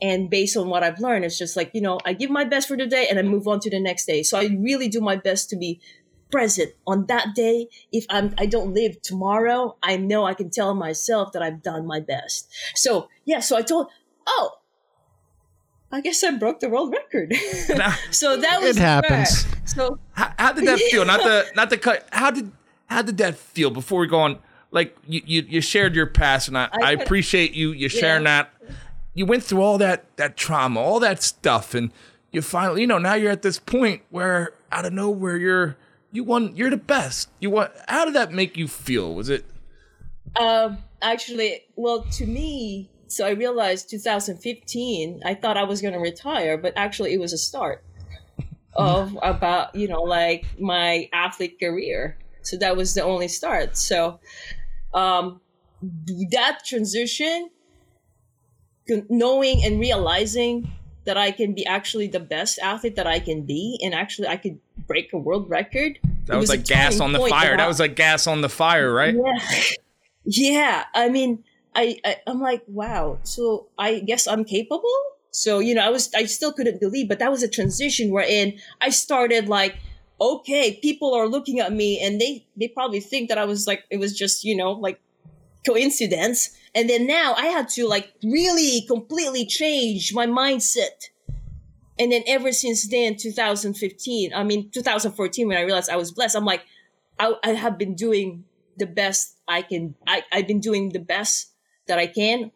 And 0.00 0.28
based 0.28 0.56
on 0.56 0.68
what 0.68 0.82
I've 0.82 1.00
learned, 1.00 1.24
it's 1.24 1.38
just 1.38 1.56
like, 1.56 1.70
you 1.72 1.80
know, 1.80 1.98
I 2.04 2.12
give 2.12 2.30
my 2.30 2.44
best 2.44 2.68
for 2.68 2.76
the 2.76 2.86
day 2.86 3.06
and 3.08 3.18
I 3.18 3.22
move 3.22 3.48
on 3.48 3.60
to 3.60 3.70
the 3.70 3.80
next 3.80 4.04
day. 4.06 4.22
So 4.22 4.38
I 4.38 4.44
really 4.58 4.88
do 4.88 5.00
my 5.00 5.16
best 5.16 5.48
to 5.50 5.56
be 5.56 5.80
present 6.30 6.72
on 6.86 7.06
that 7.06 7.34
day. 7.34 7.68
If 7.92 8.04
I'm, 8.10 8.34
I 8.36 8.46
don't 8.46 8.74
live 8.74 9.00
tomorrow, 9.00 9.76
I 9.82 9.96
know 9.96 10.24
I 10.26 10.34
can 10.34 10.50
tell 10.50 10.74
myself 10.74 11.32
that 11.32 11.42
I've 11.42 11.62
done 11.62 11.86
my 11.86 12.00
best. 12.00 12.52
So 12.74 13.08
yeah, 13.24 13.40
so 13.40 13.56
I 13.56 13.62
told, 13.62 13.88
oh, 14.26 14.58
I 15.90 16.00
guess 16.00 16.22
I 16.24 16.32
broke 16.32 16.60
the 16.60 16.68
world 16.68 16.92
record. 16.92 17.32
So 18.10 18.36
that 18.36 18.60
was 18.60 18.76
It 18.76 18.80
happens. 18.80 19.44
fair. 19.44 19.62
So 19.66 19.98
how, 20.12 20.32
how 20.38 20.52
did 20.52 20.66
that 20.66 20.78
feel? 20.78 21.04
Not 21.04 21.20
the 21.20 21.46
not 21.56 21.70
the 21.70 21.78
cut. 21.78 22.08
How 22.12 22.30
did 22.30 22.50
how 22.86 23.02
did 23.02 23.18
that 23.18 23.36
feel 23.36 23.70
before 23.70 24.00
we 24.00 24.06
go 24.06 24.20
on? 24.20 24.38
Like 24.70 24.96
you 25.06 25.22
you, 25.24 25.42
you 25.42 25.60
shared 25.60 25.94
your 25.94 26.06
past, 26.06 26.48
and 26.48 26.58
I, 26.58 26.68
I, 26.72 26.78
I 26.82 26.92
appreciate 26.92 27.52
you 27.52 27.72
you 27.72 27.88
sharing 27.88 28.24
that. 28.24 28.50
You 29.16 29.26
went 29.26 29.42
through 29.42 29.62
all 29.62 29.78
that 29.78 30.16
that 30.16 30.36
trauma, 30.36 30.78
all 30.78 31.00
that 31.00 31.20
stuff, 31.22 31.74
and 31.74 31.90
you 32.30 32.40
finally, 32.40 32.82
you 32.82 32.86
know, 32.86 32.98
now 32.98 33.14
you're 33.14 33.32
at 33.32 33.42
this 33.42 33.58
point 33.58 34.02
where 34.10 34.52
out 34.70 34.84
of 34.84 34.92
nowhere 34.92 35.36
you're 35.36 35.76
you 36.16 36.24
won. 36.24 36.56
You're 36.56 36.70
the 36.70 36.76
best. 36.76 37.28
You 37.40 37.50
won. 37.50 37.68
How 37.88 38.04
did 38.04 38.14
that 38.14 38.32
make 38.32 38.56
you 38.56 38.66
feel? 38.68 39.14
Was 39.14 39.28
it? 39.28 39.44
Um, 40.34 40.78
actually, 41.02 41.62
well, 41.76 42.02
to 42.12 42.26
me, 42.26 42.90
so 43.06 43.26
I 43.26 43.30
realized 43.30 43.90
2015, 43.90 45.20
I 45.24 45.34
thought 45.34 45.56
I 45.56 45.64
was 45.64 45.80
going 45.80 45.94
to 45.94 46.00
retire, 46.00 46.56
but 46.58 46.72
actually, 46.76 47.12
it 47.12 47.20
was 47.20 47.32
a 47.32 47.38
start 47.38 47.84
of 48.74 49.16
about, 49.22 49.74
you 49.74 49.88
know, 49.88 50.02
like 50.02 50.46
my 50.58 51.08
athlete 51.12 51.58
career. 51.60 52.18
So 52.42 52.56
that 52.58 52.76
was 52.76 52.94
the 52.94 53.02
only 53.02 53.28
start. 53.28 53.76
So, 53.76 54.20
um, 54.94 55.40
that 56.30 56.60
transition, 56.64 57.50
knowing 59.08 59.64
and 59.64 59.80
realizing 59.80 60.70
that 61.04 61.16
I 61.16 61.30
can 61.30 61.54
be 61.54 61.64
actually 61.64 62.08
the 62.08 62.20
best 62.20 62.58
athlete 62.58 62.96
that 62.96 63.06
I 63.06 63.20
can 63.20 63.42
be, 63.42 63.78
and 63.82 63.94
actually 63.94 64.28
I 64.28 64.36
could 64.36 64.58
break 64.86 65.12
a 65.12 65.18
world 65.18 65.48
record. 65.48 65.98
That 66.26 66.34
it 66.34 66.38
was, 66.38 66.48
like 66.48 66.64
gas 66.64 67.00
on 67.00 67.12
the 67.12 67.20
fire. 67.20 67.56
That 67.56 67.68
was 67.68 67.80
like 67.80 67.96
gas 67.96 68.26
on 68.26 68.40
the 68.40 68.48
fire, 68.48 68.92
right? 68.92 69.14
yeah. 69.14 69.62
Yeah. 70.28 70.84
I 70.92 71.08
mean, 71.08 71.44
I, 71.76 71.98
I 72.04 72.16
I'm 72.26 72.40
like, 72.40 72.62
wow. 72.66 73.18
So 73.22 73.68
I 73.78 74.00
guess 74.00 74.26
I'm 74.26 74.44
capable. 74.44 74.98
So, 75.30 75.60
you 75.60 75.74
know, 75.74 75.86
I 75.86 75.90
was 75.90 76.12
I 76.14 76.24
still 76.24 76.52
couldn't 76.52 76.80
believe, 76.80 77.08
but 77.08 77.20
that 77.20 77.30
was 77.30 77.42
a 77.42 77.48
transition 77.48 78.10
wherein 78.10 78.58
I 78.80 78.88
started 78.88 79.48
like, 79.48 79.76
okay, 80.20 80.80
people 80.82 81.14
are 81.14 81.28
looking 81.28 81.60
at 81.60 81.72
me 81.72 82.00
and 82.00 82.20
they 82.20 82.44
they 82.56 82.68
probably 82.68 83.00
think 83.00 83.28
that 83.28 83.38
I 83.38 83.44
was 83.44 83.66
like 83.66 83.84
it 83.90 83.98
was 83.98 84.18
just, 84.18 84.42
you 84.42 84.56
know, 84.56 84.72
like 84.72 85.00
coincidence. 85.66 86.50
And 86.74 86.88
then 86.88 87.06
now 87.06 87.34
I 87.34 87.46
had 87.46 87.68
to 87.70 87.86
like 87.86 88.12
really 88.22 88.82
completely 88.86 89.46
change 89.46 90.14
my 90.14 90.26
mindset. 90.26 91.10
And 91.98 92.12
then 92.12 92.22
ever 92.26 92.52
since 92.52 92.88
then, 92.88 93.16
2015, 93.16 94.34
I 94.34 94.44
mean 94.44 94.70
2014, 94.70 95.48
when 95.48 95.56
I 95.56 95.62
realized 95.62 95.90
I 95.90 95.96
was 95.96 96.12
blessed, 96.12 96.36
I'm 96.36 96.44
like, 96.44 96.62
I, 97.18 97.34
I 97.42 97.50
have 97.50 97.78
been 97.78 97.94
doing 97.94 98.44
the 98.76 98.86
best 98.86 99.36
I 99.48 99.62
can. 99.62 99.94
I, 100.06 100.22
I've 100.32 100.46
been 100.46 100.60
doing 100.60 100.90
the 100.90 101.00
best 101.00 101.52
that 101.86 101.98
I 101.98 102.06
can 102.06 102.50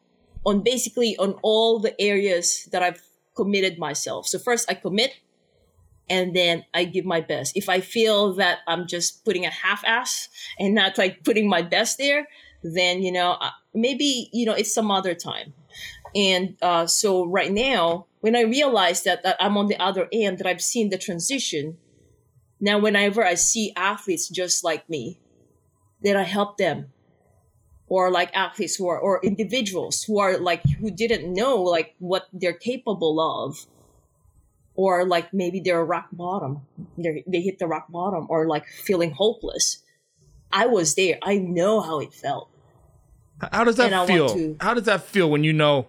on 0.45 0.63
basically 0.63 1.17
on 1.17 1.35
all 1.43 1.79
the 1.79 1.99
areas 2.01 2.69
that 2.73 2.83
I've 2.83 3.03
committed 3.35 3.79
myself. 3.79 4.27
So 4.27 4.39
first 4.39 4.71
I 4.71 4.75
commit 4.75 5.15
and 6.09 6.35
then 6.35 6.65
I 6.75 6.85
give 6.85 7.05
my 7.05 7.21
best. 7.21 7.57
If 7.57 7.69
I 7.69 7.81
feel 7.81 8.35
that 8.35 8.59
I'm 8.67 8.87
just 8.87 9.25
putting 9.25 9.47
a 9.47 9.51
half 9.51 9.83
ass 9.87 10.29
and 10.59 10.75
not 10.75 10.99
like 10.99 11.25
putting 11.25 11.49
my 11.49 11.63
best 11.63 11.99
there, 11.99 12.27
then, 12.63 13.03
you 13.03 13.13
know, 13.13 13.33
uh, 13.33 13.51
maybe, 13.75 14.29
you 14.33 14.47
know, 14.47 14.53
it's 14.53 14.75
some 14.75 14.91
other 14.91 15.15
time. 15.15 15.53
And 16.15 16.57
uh, 16.61 16.87
so 16.87 17.27
right 17.27 17.53
now, 17.53 18.07
when 18.21 18.37
I 18.37 18.43
realize 18.43 19.05
that, 19.05 19.23
that 19.23 19.37
I'm 19.41 19.57
on 19.57 19.69
the 19.69 19.79
other 19.79 20.09
end, 20.13 20.39
that 20.39 20.47
I've 20.47 20.61
seen 20.61 20.91
the 20.91 20.99
transition, 20.99 21.79
now 22.61 22.79
whenever 22.79 23.25
I 23.25 23.35
see 23.35 23.73
athletes 23.77 24.29
just 24.29 24.65
like 24.65 24.89
me, 24.89 25.21
that 26.03 26.17
I 26.17 26.25
help 26.25 26.59
them. 26.59 26.93
Or 27.87 28.11
like 28.13 28.31
athletes 28.37 28.77
who 28.77 28.87
are, 28.89 28.99
or 28.99 29.21
individuals 29.25 30.05
who 30.05 30.21
are 30.21 30.39
like, 30.39 30.63
who 30.79 30.93
didn't 30.93 31.33
know 31.33 31.61
like 31.63 31.97
what 31.99 32.29
they're 32.33 32.53
capable 32.53 33.19
of. 33.21 33.67
Or 34.77 35.05
like 35.05 35.35
maybe 35.35 35.61
they're 35.61 35.81
a 35.81 35.85
rock 35.85 36.09
bottom. 36.13 36.63
They 36.97 37.25
they 37.27 37.41
hit 37.41 37.59
the 37.59 37.67
rock 37.67 37.89
bottom 37.91 38.27
or 38.31 38.47
like 38.47 38.67
feeling 38.67 39.11
hopeless. 39.11 39.83
I 40.53 40.67
was 40.67 40.95
there. 40.95 41.19
I 41.23 41.37
know 41.37 41.81
how 41.81 41.99
it 41.99 42.15
felt. 42.15 42.50
How 43.53 43.65
does 43.65 43.77
that 43.77 44.07
feel? 44.07 44.57
How 44.61 44.75
does 44.75 44.85
that 44.85 45.03
feel 45.05 45.31
when 45.31 45.45
you 45.45 45.53
know, 45.53 45.87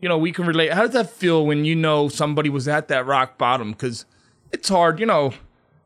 you 0.00 0.08
know, 0.08 0.18
we 0.18 0.32
can 0.32 0.46
relate. 0.46 0.72
How 0.72 0.82
does 0.82 0.92
that 0.92 1.10
feel 1.10 1.46
when 1.46 1.64
you 1.64 1.74
know 1.74 2.08
somebody 2.08 2.48
was 2.48 2.68
at 2.68 2.88
that 2.88 3.06
rock 3.06 3.38
bottom? 3.38 3.72
Because 3.72 4.04
it's 4.52 4.68
hard, 4.68 4.98
you 5.00 5.06
know, 5.06 5.32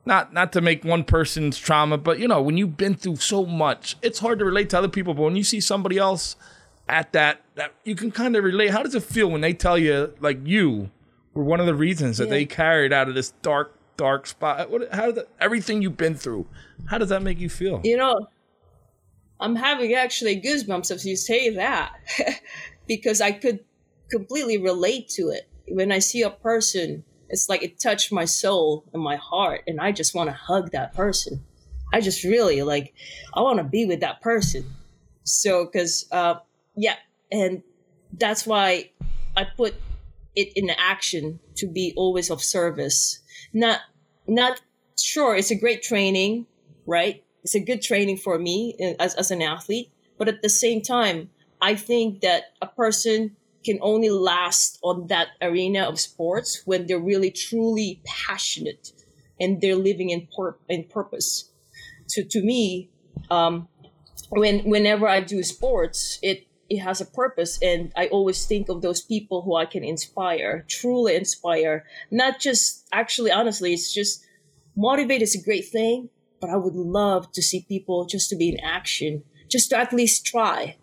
not 0.06 0.32
not 0.32 0.52
to 0.52 0.60
make 0.60 0.84
one 0.84 1.04
person's 1.04 1.58
trauma, 1.58 1.96
but 1.98 2.18
you 2.18 2.28
know, 2.28 2.42
when 2.42 2.56
you've 2.56 2.76
been 2.76 2.94
through 2.94 3.16
so 3.16 3.46
much, 3.46 3.96
it's 4.02 4.18
hard 4.18 4.38
to 4.40 4.44
relate 4.44 4.70
to 4.70 4.78
other 4.78 4.88
people. 4.88 5.14
But 5.14 5.22
when 5.22 5.36
you 5.36 5.44
see 5.44 5.60
somebody 5.60 5.98
else 5.98 6.36
at 6.88 7.12
that, 7.12 7.40
that 7.54 7.72
you 7.84 7.94
can 7.94 8.10
kind 8.10 8.36
of 8.36 8.44
relate. 8.44 8.70
How 8.70 8.82
does 8.82 8.94
it 8.94 9.02
feel 9.02 9.30
when 9.30 9.40
they 9.40 9.54
tell 9.54 9.78
you, 9.78 10.12
like 10.20 10.38
you 10.44 10.90
were 11.32 11.44
one 11.44 11.60
of 11.60 11.66
the 11.66 11.74
reasons 11.74 12.18
that 12.18 12.24
Yeah. 12.26 12.30
they 12.30 12.44
carried 12.46 12.92
out 12.92 13.08
of 13.08 13.14
this 13.14 13.30
dark, 13.42 13.74
dark 13.96 14.26
spot? 14.26 14.70
What, 14.70 14.92
how 14.92 15.06
does 15.06 15.14
that, 15.14 15.28
everything 15.40 15.80
you've 15.80 15.96
been 15.96 16.14
through? 16.14 16.46
How 16.86 16.98
does 16.98 17.08
that 17.08 17.22
make 17.22 17.38
you 17.40 17.48
feel? 17.48 17.80
You 17.84 17.96
know, 17.96 18.28
I'm 19.40 19.56
having 19.56 19.94
actually 19.94 20.40
goosebumps 20.40 20.90
if 20.90 21.04
you 21.04 21.16
say 21.16 21.50
that 21.50 21.94
because 22.86 23.20
I 23.20 23.32
could 23.32 23.60
completely 24.10 24.58
relate 24.58 25.08
to 25.10 25.28
it. 25.28 25.48
When 25.68 25.90
I 25.90 25.98
see 25.98 26.22
a 26.22 26.30
person, 26.30 27.04
it's 27.28 27.48
like 27.48 27.62
it 27.62 27.80
touched 27.80 28.12
my 28.12 28.26
soul 28.26 28.84
and 28.92 29.02
my 29.02 29.16
heart, 29.16 29.62
and 29.66 29.80
I 29.80 29.92
just 29.92 30.14
want 30.14 30.28
to 30.28 30.34
hug 30.34 30.70
that 30.72 30.94
person. 30.94 31.44
I 31.92 32.00
just 32.00 32.22
really 32.24 32.62
like, 32.62 32.94
I 33.34 33.40
want 33.40 33.58
to 33.58 33.64
be 33.64 33.86
with 33.86 34.00
that 34.00 34.20
person. 34.20 34.64
So, 35.24 35.64
because, 35.64 36.06
uh, 36.12 36.36
yeah, 36.76 36.96
and 37.32 37.62
that's 38.12 38.46
why 38.46 38.90
I 39.36 39.44
put 39.56 39.74
it 40.36 40.52
in 40.54 40.70
action 40.70 41.40
to 41.56 41.66
be 41.66 41.92
always 41.96 42.30
of 42.30 42.42
service. 42.42 43.20
Not, 43.52 43.80
not 44.26 44.60
sure. 45.00 45.34
It's 45.34 45.50
a 45.50 45.58
great 45.58 45.82
training, 45.82 46.46
right? 46.86 47.23
It's 47.44 47.54
a 47.54 47.60
good 47.60 47.82
training 47.82 48.16
for 48.16 48.38
me 48.38 48.74
uh, 48.80 49.02
as, 49.02 49.14
as 49.14 49.30
an 49.30 49.42
athlete. 49.42 49.92
But 50.18 50.28
at 50.28 50.42
the 50.42 50.48
same 50.48 50.80
time, 50.82 51.30
I 51.60 51.76
think 51.76 52.20
that 52.22 52.54
a 52.60 52.66
person 52.66 53.36
can 53.64 53.78
only 53.80 54.10
last 54.10 54.78
on 54.82 55.06
that 55.08 55.28
arena 55.40 55.84
of 55.84 55.98
sports 56.00 56.62
when 56.64 56.86
they're 56.86 56.98
really 56.98 57.30
truly 57.30 58.00
passionate 58.04 58.92
and 59.40 59.60
they're 59.60 59.76
living 59.76 60.10
in 60.10 60.28
pur- 60.36 60.56
in 60.68 60.84
purpose. 60.84 61.50
So 62.06 62.22
to 62.22 62.42
me, 62.42 62.90
um, 63.30 63.68
when 64.28 64.60
whenever 64.60 65.08
I 65.08 65.20
do 65.20 65.42
sports, 65.42 66.18
it 66.22 66.46
it 66.68 66.78
has 66.78 67.00
a 67.00 67.06
purpose, 67.06 67.58
and 67.62 67.92
I 67.96 68.06
always 68.08 68.46
think 68.46 68.68
of 68.68 68.80
those 68.80 69.00
people 69.00 69.42
who 69.42 69.54
I 69.54 69.66
can 69.66 69.84
inspire, 69.84 70.64
truly 70.68 71.14
inspire. 71.14 71.84
Not 72.10 72.40
just 72.40 72.86
actually, 72.92 73.30
honestly, 73.30 73.72
it's 73.72 73.92
just 73.92 74.24
motivate 74.76 75.22
is 75.22 75.34
a 75.34 75.42
great 75.42 75.68
thing, 75.68 76.08
but 76.44 76.52
I 76.52 76.56
would 76.56 76.76
love 76.76 77.32
to 77.32 77.40
see 77.42 77.64
people 77.66 78.04
just 78.04 78.28
to 78.28 78.36
be 78.36 78.50
in 78.50 78.60
action, 78.60 79.24
just 79.48 79.70
to 79.70 79.78
at 79.78 79.94
least 79.94 80.26
try, 80.26 80.76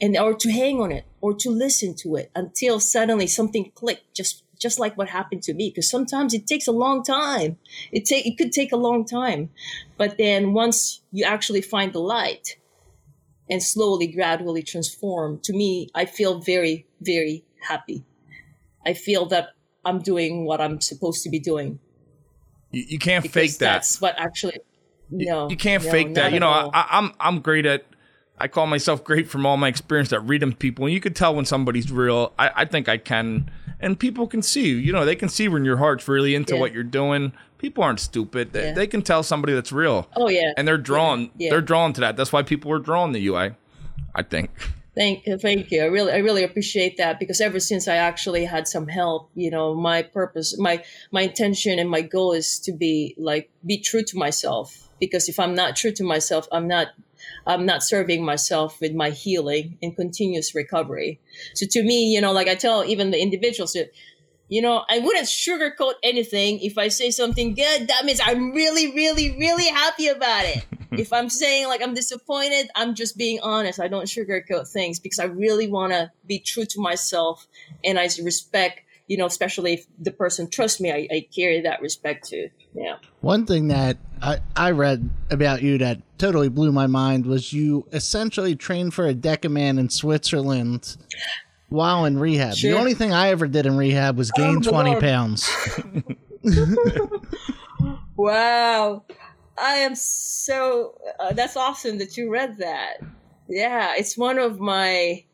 and 0.00 0.16
or 0.16 0.32
to 0.32 0.50
hang 0.50 0.80
on 0.80 0.90
it, 0.90 1.04
or 1.20 1.34
to 1.34 1.50
listen 1.50 1.94
to 1.96 2.16
it 2.16 2.30
until 2.34 2.80
suddenly 2.80 3.26
something 3.26 3.70
clicked, 3.74 4.14
just 4.14 4.42
just 4.58 4.78
like 4.78 4.96
what 4.96 5.10
happened 5.10 5.42
to 5.42 5.52
me. 5.52 5.68
Because 5.68 5.90
sometimes 5.90 6.32
it 6.32 6.46
takes 6.46 6.66
a 6.66 6.72
long 6.72 7.04
time. 7.04 7.58
It 7.92 8.06
take 8.06 8.24
it 8.24 8.38
could 8.38 8.52
take 8.52 8.72
a 8.72 8.78
long 8.78 9.04
time, 9.04 9.50
but 9.98 10.16
then 10.16 10.54
once 10.54 11.02
you 11.12 11.26
actually 11.26 11.60
find 11.60 11.92
the 11.92 12.00
light 12.00 12.56
and 13.50 13.62
slowly, 13.62 14.06
gradually 14.06 14.62
transform, 14.62 15.40
to 15.40 15.52
me, 15.52 15.90
I 15.94 16.06
feel 16.06 16.40
very, 16.40 16.86
very 17.02 17.44
happy. 17.68 18.06
I 18.86 18.94
feel 18.94 19.26
that 19.26 19.48
I'm 19.84 19.98
doing 19.98 20.46
what 20.46 20.62
I'm 20.62 20.80
supposed 20.80 21.22
to 21.24 21.28
be 21.28 21.38
doing. 21.38 21.80
You, 22.70 22.84
you 22.88 22.98
can't 22.98 23.28
fake 23.28 23.58
that. 23.58 23.74
That's 23.74 24.00
what 24.00 24.14
actually. 24.18 24.56
No, 25.10 25.48
you 25.50 25.56
can't 25.56 25.84
no, 25.84 25.90
fake 25.90 26.14
that. 26.14 26.32
You 26.32 26.40
know. 26.40 26.50
I, 26.50 26.86
I'm 26.90 27.12
I'm 27.20 27.40
great 27.40 27.66
at. 27.66 27.84
I 28.38 28.48
call 28.48 28.66
myself 28.66 29.04
great 29.04 29.28
from 29.28 29.44
all 29.44 29.58
my 29.58 29.68
experience 29.68 30.12
at 30.14 30.22
reading 30.26 30.54
people, 30.54 30.86
and 30.86 30.94
you 30.94 31.00
could 31.00 31.14
tell 31.14 31.34
when 31.34 31.44
somebody's 31.44 31.92
real. 31.92 32.32
I, 32.38 32.50
I 32.56 32.64
think 32.64 32.88
I 32.88 32.96
can, 32.96 33.50
and 33.80 33.98
people 33.98 34.26
can 34.26 34.40
see. 34.40 34.78
You 34.80 34.92
know, 34.92 35.04
they 35.04 35.16
can 35.16 35.28
see 35.28 35.46
when 35.48 35.64
your 35.64 35.76
heart's 35.76 36.08
really 36.08 36.34
into 36.34 36.54
Yeah. 36.54 36.60
what 36.60 36.72
you're 36.72 36.82
doing. 36.82 37.32
People 37.58 37.84
aren't 37.84 38.00
stupid. 38.00 38.52
They, 38.54 38.68
Yeah. 38.68 38.72
they 38.72 38.86
can 38.86 39.02
tell 39.02 39.22
somebody 39.22 39.52
that's 39.52 39.72
real, 39.72 40.08
oh 40.16 40.30
yeah. 40.30 40.52
and 40.56 40.66
they're 40.66 40.78
drawn. 40.78 41.30
Yeah. 41.36 41.50
They're 41.50 41.60
drawn 41.60 41.92
to 41.92 42.00
that. 42.00 42.16
That's 42.16 42.32
why 42.32 42.42
people 42.42 42.72
are 42.72 42.78
drawn 42.78 43.12
to 43.12 43.18
you. 43.18 43.36
I, 43.36 43.56
I 44.14 44.22
think. 44.22 44.50
Thank 44.96 45.26
you, 45.26 45.38
thank 45.38 45.70
you. 45.70 45.82
I 45.82 45.86
really, 45.86 46.12
I 46.12 46.16
really 46.18 46.42
appreciate 46.42 46.96
that 46.96 47.20
because 47.20 47.40
ever 47.40 47.60
since 47.60 47.86
I 47.86 47.96
actually 47.96 48.44
had 48.44 48.66
some 48.66 48.88
help, 48.88 49.30
you 49.34 49.50
know, 49.50 49.74
my 49.74 50.02
purpose, 50.02 50.58
my 50.58 50.82
my 51.12 51.22
intention, 51.22 51.78
and 51.78 51.88
my 51.88 52.00
goal 52.00 52.32
is 52.32 52.58
to 52.60 52.72
be 52.72 53.14
like 53.18 53.50
be 53.64 53.78
true 53.78 54.02
to 54.02 54.16
myself. 54.18 54.88
Because 55.00 55.28
if 55.28 55.38
I'm 55.38 55.54
not 55.54 55.76
true 55.76 55.92
to 55.92 56.04
myself, 56.04 56.46
I'm 56.52 56.68
not, 56.68 56.88
I'm 57.46 57.66
not 57.66 57.82
serving 57.82 58.24
myself 58.24 58.80
with 58.80 58.94
my 58.94 59.10
healing 59.10 59.78
and 59.82 59.96
continuous 59.96 60.54
recovery. 60.54 61.20
So 61.54 61.66
to 61.70 61.82
me, 61.82 62.12
you 62.12 62.20
know, 62.20 62.32
like 62.32 62.48
I 62.48 62.54
tell 62.54 62.84
even 62.84 63.10
the 63.10 63.20
individuals 63.20 63.72
that, 63.72 63.90
you 64.48 64.60
know, 64.60 64.84
I 64.88 64.98
wouldn't 64.98 65.26
sugarcoat 65.26 65.94
anything. 66.02 66.60
If 66.60 66.76
I 66.76 66.88
say 66.88 67.10
something 67.10 67.54
good, 67.54 67.88
that 67.88 68.04
means 68.04 68.20
I'm 68.22 68.52
really, 68.52 68.92
really, 68.94 69.36
really 69.38 69.66
happy 69.66 70.08
about 70.08 70.44
it. 70.44 70.64
if 70.92 71.12
I'm 71.12 71.28
saying 71.28 71.68
like 71.68 71.82
I'm 71.82 71.94
disappointed, 71.94 72.68
I'm 72.74 72.94
just 72.94 73.16
being 73.16 73.40
honest. 73.42 73.80
I 73.80 73.88
don't 73.88 74.06
sugarcoat 74.06 74.68
things 74.68 74.98
because 74.98 75.18
I 75.18 75.24
really 75.24 75.68
want 75.68 75.92
to 75.92 76.10
be 76.26 76.38
true 76.38 76.64
to 76.64 76.80
myself 76.80 77.46
and 77.84 77.98
I 77.98 78.08
respect, 78.22 78.80
you 79.10 79.16
know, 79.16 79.26
especially 79.26 79.72
if 79.72 79.86
the 79.98 80.12
person 80.12 80.48
trusts 80.48 80.80
me, 80.80 80.92
I, 80.92 81.08
I 81.10 81.26
carry 81.34 81.62
that 81.62 81.82
respect 81.82 82.28
too. 82.28 82.48
Yeah. 82.74 82.98
One 83.22 83.44
thing 83.44 83.66
that 83.66 83.96
I, 84.22 84.38
I 84.54 84.70
read 84.70 85.10
about 85.32 85.62
you 85.62 85.78
that 85.78 86.00
totally 86.16 86.48
blew 86.48 86.70
my 86.70 86.86
mind 86.86 87.26
was 87.26 87.52
you 87.52 87.88
essentially 87.92 88.54
trained 88.54 88.94
for 88.94 89.08
a 89.08 89.12
Decaman 89.12 89.80
in 89.80 89.88
Switzerland 89.90 90.96
while 91.70 92.04
in 92.04 92.18
rehab. 92.20 92.54
Sure. 92.54 92.70
The 92.70 92.78
only 92.78 92.94
thing 92.94 93.12
I 93.12 93.30
ever 93.30 93.48
did 93.48 93.66
in 93.66 93.76
rehab 93.76 94.16
was 94.16 94.30
gain 94.30 94.58
Oh, 94.58 94.70
20 94.70 94.90
Lord. 94.90 95.02
pounds. 95.02 95.50
Wow. 98.16 99.04
I 99.58 99.76
am 99.76 99.94
so, 99.94 100.94
uh, 101.18 101.32
that's 101.32 101.56
awesome 101.56 101.98
that 101.98 102.16
you 102.16 102.30
read 102.30 102.58
that. 102.58 102.98
Yeah. 103.48 103.94
It's 103.96 104.16
one 104.16 104.38
of 104.38 104.60
my, 104.60 105.24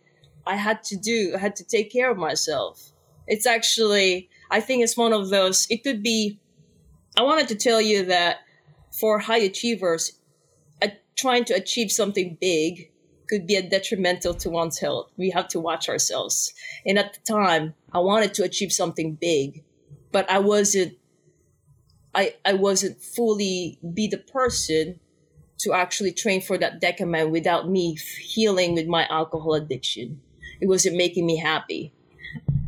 I 0.47 0.55
had 0.57 0.83
to 0.85 0.97
do, 0.97 1.33
I 1.35 1.39
had 1.39 1.57
to 1.57 1.64
take 1.64 1.93
care 1.93 2.11
of 2.11 2.16
myself. 2.16 2.93
It's 3.27 3.47
actually, 3.47 4.29
I 4.51 4.61
think 4.61 4.83
it's 4.83 4.97
one 4.97 5.12
of 5.12 5.31
those, 5.31 5.66
it 5.70 5.83
could 5.83 6.03
be, 6.03 6.39
I 7.16 7.22
wanted 7.22 7.49
to 7.49 7.55
tell 7.55 7.81
you 7.81 8.05
that 8.07 8.39
for 8.93 9.18
high 9.18 9.39
achievers, 9.39 10.12
uh, 10.83 10.89
trying 11.16 11.45
to 11.47 11.55
achieve 11.55 11.91
something 11.91 12.37
big 12.41 12.91
could 13.29 13.47
be 13.47 13.57
a 13.57 13.68
detrimental 13.68 14.35
to 14.35 14.51
one's 14.51 14.79
health. 14.79 15.11
We 15.16 15.31
have 15.31 15.49
to 15.49 15.61
watch 15.61 15.89
ourselves. 15.89 16.55
And 16.85 16.99
at 16.99 17.14
the 17.14 17.20
time, 17.33 17.74
I 17.93 17.99
wanted 17.99 18.35
to 18.35 18.45
achieve 18.45 18.72
something 18.72 19.14
big, 19.14 19.64
but 20.12 20.31
I 20.31 20.39
wasn't 20.39 20.97
I, 22.14 22.35
I 22.47 22.55
wasn't 22.55 23.03
fully 23.03 23.79
be 23.93 24.07
the 24.07 24.16
person 24.16 24.99
to 25.59 25.74
actually 25.74 26.12
train 26.12 26.41
for 26.41 26.57
that 26.57 26.81
decaman 26.81 27.31
without 27.31 27.68
me 27.68 27.99
healing 28.22 28.74
with 28.74 28.87
my 28.87 29.07
alcohol 29.09 29.53
addiction. 29.53 30.22
It 30.61 30.66
wasn't 30.66 30.97
making 30.97 31.27
me 31.27 31.37
happy. 31.37 31.93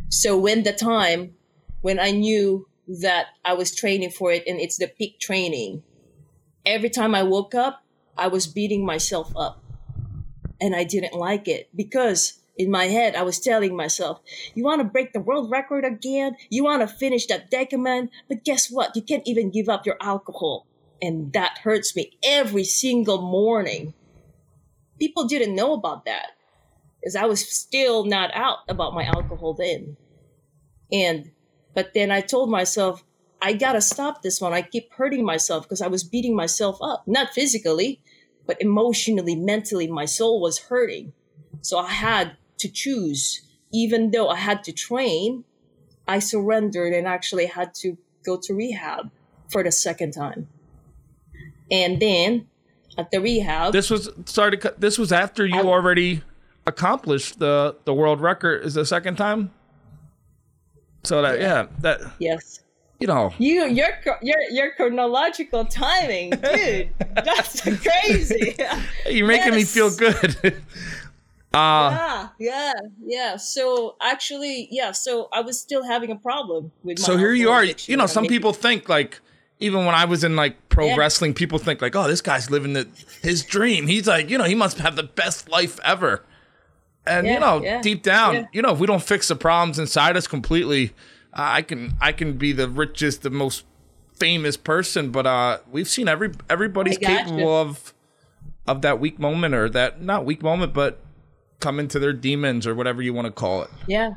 So 0.09 0.39
when 0.39 0.63
the 0.63 0.73
time 0.73 1.35
when 1.83 2.01
I 2.01 2.11
knew 2.11 2.67
that 3.01 3.27
I 3.45 3.53
was 3.53 3.75
training 3.75 4.11
for 4.11 4.33
it 4.33 4.45
and 4.47 4.59
it's 4.59 4.79
the 4.79 4.89
peak 4.89 5.21
training, 5.21 5.83
every 6.65 6.91
time 6.91 7.15
I 7.15 7.23
woke 7.23 7.55
up, 7.55 7.85
I 8.17 8.29
was 8.29 8.47
beating 8.47 8.85
myself 8.85 9.33
up. 9.37 9.63
And 10.61 10.75
I 10.75 10.83
didn't 10.85 11.15
like 11.15 11.47
it 11.47 11.69
because 11.77 12.41
in 12.57 12.71
my 12.71 12.87
head, 12.87 13.15
I 13.15 13.23
was 13.23 13.39
telling 13.39 13.77
myself, 13.77 14.21
you 14.55 14.65
want 14.65 14.81
to 14.81 14.85
break 14.85 15.13
the 15.13 15.21
world 15.21 15.51
record 15.51 15.85
again? 15.85 16.37
You 16.51 16.65
want 16.65 16.83
to 16.83 16.89
finish 16.89 17.27
that 17.27 17.51
decaman? 17.51 18.11
But 18.29 18.45
guess 18.45 18.69
what? 18.69 18.97
You 18.97 19.03
can't 19.03 19.23
even 19.27 19.51
give 19.51 19.69
up 19.69 19.87
your 19.87 19.99
alcohol. 20.01 20.67
And 21.01 21.33
that 21.35 21.59
hurts 21.59 21.95
me 21.95 22.19
every 22.25 22.65
single 22.65 23.23
morning. 23.23 23.95
People 24.99 25.29
didn't 25.29 25.55
know 25.55 25.75
about 25.75 26.07
that 26.07 26.33
because 27.01 27.17
I 27.17 27.27
was 27.27 27.47
still 27.49 28.05
not 28.05 28.31
out 28.35 28.59
about 28.69 28.95
my 28.95 29.05
alcohol 29.05 29.55
then. 29.55 29.97
And, 30.93 31.31
but 31.75 31.95
then 31.95 32.11
I 32.11 32.21
told 32.21 32.51
myself, 32.51 33.05
I 33.41 33.53
gotta 33.53 33.81
stop 33.81 34.23
this 34.23 34.41
one. 34.41 34.53
I 34.53 34.63
keep 34.63 34.93
hurting 34.93 35.25
myself 35.25 35.65
because 35.65 35.81
I 35.81 35.87
was 35.87 36.03
beating 36.03 36.35
myself 36.35 36.79
up, 36.83 37.05
not 37.07 37.31
physically, 37.33 38.01
but 38.47 38.61
emotionally, 38.61 39.37
mentally, 39.37 39.87
my 39.87 40.07
soul 40.07 40.41
was 40.41 40.59
hurting. 40.59 41.13
So 41.61 41.79
I 41.79 41.91
had 41.91 42.37
to 42.59 42.69
choose. 42.69 43.43
Even 43.73 44.11
though 44.11 44.29
I 44.29 44.37
had 44.37 44.65
to 44.65 44.73
train, 44.73 45.45
I 46.09 46.19
surrendered 46.21 46.95
and 46.95 47.07
actually 47.07 47.47
had 47.47 47.75
to 47.77 47.99
go 48.25 48.39
to 48.43 48.55
rehab 48.55 49.11
for 49.51 49.63
the 49.63 49.71
second 49.71 50.13
time. 50.13 50.49
And 51.71 52.01
then 52.01 52.49
at 52.97 53.11
the 53.11 53.21
rehab, 53.21 53.73
This 53.73 53.91
was 53.91 54.09
sorry 54.25 54.53
to 54.53 54.57
cut. 54.57 54.81
This 54.81 54.99
was 54.99 55.13
after 55.13 55.47
you 55.47 55.61
I- 55.61 55.65
already 55.65 56.23
accomplished 56.69 57.39
the 57.39 57.77
the 57.85 57.95
world 57.95 58.21
record. 58.21 58.65
Is 58.65 58.75
the 58.75 58.85
second 58.87 59.17
time. 59.17 59.51
So 61.05 61.23
that 61.23 61.41
yeah 61.41 61.67
that 61.81 62.01
yes, 62.19 62.61
you 63.01 63.07
know 63.07 63.33
you 63.39 63.67
your 63.67 63.89
your 64.23 64.41
your 64.51 64.73
chronological 64.75 65.65
timing, 65.65 66.31
dude, 66.55 66.91
that's 67.25 67.61
crazy. 67.63 68.55
you're 69.09 69.27
making 69.27 69.55
me 69.55 69.65
feel 69.65 69.91
good. 69.95 70.37
uh 71.55 71.91
yeah, 71.95 72.29
yeah, 72.39 72.73
yeah. 73.05 73.37
So 73.37 73.97
actually, 74.03 74.69
yeah. 74.71 74.93
So 74.93 75.29
I 75.33 75.41
was 75.41 75.59
still 75.59 75.83
having 75.85 76.11
a 76.11 76.17
problem 76.17 76.71
with. 76.83 76.99
My 76.99 77.05
so 77.05 77.17
here 77.17 77.33
you 77.33 77.51
are. 77.51 77.65
You 77.65 77.97
know, 77.97 78.07
some 78.07 78.23
making- 78.25 78.37
people 78.37 78.53
think 78.53 78.89
like 78.89 79.21
even 79.61 79.87
when 79.87 79.95
I 79.95 80.05
was 80.05 80.25
in 80.25 80.37
like 80.37 80.69
pro 80.69 80.87
Yeah. 80.89 80.97
wrestling, 80.97 81.35
people 81.35 81.59
think 81.59 81.81
like, 81.83 81.97
oh, 81.97 82.07
this 82.07 82.21
guy's 82.21 82.51
living 82.51 82.75
the, 82.75 82.87
his 83.23 83.45
dream. 83.45 83.87
He's 83.89 84.07
like, 84.07 84.31
you 84.31 84.39
know, 84.39 84.45
he 84.45 84.55
must 84.55 84.79
have 84.79 84.95
the 84.95 85.03
best 85.03 85.49
life 85.49 85.81
ever. 85.85 86.25
And 87.09 87.27
you 87.27 87.41
know, 87.41 87.63
yeah, 87.63 87.81
deep 87.81 88.03
down, 88.03 88.35
yeah. 88.35 88.47
you 88.53 88.63
know, 88.63 88.73
if 88.73 88.79
we 88.79 88.87
don't 88.87 89.03
fix 89.03 89.29
the 89.29 89.37
problems 89.37 89.79
inside 89.79 90.17
us 90.17 90.27
completely, 90.27 90.93
uh, 91.33 91.59
I 91.59 91.63
can 91.63 91.95
I 92.01 92.13
can 92.13 92.39
be 92.39 92.53
the 92.53 92.69
richest, 92.69 93.23
the 93.23 93.31
most 93.31 93.65
famous 94.15 94.57
person, 94.57 95.11
but 95.11 95.27
uh, 95.27 95.59
we've 95.71 95.89
seen 95.89 96.09
every 96.09 96.33
everybody's 96.51 96.99
capable 96.99 97.57
of 97.57 97.95
of 98.67 98.83
that 98.83 99.01
weak 99.01 99.19
moment 99.19 99.55
or 99.55 99.69
that 99.71 100.03
not 100.03 100.25
weak 100.25 100.43
moment, 100.43 100.75
but 100.75 101.01
come 101.61 101.81
into 101.81 101.99
their 101.99 102.13
demons 102.13 102.67
or 102.67 102.75
whatever 102.75 103.03
you 103.03 103.13
want 103.13 103.27
to 103.27 103.33
call 103.33 103.63
it. 103.63 103.71
Yeah. 103.87 104.15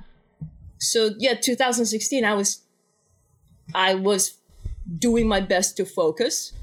So 0.79 1.11
yeah, 1.17 1.35
2016, 1.35 2.25
I 2.25 2.33
was, 2.33 2.61
I 3.73 3.93
was 3.95 4.37
doing 4.97 5.27
my 5.27 5.39
best 5.39 5.77
to 5.77 5.85
focus 5.85 6.53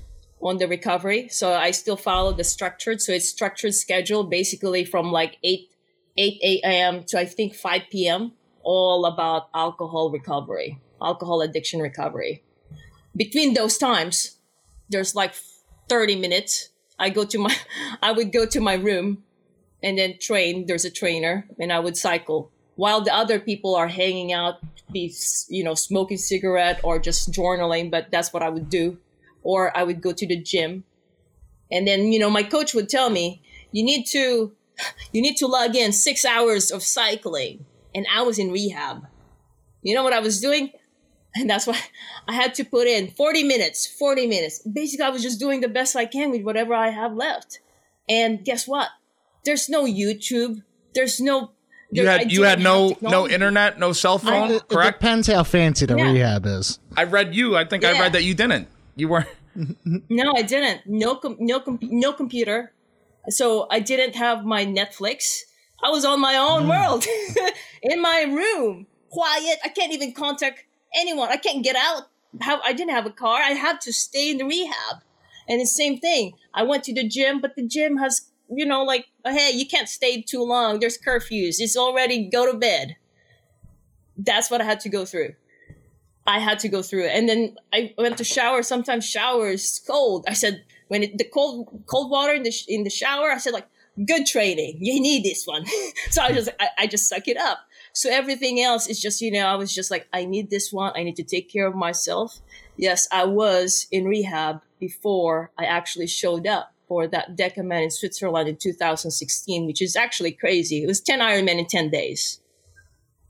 on 0.40 0.58
the 0.58 0.68
recovery. 0.68 1.28
So 1.28 1.52
I 1.52 1.70
still 1.70 1.96
follow 1.96 2.32
the 2.32 2.44
structured. 2.44 3.00
So 3.00 3.12
it's 3.12 3.28
structured 3.28 3.74
schedule, 3.74 4.24
basically 4.24 4.84
from 4.84 5.10
like 5.10 5.38
eight, 5.42 5.70
eight 6.18 6.40
a.m. 6.42 7.04
to 7.04 7.18
I 7.18 7.24
think 7.24 7.54
five 7.54 7.82
p.m. 7.90 8.32
All 8.62 9.06
about 9.06 9.48
alcohol 9.54 10.10
recovery, 10.10 10.80
alcohol 11.00 11.40
addiction 11.40 11.80
recovery. 11.80 12.42
Between 13.16 13.54
those 13.54 13.78
times, 13.78 14.38
there's 14.90 15.14
like 15.14 15.34
30 15.88 16.16
minutes. 16.16 16.68
I 16.98 17.08
go 17.08 17.24
to 17.24 17.38
my, 17.38 17.56
I 18.02 18.12
would 18.12 18.32
go 18.32 18.44
to 18.46 18.60
my 18.60 18.74
room 18.74 19.24
and 19.82 19.96
then 19.98 20.18
train. 20.18 20.66
There's 20.66 20.84
a 20.84 20.90
trainer, 20.90 21.48
and 21.58 21.72
I 21.72 21.78
would 21.78 21.96
cycle 21.96 22.52
while 22.78 23.00
the 23.00 23.12
other 23.12 23.40
people 23.40 23.74
are 23.74 23.88
hanging 23.88 24.32
out, 24.32 24.60
be 24.92 25.12
you 25.48 25.64
know 25.64 25.74
smoking 25.74 26.16
cigarette 26.16 26.78
or 26.84 27.00
just 27.00 27.32
journaling. 27.32 27.90
But 27.90 28.12
that's 28.12 28.32
what 28.32 28.40
I 28.40 28.48
would 28.48 28.70
do, 28.70 28.98
or 29.42 29.76
I 29.76 29.82
would 29.82 30.00
go 30.00 30.12
to 30.12 30.26
the 30.26 30.40
gym, 30.40 30.84
and 31.72 31.88
then 31.88 32.12
you 32.12 32.20
know 32.20 32.30
my 32.30 32.44
coach 32.44 32.74
would 32.74 32.88
tell 32.88 33.10
me 33.10 33.42
you 33.72 33.82
need 33.82 34.06
to 34.14 34.52
you 35.12 35.22
need 35.22 35.36
to 35.38 35.46
log 35.46 35.74
in 35.76 35.92
six 35.92 36.24
hours 36.24 36.70
of 36.70 36.82
cycling, 36.82 37.64
and 37.94 38.06
I 38.14 38.22
was 38.22 38.38
in 38.38 38.50
rehab. 38.50 39.06
You 39.82 39.94
know 39.94 40.02
what 40.02 40.12
I 40.12 40.20
was 40.20 40.40
doing? 40.40 40.70
And 41.36 41.48
that's 41.48 41.66
why 41.66 41.78
I 42.26 42.32
had 42.32 42.54
to 42.54 42.64
put 42.64 42.86
in 42.88 43.10
40 43.10 43.44
minutes, 43.44 43.86
40 43.86 44.26
minutes. 44.26 44.60
Basically, 44.60 45.04
I 45.04 45.10
was 45.10 45.22
just 45.22 45.38
doing 45.38 45.60
the 45.60 45.68
best 45.68 45.94
I 45.94 46.06
can 46.06 46.30
with 46.30 46.42
whatever 46.42 46.74
I 46.74 46.88
have 46.90 47.14
left. 47.14 47.60
And 48.08 48.42
guess 48.44 48.66
what? 48.66 48.88
There's 49.44 49.68
no 49.68 49.84
YouTube. 49.84 50.62
There's 50.94 51.20
no. 51.20 51.52
You 51.90 52.02
there- 52.04 52.12
I 52.14 52.18
had 52.18 52.32
you 52.32 52.42
had 52.42 52.60
no 52.60 52.96
no 53.00 53.28
internet, 53.28 53.78
no 53.78 53.92
cell 53.92 54.18
phone, 54.18 54.50
It, 54.50 54.54
it 54.56 54.68
correct? 54.68 55.00
depends 55.00 55.26
how 55.28 55.42
fancy 55.44 55.86
the 55.86 55.96
Yeah. 55.96 56.10
rehab 56.12 56.46
is. 56.46 56.78
I 56.96 57.04
read 57.04 57.34
you. 57.34 57.56
I 57.56 57.64
think 57.64 57.84
I 57.84 57.92
read 57.92 58.12
that 58.14 58.24
you 58.24 58.34
didn't. 58.34 58.68
You 58.96 59.08
weren't. 59.08 59.28
No, 60.08 60.32
I 60.36 60.42
didn't. 60.42 60.82
No, 60.86 61.16
com- 61.16 61.36
no, 61.38 61.60
com- 61.60 61.78
no 61.82 62.12
computer. 62.12 62.72
So 63.30 63.66
I 63.70 63.80
didn't 63.80 64.16
have 64.16 64.44
my 64.44 64.64
Netflix. 64.64 65.40
I 65.82 65.90
was 65.90 66.04
on 66.04 66.20
my 66.20 66.36
own 66.36 66.64
Mm. 66.64 66.68
world, 66.70 67.06
in 67.82 68.00
my 68.02 68.22
room, 68.22 68.86
quiet. 69.10 69.58
I 69.64 69.68
can't 69.68 69.92
even 69.92 70.12
contact 70.12 70.64
anyone. 70.96 71.28
I 71.28 71.36
can't 71.36 71.62
get 71.62 71.76
out. 71.76 72.04
How 72.40 72.60
I 72.62 72.72
didn't 72.72 72.94
have 72.94 73.06
a 73.06 73.10
car. 73.10 73.40
I 73.40 73.50
had 73.52 73.80
to 73.82 73.92
stay 73.92 74.30
in 74.30 74.38
the 74.38 74.44
rehab. 74.44 75.02
And 75.48 75.60
the 75.60 75.66
same 75.66 75.98
thing. 75.98 76.32
I 76.52 76.62
went 76.62 76.84
to 76.84 76.94
the 76.94 77.08
gym, 77.08 77.40
but 77.40 77.56
the 77.56 77.66
gym 77.66 77.96
has, 77.98 78.30
you 78.50 78.66
know, 78.66 78.82
like, 78.82 79.06
hey, 79.24 79.50
you 79.54 79.66
can't 79.66 79.88
stay 79.88 80.20
too 80.20 80.42
long. 80.42 80.78
There's 80.78 80.98
curfews. 80.98 81.56
It's 81.58 81.76
already 81.76 82.28
go 82.28 82.50
to 82.50 82.58
bed. 82.58 82.96
That's 84.16 84.50
what 84.50 84.60
I 84.60 84.64
had 84.64 84.80
to 84.80 84.88
go 84.88 85.04
through. 85.04 85.34
I 86.26 86.38
had 86.40 86.58
to 86.60 86.68
go 86.68 86.82
through 86.82 87.04
it. 87.04 87.12
And 87.14 87.28
then 87.28 87.56
I 87.72 87.94
went 87.96 88.18
to 88.18 88.24
shower. 88.24 88.62
Sometimes 88.62 89.06
showers 89.08 89.80
cold. 89.86 90.26
I 90.28 90.34
said, 90.34 90.64
when 90.88 91.02
it, 91.04 91.18
the 91.18 91.24
cold 91.24 91.84
cold 91.86 92.10
water 92.10 92.34
in 92.34 92.42
the 92.42 92.50
sh- 92.50 92.66
in 92.68 92.84
the 92.84 92.90
shower, 92.90 93.30
I 93.30 93.38
said 93.38 93.52
like, 93.52 93.68
good 94.06 94.26
training. 94.26 94.78
You 94.80 95.00
need 95.00 95.24
this 95.24 95.46
one. 95.46 95.64
so 96.10 96.22
I 96.22 96.32
just 96.32 96.48
I, 96.60 96.68
I 96.78 96.86
just 96.86 97.08
suck 97.08 97.28
it 97.28 97.36
up. 97.36 97.58
So 97.92 98.10
everything 98.10 98.60
else 98.60 98.88
is 98.88 99.00
just 99.00 99.20
you 99.20 99.30
know 99.30 99.46
I 99.46 99.56
was 99.56 99.74
just 99.74 99.90
like 99.90 100.08
I 100.12 100.24
need 100.24 100.50
this 100.50 100.72
one. 100.72 100.92
I 100.96 101.02
need 101.02 101.16
to 101.16 101.24
take 101.24 101.50
care 101.50 101.66
of 101.66 101.74
myself. 101.74 102.40
Yes, 102.76 103.08
I 103.10 103.24
was 103.24 103.86
in 103.90 104.04
rehab 104.04 104.62
before 104.78 105.50
I 105.58 105.64
actually 105.64 106.06
showed 106.06 106.46
up 106.46 106.72
for 106.86 107.06
that 107.08 107.36
Decaman 107.36 107.82
in 107.82 107.90
Switzerland 107.90 108.48
in 108.48 108.56
2016, 108.56 109.66
which 109.66 109.82
is 109.82 109.94
actually 109.96 110.32
crazy. 110.32 110.82
It 110.82 110.86
was 110.86 111.00
10 111.00 111.20
Ironman 111.20 111.58
in 111.58 111.66
10 111.66 111.90
days 111.90 112.40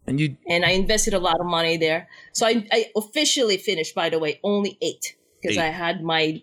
And 0.07 0.21
you 0.21 0.37
and 0.49 0.65
I 0.65 0.71
invested 0.71 1.13
a 1.13 1.19
lot 1.19 1.41
of 1.41 1.47
money 1.47 1.77
there. 1.77 2.09
So 2.33 2.47
I, 2.47 2.67
I 2.73 2.87
officially 2.97 3.59
finished, 3.59 3.95
by 3.95 4.09
the 4.09 4.19
way, 4.19 4.41
only 4.43 4.79
eight 4.81 5.17
because 5.41 5.59
I 5.59 5.67
had 5.67 6.03
my 6.03 6.43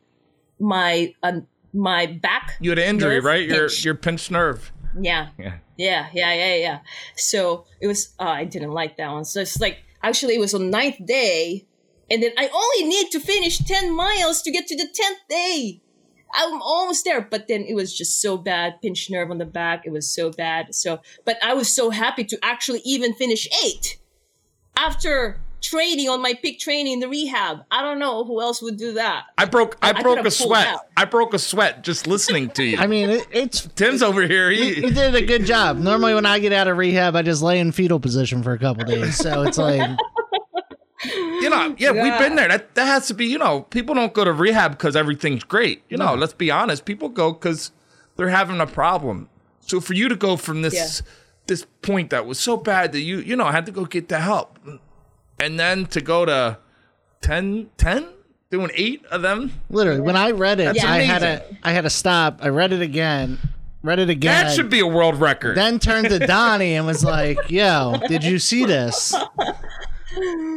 my 0.59 1.13
um, 1.23 1.47
my 1.73 2.05
back. 2.05 2.55
you 2.59 2.69
had 2.71 2.79
an 2.79 2.85
injury, 2.85 3.15
nerve 3.15 3.23
right? 3.25 3.47
Your 3.47 3.67
your 3.69 3.95
pinched 3.95 4.31
nerve. 4.31 4.71
Yeah, 4.99 5.29
Yeah. 5.37 5.57
yeah, 5.77 6.07
yeah, 6.13 6.33
yeah, 6.33 6.55
yeah. 6.55 6.79
So 7.17 7.65
it 7.81 7.87
was. 7.87 8.13
Uh, 8.19 8.23
I 8.23 8.45
didn't 8.45 8.71
like 8.71 8.97
that 8.97 9.11
one. 9.11 9.25
So 9.25 9.41
it's 9.41 9.59
like 9.59 9.79
actually 10.01 10.35
it 10.35 10.39
was 10.39 10.53
on 10.53 10.69
ninth 10.69 11.05
day, 11.05 11.65
and 12.09 12.23
then 12.23 12.31
I 12.37 12.47
only 12.47 12.87
need 12.87 13.11
to 13.11 13.19
finish 13.19 13.57
ten 13.57 13.93
miles 13.93 14.41
to 14.43 14.51
get 14.51 14.67
to 14.67 14.75
the 14.77 14.87
tenth 14.93 15.19
day. 15.29 15.81
I'm 16.33 16.61
almost 16.61 17.05
there, 17.05 17.21
but 17.21 17.47
then 17.47 17.63
it 17.63 17.75
was 17.75 17.95
just 17.95 18.21
so 18.21 18.37
bad. 18.37 18.81
Pinched 18.81 19.09
nerve 19.11 19.31
on 19.31 19.37
the 19.37 19.45
back. 19.45 19.83
It 19.85 19.91
was 19.91 20.13
so 20.13 20.31
bad. 20.31 20.73
So, 20.75 21.01
but 21.23 21.37
I 21.43 21.53
was 21.53 21.73
so 21.73 21.91
happy 21.91 22.23
to 22.25 22.37
actually 22.43 22.81
even 22.83 23.13
finish 23.13 23.47
eight 23.63 23.97
after 24.77 25.39
training 25.65 26.07
on 26.09 26.21
my 26.21 26.33
peak 26.33 26.59
training 26.59 26.93
in 26.93 26.99
the 26.99 27.07
rehab. 27.09 27.65
I 27.71 27.81
don't 27.81 27.99
know 27.99 28.23
who 28.23 28.41
else 28.41 28.61
would 28.61 28.77
do 28.77 28.93
that. 28.93 29.25
I 29.37 29.45
broke 29.45 29.77
I, 29.81 29.89
I 29.89 30.01
broke 30.01 30.25
a 30.25 30.31
sweat. 30.31 30.77
I 30.95 31.05
broke 31.05 31.33
a 31.33 31.39
sweat 31.39 31.83
just 31.83 32.07
listening 32.07 32.49
to 32.51 32.63
you. 32.63 32.77
I 32.79 32.87
mean, 32.87 33.09
it, 33.09 33.27
it's 33.31 33.67
Tim's 33.75 34.01
over 34.03 34.21
here. 34.27 34.51
you 34.51 34.87
He, 34.87 34.89
did 34.91 35.15
a 35.15 35.21
good 35.25 35.45
job. 35.45 35.77
Normally, 35.77 36.13
when 36.13 36.25
I 36.25 36.39
get 36.39 36.53
out 36.53 36.67
of 36.67 36.77
rehab, 36.77 37.15
I 37.15 37.21
just 37.21 37.41
lay 37.41 37.59
in 37.59 37.71
fetal 37.71 37.99
position 37.99 38.43
for 38.43 38.53
a 38.53 38.59
couple 38.59 38.83
days. 38.85 39.17
So 39.17 39.43
it's 39.43 39.57
like, 39.57 39.81
you 41.05 41.49
know, 41.49 41.75
yeah, 41.77 41.91
we've 41.91 42.17
been 42.19 42.35
there. 42.35 42.47
That 42.47 42.75
that 42.75 42.85
has 42.85 43.07
to 43.07 43.13
be, 43.13 43.25
you 43.25 43.37
know, 43.37 43.61
people 43.61 43.95
don't 43.95 44.13
go 44.13 44.23
to 44.23 44.33
rehab 44.33 44.71
because 44.71 44.95
everything's 44.95 45.43
great. 45.43 45.83
You 45.89 45.97
know, 45.97 46.15
let's 46.15 46.33
be 46.33 46.49
honest. 46.51 46.85
People 46.85 47.09
go 47.09 47.33
because 47.33 47.71
they're 48.15 48.29
having 48.29 48.59
a 48.61 48.67
problem. 48.67 49.29
So 49.59 49.79
for 49.79 49.93
you 49.93 50.09
to 50.09 50.15
go 50.15 50.37
from 50.37 50.61
this 50.61 50.73
Yeah. 50.73 50.87
this 51.47 51.65
point 51.81 52.09
that 52.11 52.25
was 52.25 52.39
so 52.39 52.55
bad 52.57 52.91
that 52.93 53.01
you, 53.01 53.17
you 53.19 53.35
know, 53.35 53.45
had 53.45 53.65
to 53.65 53.71
go 53.71 53.85
get 53.85 54.09
the 54.09 54.19
help. 54.19 54.57
And 55.39 55.59
then 55.59 55.85
to 55.87 56.01
go 56.01 56.25
to 56.25 56.57
10, 57.21 57.69
10? 57.77 58.07
Doing 58.51 58.71
eight 58.75 59.03
of 59.07 59.21
them? 59.21 59.51
literally, 59.69 59.99
when 60.01 60.15
I 60.15 60.31
read 60.31 60.59
it, 60.59 60.65
That's 60.75 60.83
I 60.83 60.99
had 60.99 61.23
amazing. 61.23 61.57
to 61.63 61.69
had 61.69 61.81
to 61.81 61.89
stop. 61.89 62.39
I 62.41 62.49
read 62.49 62.71
it 62.71 62.81
again, 62.81 63.39
read 63.81 63.99
it 63.99 64.09
again. 64.09 64.45
That 64.45 64.53
should 64.55 64.69
be 64.69 64.79
a 64.79 64.87
world 64.87 65.19
record. 65.19 65.57
Then 65.57 65.79
turned 65.79 66.07
to 66.09 66.19
Donnie 66.19 66.75
and 66.75 66.85
was 66.85 67.03
like, 67.03 67.37
"Yo, 67.49 67.95
did 68.07 68.23
you 68.23 68.37
see 68.39 68.63
this?" 68.63 69.13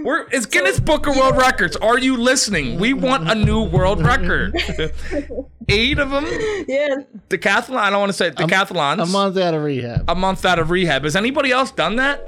We're, 0.05 0.29
it's 0.31 0.47
Guinness 0.47 0.79
Book 0.79 1.07
of 1.09 1.16
World 1.16 1.37
Records. 1.37 1.74
Are 1.76 1.99
you 1.99 2.16
listening? 2.16 2.79
We 2.79 2.93
want 2.93 3.29
a 3.29 3.35
new 3.35 3.64
world 3.64 4.01
record. 4.05 4.55
Eight 5.68 5.99
of 5.99 6.11
them. 6.11 6.24
Yeah, 6.68 6.95
The 7.31 7.39
Decathlon. 7.39 7.76
I 7.79 7.91
don't 7.91 7.99
want 8.01 8.11
to 8.11 8.16
say 8.16 8.31
decathlons. 8.31 9.03
A 9.03 9.07
month 9.07 9.37
out 9.39 9.55
of 9.55 9.62
rehab. 9.64 10.05
a 10.09 10.14
month 10.14 10.45
out 10.45 10.59
of 10.61 10.70
rehab. 10.70 11.03
Has 11.05 11.16
anybody 11.16 11.51
else 11.51 11.72
done 11.72 11.97
that? 11.97 12.24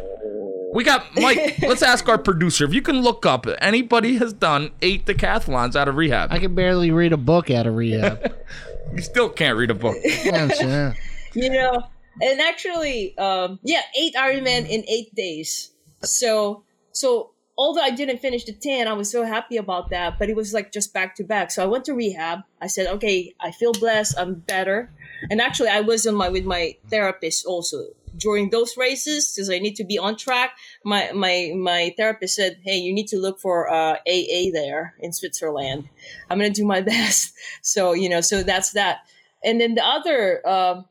We 0.72 0.84
got 0.84 1.04
Mike. 1.20 1.58
let's 1.62 1.82
ask 1.82 2.08
our 2.08 2.18
producer 2.18 2.64
if 2.64 2.72
you 2.72 2.82
can 2.82 3.02
look 3.02 3.26
up. 3.26 3.46
Anybody 3.60 4.16
has 4.18 4.32
done 4.32 4.70
eight 4.82 5.04
decathlons 5.06 5.76
out 5.76 5.88
of 5.88 5.96
rehab. 5.96 6.32
I 6.32 6.38
can 6.38 6.54
barely 6.54 6.90
read 6.90 7.12
a 7.12 7.16
book 7.16 7.50
out 7.50 7.66
of 7.66 7.74
rehab. 7.74 8.32
you 8.94 9.02
still 9.02 9.28
can't 9.28 9.56
read 9.56 9.70
a 9.70 9.74
book. 9.74 9.96
Yeah, 10.24 10.94
you 11.34 11.48
know, 11.48 11.84
and 12.20 12.40
actually, 12.40 13.16
um, 13.18 13.58
yeah, 13.62 13.82
eight 13.98 14.14
Ironman 14.14 14.68
in 14.68 14.84
eight 14.88 15.14
days. 15.14 15.70
So, 16.02 16.64
so 16.92 17.30
although 17.56 17.82
I 17.82 17.90
didn't 17.90 18.18
finish 18.18 18.44
the 18.44 18.52
ten, 18.52 18.88
I 18.88 18.92
was 18.92 19.10
so 19.10 19.24
happy 19.24 19.56
about 19.56 19.90
that. 19.90 20.18
But 20.18 20.28
it 20.28 20.36
was 20.36 20.52
like 20.52 20.72
just 20.72 20.92
back 20.92 21.14
to 21.16 21.24
back. 21.24 21.50
So 21.50 21.62
I 21.62 21.66
went 21.66 21.84
to 21.86 21.94
rehab. 21.94 22.40
I 22.60 22.66
said, 22.66 22.86
okay, 22.94 23.34
I 23.40 23.52
feel 23.52 23.72
blessed. 23.72 24.18
I'm 24.18 24.34
better. 24.34 24.90
And 25.30 25.40
actually, 25.40 25.68
I 25.68 25.80
was 25.80 26.06
on 26.06 26.14
my 26.14 26.28
with 26.28 26.44
my 26.44 26.76
therapist 26.88 27.46
also 27.46 27.86
during 28.16 28.50
those 28.50 28.76
races 28.76 29.32
because 29.32 29.48
I 29.50 29.58
need 29.58 29.76
to 29.76 29.84
be 29.84 29.98
on 29.98 30.16
track. 30.16 30.52
My 30.84 31.10
my 31.12 31.52
my 31.56 31.94
therapist 31.96 32.34
said, 32.36 32.58
hey, 32.64 32.76
you 32.76 32.92
need 32.92 33.06
to 33.08 33.18
look 33.18 33.38
for 33.40 33.70
uh, 33.72 33.96
AA 34.06 34.50
there 34.52 34.94
in 35.00 35.12
Switzerland. 35.12 35.88
I'm 36.28 36.38
gonna 36.38 36.50
do 36.50 36.64
my 36.66 36.80
best. 36.94 37.32
So 37.62 37.92
you 37.92 38.08
know, 38.08 38.20
so 38.20 38.42
that's 38.42 38.72
that. 38.72 38.98
And 39.44 39.60
then 39.60 39.74
the 39.74 39.84
other. 39.84 40.46
Um, 40.48 40.84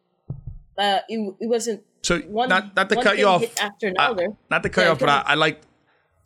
uh, 0.78 1.00
it, 1.10 1.36
it 1.42 1.48
wasn't 1.48 1.84
So 2.04 2.20
one. 2.20 2.48
not 2.48 2.74
not 2.76 2.88
to 2.90 2.96
cut 2.96 3.18
you 3.18 3.26
thing 3.26 3.26
off. 3.26 3.42
hit 3.42 3.62
after 3.64 3.88
uh, 3.88 3.92
another. 3.92 4.28
not 4.50 4.64
to 4.64 4.70
cut 4.70 4.82
Yeah, 4.82 4.88
you 4.88 4.92
off, 4.94 5.00
but 5.00 5.10
I. 5.10 5.24
I 5.28 5.36
like. 5.36 5.62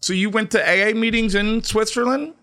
So 0.01 0.13
you 0.13 0.29
went 0.29 0.51
to 0.51 0.59
AA 0.61 0.93
meetings 0.93 1.33
in 1.33 1.63
Switzerland, 1.63 2.33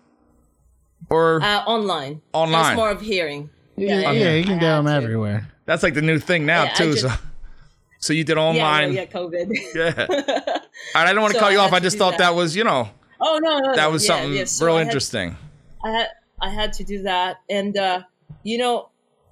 or 1.09 1.41
uh, 1.41 1.63
online. 1.65 2.13
It 2.13 2.21
Online. 2.33 2.61
was 2.71 2.75
more 2.75 2.89
of 2.91 3.01
hearing. 3.01 3.49
Yeah, 3.77 4.11
yeah, 4.11 4.33
you 4.33 4.43
can 4.43 4.57
I 4.57 4.59
do 4.59 4.65
them 4.65 4.85
to. 4.85 4.91
everywhere. 4.91 5.47
that's 5.65 5.83
like 5.83 5.93
the 5.93 6.01
new 6.01 6.19
thing 6.19 6.45
now 6.45 6.63
Yeah, 6.63 6.73
too. 6.73 6.91
just- 6.91 7.03
so, 7.03 7.11
so 8.01 8.13
you 8.13 8.23
did 8.23 8.37
online. 8.37 8.93
yeah, 8.93 9.01
yeah, 9.05 9.05
COVID. 9.07 9.47
Yeah. 9.73 10.05
Right, 10.05 10.61
I 10.95 11.05
didn't 11.05 11.21
want 11.21 11.33
to 11.33 11.39
So 11.39 11.45
cut 11.45 11.51
you 11.53 11.59
off. 11.59 11.71
I 11.73 11.79
just 11.79 11.97
thought 11.97 12.11
that. 12.17 12.31
that. 12.31 12.35
was, 12.35 12.55
you 12.55 12.63
know, 12.63 12.89
oh 13.19 13.39
no, 13.41 13.59
no, 13.59 13.75
that 13.75 13.91
was 13.91 14.03
yeah, 14.03 14.07
something 14.15 14.33
yeah, 14.33 14.45
so 14.45 14.65
real 14.65 14.75
I 14.75 14.79
had- 14.79 14.87
interesting. 14.87 15.37
I 15.83 15.91
had 15.91 16.07
I 16.41 16.49
had 16.49 16.73
to 16.73 16.83
do 16.83 17.03
that, 17.03 17.37
and 17.49 17.77
uh, 17.77 18.01
you 18.43 18.57
know, 18.57 18.89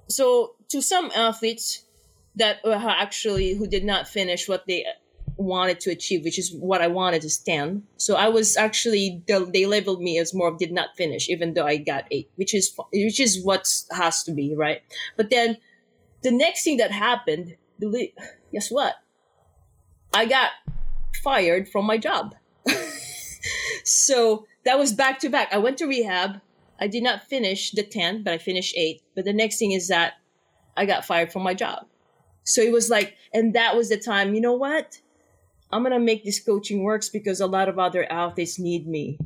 so 0.08 0.54
to 0.70 0.80
some 0.80 1.10
athletes 1.14 1.84
that 2.36 2.58
were 2.64 2.74
actually 2.74 3.54
who 3.54 3.66
did 3.66 3.84
not 3.84 4.08
finish 4.08 4.48
what 4.48 4.64
they 4.66 4.84
wanted 5.36 5.80
to 5.80 5.90
achieve, 5.90 6.22
which 6.24 6.38
is 6.38 6.52
what 6.54 6.80
I 6.82 6.86
wanted 6.86 7.22
to 7.22 7.30
stand. 7.30 7.82
So 7.96 8.14
I 8.16 8.28
was 8.28 8.56
actually 8.56 9.22
they, 9.26 9.38
they 9.44 9.66
labeled 9.66 10.00
me 10.02 10.18
as 10.18 10.34
more 10.34 10.48
of 10.48 10.58
did 10.58 10.70
not 10.72 10.90
finish, 10.96 11.28
even 11.28 11.54
though 11.54 11.66
I 11.66 11.76
got 11.78 12.04
eight, 12.10 12.30
which 12.36 12.54
is 12.54 12.76
which 12.92 13.18
is 13.20 13.42
what 13.42 13.66
has 13.90 14.22
to 14.24 14.32
be 14.32 14.54
right. 14.54 14.82
But 15.16 15.30
then 15.30 15.56
the 16.22 16.30
next 16.30 16.62
thing 16.64 16.76
that 16.76 16.90
happened, 16.92 17.56
belie- 17.80 18.14
guess 18.52 18.70
what? 18.70 18.94
I 20.14 20.26
got 20.26 20.50
fired 21.22 21.68
from 21.68 21.86
my 21.86 21.98
job. 21.98 22.34
so 23.84 24.46
that 24.64 24.78
was 24.78 24.92
back 24.92 25.18
to 25.20 25.28
back. 25.28 25.52
I 25.52 25.58
went 25.58 25.78
to 25.78 25.86
rehab. 25.86 26.40
I 26.80 26.86
did 26.86 27.02
not 27.02 27.24
finish 27.24 27.72
the 27.72 27.82
10, 27.82 28.22
but 28.22 28.32
I 28.32 28.38
finished 28.38 28.74
8. 28.76 29.02
But 29.14 29.24
the 29.24 29.32
next 29.32 29.58
thing 29.58 29.72
is 29.72 29.88
that 29.88 30.14
I 30.76 30.86
got 30.86 31.04
fired 31.04 31.32
from 31.32 31.42
my 31.42 31.54
job. 31.54 31.86
So 32.44 32.62
it 32.62 32.72
was 32.72 32.88
like, 32.88 33.16
and 33.34 33.54
that 33.54 33.76
was 33.76 33.90
the 33.90 33.98
time, 33.98 34.34
you 34.34 34.40
know 34.40 34.54
what? 34.54 35.00
I'm 35.70 35.82
going 35.82 35.92
to 35.92 36.00
make 36.00 36.24
this 36.24 36.40
coaching 36.40 36.82
works 36.82 37.08
because 37.08 37.40
a 37.40 37.46
lot 37.46 37.68
of 37.68 37.78
other 37.78 38.10
athletes 38.10 38.58
need 38.58 38.88
me. 38.88 39.18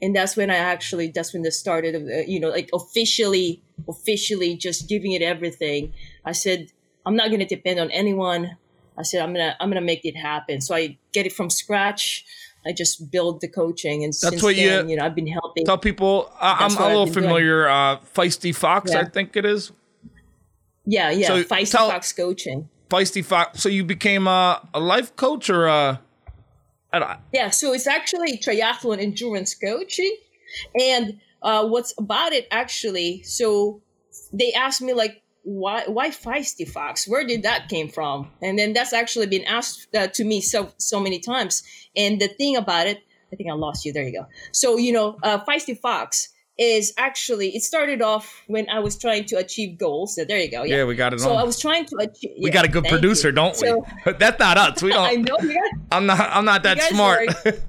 And 0.00 0.16
that's 0.16 0.36
when 0.36 0.50
I 0.50 0.56
actually, 0.56 1.08
that's 1.08 1.32
when 1.32 1.42
the 1.42 1.52
started 1.52 1.94
uh, 1.94 2.24
you 2.26 2.40
know, 2.40 2.48
like 2.48 2.70
officially, 2.72 3.62
officially 3.88 4.56
just 4.56 4.88
giving 4.88 5.12
it 5.12 5.22
everything. 5.22 5.92
I 6.24 6.32
said, 6.32 6.72
I'm 7.04 7.16
not 7.16 7.28
going 7.28 7.40
to 7.40 7.46
depend 7.46 7.80
on 7.80 7.90
anyone. 7.90 8.56
I 8.98 9.02
said, 9.02 9.22
I'm 9.22 9.32
going 9.34 9.46
to, 9.50 9.56
I'm 9.60 9.68
going 9.68 9.80
to 9.80 9.86
make 9.86 10.04
it 10.04 10.16
happen. 10.16 10.60
So 10.60 10.74
I 10.74 10.98
get 11.12 11.26
it 11.26 11.32
from 11.32 11.50
scratch. 11.50 12.24
I 12.66 12.72
just 12.72 13.10
build 13.10 13.40
the 13.40 13.48
coaching. 13.48 14.04
And 14.04 14.14
since 14.14 14.42
what 14.42 14.54
you- 14.54 14.68
then, 14.68 14.88
you 14.88 14.96
know, 14.96 15.04
I've 15.04 15.14
been 15.14 15.26
helping. 15.26 15.64
Tell 15.64 15.78
people, 15.78 16.32
I, 16.40 16.58
I'm 16.60 16.76
a 16.76 16.86
little 16.86 17.06
familiar. 17.06 17.68
Uh, 17.68 17.98
Feisty 18.14 18.54
Fox, 18.54 18.92
I 18.92 19.04
think 19.04 19.36
it 19.36 19.44
is. 19.44 19.72
Yeah, 20.84 21.10
yeah. 21.10 21.26
So 21.28 21.44
Feisty 21.44 21.70
tell- 21.70 21.90
Fox 21.90 22.12
coaching. 22.12 22.68
Feisty 22.90 23.24
Fox. 23.24 23.60
So 23.62 23.68
you 23.68 23.84
became 23.84 24.26
a, 24.26 24.68
a 24.74 24.80
life 24.80 25.16
coach 25.16 25.48
or 25.48 25.66
a, 25.66 26.00
Yeah, 27.32 27.48
so 27.48 27.72
it's 27.72 27.86
actually 27.86 28.36
triathlon 28.36 28.98
endurance 29.00 29.54
coaching. 29.54 30.14
And 30.78 31.18
uh, 31.40 31.66
what's 31.66 31.94
about 31.96 32.32
it 32.34 32.46
actually, 32.50 33.22
so 33.22 33.80
they 34.32 34.52
asked 34.52 34.82
me 34.82 34.92
like, 34.92 35.21
why 35.44 35.84
why 35.86 36.10
feisty 36.10 36.68
fox? 36.68 37.06
Where 37.08 37.26
did 37.26 37.42
that 37.42 37.68
came 37.68 37.88
from? 37.88 38.30
And 38.40 38.58
then 38.58 38.72
that's 38.72 38.92
actually 38.92 39.26
been 39.26 39.44
asked 39.44 39.88
uh, 39.94 40.06
to 40.08 40.24
me 40.24 40.40
so 40.40 40.72
so 40.78 41.00
many 41.00 41.18
times. 41.18 41.62
And 41.96 42.20
the 42.20 42.28
thing 42.28 42.56
about 42.56 42.86
it, 42.86 42.98
I 43.32 43.36
think 43.36 43.50
I 43.50 43.54
lost 43.54 43.84
you. 43.84 43.92
There 43.92 44.04
you 44.04 44.12
go. 44.12 44.26
So 44.52 44.76
you 44.76 44.92
know, 44.92 45.18
uh, 45.22 45.44
feisty 45.44 45.78
fox 45.78 46.28
is 46.58 46.92
actually 46.98 47.48
it 47.56 47.62
started 47.62 48.02
off 48.02 48.42
when 48.46 48.68
I 48.68 48.78
was 48.78 48.96
trying 48.98 49.24
to 49.26 49.36
achieve 49.36 49.78
goals. 49.78 50.14
So 50.14 50.24
there 50.24 50.38
you 50.38 50.50
go. 50.50 50.62
yeah, 50.64 50.76
Yeah. 50.76 50.84
we 50.84 50.94
got 50.94 51.12
it 51.14 51.20
so 51.20 51.34
I 51.34 51.42
was 51.42 51.58
trying 51.58 51.86
to 51.86 51.96
achieve. 51.96 52.36
we 52.40 52.50
got 52.50 52.64
a 52.64 52.68
good 52.68 52.84
producer, 52.84 53.32
don't 53.32 53.56
we? 53.60 53.68
So, 53.68 53.86
That's 54.18 54.38
not 54.38 54.58
us. 54.58 54.82
We 54.82 54.90
don't. 54.92 55.08
i 55.08 55.14
know. 55.14 55.38
You 55.40 55.70
I'm 55.90 56.06
not. 56.06 56.20
I'm 56.20 56.44
not 56.44 56.62
that 56.62 56.80
smart. 56.82 57.28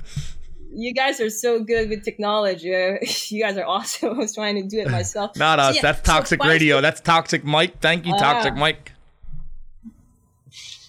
you 0.76 0.94
guys 0.94 1.20
are 1.22 1.30
so 1.30 1.64
good 1.64 1.90
with 1.90 2.04
technology. 2.04 2.70
You 3.30 3.44
guys 3.44 3.58
are 3.58 3.66
awesome. 3.66 4.10
I 4.16 4.18
was 4.18 4.34
trying 4.36 4.56
to 4.62 4.68
do 4.68 4.80
it 4.80 4.90
myself. 4.90 5.36
Not 5.38 5.60
So, 5.60 5.64
us. 5.66 5.76
yeah, 5.76 5.82
That's 5.82 6.02
Toxic 6.02 6.40
Feisty- 6.40 6.48
Radio. 6.50 6.82
That's 6.82 7.02
Toxic 7.02 7.44
Mike. 7.44 7.80
Thank 7.80 8.06
you, 8.06 8.14
Toxic 8.18 8.54
Ah. 8.54 8.60
Mike. 8.60 8.92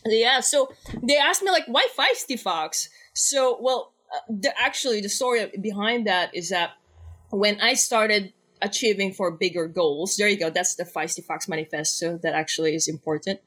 Yeah, 0.07 0.41
so 0.41 0.70
they 1.03 1.16
asked 1.16 1.43
me 1.43 1.51
like, 1.51 1.64
why 1.66 1.87
Feisty 1.97 2.39
Fox? 2.39 2.91
So, 3.14 3.57
well, 3.61 3.93
uh, 4.14 4.18
the, 4.28 4.53
actually, 4.61 5.01
the 5.01 5.09
story 5.09 5.51
behind 5.61 6.07
that 6.07 6.35
is 6.35 6.51
that 6.51 6.72
when 7.30 7.59
I 7.61 7.74
started 7.74 8.32
achieving 8.61 9.12
for 9.14 9.30
bigger 9.30 9.66
goals, 9.66 10.16
there 10.16 10.28
you 10.28 10.39
go. 10.39 10.51
That's 10.51 10.74
the 10.74 10.85
Feisty 10.85 11.24
Fox 11.24 11.49
manifesto. 11.49 12.18
That 12.18 12.35
actually 12.35 12.74
is 12.74 12.87
important. 12.87 13.41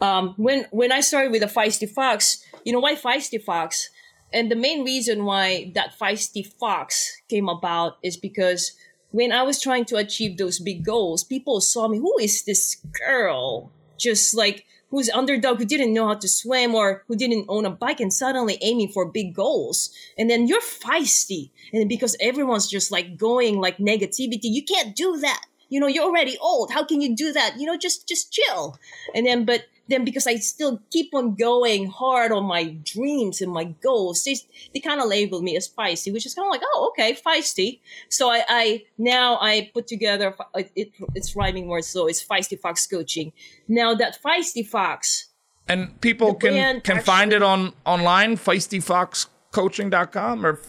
Um, 0.00 0.34
when 0.36 0.66
when 0.70 0.92
I 0.92 1.00
started 1.00 1.32
with 1.32 1.40
the 1.40 1.48
Feisty 1.48 1.88
Fox, 1.90 2.44
you 2.64 2.72
know 2.72 2.78
why 2.80 2.94
Feisty 2.94 3.42
Fox? 3.42 3.88
And 4.32 4.50
the 4.50 4.56
main 4.56 4.84
reason 4.84 5.24
why 5.24 5.72
that 5.74 5.98
Feisty 5.98 6.46
Fox 6.46 7.20
came 7.28 7.48
about 7.48 7.98
is 8.02 8.16
because 8.16 8.72
when 9.10 9.32
I 9.32 9.42
was 9.42 9.60
trying 9.60 9.86
to 9.86 9.96
achieve 9.96 10.36
those 10.36 10.58
big 10.58 10.84
goals, 10.84 11.24
people 11.24 11.60
saw 11.60 11.88
me. 11.88 11.98
Who 11.98 12.18
is 12.20 12.44
this 12.44 12.76
girl? 13.06 13.70
Just 13.96 14.34
like 14.34 14.66
who's 14.90 15.10
underdog 15.10 15.58
who 15.58 15.64
didn't 15.64 15.92
know 15.92 16.06
how 16.06 16.14
to 16.14 16.28
swim 16.28 16.74
or 16.74 17.04
who 17.08 17.16
didn't 17.16 17.46
own 17.48 17.64
a 17.64 17.70
bike 17.70 18.00
and 18.00 18.12
suddenly 18.12 18.58
aiming 18.60 18.88
for 18.88 19.06
big 19.06 19.34
goals. 19.34 19.90
And 20.18 20.28
then 20.30 20.46
you're 20.46 20.60
feisty. 20.60 21.50
And 21.72 21.88
because 21.88 22.16
everyone's 22.20 22.68
just 22.68 22.90
like 22.90 23.16
going 23.16 23.60
like 23.60 23.78
negativity, 23.78 24.44
you 24.44 24.64
can't 24.64 24.96
do 24.96 25.18
that. 25.18 25.44
You 25.68 25.80
know, 25.80 25.86
you're 25.86 26.04
already 26.04 26.38
old. 26.38 26.72
How 26.72 26.84
can 26.84 27.00
you 27.00 27.14
do 27.14 27.32
that? 27.32 27.56
You 27.58 27.66
know, 27.66 27.76
just 27.76 28.08
just 28.08 28.32
chill. 28.32 28.78
And 29.14 29.26
then 29.26 29.44
but 29.44 29.64
then 29.88 30.04
because 30.04 30.26
I 30.26 30.36
still 30.36 30.80
keep 30.90 31.14
on 31.14 31.34
going 31.34 31.86
hard 31.88 32.30
on 32.32 32.44
my 32.44 32.76
dreams 32.84 33.40
and 33.40 33.50
my 33.52 33.64
goals, 33.64 34.22
they, 34.24 34.36
they 34.74 34.80
kind 34.80 35.00
of 35.00 35.08
label 35.08 35.40
me 35.42 35.56
as 35.56 35.66
feisty, 35.68 36.12
which 36.12 36.26
is 36.26 36.34
kind 36.34 36.46
of 36.46 36.50
like, 36.52 36.60
oh, 36.74 36.90
okay, 36.92 37.16
feisty. 37.26 37.80
So 38.10 38.30
I, 38.30 38.44
I 38.48 38.84
now 38.98 39.38
I 39.40 39.70
put 39.72 39.86
together 39.86 40.34
uh, 40.38 40.44
it, 40.58 40.70
it, 40.76 40.92
it's 41.14 41.34
rhyming 41.34 41.68
words, 41.68 41.86
so 41.86 42.06
it's 42.06 42.22
feisty 42.24 42.58
fox 42.60 42.86
coaching. 42.86 43.32
Now 43.66 43.94
that 43.94 44.18
feisty 44.22 44.66
fox, 44.66 45.24
And 45.68 45.98
people 46.00 46.34
can 46.34 46.80
can 46.82 47.00
find 47.02 47.32
it 47.32 47.42
on 47.42 47.72
online, 47.84 48.36
feistyfoxcoaching.com 48.36 50.46
or 50.46 50.60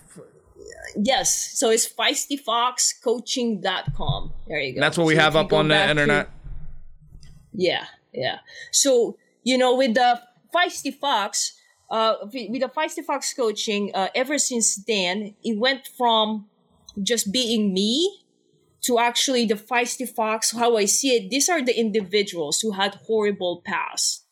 yes, 0.97 1.51
so 1.59 1.69
it's 1.69 1.87
feistyfoxcoaching.com. 1.87 4.33
There 4.47 4.59
you 4.59 4.73
go. 4.75 4.81
that's 4.81 4.97
what 4.97 5.07
we 5.07 5.15
So 5.15 5.21
have 5.21 5.35
up 5.35 5.53
on 5.53 5.67
the 5.67 5.73
back 5.73 5.85
to- 5.85 5.91
internet. 5.91 6.29
Yeah, 7.53 7.85
yeah. 8.13 8.39
So 8.71 9.17
you 9.43 9.57
know, 9.57 9.75
with 9.75 9.95
the 9.95 10.21
Feisty 10.53 10.93
Fox, 10.93 11.53
uh, 11.89 12.15
with 12.23 12.61
the 12.61 12.71
Feisty 12.75 13.03
Fox 13.03 13.33
coaching, 13.33 13.91
uh, 13.93 14.09
ever 14.13 14.37
since 14.37 14.75
then, 14.85 15.35
it 15.43 15.57
went 15.57 15.87
from 15.97 16.47
just 17.01 17.31
being 17.31 17.73
me 17.73 18.25
to 18.81 18.99
actually 18.99 19.45
the 19.45 19.55
Feisty 19.55 20.07
Fox. 20.07 20.51
How 20.51 20.77
I 20.77 20.85
see 20.85 21.15
it, 21.15 21.29
these 21.29 21.49
are 21.49 21.63
the 21.63 21.77
individuals 21.77 22.61
who 22.61 22.71
had 22.71 22.95
horrible 23.07 23.61
past. 23.65 24.25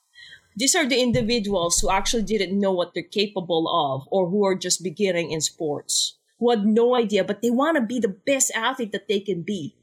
These 0.55 0.75
are 0.75 0.87
the 0.87 0.99
individuals 0.99 1.79
who 1.79 1.91
actually 1.91 2.23
didn't 2.23 2.59
know 2.59 2.71
what 2.71 2.93
they're 2.93 3.03
capable 3.03 3.67
of, 3.69 4.07
or 4.11 4.29
who 4.29 4.43
are 4.45 4.55
just 4.55 4.83
beginning 4.83 5.31
in 5.31 5.39
sports, 5.39 6.17
who 6.39 6.49
had 6.49 6.65
no 6.65 6.95
idea, 6.95 7.23
but 7.23 7.43
they 7.43 7.51
want 7.51 7.77
to 7.77 7.83
be 7.83 7.99
the 7.99 8.07
best 8.25 8.51
athlete 8.55 8.91
that 8.91 9.07
they 9.07 9.19
can 9.19 9.43
be. 9.43 9.75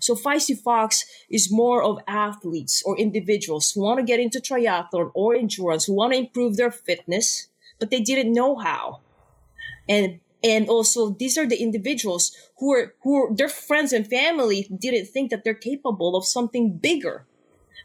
So 0.00 0.14
Feisty 0.14 0.58
Fox 0.58 1.04
is 1.30 1.52
more 1.52 1.82
of 1.82 1.98
athletes 2.06 2.82
or 2.84 2.98
individuals 2.98 3.72
who 3.72 3.82
want 3.82 3.98
to 3.98 4.04
get 4.04 4.20
into 4.20 4.40
triathlon 4.40 5.10
or 5.14 5.34
endurance, 5.34 5.84
who 5.84 5.94
want 5.94 6.12
to 6.12 6.18
improve 6.18 6.56
their 6.56 6.70
fitness, 6.70 7.48
but 7.78 7.90
they 7.90 8.00
didn't 8.00 8.32
know 8.32 8.56
how. 8.56 9.00
And 9.88 10.20
and 10.44 10.68
also 10.68 11.10
these 11.10 11.36
are 11.36 11.46
the 11.46 11.60
individuals 11.60 12.36
who 12.58 12.72
are 12.72 12.94
who 13.02 13.16
are, 13.16 13.34
their 13.34 13.48
friends 13.48 13.92
and 13.92 14.06
family 14.06 14.68
didn't 14.78 15.06
think 15.06 15.30
that 15.30 15.42
they're 15.44 15.54
capable 15.54 16.16
of 16.16 16.24
something 16.24 16.76
bigger. 16.76 17.26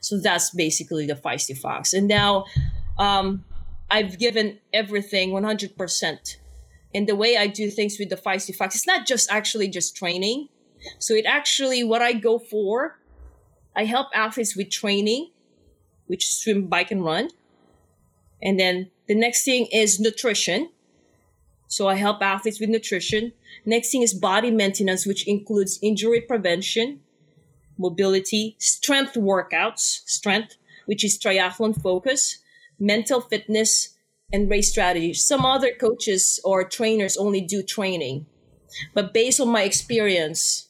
So 0.01 0.19
that's 0.19 0.51
basically 0.51 1.07
the 1.07 1.15
Feisty 1.15 1.57
Fox. 1.57 1.93
And 1.93 2.07
now 2.07 2.45
um, 2.99 3.45
I've 3.89 4.19
given 4.19 4.59
everything 4.73 5.31
100%. 5.31 6.37
And 6.93 7.07
the 7.07 7.15
way 7.15 7.37
I 7.37 7.47
do 7.47 7.69
things 7.69 7.97
with 7.97 8.09
the 8.09 8.17
Feisty 8.17 8.53
Fox, 8.53 8.75
it's 8.75 8.85
not 8.85 9.07
just 9.07 9.31
actually 9.31 9.69
just 9.69 9.95
training. 9.95 10.49
So 10.99 11.13
it 11.13 11.25
actually 11.25 11.83
what 11.83 12.01
I 12.01 12.13
go 12.13 12.39
for, 12.39 12.99
I 13.75 13.85
help 13.85 14.07
athletes 14.13 14.55
with 14.55 14.69
training, 14.69 15.31
which 16.07 16.33
swim, 16.33 16.67
bike, 16.67 16.91
and 16.91 17.03
run. 17.03 17.29
And 18.41 18.59
then 18.59 18.91
the 19.07 19.15
next 19.15 19.45
thing 19.45 19.67
is 19.71 19.99
nutrition. 19.99 20.69
So 21.67 21.87
I 21.87 21.95
help 21.95 22.21
athletes 22.21 22.59
with 22.59 22.69
nutrition. 22.69 23.33
Next 23.65 23.91
thing 23.91 24.01
is 24.01 24.13
body 24.13 24.51
maintenance, 24.51 25.05
which 25.05 25.27
includes 25.27 25.79
injury 25.81 26.21
prevention, 26.21 26.99
mobility, 27.77 28.55
strength 28.59 29.15
workouts, 29.15 30.01
strength, 30.05 30.57
which 30.85 31.03
is 31.03 31.17
triathlon 31.17 31.81
focus, 31.81 32.39
mental 32.79 33.21
fitness, 33.21 33.95
and 34.31 34.49
race 34.49 34.69
strategy. 34.69 35.13
Some 35.13 35.45
other 35.45 35.71
coaches 35.73 36.39
or 36.43 36.63
trainers 36.63 37.17
only 37.17 37.41
do 37.41 37.63
training. 37.63 38.25
But 38.93 39.13
based 39.13 39.39
on 39.39 39.49
my 39.49 39.63
experience, 39.63 40.69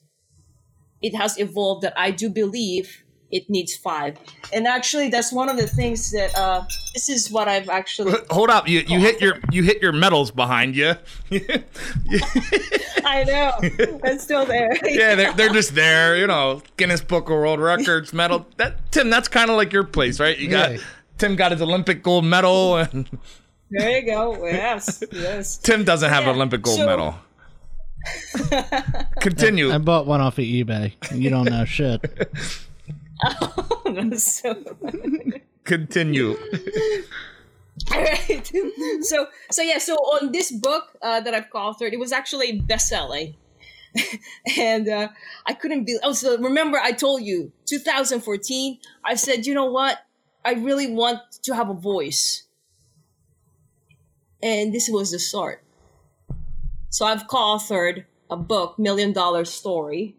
it 1.04 1.14
has 1.16 1.38
evolved 1.38 1.84
that 1.84 1.93
I 1.95 2.10
do 2.12 2.30
believe 2.30 3.04
it 3.32 3.49
needs 3.49 3.76
five. 3.76 4.16
And 4.54 4.68
actually, 4.68 5.10
that's 5.10 5.32
one 5.34 5.49
of 5.49 5.58
the 5.58 5.66
things 5.68 6.12
that 6.12 6.36
uh, 6.38 6.64
this 6.93 7.10
is 7.10 7.32
what 7.32 7.47
I've 7.47 7.68
actually. 7.68 8.14
Hold 8.30 8.49
up, 8.51 8.68
you 8.68 8.80
you 8.88 8.99
hit 8.99 9.20
your 9.22 9.38
you 9.51 9.64
hit 9.64 9.82
your 9.82 9.91
medals 9.91 10.30
behind 10.32 10.76
you. 10.76 10.93
I 13.06 13.24
know 13.26 13.51
it's 14.04 14.24
still 14.24 14.45
there. 14.45 14.70
yeah, 14.88 15.16
they're 15.16 15.34
they're 15.34 15.49
just 15.49 15.76
there, 15.76 16.18
you 16.18 16.28
know, 16.28 16.62
Guinness 16.78 17.01
Book 17.01 17.26
of 17.26 17.32
World 17.36 17.60
Records 17.60 18.14
medal. 18.14 18.45
That 18.58 18.91
Tim, 18.91 19.10
that's 19.10 19.28
kind 19.28 19.49
of 19.49 19.58
like 19.58 19.74
your 19.74 19.84
place, 19.84 20.20
right? 20.20 20.38
You 20.38 20.49
got 20.49 20.70
Right. 20.72 20.80
Tim 21.18 21.36
got 21.36 21.51
his 21.51 21.62
Olympic 21.62 22.01
gold 22.04 22.26
medal, 22.26 22.78
and 22.78 23.08
There 23.72 23.99
you 23.99 24.06
go. 24.06 24.45
Yes, 24.45 25.04
yes. 25.12 25.58
Tim 25.58 25.84
doesn't 25.84 26.10
have 26.10 26.24
Yeah, 26.24 26.30
an 26.32 26.36
Olympic 26.36 26.62
gold 26.62 26.78
so- 26.78 26.86
medal. 26.86 27.16
Continue. 29.20 29.72
I 29.72 29.78
bought 29.78 30.06
one 30.06 30.22
off 30.22 30.38
of 30.38 30.43
eBay. 30.43 30.93
You 31.14 31.30
don't 31.30 31.45
know 31.45 31.66
shit. 31.66 32.01
Oh, 33.26 34.12
so, 34.18 34.62
Continue. 35.64 36.32
all 37.93 38.04
right. 38.04 38.51
So, 39.01 39.28
so 39.49 39.62
yeah. 39.62 39.78
So 39.78 39.93
on 39.93 40.34
this 40.34 40.51
book 40.51 40.89
uh, 41.01 41.22
that 41.22 41.34
I've 41.34 41.49
co-authored, 41.49 41.93
it 41.93 41.99
was 41.99 42.12
actually 42.12 42.60
best-selling, 42.60 43.36
and 44.58 44.89
uh, 44.89 45.08
I 45.45 45.54
couldn't 45.54 45.86
be. 45.86 45.97
Oh, 46.04 46.12
so 46.12 46.38
remember 46.38 46.80
I 46.80 46.91
told 46.91 47.22
you 47.22 47.54
2014. 47.66 48.80
I 49.06 49.16
said, 49.16 49.45
you 49.45 49.54
know 49.54 49.72
what? 49.72 49.99
I 50.43 50.54
really 50.54 50.91
want 50.91 51.20
to 51.43 51.56
have 51.56 51.70
a 51.70 51.74
voice, 51.74 52.43
and 54.41 54.74
this 54.74 54.89
was 54.89 55.12
the 55.12 55.20
start. 55.20 55.62
So 56.94 57.08
I've 57.08 57.28
co-authored 57.28 58.06
a 58.30 58.38
book, 58.38 58.78
Million 58.78 59.14
Dollar 59.14 59.46
Story, 59.46 60.16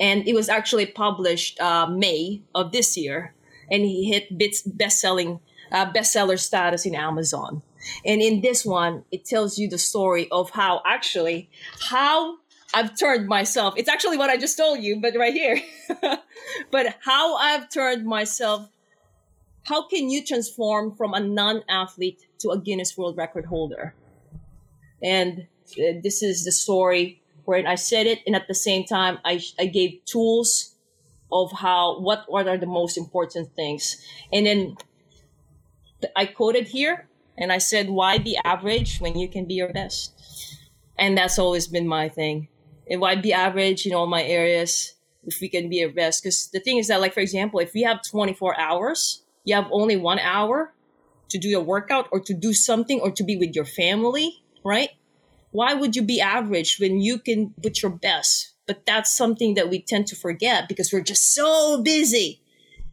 and 0.00 0.26
it 0.26 0.34
was 0.34 0.48
actually 0.48 0.86
published 0.86 1.60
uh, 1.60 1.86
May 1.86 2.40
of 2.54 2.72
this 2.72 2.96
year, 2.96 3.34
and 3.70 3.82
he 3.82 4.10
hit 4.10 4.38
bits 4.38 4.62
best-selling 4.62 5.38
uh, 5.70 5.92
bestseller 5.92 6.40
status 6.40 6.86
in 6.86 6.94
Amazon. 6.94 7.60
And 8.06 8.22
in 8.22 8.40
this 8.40 8.64
one, 8.64 9.04
it 9.12 9.26
tells 9.26 9.58
you 9.58 9.68
the 9.68 9.76
story 9.76 10.30
of 10.30 10.48
how 10.48 10.80
actually 10.86 11.50
how 11.90 12.38
I've 12.72 12.98
turned 12.98 13.26
myself. 13.26 13.74
It's 13.76 13.90
actually 13.90 14.16
what 14.16 14.30
I 14.30 14.38
just 14.38 14.56
told 14.56 14.82
you, 14.82 14.98
but 14.98 15.14
right 15.14 15.34
here. 15.34 15.60
but 16.70 16.96
how 17.04 17.36
I've 17.36 17.68
turned 17.68 18.06
myself. 18.06 18.66
How 19.64 19.86
can 19.86 20.08
you 20.08 20.24
transform 20.24 20.96
from 20.96 21.12
a 21.12 21.20
non-athlete 21.20 22.22
to 22.38 22.48
a 22.48 22.58
Guinness 22.58 22.96
World 22.96 23.18
Record 23.18 23.44
holder? 23.44 23.94
And 25.02 25.48
uh, 25.72 26.00
this 26.02 26.22
is 26.22 26.44
the 26.44 26.52
story 26.52 27.22
where 27.44 27.66
I 27.66 27.76
said 27.76 28.06
it, 28.06 28.20
and 28.26 28.34
at 28.34 28.48
the 28.48 28.54
same 28.54 28.84
time, 28.84 29.18
I, 29.24 29.40
I 29.58 29.66
gave 29.66 30.04
tools 30.04 30.74
of 31.30 31.52
how 31.52 32.00
what 32.00 32.24
what 32.28 32.46
are 32.48 32.58
the 32.58 32.66
most 32.66 32.96
important 32.96 33.54
things, 33.54 33.96
and 34.32 34.46
then 34.46 34.76
I 36.14 36.26
quoted 36.26 36.68
here, 36.68 37.08
and 37.36 37.52
I 37.52 37.58
said, 37.58 37.88
"Why 37.88 38.18
be 38.18 38.38
average 38.44 38.98
when 38.98 39.18
you 39.18 39.28
can 39.28 39.44
be 39.46 39.54
your 39.54 39.72
best?" 39.72 40.12
And 40.98 41.16
that's 41.16 41.38
always 41.38 41.66
been 41.66 41.86
my 41.86 42.08
thing. 42.08 42.48
And 42.88 43.00
why 43.00 43.16
be 43.16 43.32
average 43.32 43.86
in 43.86 43.92
all 43.92 44.06
my 44.06 44.22
areas 44.22 44.94
if 45.24 45.40
we 45.40 45.48
can 45.48 45.68
be 45.68 45.82
our 45.84 45.90
best? 45.90 46.22
Because 46.22 46.48
the 46.48 46.60
thing 46.60 46.78
is 46.78 46.88
that, 46.88 47.00
like 47.00 47.14
for 47.14 47.20
example, 47.20 47.60
if 47.60 47.74
we 47.74 47.82
have 47.82 48.02
twenty 48.02 48.32
four 48.32 48.58
hours, 48.58 49.22
you 49.44 49.54
have 49.54 49.66
only 49.70 49.96
one 49.96 50.18
hour 50.18 50.72
to 51.28 51.38
do 51.38 51.48
your 51.48 51.62
workout 51.62 52.08
or 52.12 52.20
to 52.20 52.34
do 52.34 52.52
something 52.52 53.00
or 53.00 53.10
to 53.10 53.24
be 53.24 53.36
with 53.36 53.54
your 53.54 53.64
family, 53.64 54.42
right? 54.64 54.90
Why 55.56 55.72
would 55.72 55.96
you 55.96 56.02
be 56.02 56.20
average 56.20 56.76
when 56.78 57.00
you 57.00 57.18
can 57.18 57.54
put 57.62 57.80
your 57.80 57.90
best? 57.90 58.52
But 58.66 58.84
that's 58.84 59.16
something 59.16 59.54
that 59.54 59.70
we 59.70 59.80
tend 59.80 60.06
to 60.08 60.16
forget 60.16 60.68
because 60.68 60.92
we're 60.92 61.00
just 61.00 61.34
so 61.34 61.82
busy. 61.82 62.42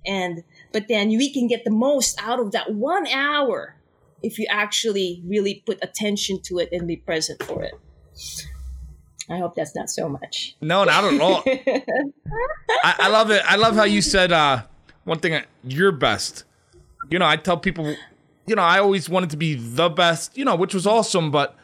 And 0.06 0.44
but 0.72 0.88
then 0.88 1.10
we 1.10 1.32
can 1.34 1.48
get 1.48 1.66
the 1.66 1.72
most 1.72 2.20
out 2.22 2.40
of 2.40 2.54
that 2.54 2.74
one 2.74 3.06
hour 3.08 3.76
if 4.22 4.40
you 4.40 4.46
actually 4.50 5.22
really 5.26 5.62
put 5.66 5.78
attention 5.82 6.42
to 6.44 6.60
it 6.60 6.70
and 6.72 6.88
be 6.88 6.96
present 6.96 7.44
for 7.44 7.64
it. 7.64 7.74
I 9.30 9.40
hope 9.40 9.56
that's 9.56 9.76
not 9.76 9.90
so 9.90 10.08
much. 10.08 10.56
No, 10.62 10.86
not 10.86 11.04
at 11.04 11.20
all. 11.20 11.44
I, 12.84 12.96
I 13.00 13.08
love 13.10 13.30
it. 13.30 13.42
I 13.46 13.58
love 13.58 13.76
how 13.76 13.84
you 13.84 14.02
said 14.02 14.32
uh, 14.32 14.64
one 15.04 15.20
thing. 15.20 15.42
Your 15.64 15.92
best. 15.92 16.46
You 17.10 17.20
know, 17.20 17.26
I 17.26 17.36
tell 17.36 17.58
people. 17.58 17.94
You 18.46 18.56
know, 18.56 18.62
I 18.62 18.80
always 18.80 19.10
wanted 19.10 19.30
to 19.32 19.38
be 19.38 19.56
the 19.56 19.90
best. 19.90 20.38
You 20.38 20.46
know, 20.46 20.56
which 20.56 20.74
was 20.74 20.88
awesome. 20.88 21.32
But 21.32 21.58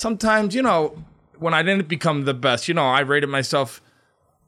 sometimes, 0.00 0.54
you 0.54 0.62
know, 0.62 1.04
when 1.38 1.52
I 1.54 1.62
didn't 1.62 1.86
become 1.88 2.24
the 2.24 2.34
best, 2.34 2.68
you 2.68 2.74
know, 2.74 2.86
I 2.86 3.00
rated 3.00 3.28
myself 3.28 3.82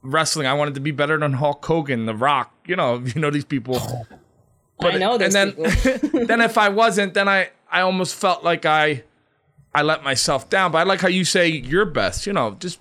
wrestling. 0.01 0.47
I 0.47 0.53
wanted 0.53 0.73
to 0.73 0.79
be 0.79 0.91
better 0.91 1.17
than 1.17 1.33
Hulk 1.33 1.63
Hogan, 1.63 2.05
The 2.05 2.15
Rock. 2.15 2.53
You 2.65 2.75
know, 2.75 2.95
you 3.05 3.21
know 3.21 3.29
these 3.29 3.45
people. 3.45 3.79
But 4.79 4.95
I 4.95 4.97
know 4.97 5.17
those 5.17 5.33
and 5.35 5.53
then, 5.53 6.27
then 6.27 6.41
if 6.41 6.57
I 6.57 6.69
wasn't, 6.69 7.13
then 7.13 7.29
I 7.29 7.51
I 7.71 7.81
almost 7.81 8.15
felt 8.15 8.43
like 8.43 8.65
I 8.65 9.03
I 9.73 9.83
let 9.83 10.03
myself 10.03 10.49
down. 10.49 10.71
But 10.71 10.79
I 10.79 10.83
like 10.83 11.01
how 11.01 11.07
you 11.07 11.23
say 11.23 11.47
your 11.47 11.85
best. 11.85 12.25
You 12.27 12.33
know, 12.33 12.55
just 12.59 12.79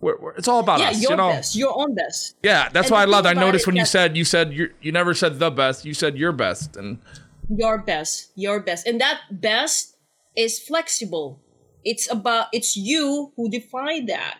we're, 0.00 0.18
we're- 0.18 0.34
it's 0.36 0.48
all 0.48 0.60
about 0.60 0.80
yeah, 0.80 0.90
us. 0.90 1.00
your 1.00 1.12
you 1.12 1.16
know, 1.16 1.30
best, 1.30 1.56
your 1.56 1.78
own 1.80 1.94
best. 1.94 2.36
yeah, 2.42 2.68
that's 2.68 2.88
And 2.88 2.94
why 2.94 3.02
I 3.02 3.06
loved. 3.06 3.26
I 3.26 3.32
noticed 3.32 3.66
when 3.66 3.76
you 3.76 3.86
said 3.86 4.16
you 4.16 4.24
said 4.24 4.52
you 4.52 4.70
you 4.82 4.92
never 4.92 5.14
said 5.14 5.38
the 5.38 5.50
best. 5.50 5.84
You 5.84 5.94
said 5.94 6.18
your 6.18 6.32
best, 6.32 6.76
and 6.76 6.98
your 7.48 7.78
best 7.78 8.30
your 8.34 8.60
best 8.60 8.86
and 8.86 9.00
that 9.00 9.20
best 9.30 9.96
is 10.36 10.58
flexible 10.60 11.40
it's 11.84 12.10
about 12.10 12.46
it's 12.52 12.76
you 12.76 13.32
who 13.36 13.48
define 13.50 14.06
that. 14.06 14.38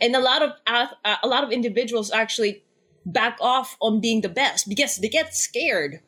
And 0.00 0.14
a 0.14 0.20
lot 0.20 0.42
of 0.42 0.50
uh, 0.66 0.86
a 1.22 1.28
lot 1.28 1.44
of 1.44 1.52
individuals 1.52 2.10
actually 2.10 2.64
back 3.06 3.38
off 3.40 3.76
on 3.80 4.00
being 4.00 4.20
the 4.22 4.28
best 4.28 4.68
because 4.68 4.96
they 4.96 5.08
get 5.08 5.34
scared. 5.34 6.00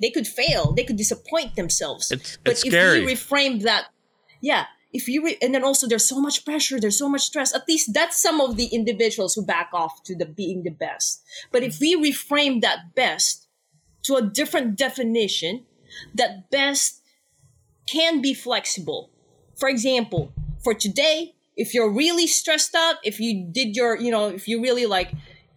They 0.00 0.10
could 0.10 0.26
fail. 0.26 0.72
They 0.72 0.84
could 0.84 0.96
disappoint 0.96 1.54
themselves. 1.56 2.10
It's- 2.10 2.38
but 2.44 2.52
it's 2.52 2.64
if 2.64 2.72
scary. 2.72 3.00
you 3.00 3.06
reframe 3.06 3.62
that 3.62 3.86
yeah 4.40 4.64
if 4.92 5.08
you 5.08 5.24
re- 5.24 5.38
and 5.40 5.54
then 5.54 5.64
also 5.64 5.86
there's 5.86 6.04
so 6.08 6.20
much 6.20 6.44
pressure 6.44 6.78
there's 6.80 6.98
so 6.98 7.08
much 7.08 7.22
stress. 7.22 7.54
At 7.54 7.68
least 7.68 7.94
that's 7.94 8.20
some 8.20 8.40
of 8.40 8.56
the 8.56 8.66
individuals 8.66 9.34
who 9.34 9.44
back 9.44 9.70
off 9.72 10.02
to 10.04 10.16
the 10.16 10.26
being 10.26 10.64
the 10.64 10.70
best. 10.70 11.22
But 11.50 11.62
if 11.62 11.78
we 11.80 11.96
reframe 11.96 12.60
that 12.62 12.94
best 12.94 13.46
to 14.04 14.16
a 14.16 14.22
different 14.22 14.76
definition 14.76 15.64
that 16.14 16.50
best 16.50 17.00
can 17.86 18.20
be 18.20 18.34
flexible. 18.34 19.10
For 19.62 19.68
example, 19.68 20.32
for 20.64 20.74
today, 20.74 21.36
if 21.56 21.72
you're 21.72 21.88
really 21.88 22.26
stressed 22.26 22.74
out, 22.74 22.96
if 23.04 23.20
you 23.20 23.46
did 23.48 23.76
your, 23.76 23.96
you 23.96 24.10
know, 24.10 24.26
if 24.26 24.48
you 24.48 24.60
really 24.60 24.86
like, 24.86 25.12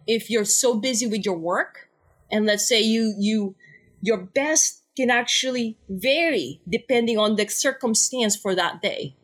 if 0.06 0.30
you're 0.30 0.44
so 0.44 0.76
busy 0.78 1.08
with 1.08 1.24
your 1.24 1.36
work, 1.36 1.88
and 2.30 2.46
let's 2.46 2.68
say 2.68 2.80
you, 2.80 3.16
you, 3.18 3.56
your 4.00 4.18
best 4.18 4.84
can 4.96 5.10
actually 5.10 5.76
vary 5.88 6.60
depending 6.68 7.18
on 7.18 7.34
the 7.34 7.48
circumstance 7.48 8.36
for 8.36 8.54
that 8.54 8.80
day. 8.80 9.16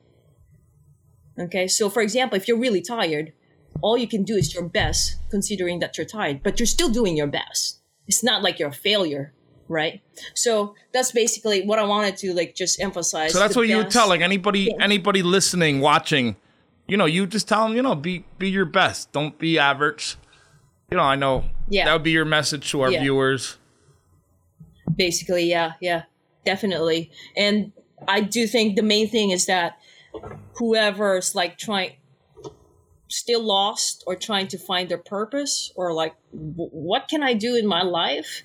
Okay, 1.38 1.68
so 1.68 1.88
for 1.88 2.02
example, 2.02 2.36
if 2.36 2.48
you're 2.48 2.58
really 2.58 2.82
tired, 2.82 3.32
all 3.82 3.96
you 3.96 4.08
can 4.08 4.24
do 4.24 4.34
is 4.34 4.52
your 4.52 4.64
best 4.68 5.14
considering 5.30 5.78
that 5.78 5.96
you're 5.96 6.04
tired, 6.04 6.42
but 6.42 6.58
you're 6.58 6.66
still 6.66 6.88
doing 6.88 7.16
your 7.16 7.28
best. 7.28 7.78
It's 8.08 8.24
not 8.24 8.42
like 8.42 8.58
you're 8.58 8.70
a 8.70 8.72
failure, 8.72 9.32
right? 9.72 10.00
So 10.34 10.74
that's 10.92 11.10
basically 11.12 11.62
what 11.66 11.78
I 11.78 11.84
wanted 11.84 12.16
to 12.18 12.32
like 12.34 12.54
just 12.54 12.80
emphasize. 12.80 13.32
so 13.32 13.38
that's 13.38 13.56
what 13.56 13.66
you 13.68 13.76
would 13.78 13.84
best. 13.86 13.96
tell 13.96 14.08
like 14.08 14.20
anybody 14.20 14.70
anybody 14.78 15.22
listening, 15.22 15.80
watching. 15.80 16.36
You 16.86 16.96
know, 16.96 17.06
you 17.06 17.26
just 17.26 17.48
tell 17.48 17.66
them, 17.66 17.74
you 17.76 17.82
know, 17.82 17.94
be 17.94 18.24
be 18.38 18.50
your 18.50 18.64
best. 18.66 19.10
Don't 19.12 19.38
be 19.38 19.58
average. 19.58 20.16
You 20.90 20.96
know, 20.98 21.04
I 21.04 21.16
know 21.16 21.44
Yeah. 21.68 21.86
that 21.86 21.92
would 21.94 22.02
be 22.02 22.10
your 22.10 22.24
message 22.26 22.70
to 22.72 22.82
our 22.82 22.90
Yeah. 22.92 23.00
viewers. 23.00 23.56
basically 24.94 25.44
yeah 25.48 25.72
yeah 25.80 26.02
definitely 26.44 27.10
and 27.36 27.72
i 28.08 28.20
do 28.20 28.46
think 28.46 28.76
the 28.76 28.82
main 28.82 29.08
thing 29.08 29.30
is 29.30 29.46
that 29.46 29.78
whoever's 30.58 31.34
like 31.34 31.56
trying 31.56 31.92
still 33.08 33.42
lost 33.42 34.02
or 34.06 34.16
trying 34.16 34.48
to 34.48 34.58
find 34.58 34.88
their 34.88 34.98
purpose 34.98 35.72
or 35.76 35.92
like 35.94 36.14
w- 36.32 36.68
what 36.70 37.08
can 37.08 37.22
i 37.22 37.32
do 37.32 37.54
in 37.56 37.66
my 37.66 37.82
life 37.82 38.42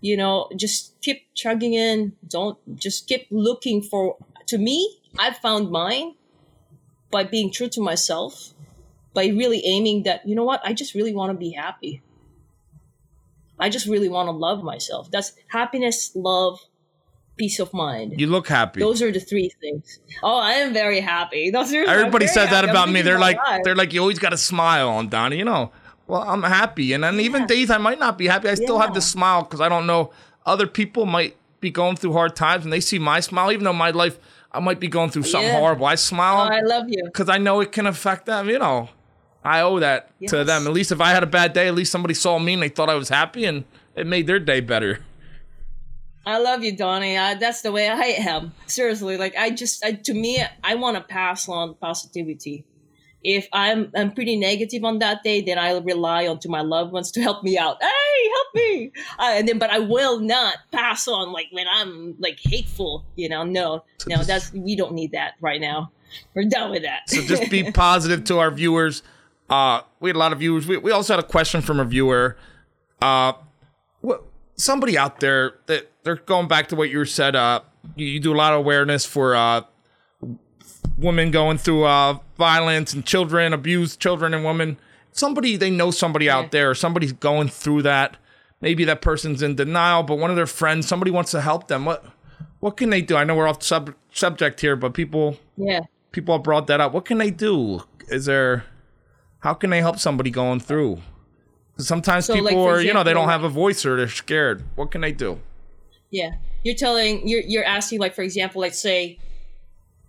you 0.00 0.16
know 0.16 0.48
just 0.56 1.00
keep 1.00 1.22
chugging 1.34 1.74
in 1.74 2.12
don't 2.28 2.58
just 2.76 3.06
keep 3.08 3.26
looking 3.30 3.82
for 3.82 4.16
to 4.46 4.58
me 4.58 4.98
i 5.18 5.32
found 5.32 5.70
mine 5.70 6.14
by 7.10 7.24
being 7.24 7.50
true 7.50 7.68
to 7.68 7.80
myself 7.80 8.52
by 9.14 9.26
really 9.26 9.64
aiming 9.64 10.02
that 10.02 10.26
you 10.26 10.34
know 10.34 10.44
what 10.44 10.60
i 10.64 10.72
just 10.72 10.94
really 10.94 11.14
want 11.14 11.30
to 11.30 11.38
be 11.38 11.50
happy 11.50 12.02
I 13.58 13.68
just 13.68 13.86
really 13.86 14.08
want 14.08 14.26
to 14.26 14.32
love 14.32 14.62
myself. 14.62 15.10
That's 15.10 15.32
happiness, 15.48 16.12
love, 16.14 16.60
peace 17.36 17.58
of 17.58 17.72
mind. 17.72 18.14
You 18.18 18.26
look 18.26 18.48
happy. 18.48 18.80
Those 18.80 19.02
are 19.02 19.10
the 19.10 19.20
three 19.20 19.50
things. 19.60 20.00
Oh, 20.22 20.36
I 20.36 20.52
am 20.52 20.72
very 20.72 21.00
happy. 21.00 21.50
Those 21.56 21.72
are 21.72 21.84
Everybody 21.84 22.26
says 22.26 22.50
that 22.50 22.68
about 22.68 22.90
me. 22.90 23.02
They're 23.02 23.18
like, 23.18 23.38
they're 23.46 23.60
they're 23.64 23.76
like, 23.76 23.92
you 23.92 24.00
always 24.00 24.18
got 24.18 24.32
a 24.32 24.38
smile 24.38 24.88
on 24.88 25.08
Donnie. 25.08 25.38
You 25.38 25.44
know, 25.44 25.72
well, 26.06 26.22
I'm 26.22 26.42
happy, 26.42 26.92
and 26.92 27.02
then 27.04 27.20
even 27.20 27.46
days 27.46 27.70
I 27.70 27.78
might 27.78 27.98
not 27.98 28.16
be 28.18 28.26
happy, 28.26 28.48
I 28.48 28.54
still 28.54 28.78
have 28.78 28.90
Yeah. 28.90 28.94
this 28.94 29.10
smile 29.10 29.42
because 29.42 29.60
I 29.60 29.68
don't 29.68 29.86
know 29.86 30.10
other 30.44 30.66
people 30.66 31.06
might 31.06 31.36
be 31.60 31.70
going 31.70 31.96
through 31.96 32.12
hard 32.12 32.36
times, 32.36 32.64
and 32.64 32.72
they 32.72 32.80
see 32.80 32.98
my 32.98 33.20
smile, 33.20 33.50
even 33.52 33.64
though 33.64 33.72
my 33.72 33.90
life 33.90 34.18
I 34.52 34.60
might 34.60 34.80
be 34.80 34.88
going 34.88 35.10
through 35.10 35.24
something 35.24 35.48
Yeah. 35.50 35.58
horrible. 35.60 35.84
I 35.86 35.92
Oh, 35.92 35.96
smile 35.96 36.48
I 36.50 36.60
love 36.60 36.84
you. 36.88 37.02
because 37.04 37.28
I 37.28 37.36
know 37.36 37.60
it 37.60 37.72
can 37.72 37.86
affect 37.86 38.24
them. 38.26 38.48
You 38.48 38.58
know, 38.58 38.88
I 39.44 39.60
owe 39.60 39.78
that 39.80 40.10
to 40.28 40.44
them. 40.44 40.66
At 40.66 40.72
least 40.72 40.92
if 40.92 41.00
I 41.00 41.10
had 41.10 41.22
a 41.22 41.26
bad 41.26 41.52
day, 41.52 41.68
at 41.68 41.74
least 41.74 41.92
somebody 41.92 42.14
saw 42.14 42.38
me 42.38 42.54
and 42.54 42.62
they 42.62 42.68
thought 42.70 42.88
I 42.88 42.94
was 42.94 43.08
happy, 43.10 43.44
and 43.44 43.64
it 43.94 44.06
made 44.06 44.26
their 44.26 44.38
day 44.38 44.60
better. 44.60 45.00
I 46.24 46.38
love 46.38 46.64
you, 46.64 46.76
Donnie. 46.76 47.16
Uh, 47.16 47.34
that's 47.34 47.60
the 47.62 47.70
way 47.70 47.88
I 47.88 48.02
am. 48.30 48.52
Seriously, 48.66 49.16
like 49.16 49.34
I 49.36 49.50
just, 49.50 49.84
I, 49.84 49.92
to 49.92 50.14
me, 50.14 50.42
I 50.64 50.74
want 50.74 50.96
to 50.96 51.02
pass 51.02 51.48
on 51.48 51.74
positivity. 51.74 52.64
If 53.28 53.48
I'm, 53.52 53.90
I'm 53.96 54.12
pretty 54.12 54.36
negative 54.36 54.84
on 54.84 55.00
that 55.00 55.24
day, 55.24 55.40
then 55.40 55.58
I 55.58 55.76
rely 55.78 56.28
on 56.28 56.38
to 56.40 56.48
my 56.48 56.60
loved 56.60 56.92
ones 56.92 57.10
to 57.10 57.20
help 57.20 57.42
me 57.42 57.58
out. 57.58 57.76
Hey, 57.82 58.30
help 58.34 58.54
me! 58.54 58.92
Uh, 59.18 59.32
and 59.34 59.48
then, 59.48 59.58
but 59.58 59.68
I 59.70 59.80
will 59.80 60.20
not 60.20 60.58
pass 60.70 61.08
on 61.08 61.32
like 61.32 61.48
when 61.50 61.66
I'm 61.68 62.14
like 62.20 62.38
hateful. 62.40 63.04
You 63.16 63.28
know, 63.28 63.42
no, 63.42 63.82
no, 64.06 64.16
just- 64.16 64.28
that's 64.28 64.52
we 64.52 64.76
don't 64.76 64.92
need 64.92 65.10
that 65.10 65.34
right 65.40 65.60
now. 65.60 65.90
We're 66.34 66.44
done 66.48 66.70
with 66.70 66.82
that. 66.84 67.10
So 67.10 67.20
just 67.22 67.50
be 67.50 67.68
positive 67.72 68.22
to 68.24 68.38
our 68.38 68.52
viewers. 68.52 69.02
Uh, 69.50 69.80
we 69.98 70.08
had 70.08 70.16
a 70.16 70.20
lot 70.20 70.32
of 70.32 70.38
viewers. 70.38 70.68
We, 70.68 70.76
we 70.76 70.92
also 70.92 71.14
had 71.14 71.24
a 71.24 71.26
question 71.26 71.62
from 71.62 71.80
a 71.80 71.84
viewer. 71.84 72.36
Uh, 73.02 73.32
what, 74.02 74.22
somebody 74.54 74.96
out 74.96 75.18
there 75.18 75.54
that 75.66 75.90
they're 76.04 76.14
going 76.14 76.46
back 76.46 76.68
to 76.68 76.76
what 76.76 76.90
you 76.90 77.04
said. 77.04 77.34
Uh, 77.34 77.60
you, 77.96 78.06
you 78.06 78.20
do 78.20 78.32
a 78.32 78.36
lot 78.36 78.52
of 78.52 78.60
awareness 78.60 79.04
for 79.04 79.34
uh, 79.34 79.62
women 80.96 81.30
going 81.30 81.58
through 81.58 81.84
uh, 81.84 82.18
violence 82.38 82.92
and 82.92 83.04
children, 83.04 83.52
abused 83.52 84.00
children 84.00 84.34
and 84.34 84.44
women. 84.44 84.78
Somebody 85.12 85.56
they 85.56 85.70
know 85.70 85.90
somebody 85.90 86.26
Yeah. 86.26 86.38
out 86.38 86.50
there, 86.50 86.74
somebody's 86.74 87.12
going 87.12 87.48
through 87.48 87.82
that. 87.82 88.16
Maybe 88.60 88.84
that 88.84 89.02
person's 89.02 89.42
in 89.42 89.54
denial, 89.54 90.02
but 90.02 90.16
one 90.18 90.30
of 90.30 90.36
their 90.36 90.46
friends, 90.46 90.86
somebody 90.88 91.10
wants 91.10 91.30
to 91.32 91.40
help 91.40 91.68
them. 91.68 91.84
What 91.84 92.04
what 92.60 92.76
can 92.76 92.90
they 92.90 93.02
do? 93.02 93.16
I 93.16 93.24
know 93.24 93.34
we're 93.34 93.48
off 93.48 93.62
sub- 93.62 93.94
subject 94.12 94.60
here, 94.60 94.76
but 94.76 94.94
people 94.94 95.38
yeah. 95.56 95.80
people 96.12 96.34
have 96.36 96.42
brought 96.42 96.66
that 96.68 96.80
up. 96.80 96.92
What 96.92 97.04
can 97.04 97.18
they 97.18 97.30
do? 97.30 97.82
Is 98.08 98.24
there 98.26 98.64
how 99.40 99.54
can 99.54 99.70
they 99.70 99.80
help 99.80 99.98
somebody 99.98 100.30
going 100.30 100.60
through? 100.60 101.00
Sometimes 101.78 102.24
So, 102.24 102.34
people 102.34 102.64
like, 102.64 102.76
are, 102.78 102.80
you 102.80 102.94
know, 102.94 103.02
they 103.04 103.12
don't 103.12 103.28
have 103.28 103.44
a 103.44 103.50
voice 103.50 103.84
or 103.84 103.96
they're 103.96 104.08
scared. 104.08 104.64
What 104.76 104.90
can 104.90 105.02
they 105.02 105.12
do? 105.12 105.38
Yeah. 106.10 106.30
You're 106.62 106.74
telling 106.74 107.26
you're 107.28 107.42
you're 107.42 107.64
asking 107.64 108.00
like 108.00 108.14
for 108.14 108.22
example, 108.22 108.62
let's 108.62 108.78
say 108.80 109.18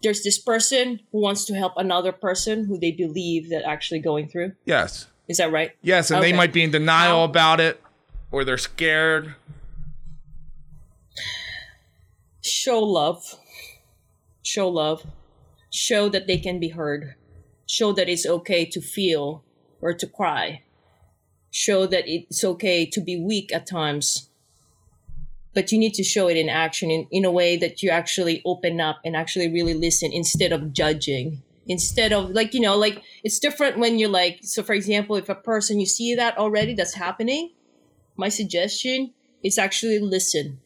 there's 0.03 0.23
this 0.23 0.37
person 0.37 0.99
who 1.11 1.21
wants 1.21 1.45
to 1.45 1.55
help 1.55 1.73
another 1.77 2.11
person 2.11 2.65
who 2.65 2.79
they 2.79 2.91
believe 2.91 3.49
that 3.49 3.63
actually 3.65 3.99
going 3.99 4.27
through. 4.27 4.53
Yes. 4.65 5.07
Is 5.27 5.37
that 5.37 5.51
right? 5.51 5.71
Yes, 5.81 6.11
and 6.11 6.23
they 6.23 6.33
might 6.33 6.53
be 6.53 6.63
in 6.63 6.71
denial 6.71 7.17
How- 7.17 7.23
about 7.25 7.59
it 7.59 7.81
or 8.31 8.43
they're 8.45 8.57
scared. 8.57 9.35
Show 12.41 12.79
love. 12.81 13.35
Show 14.41 14.69
love. 14.69 15.05
Show 15.71 16.09
that 16.09 16.27
they 16.27 16.37
can 16.37 16.59
be 16.59 16.69
heard. 16.69 17.15
Show 17.65 17.91
that 17.93 18.07
it's 18.07 18.25
okay 18.25 18.65
to 18.65 18.79
feel 18.79 19.43
or 19.81 19.93
to 19.93 20.07
cry. 20.07 20.63
Show 21.51 21.85
that 21.87 22.03
it's 22.07 22.43
okay 22.43 22.85
to 22.85 23.01
be 23.01 23.19
weak 23.19 23.51
at 23.53 23.67
times. 23.67 24.26
But 25.57 25.71
you 25.71 25.79
need 25.79 25.95
to 25.95 26.03
show 26.03 26.27
it 26.27 26.37
in 26.37 26.49
action 26.49 26.91
in, 26.91 27.07
in 27.09 27.25
a 27.25 27.31
way 27.31 27.57
that 27.57 27.81
you 27.81 27.89
actually 27.89 28.43
open 28.45 28.79
up 28.79 28.99
and 29.03 29.15
actually 29.15 29.51
really 29.51 29.73
listen 29.73 30.13
instead 30.13 30.51
of 30.51 30.71
judging. 30.71 31.41
Instead 31.65 32.13
of 32.13 32.29
like, 32.29 32.53
you 32.53 32.61
know, 32.61 32.77
like 32.77 33.01
it's 33.23 33.39
different 33.39 33.79
when 33.79 33.97
you're 33.97 34.07
like, 34.21 34.39
so 34.43 34.61
for 34.61 34.73
example, 34.73 35.15
if 35.15 35.29
a 35.29 35.35
person 35.35 35.79
you 35.79 35.87
see 35.87 36.13
that 36.13 36.37
already 36.37 36.75
that's 36.75 36.93
happening, 36.93 37.53
my 38.15 38.29
suggestion 38.29 39.13
is 39.43 39.57
actually 39.57 39.97
listen 39.99 40.59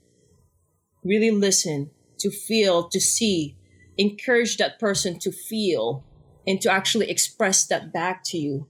really 1.03 1.31
listen 1.31 1.89
to 2.19 2.29
feel 2.29 2.87
to 2.89 2.99
see 2.99 3.55
encourage 3.97 4.57
that 4.57 4.79
person 4.79 5.19
to 5.19 5.31
feel 5.31 6.03
and 6.47 6.61
to 6.61 6.71
actually 6.71 7.09
express 7.09 7.65
that 7.65 7.91
back 7.91 8.23
to 8.23 8.37
you 8.37 8.67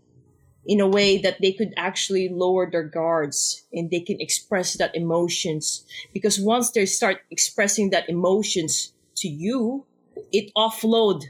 in 0.66 0.80
a 0.80 0.88
way 0.88 1.18
that 1.18 1.38
they 1.42 1.52
could 1.52 1.74
actually 1.76 2.30
lower 2.30 2.70
their 2.70 2.84
guards 2.84 3.66
and 3.74 3.90
they 3.90 4.00
can 4.00 4.22
express 4.22 4.76
that 4.76 4.96
emotions 4.96 5.84
because 6.14 6.40
once 6.40 6.72
they 6.72 6.86
start 6.86 7.22
expressing 7.32 7.90
that 7.90 8.08
emotions 8.08 8.94
to 9.16 9.28
you, 9.28 9.86
it 10.32 10.52
offload 10.56 11.24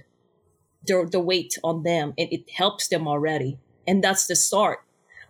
the, 0.85 1.07
the 1.09 1.19
weight 1.19 1.57
on 1.63 1.83
them 1.83 2.13
and 2.17 2.27
it 2.31 2.49
helps 2.49 2.87
them 2.87 3.07
already. 3.07 3.57
And 3.87 4.03
that's 4.03 4.27
the 4.27 4.35
start. 4.35 4.79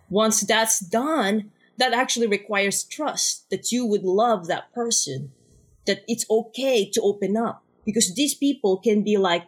Once 0.10 0.41
that's 0.41 0.80
done, 0.80 1.52
that 1.78 1.93
actually 1.93 2.28
requires 2.28 2.84
trust 2.84 3.49
that 3.49 3.72
you 3.72 3.86
would 3.86 4.04
love 4.04 4.47
that 4.47 4.74
person, 4.74 5.32
that 5.88 6.04
it's 6.08 6.26
okay 6.30 6.89
to 6.89 7.02
open 7.02 7.38
up 7.38 7.64
because 7.86 8.14
these 8.16 8.34
people 8.34 8.78
can 8.78 9.04
be 9.04 9.18
like, 9.18 9.43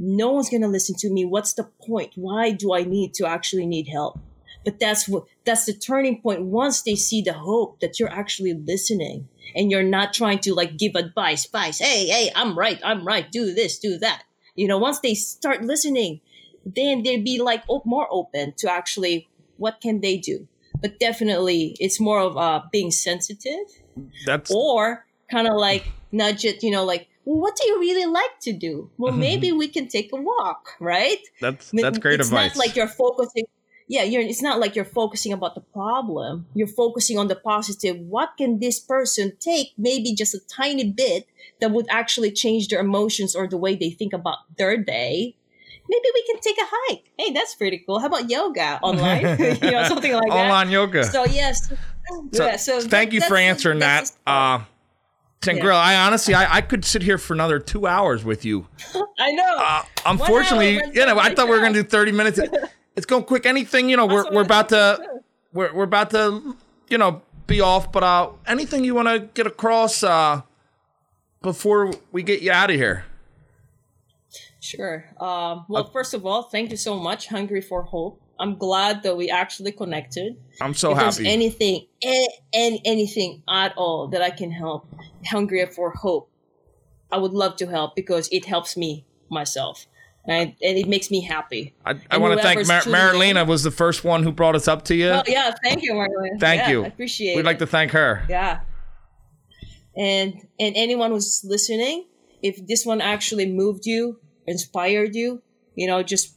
no 0.00 0.32
one's 0.32 0.48
going 0.48 0.62
to 0.62 0.68
listen 0.68 0.96
to 0.96 1.10
me. 1.10 1.24
What's 1.24 1.52
the 1.52 1.64
point? 1.86 2.12
Why 2.16 2.52
do 2.52 2.74
I 2.74 2.82
need 2.82 3.14
to 3.14 3.26
actually 3.26 3.66
need 3.66 3.86
help? 3.86 4.18
But 4.64 4.80
that's 4.80 5.08
what, 5.08 5.24
that's 5.44 5.66
the 5.66 5.74
turning 5.74 6.20
point. 6.20 6.42
Once 6.42 6.82
they 6.82 6.94
see 6.94 7.22
the 7.22 7.34
hope 7.34 7.80
that 7.80 8.00
you're 8.00 8.10
actually 8.10 8.54
listening 8.54 9.28
and 9.54 9.70
you're 9.70 9.82
not 9.82 10.12
trying 10.12 10.38
to 10.40 10.54
like 10.54 10.76
give 10.76 10.96
advice, 10.96 11.44
advice. 11.44 11.78
Hey, 11.78 12.06
hey, 12.06 12.30
I'm 12.34 12.58
right. 12.58 12.80
I'm 12.82 13.06
right. 13.06 13.30
Do 13.30 13.54
this, 13.54 13.78
do 13.78 13.98
that. 13.98 14.24
You 14.54 14.68
know, 14.68 14.78
once 14.78 15.00
they 15.00 15.14
start 15.14 15.62
listening, 15.62 16.20
then 16.64 17.02
they'd 17.02 17.24
be 17.24 17.40
like 17.40 17.64
more 17.84 18.08
open 18.10 18.54
to 18.58 18.70
actually 18.70 19.28
what 19.56 19.80
can 19.80 20.00
they 20.00 20.16
do. 20.16 20.48
But 20.80 20.98
definitely, 20.98 21.76
it's 21.78 22.00
more 22.00 22.20
of 22.20 22.36
uh, 22.36 22.62
being 22.72 22.90
sensitive 22.90 23.66
That's 24.24 24.50
or 24.50 25.04
kind 25.30 25.46
of 25.46 25.56
like 25.56 25.84
nudge 26.10 26.44
it, 26.44 26.62
you 26.62 26.70
know, 26.70 26.84
like, 26.84 27.08
well, 27.30 27.38
what 27.38 27.54
do 27.54 27.64
you 27.68 27.78
really 27.78 28.06
like 28.06 28.40
to 28.40 28.52
do? 28.52 28.90
Well, 28.98 29.12
mm-hmm. 29.12 29.20
maybe 29.20 29.52
we 29.52 29.68
can 29.68 29.86
take 29.86 30.12
a 30.12 30.16
walk, 30.16 30.74
right? 30.80 31.18
that's 31.40 31.70
that's 31.70 31.98
great 31.98 32.18
it's 32.18 32.28
advice. 32.28 32.48
It's 32.48 32.56
not 32.56 32.66
like 32.66 32.74
you're 32.74 32.88
focusing. 32.88 33.44
Yeah, 33.86 34.02
you're. 34.02 34.22
It's 34.22 34.42
not 34.42 34.58
like 34.58 34.74
you're 34.74 34.84
focusing 34.84 35.32
about 35.32 35.54
the 35.54 35.60
problem. 35.60 36.46
You're 36.54 36.66
focusing 36.66 37.18
on 37.18 37.28
the 37.28 37.36
positive. 37.36 37.98
What 38.00 38.30
can 38.36 38.58
this 38.58 38.80
person 38.80 39.36
take? 39.38 39.68
Maybe 39.78 40.12
just 40.12 40.34
a 40.34 40.40
tiny 40.48 40.90
bit 40.90 41.28
that 41.60 41.70
would 41.70 41.86
actually 41.88 42.32
change 42.32 42.66
their 42.66 42.80
emotions 42.80 43.36
or 43.36 43.46
the 43.46 43.56
way 43.56 43.76
they 43.76 43.90
think 43.90 44.12
about 44.12 44.38
their 44.58 44.76
day. 44.76 45.36
Maybe 45.88 46.08
we 46.14 46.24
can 46.26 46.40
take 46.40 46.58
a 46.58 46.66
hike. 46.66 47.10
Hey, 47.16 47.32
that's 47.32 47.54
pretty 47.54 47.78
cool. 47.86 48.00
How 48.00 48.06
about 48.06 48.28
yoga 48.28 48.80
online? 48.82 49.38
you 49.62 49.70
know, 49.70 49.86
something 49.86 50.12
like 50.12 50.30
that. 50.30 50.50
Online 50.50 50.70
yoga. 50.70 51.04
So 51.04 51.26
yes, 51.26 51.72
So, 52.32 52.44
yeah. 52.44 52.56
So 52.56 52.80
thank 52.80 53.12
you 53.12 53.20
for 53.20 53.36
answering 53.36 53.78
that. 53.80 54.10
that's 54.10 54.18
uh, 54.26 54.64
start. 55.42 55.64
Uh, 55.64 55.68
I 55.76 55.96
honestly, 56.06 56.34
I, 56.34 56.56
I 56.56 56.60
could 56.60 56.84
sit 56.84 57.02
here 57.02 57.18
for 57.18 57.34
another 57.34 57.58
two 57.58 57.86
hours 57.86 58.24
with 58.24 58.44
you. 58.44 58.66
I 59.18 59.32
know. 59.32 59.56
Uh, 59.58 59.82
unfortunately, 60.06 60.74
you 60.92 61.06
know, 61.06 61.18
I 61.18 61.34
thought 61.34 61.48
we 61.48 61.54
were 61.56 61.62
gonna 61.62 61.74
do 61.74 61.82
thirty 61.82 62.12
minutes. 62.12 62.40
It's 62.96 63.06
going 63.06 63.22
quick. 63.22 63.46
Anything, 63.46 63.88
you 63.88 63.96
know, 63.96 64.04
we're 64.04 64.30
we're 64.32 64.42
about 64.42 64.68
to 64.70 65.20
we're 65.52 65.72
we're 65.72 65.84
about 65.84 66.10
to, 66.10 66.56
you 66.88 66.98
know, 66.98 67.22
be 67.46 67.60
off. 67.60 67.92
But 67.92 68.02
uh, 68.02 68.30
anything 68.46 68.84
you 68.84 68.94
want 68.94 69.08
to 69.08 69.20
get 69.32 69.46
across 69.46 70.02
uh 70.02 70.42
before 71.40 71.92
we 72.10 72.24
get 72.24 72.42
you 72.42 72.50
out 72.50 72.68
of 72.68 72.76
here? 72.76 73.04
Sure. 74.60 75.06
Um, 75.18 75.64
well, 75.68 75.84
first 75.84 76.12
of 76.14 76.26
all, 76.26 76.42
thank 76.42 76.72
you 76.72 76.76
so 76.76 76.96
much, 76.98 77.28
Hungry 77.28 77.62
for 77.62 77.84
Hope. 77.84 78.20
I'm 78.40 78.56
glad 78.56 79.02
that 79.02 79.16
we 79.18 79.28
actually 79.28 79.70
connected. 79.72 80.36
I'm 80.62 80.72
so 80.72 80.92
if 80.92 80.98
there's 80.98 81.18
happy. 81.18 81.28
anything, 81.28 81.86
any, 82.02 82.28
any, 82.54 82.82
anything 82.86 83.42
at 83.48 83.76
all 83.76 84.08
that 84.08 84.22
I 84.22 84.30
can 84.30 84.50
help, 84.50 84.88
Hungry 85.26 85.64
for 85.66 85.90
Hope, 85.90 86.30
I 87.12 87.18
would 87.18 87.32
love 87.32 87.56
to 87.56 87.66
help 87.66 87.94
because 87.94 88.28
it 88.32 88.46
helps 88.46 88.78
me 88.78 89.04
myself, 89.30 89.86
and 90.26 90.54
and 90.62 90.78
it 90.78 90.88
makes 90.88 91.10
me 91.10 91.20
happy. 91.20 91.74
I, 91.84 92.00
I 92.10 92.16
want 92.16 92.38
to 92.38 92.42
thank 92.42 92.66
Mar- 92.66 92.80
Marilena 92.82 93.46
was 93.46 93.62
the 93.62 93.70
first 93.70 94.04
one 94.04 94.22
who 94.22 94.32
brought 94.32 94.56
us 94.56 94.66
up 94.68 94.84
to 94.86 94.94
you. 94.94 95.10
Oh 95.10 95.22
yeah, 95.26 95.52
thank 95.62 95.82
you, 95.82 95.92
Marlon. 95.92 96.40
Thank 96.40 96.62
Yeah, 96.62 96.70
you. 96.70 96.84
I 96.84 96.86
appreciate 96.86 97.32
it. 97.32 97.36
We'd 97.36 97.40
it. 97.40 97.46
like 97.46 97.58
to 97.58 97.66
thank 97.66 97.90
her. 97.92 98.24
Yeah. 98.28 98.60
And 99.96 100.34
and 100.58 100.74
anyone 100.76 101.10
who's 101.10 101.42
listening, 101.44 102.06
if 102.42 102.64
this 102.66 102.86
one 102.86 103.00
actually 103.02 103.46
moved 103.52 103.84
you, 103.86 104.18
inspired 104.46 105.14
you, 105.14 105.42
you 105.74 105.86
know, 105.86 106.02
just 106.02 106.36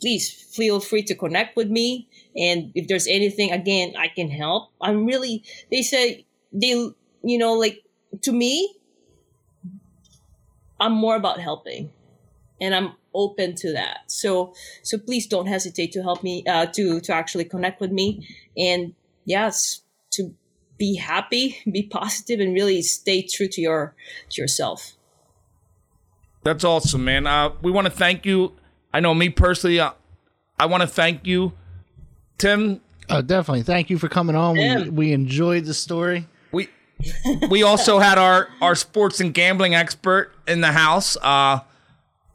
please 0.00 0.30
feel 0.30 0.80
free 0.80 1.02
to 1.02 1.14
connect 1.14 1.56
with 1.56 1.68
me. 1.68 2.08
And 2.36 2.72
if 2.74 2.88
there's 2.88 3.06
anything 3.06 3.52
again 3.52 3.94
I 3.98 4.08
can 4.08 4.30
help, 4.30 4.70
I'm 4.80 5.06
really 5.06 5.44
they 5.70 5.82
say 5.82 6.26
they 6.52 6.90
you 7.22 7.38
know, 7.38 7.54
like 7.54 7.82
to 8.22 8.32
me, 8.32 8.76
I'm 10.80 10.92
more 10.92 11.16
about 11.16 11.40
helping. 11.40 11.90
And 12.60 12.74
I'm 12.74 12.94
open 13.14 13.54
to 13.56 13.72
that. 13.72 14.10
So 14.10 14.54
so 14.82 14.98
please 14.98 15.26
don't 15.26 15.46
hesitate 15.46 15.92
to 15.92 16.02
help 16.02 16.22
me 16.22 16.44
uh 16.46 16.66
to 16.66 17.00
to 17.00 17.14
actually 17.14 17.44
connect 17.44 17.80
with 17.80 17.92
me. 17.92 18.26
And 18.56 18.94
yes, 19.24 19.82
to 20.12 20.34
be 20.78 20.96
happy, 20.96 21.58
be 21.70 21.82
positive, 21.82 22.40
and 22.40 22.54
really 22.54 22.82
stay 22.82 23.22
true 23.22 23.48
to 23.48 23.60
your 23.60 23.94
to 24.30 24.40
yourself. 24.40 24.94
That's 26.44 26.64
awesome, 26.64 27.04
man. 27.04 27.26
Uh, 27.26 27.50
we 27.62 27.70
want 27.70 27.86
to 27.86 27.90
thank 27.90 28.24
you. 28.24 28.52
I 28.92 29.00
know 29.00 29.14
me 29.14 29.28
personally. 29.28 29.80
Uh, 29.80 29.92
I 30.58 30.66
want 30.66 30.80
to 30.82 30.86
thank 30.86 31.26
you, 31.26 31.52
Tim. 32.38 32.80
Oh, 33.10 33.22
definitely. 33.22 33.62
Thank 33.62 33.90
you 33.90 33.98
for 33.98 34.08
coming 34.08 34.36
on. 34.36 34.54
We, 34.54 34.60
Tim. 34.62 34.96
we 34.96 35.12
enjoyed 35.12 35.64
the 35.64 35.74
story. 35.74 36.26
We 36.52 36.68
we 37.50 37.62
also 37.62 37.98
had 37.98 38.18
our 38.18 38.48
our 38.60 38.74
sports 38.74 39.20
and 39.20 39.32
gambling 39.32 39.74
expert 39.74 40.32
in 40.46 40.60
the 40.60 40.72
house. 40.72 41.16
Uh, 41.20 41.60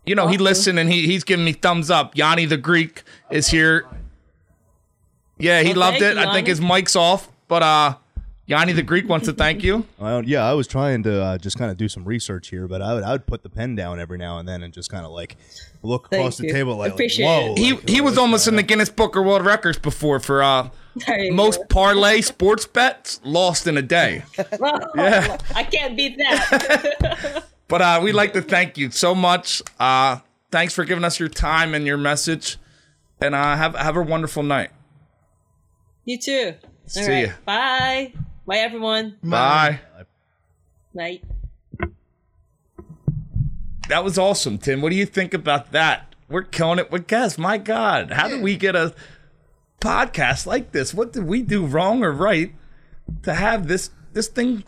you 0.06 0.16
know, 0.16 0.28
he 0.28 0.38
listened 0.38 0.80
and 0.80 0.92
he 0.92 1.06
he's 1.08 1.24
giving 1.24 1.46
me 1.46 1.54
thumbs 1.54 1.90
up. 1.92 2.16
Yanni 2.18 2.46
the 2.46 2.58
Greek 2.58 3.04
is 3.32 3.48
here. 3.48 3.86
Yeah, 5.38 5.62
he 5.62 5.70
Well, 5.70 5.80
loved 5.80 6.02
it. 6.02 6.16
you, 6.16 6.22
I 6.22 6.32
think 6.34 6.48
his 6.48 6.62
mic's 6.62 6.96
off, 6.96 7.30
but 7.48 7.64
uh, 7.64 7.96
Yanni 8.46 8.74
the 8.74 8.84
Greek 8.84 9.08
wants 9.08 9.26
to 9.28 9.34
thank 9.34 9.64
you. 9.64 9.86
Well, 9.98 10.24
yeah, 10.26 10.44
I 10.44 10.54
was 10.54 10.68
trying 10.68 11.04
to 11.04 11.22
uh, 11.24 11.38
just 11.38 11.58
kind 11.58 11.72
of 11.72 11.78
do 11.78 11.88
some 11.88 12.04
research 12.04 12.50
here, 12.50 12.68
but 12.68 12.82
I 12.82 12.94
would 12.94 13.04
I 13.04 13.12
would 13.14 13.26
put 13.26 13.42
the 13.44 13.50
pen 13.50 13.76
down 13.76 14.00
every 14.02 14.18
now 14.18 14.38
and 14.40 14.48
then 14.48 14.64
and 14.64 14.74
just 14.74 14.90
kind 14.92 15.06
of 15.06 15.12
like 15.14 15.38
look 15.82 16.10
Thank 16.10 16.20
across 16.22 16.38
the 16.38 16.48
you. 16.48 16.54
table 16.54 16.76
like, 16.76 16.92
Appreciate 16.92 17.26
whoa. 17.26 17.54
it. 17.54 17.58
He 17.58 17.72
like, 17.74 17.88
he 17.90 18.02
was 18.02 18.18
almost 18.18 18.48
in 18.50 18.56
the 18.58 18.64
Guinness 18.64 18.90
Book 18.90 19.16
of 19.16 19.24
World 19.24 19.46
Records 19.46 19.78
before 19.80 20.20
for 20.20 20.44
uh 20.44 20.70
There 21.08 21.32
most 21.32 21.60
go. 21.62 21.66
parlay 21.70 22.20
sports 22.22 22.66
bets 22.66 23.22
lost 23.24 23.66
in 23.66 23.78
a 23.78 23.82
day. 23.82 24.24
Yeah. 24.96 25.38
I 25.56 25.64
can't 25.64 25.96
beat 25.96 26.18
that. 26.18 27.44
But 27.70 27.82
uh, 27.82 28.02
we'd 28.04 28.12
like 28.12 28.34
to 28.34 28.42
thank 28.42 28.78
you 28.78 28.92
so 28.92 29.16
much. 29.16 29.62
Uh, 29.80 30.20
thanks 30.52 30.74
for 30.76 30.84
giving 30.86 31.04
us 31.06 31.20
your 31.20 31.30
time 31.30 31.74
and 31.74 31.88
your 31.88 31.98
message. 31.98 32.58
And 33.22 33.34
uh, 33.34 33.56
have 33.56 33.74
have 33.76 33.96
a 33.96 34.02
wonderful 34.02 34.44
night. 34.44 34.70
you 36.04 36.20
too. 36.20 36.54
All 36.62 36.70
See 36.88 37.08
right. 37.08 37.28
ya. 37.28 37.34
Bye. 37.46 38.14
Bye, 38.46 38.58
everyone. 38.58 39.18
Bye. 39.24 39.80
Night. 40.94 41.24
That 43.88 44.04
was 44.04 44.18
awesome, 44.18 44.58
Tim. 44.58 44.82
What 44.82 44.90
do 44.90 44.96
you 44.96 45.06
think 45.06 45.34
about 45.34 45.72
that? 45.72 46.14
We're 46.30 46.44
killing 46.44 46.80
it 46.80 46.92
with 46.92 47.08
guests. 47.08 47.38
My 47.38 47.58
God, 47.58 48.12
how 48.12 48.28
did 48.28 48.42
we 48.42 48.58
get 48.58 48.76
a 48.76 48.94
podcast 49.80 50.46
like 50.46 50.72
this? 50.72 50.94
What 50.94 51.14
did 51.14 51.26
we 51.26 51.42
do 51.42 51.66
wrong 51.66 52.04
or 52.04 52.12
right 52.12 52.54
to 53.24 53.34
have 53.34 53.68
this 53.68 53.92
this 54.14 54.28
thing? 54.28 54.64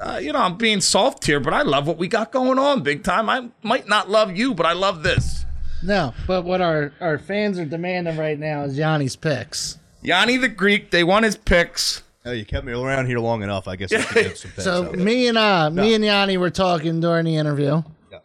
Uh, 0.00 0.20
you 0.22 0.32
know, 0.32 0.38
I'm 0.38 0.56
being 0.56 0.80
soft 0.80 1.26
here, 1.26 1.40
but 1.40 1.52
I 1.52 1.62
love 1.62 1.86
what 1.86 1.98
we 1.98 2.08
got 2.08 2.30
going 2.30 2.58
on, 2.58 2.82
big 2.82 3.02
time. 3.02 3.28
I 3.28 3.48
might 3.62 3.88
not 3.88 4.08
love 4.08 4.36
you, 4.36 4.54
but 4.54 4.64
I 4.64 4.72
love 4.72 5.02
this. 5.02 5.44
No, 5.82 6.14
but 6.26 6.44
what 6.44 6.60
our, 6.60 6.92
our 7.00 7.18
fans 7.18 7.58
are 7.58 7.64
demanding 7.64 8.16
right 8.16 8.38
now 8.38 8.62
is 8.62 8.78
Yanni's 8.78 9.16
picks. 9.16 9.78
Yanni 10.02 10.36
the 10.36 10.48
Greek, 10.48 10.90
they 10.90 11.02
want 11.02 11.24
his 11.24 11.36
picks. 11.36 12.02
Oh, 12.28 12.32
you 12.32 12.44
kept 12.44 12.66
me 12.66 12.72
around 12.72 13.06
here 13.06 13.18
long 13.18 13.42
enough. 13.42 13.66
I 13.68 13.76
guess 13.76 13.92
I 13.92 14.02
could 14.02 14.22
give 14.24 14.36
some 14.38 14.50
picks. 14.54 14.64
So 14.64 14.84
out. 14.86 14.96
me 14.98 15.28
and 15.28 15.38
uh 15.38 15.70
me 15.70 15.94
and 15.94 16.04
Yanni 16.04 16.36
were 16.36 16.50
talking 16.50 17.00
during 17.00 17.24
the 17.24 17.36
interview, 17.36 17.82
Yes. 18.10 18.22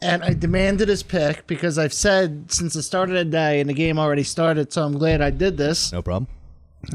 and 0.00 0.22
I 0.24 0.32
demanded 0.32 0.88
his 0.88 1.02
pick 1.02 1.46
because 1.46 1.78
I've 1.78 1.92
said 1.92 2.50
since 2.50 2.72
the 2.74 2.82
start 2.82 3.08
of 3.10 3.14
the 3.14 3.24
day 3.24 3.60
and 3.60 3.68
the 3.68 3.74
game 3.74 3.98
already 3.98 4.22
started, 4.22 4.72
so 4.72 4.82
I'm 4.84 4.96
glad 4.98 5.20
I 5.20 5.30
did 5.30 5.56
this. 5.56 5.92
No 5.92 6.02
problem. 6.02 6.28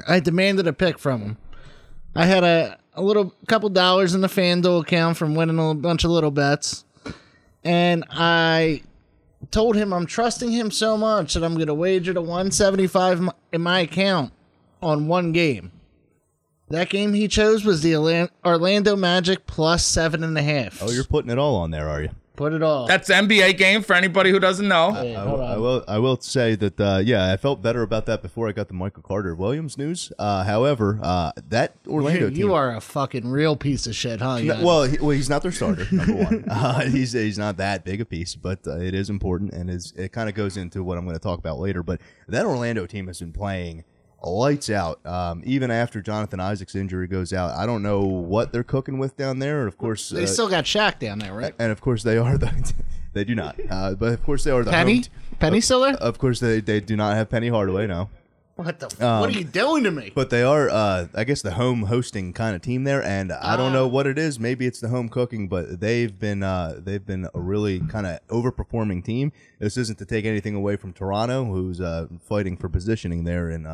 I 0.08 0.20
demanded 0.20 0.68
a 0.68 0.74
pick 0.74 0.98
from 0.98 1.22
him. 1.22 1.38
I 2.16 2.26
had 2.26 2.44
a, 2.44 2.78
a 2.94 3.02
little 3.02 3.34
couple 3.48 3.70
dollars 3.70 4.14
in 4.16 4.22
the 4.22 4.28
FanDuel 4.28 4.82
account 4.84 5.18
from 5.18 5.36
winning 5.36 5.60
a 5.60 5.74
bunch 5.76 6.04
of 6.04 6.12
little 6.12 6.32
bets. 6.32 6.86
And 7.64 8.04
I 8.10 8.82
told 9.52 9.76
him 9.76 9.94
I'm 9.94 10.06
trusting 10.06 10.52
him 10.52 10.72
so 10.72 10.98
much 10.98 11.34
that 11.36 11.44
I'm 11.44 11.56
going 11.56 11.68
to 11.68 11.74
wager 11.74 12.14
the 12.14 12.22
175 12.22 13.20
m- 13.22 13.32
in 13.52 13.62
my 13.62 13.82
account 13.82 14.32
on 14.82 15.08
one 15.08 15.32
game. 15.32 15.72
That 16.72 16.89
game 16.89 17.13
he 17.13 17.28
chose 17.28 17.65
was 17.65 17.82
the 17.82 18.30
Orlando 18.45 18.95
Magic 18.95 19.45
plus 19.45 19.86
seven 19.86 20.24
and 20.24 20.38
a 20.38 20.43
half. 20.43 20.82
Oh, 20.82 20.91
you're 20.91 21.03
putting 21.03 21.32
it 21.32 21.38
all 21.38 21.55
on 21.55 21.72
there, 21.72 21.88
are 21.89 22.01
you? 22.01 22.09
Put 22.41 22.53
it 22.53 22.63
all. 22.63 22.88
That's 22.88 23.09
NBA 23.09 23.57
game 23.57 23.84
for 23.84 23.93
anybody 23.93 24.32
who 24.32 24.39
doesn't 24.39 24.67
know. 24.67 24.89
Yeah, 25.03 25.22
I, 25.22 25.26
hold 25.26 25.39
will- 25.39 25.45
I 25.45 25.57
will. 25.57 25.84
I 25.88 25.99
will 25.99 26.22
say 26.22 26.55
that. 26.55 26.80
Uh, 26.80 27.01
yeah, 27.03 27.32
I 27.32 27.38
felt 27.38 27.61
better 27.61 27.82
about 27.84 28.05
that 28.05 28.22
before 28.22 28.47
I 28.47 28.51
got 28.53 28.67
the 28.67 28.74
Michael 28.74 29.03
Carter 29.03 29.36
Williams 29.36 29.78
news. 29.78 30.11
Uh, 30.17 30.43
however, 30.45 30.97
uh, 31.03 31.34
that 31.49 31.76
Orlando 31.86 32.22
you, 32.22 32.30
team. 32.30 32.38
you 32.38 32.53
are 32.53 32.76
a 32.76 32.82
fucking 32.82 33.30
real 33.30 33.55
piece 33.57 33.86
of 33.86 33.95
shit, 33.95 34.22
huh? 34.22 34.39
No, 34.39 34.65
well, 34.65 34.84
he, 34.84 34.97
well, 34.97 35.11
he's 35.11 35.30
not 35.30 35.43
their 35.43 35.51
starter. 35.51 35.86
Number 35.91 36.13
one, 36.15 36.45
uh, 36.49 36.80
he's 36.89 37.11
he's 37.11 37.38
not 37.38 37.57
that 37.57 37.84
big 37.84 37.99
a 37.99 38.05
piece, 38.05 38.34
but 38.34 38.65
uh, 38.65 38.78
it 38.78 38.95
is 38.95 39.09
important, 39.09 39.53
and 39.53 39.69
is 39.69 39.93
it 39.97 40.11
kind 40.11 40.30
of 40.30 40.34
goes 40.34 40.55
into 40.57 40.84
what 40.84 40.97
I'm 40.97 41.03
going 41.03 41.17
to 41.17 41.22
talk 41.22 41.38
about 41.38 41.59
later. 41.59 41.84
But 41.84 41.99
that 42.30 42.45
Orlando 42.45 42.86
team 42.88 43.07
has 43.07 43.19
been 43.19 43.34
playing 43.34 43.84
lights 44.24 44.69
out. 44.69 45.05
Um, 45.05 45.41
even 45.45 45.72
after 45.72 46.01
Jonathan 46.01 46.39
Isaac's 46.39 46.76
injury 46.76 47.07
goes 47.07 47.34
out, 47.34 47.51
I 47.51 47.65
don't 47.65 47.82
know 47.84 48.01
what 48.01 48.51
they're 48.51 48.63
cooking 48.63 48.97
with 48.99 49.17
down 49.17 49.39
there. 49.39 49.67
Of 49.67 49.78
course, 49.78 50.09
They 50.09 50.24
uh, 50.24 50.28
still 50.28 50.49
got 50.49 50.65
Shaq 50.65 50.99
down 50.99 51.19
there, 51.19 51.34
right? 51.34 51.53
and 51.59 51.72
of 51.72 51.82
course 51.82 52.03
they 52.03 52.17
are 52.17 52.38
the. 52.38 52.74
they 53.13 53.24
do 53.24 53.36
not, 53.36 53.59
uh, 53.69 53.93
but 53.95 54.13
of 54.13 54.24
course 54.24 54.43
they 54.43 54.51
are 54.51 54.63
the 54.63 54.72
Penny? 54.72 55.01
t- 55.01 55.09
Penny 55.39 55.59
still 55.61 55.82
there? 55.82 55.95
of 55.95 56.17
course 56.19 56.39
they 56.39 56.59
they 56.61 56.80
do 56.80 56.95
not 56.95 57.15
have 57.15 57.30
Penny 57.30 57.49
Hardaway 57.49 57.88
no. 57.88 58.09
What 58.57 58.80
the? 58.80 58.88
F- 58.88 59.01
Um, 59.01 59.22
what 59.22 59.30
are 59.30 59.38
you 59.39 59.45
doing 59.45 59.86
to 59.86 59.91
me? 59.91 60.11
But 60.13 60.30
they 60.30 60.43
are, 60.43 60.69
uh, 60.69 61.07
I 61.15 61.24
guess, 61.24 61.41
the 61.41 61.51
home 61.53 61.84
hosting 61.84 62.32
kind 62.34 62.53
of 62.55 62.61
team 62.61 62.84
there, 62.84 63.01
and 63.01 63.32
I 63.32 63.55
don't 63.57 63.72
Ah. 63.72 63.74
know 63.74 63.88
what 63.88 64.05
it 64.05 64.19
is. 64.19 64.39
Maybe 64.39 64.67
it's 64.67 64.80
the 64.82 64.89
home 64.89 65.09
cooking, 65.09 65.47
but 65.47 65.80
they've 65.80 66.17
been 66.19 66.43
uh, 66.43 66.76
they've 66.78 67.03
been 67.03 67.28
a 67.34 67.39
really 67.39 67.80
kind 67.80 68.05
of 68.05 68.19
overperforming 68.28 69.03
team. 69.03 69.32
This 69.57 69.78
isn't 69.78 69.97
to 69.99 70.05
take 70.05 70.26
anything 70.26 70.53
away 70.53 70.76
from 70.76 70.93
Toronto, 70.93 71.45
who's 71.45 71.82
uh, 71.82 72.07
fighting 72.28 72.55
for 72.55 72.69
positioning 72.69 73.24
there 73.24 73.49
in 73.49 73.65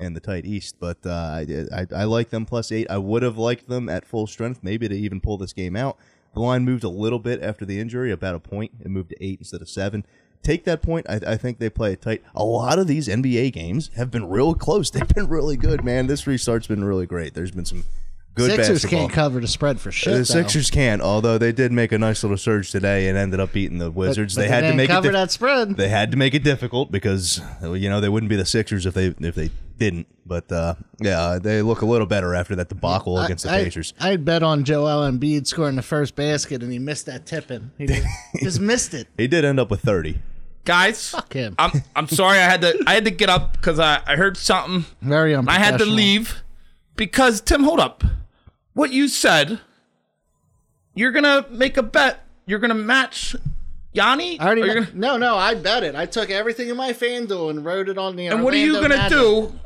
in 0.00 0.14
the 0.14 0.20
tight 0.20 0.44
East. 0.44 0.76
But 0.80 0.98
uh, 1.04 1.10
I, 1.10 1.66
I 1.72 1.86
I 1.94 2.04
like 2.04 2.30
them 2.30 2.46
plus 2.46 2.72
eight. 2.72 2.86
I 2.90 2.98
would 2.98 3.22
have 3.22 3.38
liked 3.38 3.68
them 3.68 3.88
at 3.88 4.04
full 4.04 4.26
strength, 4.26 4.60
maybe 4.62 4.88
to 4.88 4.94
even 4.94 5.20
pull 5.20 5.38
this 5.38 5.52
game 5.52 5.76
out. 5.76 5.96
The 6.34 6.40
line 6.40 6.64
moved 6.64 6.84
a 6.84 6.88
little 6.88 7.18
bit 7.18 7.42
after 7.42 7.64
the 7.64 7.80
injury, 7.80 8.12
about 8.12 8.34
a 8.34 8.40
point. 8.40 8.72
It 8.80 8.88
moved 8.88 9.10
to 9.10 9.24
eight 9.24 9.40
instead 9.40 9.62
of 9.62 9.68
seven. 9.68 10.04
Take 10.42 10.64
that 10.64 10.80
point. 10.80 11.06
I, 11.08 11.20
I 11.26 11.36
think 11.36 11.58
they 11.58 11.68
play 11.68 11.92
it 11.92 12.00
tight. 12.00 12.22
A 12.34 12.44
lot 12.44 12.78
of 12.78 12.86
these 12.86 13.08
NBA 13.08 13.52
games 13.52 13.90
have 13.96 14.10
been 14.10 14.28
real 14.28 14.54
close. 14.54 14.90
They've 14.90 15.06
been 15.08 15.28
really 15.28 15.56
good, 15.56 15.84
man. 15.84 16.06
This 16.06 16.24
restart's 16.24 16.66
been 16.66 16.84
really 16.84 17.06
great. 17.06 17.34
There's 17.34 17.50
been 17.50 17.64
some 17.64 17.84
good 18.34 18.50
Sixers 18.50 18.68
basketball. 18.82 19.00
can't 19.00 19.12
cover 19.12 19.40
the 19.40 19.48
spread 19.48 19.80
for 19.80 19.90
shit. 19.92 20.12
the 20.12 20.18
though. 20.18 20.24
Sixers 20.24 20.70
can't, 20.70 21.02
although 21.02 21.38
they 21.38 21.52
did 21.52 21.72
make 21.72 21.92
a 21.92 21.98
nice 21.98 22.22
little 22.22 22.36
surge 22.38 22.70
today 22.70 23.08
and 23.08 23.18
ended 23.18 23.40
up 23.40 23.52
beating 23.52 23.78
the 23.78 23.90
Wizards. 23.90 24.34
but 24.34 24.42
they 24.42 24.48
had 24.48 24.60
to 24.60 24.66
didn't 24.68 24.76
make 24.76 24.90
it 24.90 24.92
cover 24.92 25.08
dif- 25.08 25.12
that 25.12 25.30
spread. 25.30 25.76
they 25.76 25.88
had 25.88 26.10
to 26.12 26.16
make 26.16 26.34
it 26.34 26.42
difficult 26.44 26.90
because 26.90 27.40
you 27.62 27.88
know 27.88 28.00
they 28.00 28.08
wouldn't 28.08 28.30
be 28.30 28.36
the 28.36 28.46
Sixers 28.46 28.86
if 28.86 28.94
they 28.94 29.06
if 29.20 29.34
they 29.34 29.50
didn't. 29.78 30.06
But 30.26 30.50
uh, 30.52 30.74
yeah, 31.00 31.38
they 31.42 31.60
look 31.62 31.82
a 31.82 31.86
little 31.86 32.06
better 32.06 32.34
after 32.34 32.54
that 32.56 32.68
debacle 32.68 33.16
I- 33.16 33.24
against 33.24 33.44
the 33.44 33.50
I, 33.52 33.64
Pacers. 33.64 33.94
I'd 34.00 34.24
bet 34.24 34.42
on 34.42 34.64
Joel 34.64 35.10
Embiid 35.10 35.46
scoring 35.46 35.76
the 35.76 35.82
first 35.82 36.14
basket, 36.14 36.62
and 36.62 36.70
he 36.72 36.78
missed 36.78 37.06
that 37.06 37.26
tipping. 37.26 37.70
He 37.78 37.86
just, 37.86 38.06
just 38.40 38.60
missed 38.60 38.94
it. 38.94 39.08
He 39.18 39.26
did 39.26 39.44
end 39.44 39.58
up 39.58 39.70
with 39.70 39.80
thirty. 39.80 40.20
Guys, 40.64 41.08
Fuck 41.08 41.32
him. 41.32 41.54
I'm 41.58 41.82
I'm 41.96 42.06
sorry 42.06 42.38
I 42.38 42.42
had 42.42 42.60
to 42.60 42.78
I 42.86 42.92
had 42.94 43.06
to 43.06 43.10
get 43.10 43.30
up 43.30 43.54
because 43.54 43.78
I, 43.78 44.02
I 44.06 44.14
heard 44.16 44.36
something. 44.36 44.84
Very 45.00 45.34
I 45.34 45.58
had 45.58 45.78
to 45.78 45.86
leave 45.86 46.42
because 47.00 47.40
Tim, 47.40 47.62
hold 47.64 47.80
up. 47.80 48.04
What 48.74 48.92
you 48.92 49.08
said, 49.08 49.58
you're 50.94 51.12
gonna 51.12 51.46
make 51.50 51.78
a 51.78 51.82
bet. 51.82 52.24
You're 52.46 52.58
gonna 52.58 52.74
match 52.74 53.34
Yanni. 53.94 54.38
I 54.38 54.44
already 54.44 54.62
Or 54.62 54.66
you're 54.66 54.74
ma- 54.82 54.86
gonna- 54.86 54.98
no, 54.98 55.16
no. 55.16 55.36
I 55.36 55.54
bet 55.54 55.82
it. 55.82 55.94
I 55.94 56.04
took 56.06 56.28
everything 56.30 56.68
in 56.68 56.76
my 56.76 56.92
FanDuel 56.92 57.50
and 57.50 57.64
wrote 57.64 57.88
it 57.88 57.96
on 57.96 58.16
the. 58.16 58.26
and 58.26 58.44
what 58.44 58.52
are 58.52 58.58
you 58.58 58.74
gonna 58.74 58.96
Magic. 58.98 59.18
do? 59.18 59.58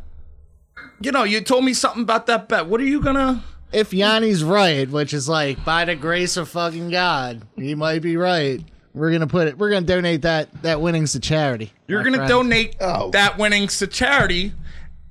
You 1.01 1.11
know, 1.13 1.25
you 1.25 1.41
told 1.41 1.65
me 1.65 1.75
something 1.75 2.03
about 2.03 2.27
that 2.27 2.49
bet. 2.49 2.67
What 2.67 2.81
are 2.81 2.85
you 2.85 3.01
gonna? 3.01 3.43
If 3.73 3.93
Yanni's 3.93 4.45
right, 4.45 4.89
which 4.89 5.13
is 5.13 5.29
like 5.29 5.65
by 5.65 5.85
the 5.85 5.97
grace 5.97 6.37
of 6.37 6.49
fucking 6.49 6.91
God, 6.91 7.43
he 7.57 7.75
might 7.75 8.01
be 8.01 8.17
right. 8.17 8.61
We're 8.95 9.11
gonna 9.11 9.27
put 9.27 9.49
it. 9.49 9.59
We're 9.59 9.71
gonna 9.71 9.87
donate 9.87 10.23
that 10.23 10.63
that 10.63 10.81
winnings 10.81 11.13
to 11.13 11.21
charity. 11.21 11.73
You're 11.89 12.05
gonna 12.05 12.19
friend. 12.19 12.29
donate 12.29 12.77
Oh. 12.81 13.11
that 13.11 13.39
winnings 13.39 13.81
to 13.81 13.89
charity. 13.89 14.53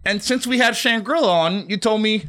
And 0.06 0.22
since 0.22 0.46
we 0.46 0.58
had 0.58 0.74
Shangrila 0.74 1.28
on, 1.28 1.70
you 1.70 1.78
told 1.78 2.02
me, 2.02 2.26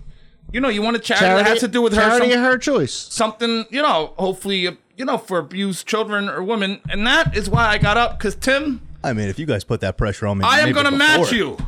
you 0.53 0.61
know, 0.61 0.69
you 0.69 0.83
want 0.83 0.97
a 0.97 1.01
charity, 1.01 1.27
that 1.27 1.47
has 1.47 1.61
to 1.61 1.69
do 1.69 1.83
with 1.83 1.95
her. 1.95 2.01
charity 2.01 2.33
some- 2.33 2.43
her 2.43 2.59
choice. 2.59 2.93
something, 2.93 3.67
you 3.71 3.83
know, 3.83 4.15
hopefully, 4.17 4.79
you 4.97 5.05
know, 5.05 5.19
for 5.19 5.39
abused 5.39 5.87
children 5.87 6.29
or 6.29 6.43
women. 6.43 6.81
And 6.89 7.07
that 7.07 7.37
is 7.37 7.51
why 7.51 7.67
I 7.67 7.79
got 7.79 7.97
up 7.97 8.19
because 8.19 8.37
Tim, 8.37 8.81
I 9.03 9.13
mean, 9.13 9.29
if 9.29 9.39
you 9.39 9.47
guys 9.47 9.65
put 9.65 9.81
that 9.81 9.97
pressure 9.99 10.27
on 10.27 10.39
me, 10.39 10.45
I 10.47 10.61
am 10.61 10.73
going 10.73 10.87
to 10.87 10.91
match 10.91 11.33
you. 11.33 11.59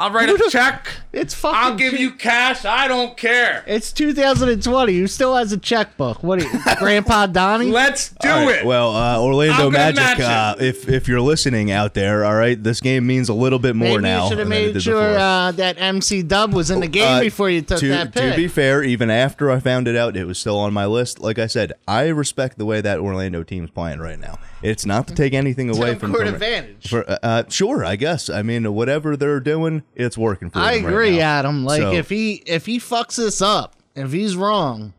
I'll 0.00 0.10
write 0.10 0.30
a 0.30 0.48
check. 0.50 0.88
It's 1.12 1.34
fucking. 1.34 1.58
I'll 1.58 1.74
give 1.76 1.92
you 1.92 2.12
cash. 2.12 2.64
I 2.64 2.88
don't 2.88 3.16
care. 3.18 3.62
It's 3.66 3.92
2020. 3.92 4.98
Who 4.98 5.06
still 5.06 5.36
has 5.36 5.52
a 5.52 5.58
checkbook? 5.58 6.22
What? 6.22 6.40
Are 6.42 6.44
you, 6.46 6.60
Grandpa 6.78 7.26
Donnie? 7.26 7.70
Let's 7.70 8.08
do 8.08 8.28
All 8.30 8.46
right, 8.46 8.60
it. 8.60 8.64
Well, 8.64 8.94
uh, 8.96 9.20
Orlando 9.20 9.52
I'm 9.54 9.60
gonna 9.72 9.92
match 9.92 9.96
Magic. 9.96 10.24
Uh, 10.24 10.54
if 10.58 10.88
if 10.88 11.06
you're 11.06 11.20
listening 11.20 11.70
out 11.70 11.92
there, 11.92 12.24
all 12.24 12.34
right, 12.34 12.62
this 12.62 12.80
game 12.80 13.06
means 13.06 13.28
a 13.28 13.34
little 13.34 13.58
bit 13.58 13.76
more 13.76 13.88
Maybe 14.00 14.02
now. 14.02 14.22
you 14.24 14.28
should 14.30 14.38
have 14.38 14.48
than 14.48 14.56
it 14.56 14.66
made 14.66 14.72
did 14.72 14.82
sure 14.82 14.94
before. 15.12 15.18
uh, 15.18 15.52
that 15.52 15.78
MC 15.78 16.22
Dub 16.22 16.54
was 16.54 16.70
in 16.70 16.80
the 16.80 16.86
game 16.86 17.16
Uh, 17.18 17.20
before 17.20 17.50
you 17.50 17.60
took 17.60 17.80
to, 17.80 17.88
that 17.88 18.14
pick. 18.14 18.30
To 18.32 18.36
be 18.36 18.48
fair, 18.48 18.82
even 18.82 19.10
after 19.10 19.50
I 19.50 19.60
found 19.60 19.86
it 19.86 19.96
out, 19.96 20.16
it 20.16 20.24
was 20.24 20.38
still 20.38 20.58
on 20.58 20.72
my 20.72 20.86
list. 20.86 21.20
Like 21.20 21.38
I 21.38 21.46
said, 21.46 21.74
I 21.86 22.06
respect 22.06 22.56
the 22.56 22.64
way 22.64 22.80
that 22.80 22.98
Orlando 23.00 23.42
team's 23.42 23.70
playing 23.70 23.98
right 24.00 24.18
now. 24.18 24.38
It's 24.62 24.84
not 24.84 25.08
to 25.08 25.14
take 25.14 25.32
anything 25.32 25.70
away 25.76 25.94
from 25.94 26.12
court 26.12 26.26
advantage. 26.26 26.88
For, 26.88 27.08
uh, 27.10 27.18
uh, 27.22 27.42
sure, 27.48 27.84
I 27.84 27.96
guess. 27.96 28.28
I 28.28 28.42
mean, 28.42 28.72
whatever 28.74 29.16
they're 29.16 29.40
doing, 29.40 29.82
it's 29.94 30.18
working 30.18 30.50
for 30.50 30.58
I 30.58 30.76
them 30.76 30.84
right 30.84 30.90
agree, 30.92 31.16
now. 31.18 31.38
Adam. 31.38 31.64
Like 31.64 31.80
So- 31.82 31.92
if 31.92 32.08
he 32.10 32.34
if 32.46 32.66
he 32.66 32.78
fucks 32.78 33.16
this 33.16 33.40
up, 33.40 33.76
if 33.94 34.12
he's 34.12 34.36
wrong, 34.36 34.92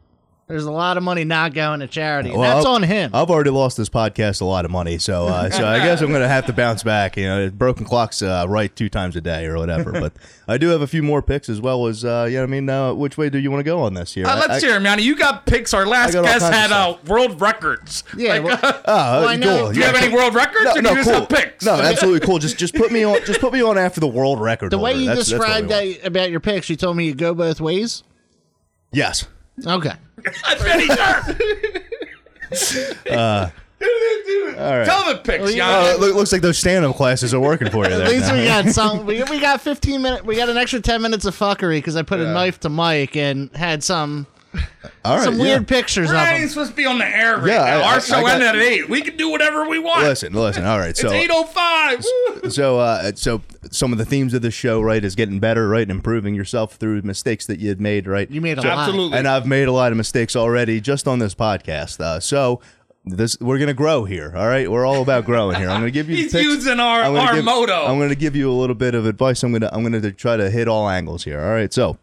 there's 0.52 0.66
a 0.66 0.72
lot 0.72 0.98
of 0.98 1.04
money 1.04 1.24
not 1.24 1.54
going 1.54 1.80
to 1.80 1.88
charity. 1.88 2.30
and 2.30 2.38
Well, 2.40 2.56
that's 2.56 2.66
I've- 2.66 2.76
on 2.76 2.84
him. 2.84 3.12
I've 3.14 3.30
already 3.30 3.50
lost 3.50 3.78
this 3.78 3.90
podcast 3.90 4.42
a 4.42 4.46
lot 4.46 4.66
of 4.66 4.72
money, 4.72 4.98
so 4.98 5.28
uh, 5.28 5.50
so 5.52 5.66
I 5.68 5.80
guess 5.80 6.02
I'm 6.02 6.10
going 6.10 6.22
to 6.22 6.28
have 6.28 6.46
to 6.48 6.54
bounce 6.54 6.84
back. 6.84 7.18
You 7.18 7.26
know, 7.26 7.50
broken 7.50 7.86
clocks 7.86 8.22
uh, 8.22 8.46
right 8.48 8.74
two 8.76 8.90
times 8.90 9.16
a 9.16 9.22
day 9.22 9.46
or 9.46 9.58
whatever. 9.58 9.92
But 9.92 10.14
I 10.48 10.58
do 10.58 10.68
have 10.70 10.82
a 10.82 10.88
few 10.88 11.02
more 11.04 11.22
picks 11.22 11.50
as 11.50 11.60
well 11.62 11.88
as 11.88 12.06
uh, 12.06 12.28
you 12.30 12.36
know. 12.36 12.42
what 12.42 12.48
I 12.48 12.52
mean, 12.52 12.70
uh, 12.70 12.94
which 12.94 13.18
way 13.18 13.30
do 13.30 13.38
you 13.40 13.50
want 13.50 13.62
to 13.62 13.64
go 13.64 13.82
on 13.82 13.94
this 13.94 14.14
here? 14.14 14.26
Uh, 14.28 14.36
let's 14.36 14.64
I, 14.64 14.68
hear 14.68 14.76
him, 14.78 14.86
Yanni. 14.86 15.04
You 15.04 15.16
got 15.16 15.46
picks. 15.46 15.74
Our 15.74 15.86
last 15.88 16.14
got 16.14 16.26
guest 16.26 16.46
had 16.52 16.72
uh, 16.72 16.98
world 17.08 17.42
records. 17.42 18.04
yeah. 18.18 18.38
Like, 18.38 18.44
well, 18.44 18.60
uh, 18.62 18.82
Oh, 18.86 19.22
Well, 19.22 19.28
I 19.30 19.36
know- 19.38 19.58
cool. 19.66 19.72
do 19.74 19.80
you 19.80 19.86
have 19.86 19.96
Yeah. 19.96 20.02
any 20.04 20.14
world 20.14 20.36
records, 20.36 20.66
No, 20.66 20.72
or 20.76 20.82
no, 20.82 20.90
you 20.92 20.96
just 20.98 21.10
cool. 21.10 21.20
have 21.22 21.30
picks? 21.30 21.66
No, 21.66 21.74
absolutely 21.76 22.20
cool. 22.26 22.40
Just 22.40 22.58
just 22.58 22.76
put 22.76 22.92
me 22.92 23.04
on. 23.04 23.24
Just 23.26 23.40
put 23.40 23.54
me 23.54 23.62
on 23.64 23.78
after 23.78 24.00
the 24.00 24.08
world 24.08 24.40
record. 24.42 24.72
the 24.72 24.78
way 24.78 24.92
holder. 24.92 25.02
you 25.02 25.08
That's- 25.08 25.30
that's 25.30 25.40
what 25.40 25.48
we 25.50 25.62
described 25.64 25.70
want. 25.72 26.02
that 26.02 26.08
about 26.08 26.32
your 26.32 26.40
picks, 26.40 26.70
you 26.70 26.76
told 26.76 26.98
me 26.98 27.06
you 27.06 27.14
go 27.16 27.34
both 27.34 27.62
ways. 27.62 28.04
Yes. 28.92 29.26
Okay. 29.66 29.92
I'm 30.46 30.58
pretty 30.58 30.86
sure. 30.88 31.22
All 34.58 34.78
right. 34.78 34.86
Tell 34.86 35.12
the 35.12 35.20
picks, 35.24 35.42
Well, 35.42 35.50
you- 35.50 35.58
Yanni. 35.58 35.90
It 35.90 36.00
loo- 36.00 36.14
looks 36.14 36.32
like 36.32 36.42
those 36.42 36.58
stand-up 36.58 36.96
classes 36.96 37.34
are 37.34 37.40
working 37.40 37.70
for 37.72 37.84
you 37.86 37.90
there. 37.96 38.04
At 38.04 38.10
least 38.12 38.28
now. 38.28 38.36
we 38.38 38.46
got 38.46 38.68
some. 38.70 39.06
We, 39.12 39.24
we 39.24 39.40
got 39.40 39.62
15 39.62 40.02
minutes. 40.02 40.24
We 40.24 40.36
got 40.36 40.50
an 40.50 40.58
extra 40.58 40.80
10 40.82 41.02
minutes 41.02 41.26
of 41.26 41.36
fuckery 41.38 41.78
because 41.80 41.96
I 41.96 42.04
put 42.04 42.20
a 42.20 42.32
knife 42.32 42.60
to 42.62 42.70
Mike 42.70 43.16
and 43.16 43.50
had 43.56 43.84
some 43.84 44.28
All 45.06 45.16
right, 45.16 45.24
some 45.24 45.36
yeah. 45.38 45.42
weird 45.42 45.68
pictures 45.68 46.08
We're 46.10 46.14
of 46.16 46.20
not 46.22 46.28
him. 46.30 46.36
even 46.38 46.50
supposed 46.50 46.72
to 46.72 46.76
be 46.76 46.86
on 46.86 47.00
the 47.00 47.08
air 47.08 47.38
right 47.38 47.48
Yeah, 47.48 47.58
now. 47.58 47.64
I- 47.64 47.80
I- 47.80 47.94
Our 47.94 48.02
show 48.02 48.18
I 48.18 48.22
got- 48.22 48.32
ended 48.42 48.48
at 48.50 48.56
eight. 48.56 48.90
We 48.90 49.02
can 49.02 49.18
do 49.18 49.30
whatever 49.30 49.68
we 49.68 49.80
want. 49.80 50.04
Listen, 50.04 50.34
listen. 50.34 50.66
All 50.66 50.78
right, 50.78 50.96
so 50.96 51.08
it's 51.12 51.14
so 51.16 51.20
eight 51.20 51.30
oh 51.32 51.44
five. 51.46 52.06
so 52.52 52.80
uh, 52.80 53.12
so 53.16 53.42
some 53.72 53.92
of 53.92 53.98
the 53.98 54.06
themes 54.06 54.34
of 54.34 54.42
the 54.42 54.52
show, 54.52 54.82
right, 54.82 55.04
is 55.04 55.16
getting 55.16 55.40
better, 55.40 55.68
right, 55.70 55.82
and 55.84 55.92
improving 55.92 56.36
yourself 56.36 56.76
through 56.76 57.02
mistakes 57.04 57.46
that 57.48 57.60
you 57.60 57.70
had 57.70 57.80
made, 57.82 58.08
right. 58.08 58.30
You 58.30 58.42
made 58.42 58.58
a 58.60 58.62
So- 58.62 58.68
lot. 58.68 58.78
Absolutely. 58.80 59.18
and 59.18 59.28
I've 59.28 59.48
made 59.48 59.68
a 59.68 59.72
lot 59.72 59.92
of 59.92 59.98
mistakes 59.98 60.36
already 60.36 60.82
just 60.82 61.08
on 61.08 61.20
this 61.20 61.34
podcast. 61.34 62.00
Uh, 62.00 62.20
so 62.20 62.60
this 63.06 63.40
we're 63.40 63.58
gonna 63.58 63.74
grow 63.74 64.04
here. 64.06 64.32
All 64.36 64.48
right, 64.48 64.70
we're 64.70 64.86
all 64.86 65.02
about 65.02 65.26
growing 65.26 65.56
here. 65.58 65.70
I'm 65.70 65.80
gonna 65.80 65.90
give 65.92 66.10
you. 66.10 66.16
the 66.18 66.22
He's 66.24 66.32
picks. 66.34 66.44
using 66.44 66.80
our, 66.80 67.02
I'm 67.02 67.14
gonna 67.16 67.28
our 67.30 67.36
give- 67.36 67.46
motto. 67.46 67.86
I'm 67.88 67.98
gonna 67.98 68.14
give 68.14 68.36
you 68.36 68.52
a 68.52 68.54
little 68.54 68.76
bit 68.76 68.94
of 68.94 69.06
advice. 69.08 69.42
I'm 69.42 69.52
gonna 69.52 69.70
I'm 69.72 69.82
gonna 69.82 70.12
try 70.12 70.38
to 70.38 70.52
hit 70.52 70.68
all 70.68 70.88
angles 70.90 71.24
here. 71.24 71.42
All 71.42 71.50
right, 71.52 71.74
so 71.74 71.98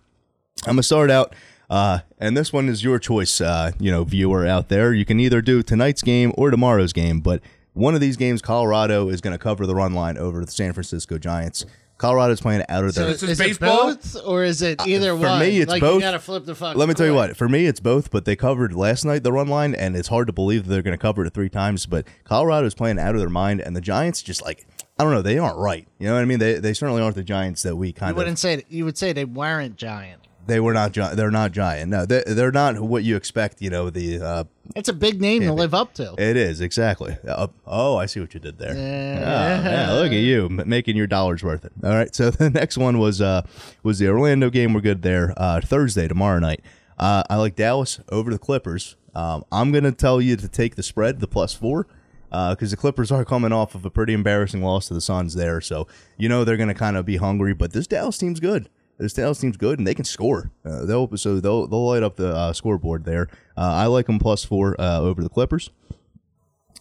I'm 0.66 0.72
gonna 0.72 0.82
start 0.82 1.10
out. 1.10 1.34
Uh, 1.70 2.00
and 2.18 2.36
this 2.36 2.52
one 2.52 2.68
is 2.68 2.82
your 2.82 2.98
choice, 2.98 3.40
uh, 3.40 3.72
you 3.78 3.90
know, 3.90 4.04
viewer 4.04 4.46
out 4.46 4.68
there. 4.68 4.92
You 4.94 5.04
can 5.04 5.20
either 5.20 5.42
do 5.42 5.62
tonight's 5.62 6.02
game 6.02 6.32
or 6.36 6.50
tomorrow's 6.50 6.92
game, 6.92 7.20
but 7.20 7.42
one 7.74 7.94
of 7.94 8.00
these 8.00 8.16
games, 8.16 8.40
Colorado 8.42 9.08
is 9.08 9.20
going 9.20 9.32
to 9.34 9.38
cover 9.38 9.66
the 9.66 9.74
run 9.74 9.92
line 9.92 10.16
over 10.16 10.44
the 10.44 10.50
San 10.50 10.72
Francisco 10.72 11.18
Giants. 11.18 11.64
Colorado's 11.98 12.40
playing 12.40 12.64
out 12.68 12.84
of 12.84 12.92
So 12.94 13.00
their. 13.02 13.10
This 13.12 13.22
is 13.24 13.40
is 13.40 13.40
it 13.40 13.60
both 13.60 14.16
or 14.24 14.44
is 14.44 14.62
it 14.62 14.86
either 14.86 15.16
for 15.16 15.26
one? 15.26 15.40
me, 15.40 15.58
it's 15.58 15.70
like 15.70 15.80
both. 15.80 15.96
You 15.96 16.00
gotta 16.00 16.20
flip 16.20 16.44
the 16.44 16.54
fuck. 16.54 16.76
Let 16.76 16.88
me 16.88 16.94
tell 16.94 17.06
you 17.06 17.14
what. 17.14 17.36
For 17.36 17.48
me, 17.48 17.66
it's 17.66 17.80
both, 17.80 18.12
but 18.12 18.24
they 18.24 18.36
covered 18.36 18.72
last 18.72 19.04
night 19.04 19.24
the 19.24 19.32
run 19.32 19.48
line, 19.48 19.74
and 19.74 19.96
it's 19.96 20.06
hard 20.08 20.28
to 20.28 20.32
believe 20.32 20.64
that 20.64 20.70
they're 20.70 20.82
going 20.82 20.96
to 20.96 21.00
cover 21.02 21.24
it 21.24 21.34
three 21.34 21.48
times. 21.48 21.86
But 21.86 22.06
Colorado's 22.22 22.74
playing 22.74 23.00
out 23.00 23.14
of 23.16 23.20
their 23.20 23.28
mind, 23.28 23.60
and 23.60 23.74
the 23.74 23.80
Giants 23.80 24.22
just 24.22 24.42
like 24.44 24.64
I 24.96 25.02
don't 25.04 25.12
know, 25.12 25.22
they 25.22 25.38
aren't 25.38 25.58
right. 25.58 25.86
You 25.98 26.06
know 26.06 26.14
what 26.14 26.22
I 26.22 26.24
mean? 26.24 26.38
They 26.38 26.54
they 26.54 26.72
certainly 26.72 27.02
aren't 27.02 27.16
the 27.16 27.24
Giants 27.24 27.64
that 27.64 27.74
we 27.74 27.92
kind 27.92 28.10
of 28.10 28.16
You 28.16 28.20
of 28.20 28.24
wouldn't 28.24 28.38
say 28.38 28.64
you 28.68 28.84
would 28.84 28.96
say 28.96 29.12
they 29.12 29.24
weren't 29.24 29.76
giant. 29.76 30.27
They 30.48 30.58
were 30.58 30.72
not. 30.74 30.90
Gi- 30.92 31.14
they're 31.14 31.30
not 31.30 31.52
giant. 31.52 31.90
No, 31.90 32.04
they, 32.04 32.24
they're 32.26 32.50
not 32.50 32.80
what 32.80 33.04
you 33.04 33.14
expect. 33.14 33.62
You 33.62 33.70
know 33.70 33.90
the. 33.90 34.20
Uh, 34.20 34.44
It's 34.74 34.88
a 34.88 34.92
big 34.92 35.20
name 35.20 35.42
to 35.42 35.52
live 35.52 35.74
up 35.74 35.94
to. 35.94 36.14
it 36.18 36.36
is 36.36 36.60
exactly. 36.60 37.16
Uh, 37.26 37.46
oh, 37.66 37.96
I 37.96 38.06
see 38.06 38.18
what 38.18 38.34
you 38.34 38.40
did 38.40 38.58
there. 38.58 38.74
Yeah. 38.74 39.62
Oh, 39.64 39.70
yeah, 39.70 39.92
look 39.92 40.06
at 40.12 40.18
you 40.18 40.48
making 40.48 40.96
your 40.96 41.06
dollars 41.06 41.44
worth 41.44 41.64
it. 41.64 41.72
All 41.84 41.90
right. 41.94 42.12
So 42.14 42.30
the 42.44 42.50
next 42.50 42.76
one 42.76 42.98
was 42.98 43.20
uh 43.20 43.42
was 43.84 43.98
the 44.00 44.08
Orlando 44.08 44.50
game. 44.50 44.72
We're 44.72 44.80
good 44.80 45.02
there. 45.02 45.32
Uh, 45.36 45.60
Thursday 45.60 46.08
tomorrow 46.08 46.38
night. 46.40 46.62
Uh, 46.98 47.22
I 47.30 47.36
like 47.36 47.54
Dallas 47.54 48.00
over 48.10 48.32
the 48.32 48.38
Clippers. 48.38 48.96
Um, 49.14 49.44
I'm 49.52 49.70
gonna 49.70 49.92
tell 49.92 50.20
you 50.20 50.34
to 50.36 50.48
take 50.48 50.74
the 50.74 50.82
spread, 50.82 51.20
the 51.20 51.28
plus 51.28 51.54
four. 51.54 51.86
Because 52.30 52.70
the 52.72 52.76
Clippers 52.76 53.10
are 53.10 53.24
coming 53.24 53.52
off 53.52 53.74
of 53.74 53.86
a 53.86 53.90
pretty 53.90 54.12
embarrassing 54.12 54.62
loss 54.62 54.88
to 54.88 54.94
the 54.94 55.00
Suns 55.00 55.32
there, 55.34 55.62
so 55.62 55.86
you 56.18 56.28
know 56.28 56.44
they're 56.44 56.58
going 56.58 56.68
to 56.68 56.74
kind 56.74 56.94
of 56.98 57.06
be 57.06 57.16
hungry. 57.16 57.54
But 57.54 57.72
this 57.72 57.86
Dallas 57.86 58.18
team's 58.18 58.38
good. 58.38 58.68
This 58.98 59.12
Dallas 59.12 59.38
team's 59.38 59.56
good, 59.56 59.78
and 59.78 59.86
they 59.86 59.94
can 59.94 60.04
score. 60.04 60.50
Uh, 60.64 60.84
they'll 60.84 61.16
so 61.16 61.38
they'll 61.38 61.66
they'll 61.68 61.86
light 61.86 62.02
up 62.02 62.16
the 62.16 62.34
uh, 62.34 62.52
scoreboard 62.52 63.04
there. 63.04 63.28
Uh, 63.56 63.72
I 63.74 63.86
like 63.86 64.06
them 64.06 64.18
plus 64.18 64.44
four 64.44 64.78
uh, 64.80 64.98
over 65.00 65.22
the 65.22 65.28
Clippers. 65.28 65.70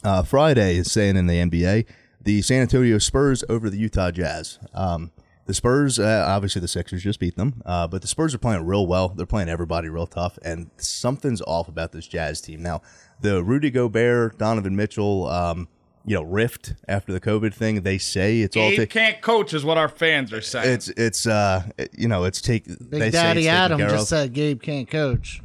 Uh, 0.04 0.24
Friday 0.24 0.78
is 0.78 0.92
saying 0.92 1.16
in 1.16 1.28
the 1.28 1.36
NBA, 1.36 1.86
the 2.22 2.42
San 2.42 2.62
Antonio 2.62 2.98
Spurs 2.98 3.44
over 3.50 3.70
the 3.70 3.78
Utah 3.78 4.12
Jazz. 4.12 4.60
Um, 4.74 5.12
the 5.46 5.54
Spurs, 5.54 5.98
uh, 5.98 6.26
obviously 6.28 6.60
the 6.60 6.68
Sixers 6.68 7.04
just 7.04 7.20
beat 7.20 7.38
them, 7.38 7.62
but 7.66 8.02
the 8.02 8.08
Spurs 8.08 8.36
are 8.36 8.40
playing 8.40 8.66
real 8.66 8.86
well. 8.86 9.10
They're 9.10 9.26
playing 9.26 9.48
everybody 9.48 9.88
real 9.88 10.06
tough, 10.06 10.38
and 10.44 10.70
something's 10.78 11.42
off 11.44 11.70
about 11.70 11.94
this 11.94 12.06
Jazz 12.06 12.42
team. 12.42 12.62
Now, 12.62 12.82
the 13.22 13.44
Rudy 13.44 13.72
Gobert, 13.72 14.38
Donovan 14.38 14.76
Mitchell, 14.76 15.28
um, 15.28 15.70
you 16.08 16.16
know, 16.16 16.24
rift 16.24 16.74
after 16.88 17.12
the 17.12 17.20
COVID 17.20 17.54
thing. 17.54 17.82
They 17.82 17.98
say 18.00 18.40
it's 18.40 18.56
all. 18.56 18.70
Gabe 18.72 18.80
ta- 18.90 18.94
can't 18.94 19.22
coach, 19.22 19.54
is 19.54 19.64
what 19.66 19.78
our 19.78 19.90
fans 19.90 20.32
are 20.34 20.42
saying. 20.42 20.74
it's 20.74 20.88
it's 20.90 21.28
uh 21.28 21.64
you 21.92 22.08
know 22.08 22.24
it's 22.24 22.42
take 22.42 22.66
Big 22.66 22.78
they 22.90 23.12
say 23.12 23.12
Daddy 23.12 23.42
it's 23.42 23.50
Adam 23.50 23.80
just 23.80 23.94
of. 24.04 24.08
said 24.08 24.34
Gabe 24.34 24.62
can't 24.62 24.90
coach. 24.90 25.42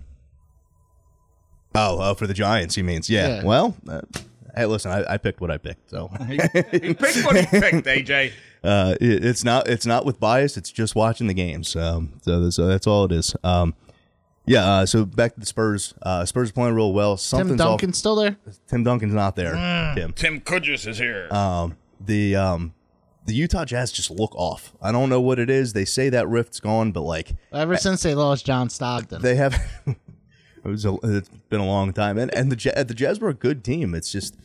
oh 1.75 1.99
oh 2.01 2.15
for 2.15 2.27
the 2.27 2.35
Giants 2.35 2.75
he 2.77 2.83
means 2.83 3.11
yeah, 3.11 3.29
Yeah. 3.39 3.45
well 3.45 3.77
uh, 3.89 4.03
hey 4.57 4.67
listen 4.67 4.91
I, 4.93 5.15
I 5.15 5.17
picked 5.19 5.41
what 5.41 5.51
I 5.51 5.59
picked 5.59 5.91
so 5.91 6.09
he 6.29 6.39
picked 6.95 7.25
what 7.25 7.37
he 7.37 7.47
picked, 7.47 7.87
AJ. 7.87 8.33
uh 8.63 8.95
it, 9.01 9.25
it's 9.25 9.43
not 9.45 9.69
it's 9.69 9.87
not 9.87 10.05
with 10.05 10.21
bias 10.21 10.57
it's 10.57 10.71
just 10.71 10.95
watching 10.95 11.27
the 11.27 11.35
games 11.35 11.75
um 11.75 12.21
so, 12.23 12.51
so 12.51 12.67
that's 12.67 12.87
all 12.87 13.05
it 13.07 13.13
is 13.13 13.35
um 13.43 13.75
yeah 14.47 14.65
uh, 14.65 14.87
so 14.87 15.05
back 15.05 15.35
to 15.35 15.41
the 15.41 15.47
Spurs 15.47 15.95
uh 16.03 16.25
Spurs 16.25 16.51
are 16.51 16.53
playing 16.53 16.75
real 16.75 16.93
well 16.93 17.17
Tim 17.17 17.19
something's 17.23 17.59
Duncan's 17.59 17.99
still 17.99 18.17
there. 18.17 18.37
Tim 18.69 18.83
Duncan's 18.85 19.15
not 19.15 19.37
there 19.37 19.55
Mm. 19.55 19.95
Tim 19.95 20.13
Tim 20.13 20.41
Kudris 20.41 20.87
is 20.87 20.99
here. 20.99 21.29
um 21.33 21.77
the 22.01 22.37
um 22.37 22.75
the 23.25 23.35
Utah 23.35 23.65
Jazz 23.65 23.93
just 23.93 24.11
look 24.11 24.35
off 24.35 24.73
I 24.83 24.91
don't 24.91 25.09
know 25.09 25.21
what 25.21 25.39
it 25.39 25.49
is 25.49 25.73
they 25.75 25.85
say 25.85 26.09
that 26.09 26.27
rift's 26.29 26.59
gone 26.61 26.91
but 26.93 27.03
like 27.03 27.33
Ever 27.53 27.77
since 27.77 28.03
they 28.03 28.15
lost 28.15 28.45
John 28.45 28.69
Stockton. 28.69 29.23
they 29.23 29.37
have 29.37 29.55
it 29.87 29.97
was 30.65 30.85
a, 30.85 30.97
it's 31.05 31.29
been 31.49 31.61
a 31.61 31.67
long 31.67 31.93
time 31.93 32.19
and 32.19 32.35
and 32.35 32.51
the 32.51 32.57
Ja- 32.61 32.83
the 32.83 32.95
Jazz 32.95 33.21
were 33.21 33.29
a 33.29 33.35
good 33.35 33.63
team 33.63 33.95
it's 33.95 34.11
just 34.11 34.37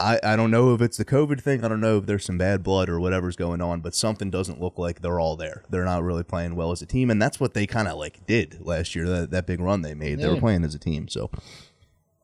I, 0.00 0.18
I 0.24 0.34
don't 0.36 0.50
know 0.50 0.74
if 0.74 0.80
it's 0.82 0.96
the 0.96 1.04
COVID 1.04 1.40
thing. 1.40 1.64
I 1.64 1.68
don't 1.68 1.80
know 1.80 1.98
if 1.98 2.06
there's 2.06 2.24
some 2.24 2.36
bad 2.36 2.62
blood 2.64 2.88
or 2.88 2.98
whatever's 2.98 3.36
going 3.36 3.60
on, 3.60 3.80
but 3.80 3.94
something 3.94 4.28
doesn't 4.30 4.60
look 4.60 4.76
like 4.76 5.02
they're 5.02 5.20
all 5.20 5.36
there. 5.36 5.62
They're 5.70 5.84
not 5.84 6.02
really 6.02 6.24
playing 6.24 6.56
well 6.56 6.72
as 6.72 6.82
a 6.82 6.86
team, 6.86 7.10
and 7.10 7.22
that's 7.22 7.38
what 7.38 7.54
they 7.54 7.66
kind 7.66 7.86
of 7.86 7.96
like 7.96 8.26
did 8.26 8.58
last 8.60 8.94
year. 8.96 9.08
That, 9.08 9.30
that 9.30 9.46
big 9.46 9.60
run 9.60 9.82
they 9.82 9.94
made, 9.94 10.18
they 10.18 10.28
were 10.28 10.36
playing 10.36 10.64
as 10.64 10.74
a 10.74 10.80
team. 10.80 11.06
So, 11.06 11.30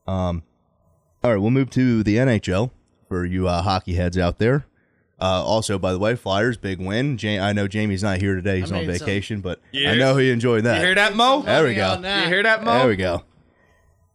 um, 0.07 0.43
all 1.23 1.31
right, 1.31 1.37
we'll 1.41 1.51
move 1.53 1.71
to 1.71 2.03
the 2.03 2.17
NHL 2.17 2.71
for 3.09 3.25
you 3.25 3.47
uh, 3.47 3.63
hockey 3.63 3.95
heads 3.95 4.19
out 4.19 4.39
there. 4.39 4.67
Uh, 5.21 5.45
also, 5.45 5.79
by 5.79 5.93
the 5.93 5.99
way, 5.99 6.17
Flyers 6.17 6.57
big 6.57 6.81
win. 6.81 7.19
Ja- 7.21 7.45
I 7.45 7.53
know 7.53 7.69
Jamie's 7.69 8.03
not 8.03 8.21
here 8.21 8.35
today; 8.35 8.61
he's 8.61 8.73
on 8.73 8.87
made 8.87 8.97
some- 8.99 9.07
vacation, 9.07 9.41
but 9.43 9.61
Yeah. 9.71 9.93
I 9.93 9.97
know 9.97 10.17
he 10.17 10.31
enjoyed 10.31 10.65
that. 10.65 10.79
you 10.81 10.87
hear 10.87 10.95
that, 10.95 11.15
Mo? 11.15 11.43
There 11.43 11.63
we 11.65 11.75
go. 11.75 11.95
You 11.99 12.27
hear 12.27 12.43
that, 12.43 12.65
Mo? 12.65 12.79
There 12.79 12.89
we 12.89 12.97
go. 12.97 13.23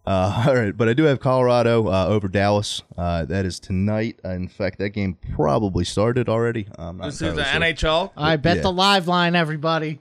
Uh, 0.07 0.43
all 0.47 0.55
right, 0.55 0.75
but 0.77 0.87
I 0.87 0.93
do 0.93 1.03
have 1.03 1.19
Colorado 1.19 1.87
uh, 1.87 2.05
over 2.07 2.27
Dallas. 2.27 2.83
Uh, 2.97 3.25
that 3.25 3.45
is 3.45 3.59
tonight. 3.59 4.19
Uh, 4.23 4.29
in 4.29 4.47
fact, 4.47 4.77
that 4.79 4.89
game 4.89 5.17
probably 5.33 5.83
started 5.83 6.29
already. 6.29 6.67
I'm 6.77 6.97
not 6.97 7.05
This 7.05 7.15
is 7.15 7.19
the 7.21 7.27
entirely 7.41 7.75
sure. 7.75 7.89
NHL. 7.89 8.11
I 8.15 8.35
bet 8.37 8.57
Yeah. 8.57 8.61
the 8.63 8.71
live 8.71 9.07
line, 9.07 9.35
everybody. 9.35 9.99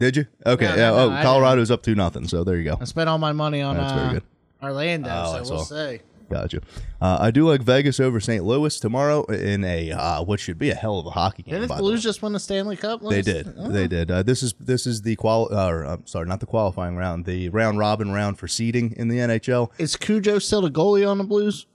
Did 0.00 0.16
you? 0.16 0.26
Okay. 0.44 0.64
No, 0.66 0.70
no, 0.72 0.76
yeah. 0.76 0.90
no, 0.90 0.96
oh, 0.96 1.10
I 1.10 1.22
Colorado's 1.22 1.70
up 1.70 1.82
to 1.84 1.94
nothing. 1.94 2.26
So 2.26 2.42
there 2.42 2.56
you 2.56 2.64
go. 2.64 2.78
I 2.80 2.84
spent 2.84 3.08
all 3.08 3.18
my 3.18 3.32
money 3.32 3.62
on 3.62 3.76
That's 3.76 3.92
very 3.92 4.06
uh, 4.06 4.12
good. 4.14 4.22
Orlando, 4.60 5.08
Oh, 5.08 5.12
I 5.12 5.42
so 5.44 5.54
we'll 5.54 5.64
saw. 5.64 5.88
see. 5.90 6.00
Gotcha. 6.30 6.60
Uh, 7.00 7.18
I 7.20 7.30
do 7.30 7.48
like 7.48 7.62
Vegas 7.62 8.00
over 8.00 8.20
St. 8.20 8.44
Louis 8.44 8.78
tomorrow 8.78 9.24
in 9.24 9.64
a 9.64 9.92
uh, 9.92 10.22
what 10.22 10.40
should 10.40 10.58
be 10.58 10.70
a 10.70 10.74
hell 10.74 10.98
of 10.98 11.06
a 11.06 11.10
hockey 11.10 11.42
game. 11.42 11.54
Didn't 11.54 11.68
the 11.68 11.74
the. 11.74 11.80
Blues 11.80 12.02
just 12.02 12.22
win 12.22 12.32
the 12.32 12.40
Stanley 12.40 12.76
Cup? 12.76 13.00
They 13.02 13.22
did. 13.22 13.54
Oh. 13.56 13.68
They 13.70 13.88
did. 13.88 14.10
Uh, 14.10 14.22
this 14.22 14.42
is 14.42 14.54
this 14.60 14.86
is 14.86 15.02
the 15.02 15.16
qual. 15.16 15.48
Uh, 15.50 15.68
or, 15.68 15.82
I'm 15.84 16.06
sorry, 16.06 16.26
not 16.26 16.40
the 16.40 16.46
qualifying 16.46 16.96
round. 16.96 17.24
The 17.24 17.48
round 17.48 17.78
robin 17.78 18.10
round 18.12 18.38
for 18.38 18.46
seeding 18.46 18.92
in 18.96 19.08
the 19.08 19.18
NHL. 19.18 19.70
Is 19.78 19.96
Cujo 19.96 20.38
still 20.38 20.62
the 20.62 20.70
goalie 20.70 21.08
on 21.08 21.18
the 21.18 21.24
Blues? 21.24 21.66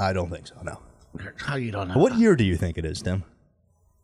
I 0.00 0.12
don't 0.12 0.30
think 0.30 0.46
so. 0.46 0.54
No. 0.62 0.80
How 1.36 1.56
you 1.56 1.70
don't 1.70 1.88
know? 1.88 1.98
What 1.98 2.16
year 2.16 2.36
do 2.36 2.44
you 2.44 2.56
think 2.56 2.78
it 2.78 2.84
is, 2.84 3.02
Tim? 3.02 3.24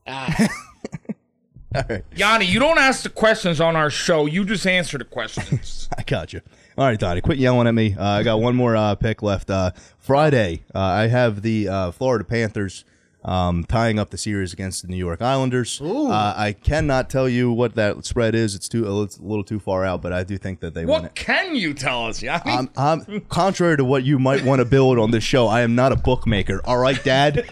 Ah, 0.06 0.48
All 1.74 1.82
right. 1.88 2.04
Yanni, 2.14 2.44
you 2.44 2.60
don't 2.60 2.78
ask 2.78 3.02
the 3.02 3.08
questions 3.08 3.60
on 3.60 3.74
our 3.74 3.90
show. 3.90 4.26
You 4.26 4.44
just 4.44 4.66
answer 4.66 4.98
the 4.98 5.04
questions. 5.04 5.88
I 5.98 6.02
got 6.02 6.32
you. 6.32 6.40
All 6.76 6.84
right, 6.84 6.98
Donnie, 6.98 7.20
quit 7.20 7.38
yelling 7.38 7.68
at 7.68 7.74
me. 7.74 7.94
Uh, 7.96 8.04
I 8.04 8.22
got 8.24 8.40
one 8.40 8.56
more 8.56 8.74
uh, 8.74 8.96
pick 8.96 9.22
left. 9.22 9.48
Uh, 9.48 9.70
Friday, 9.96 10.64
uh, 10.74 10.80
I 10.80 11.06
have 11.06 11.42
the 11.42 11.68
uh, 11.68 11.90
Florida 11.92 12.24
Panthers 12.24 12.84
um, 13.24 13.62
tying 13.62 14.00
up 14.00 14.10
the 14.10 14.18
series 14.18 14.52
against 14.52 14.82
the 14.82 14.88
New 14.88 14.96
York 14.96 15.22
Islanders. 15.22 15.80
Uh, 15.80 16.34
I 16.36 16.52
cannot 16.52 17.08
tell 17.08 17.28
you 17.28 17.52
what 17.52 17.76
that 17.76 18.04
spread 18.04 18.34
is. 18.34 18.56
It's 18.56 18.68
too 18.68 19.02
it's 19.02 19.18
a 19.18 19.22
little 19.22 19.44
too 19.44 19.60
far 19.60 19.84
out, 19.84 20.02
but 20.02 20.12
I 20.12 20.24
do 20.24 20.36
think 20.36 20.58
that 20.60 20.74
they 20.74 20.84
win 20.84 20.88
what 20.88 21.04
it. 21.04 21.14
can 21.14 21.54
you 21.54 21.74
tell 21.74 22.06
us, 22.06 22.20
Yanni? 22.20 22.42
I'm, 22.50 22.68
I'm 22.76 23.20
contrary 23.28 23.76
to 23.76 23.84
what 23.84 24.02
you 24.02 24.18
might 24.18 24.44
want 24.44 24.58
to 24.58 24.64
build 24.64 24.98
on 24.98 25.12
this 25.12 25.22
show. 25.24 25.46
I 25.46 25.60
am 25.60 25.76
not 25.76 25.92
a 25.92 25.96
bookmaker. 25.96 26.60
All 26.64 26.78
right, 26.78 27.02
Dad. 27.04 27.48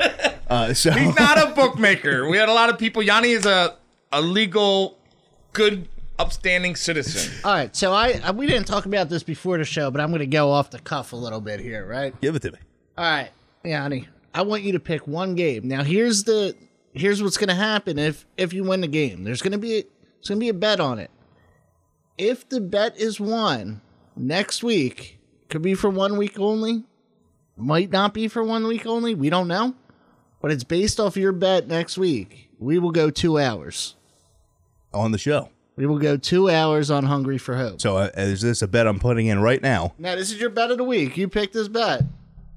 Uh, 0.50 0.74
so 0.74 0.90
He's 0.90 1.16
not 1.16 1.38
a 1.38 1.54
bookmaker. 1.54 2.28
We 2.28 2.36
had 2.36 2.48
a 2.48 2.52
lot 2.52 2.68
of 2.70 2.78
people. 2.78 3.02
Yanni 3.02 3.30
is 3.30 3.46
a, 3.46 3.76
a 4.10 4.20
legal, 4.20 4.98
good, 5.54 5.88
upstanding 6.22 6.76
citizen. 6.76 7.32
all 7.44 7.52
right. 7.52 7.74
So 7.74 7.92
I, 7.92 8.20
I 8.24 8.30
we 8.30 8.46
didn't 8.46 8.66
talk 8.66 8.86
about 8.86 9.08
this 9.08 9.22
before 9.22 9.58
the 9.58 9.64
show, 9.64 9.90
but 9.90 10.00
I'm 10.00 10.08
going 10.08 10.20
to 10.20 10.26
go 10.26 10.50
off 10.50 10.70
the 10.70 10.78
cuff 10.78 11.12
a 11.12 11.16
little 11.16 11.40
bit 11.40 11.60
here, 11.60 11.86
right? 11.86 12.18
give 12.20 12.36
it 12.36 12.42
to 12.42 12.52
me. 12.52 12.58
All 12.96 13.04
right, 13.04 13.30
Yanni. 13.64 14.08
I 14.34 14.42
want 14.42 14.62
you 14.62 14.72
to 14.72 14.80
pick 14.80 15.06
one 15.06 15.34
game. 15.34 15.68
Now 15.68 15.82
here's 15.82 16.24
the 16.24 16.56
here's 16.92 17.22
what's 17.22 17.36
going 17.36 17.48
to 17.48 17.54
happen 17.54 17.98
if 17.98 18.26
if 18.36 18.52
you 18.52 18.64
win 18.64 18.80
the 18.80 18.88
game. 18.88 19.24
There's 19.24 19.42
going 19.42 19.52
to 19.52 19.58
be 19.58 19.82
there's 19.82 20.28
going 20.28 20.40
to 20.40 20.44
be 20.44 20.48
a 20.48 20.54
bet 20.54 20.80
on 20.80 20.98
it. 20.98 21.10
If 22.16 22.48
the 22.48 22.60
bet 22.60 22.96
is 22.96 23.18
won 23.18 23.80
next 24.16 24.62
week, 24.62 25.18
could 25.48 25.62
be 25.62 25.74
for 25.74 25.90
one 25.90 26.16
week 26.16 26.38
only, 26.38 26.84
might 27.56 27.90
not 27.90 28.14
be 28.14 28.28
for 28.28 28.44
one 28.44 28.66
week 28.66 28.86
only. 28.86 29.14
We 29.14 29.28
don't 29.28 29.48
know, 29.48 29.74
but 30.40 30.52
it's 30.52 30.64
based 30.64 31.00
off 31.00 31.16
your 31.16 31.32
bet 31.32 31.66
next 31.66 31.98
week. 31.98 32.50
We 32.58 32.78
will 32.78 32.92
go 32.92 33.10
two 33.10 33.38
hours. 33.38 33.96
On 34.94 35.10
the 35.10 35.18
show. 35.18 35.48
We 35.83 35.89
will 35.89 35.99
go 35.99 36.16
two 36.16 36.49
hours 36.49 36.93
on 36.93 37.07
Hungry 37.07 37.39
for 37.39 37.57
Hope. 37.57 37.80
So 37.80 37.97
uh, 37.97 38.11
is 38.16 38.41
this 38.41 38.62
a 38.62 38.68
bet 38.68 38.87
I'm 38.87 39.01
putting 39.01 39.26
in 39.26 39.41
right 39.41 39.61
now 39.61 39.95
Now 39.99 40.14
this 40.14 40.30
is 40.30 40.41
your 40.41 40.51
bet 40.51 40.70
of 40.70 40.78
the 40.78 40.85
week. 40.85 41.16
You 41.16 41.26
pick 41.26 41.53
this 41.53 41.66
bet 41.66 42.05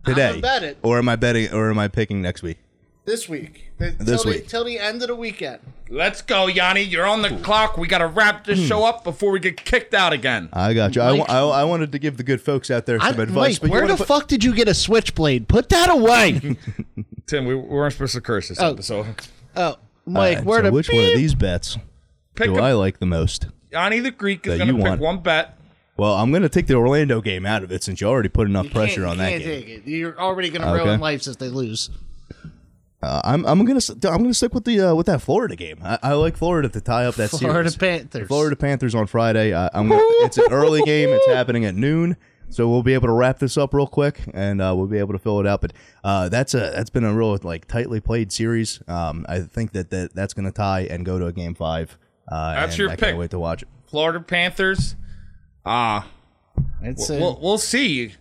today, 0.06 0.30
gonna 0.30 0.42
bet 0.44 0.62
it. 0.64 0.78
or 0.84 1.00
am 1.00 1.10
I 1.10 1.16
betting, 1.16 1.52
or 1.52 1.72
am 1.72 1.80
I 1.80 1.88
picking 1.88 2.22
next 2.22 2.44
week? 2.44 2.58
this 3.06 3.28
week. 3.28 3.72
This 3.80 3.96
till 4.24 4.32
week. 4.32 4.44
the, 4.44 4.50
till 4.50 4.64
the 4.64 4.78
end 4.78 5.02
of 5.02 5.08
the 5.08 5.16
weekend. 5.16 5.60
Let's 5.90 6.22
go, 6.22 6.46
Yanni. 6.46 6.82
You're 6.82 7.06
on 7.08 7.24
the 7.24 7.36
clock. 7.38 7.78
We 7.78 7.88
got 7.88 7.98
to 8.00 8.08
wrap 8.08 8.46
this 8.46 8.60
show 8.60 8.84
up 8.86 9.04
before 9.04 9.32
we 9.32 9.40
get 9.40 9.58
kicked 9.64 9.94
out 9.96 10.12
again. 10.14 10.50
I 10.54 10.74
got 10.76 10.96
you. 10.96 11.02
I, 11.02 11.12
wa- 11.12 11.18
Mike- 11.20 11.30
I, 11.30 11.40
I 11.42 11.64
wanted 11.64 11.92
to 11.94 12.00
give 12.00 12.18
the 12.18 12.24
good 12.24 12.42
folks 12.42 12.70
out 12.72 12.86
there 12.86 12.98
I, 13.02 13.12
some 13.12 13.20
advice, 13.22 13.54
Mike, 13.56 13.62
but 13.62 13.66
you 13.68 13.72
where 13.72 13.82
wanna 13.82 13.94
the 13.94 13.98
put- 13.98 14.08
fuck 14.08 14.28
did 14.28 14.44
you 14.44 14.54
get 14.56 14.68
a 14.68 14.74
switchblade? 14.76 15.48
Put 15.48 15.70
that 15.70 15.90
away. 15.90 16.58
Tim, 17.28 17.46
we 17.46 17.56
we 17.56 17.62
weren't 17.62 17.94
supposed 17.94 18.14
to 18.16 18.22
curse 18.22 18.50
this 18.50 18.60
Oh. 18.62 18.72
episode. 18.72 19.08
oh, 19.56 19.78
Mike, 20.06 20.44
where 20.44 20.60
so 20.60 20.64
the 20.66 20.72
which 20.72 20.90
one 20.90 20.98
of 21.00 21.10
beep? 21.10 21.16
these 21.18 21.34
bets 21.36 21.78
Pick 22.36 22.48
do 22.54 22.58
a, 22.58 22.62
I 22.62 22.74
like 22.74 23.00
the 23.00 23.06
most? 23.06 23.48
Yanni 23.72 24.00
the 24.00 24.12
Greek 24.12 24.46
is 24.48 24.54
that 24.54 24.58
going 24.58 24.68
to 24.70 24.74
you 24.74 24.78
pick 24.80 24.88
want? 24.90 25.02
one 25.02 25.18
bet. 25.20 25.58
Well, 25.98 26.14
I'm 26.16 26.30
going 26.32 26.44
to 26.44 26.50
take 26.50 26.68
the 26.68 26.76
Orlando 26.76 27.22
game 27.22 27.46
out 27.46 27.64
of 27.64 27.72
it 27.72 27.82
since 27.84 28.02
you 28.02 28.08
already 28.08 28.28
put 28.30 28.48
enough 28.48 28.66
You 28.66 28.72
pressure 28.72 29.06
can't- 29.06 29.12
on 29.12 29.18
you 29.18 29.24
that 29.24 29.30
can't 29.32 29.44
game. 29.44 29.62
Take 29.62 29.70
it. 29.88 29.90
You're 29.90 30.20
already 30.20 30.50
going 30.50 30.62
to 30.62 30.70
Okay. 30.74 30.84
ruin 30.86 31.00
lives 31.00 31.28
if 31.28 31.38
they 31.38 31.48
lose. 31.48 31.90
Uh, 33.02 33.22
I'm 33.24 33.46
I'm 33.46 33.64
going 33.66 33.80
to 33.80 33.94
I'm 34.10 34.18
going 34.18 34.30
to 34.30 34.34
stick 34.34 34.54
with 34.56 34.64
the 34.66 34.80
uh, 34.90 34.96
with 34.96 35.06
that 35.06 35.22
Florida 35.22 35.56
game. 35.56 35.78
I, 35.84 36.00
I 36.02 36.14
like 36.14 36.36
Florida 36.36 36.70
to 36.70 36.82
tie 36.82 37.06
up 37.06 37.16
that 37.16 37.30
Florida 37.30 37.70
series. 37.70 37.76
Panthers. 37.78 38.28
Florida 38.28 38.56
Panthers 38.56 38.96
on 38.96 39.06
Friday. 39.06 39.54
I, 39.54 39.70
I'm 39.74 39.88
gonna, 39.90 40.02
it's 40.26 40.38
an 40.38 40.52
early 40.52 40.82
game. 40.86 41.10
It's 41.10 41.28
happening 41.28 41.66
at 41.66 41.76
noon, 41.76 42.18
so 42.50 42.68
we'll 42.68 42.82
be 42.84 42.94
able 42.96 43.08
to 43.08 43.14
wrap 43.14 43.38
this 43.38 43.58
up 43.58 43.74
real 43.76 43.86
quick, 43.86 44.22
and 44.34 44.60
uh, 44.60 44.74
we'll 44.76 44.88
be 44.88 44.98
able 44.98 45.14
to 45.14 45.20
fill 45.20 45.40
it 45.40 45.46
out. 45.46 45.62
But 45.62 45.74
uh, 46.04 46.30
that's 46.30 46.56
a 46.56 46.72
that's 46.76 46.90
been 46.90 47.04
a 47.04 47.14
real 47.14 47.38
like 47.44 47.68
tightly 47.68 48.00
played 48.00 48.32
series. 48.32 48.82
Um, 48.88 49.24
I 49.30 49.42
think 49.42 49.74
that, 49.74 49.92
that 49.92 50.16
that's 50.16 50.34
going 50.34 50.46
to 50.46 50.52
tie 50.52 50.82
and 50.90 51.06
go 51.06 51.20
to 51.20 51.28
a 51.28 51.34
game 51.34 51.54
five. 51.54 52.00
Uh, 52.32 52.54
That's 52.56 52.74
and 52.74 52.80
your 52.80 52.90
I 52.90 52.96
pick. 52.96 53.00
Can't 53.02 53.18
wait 53.18 53.32
to 53.32 53.40
watch 53.40 53.62
it. 53.64 53.68
Florida 53.88 54.20
Panthers. 54.20 54.96
Ah, 55.66 56.08
It's, 56.82 57.10
uh, 57.10 57.18
we'll, 57.20 57.40
we'll 57.42 57.58
see. 57.58 58.14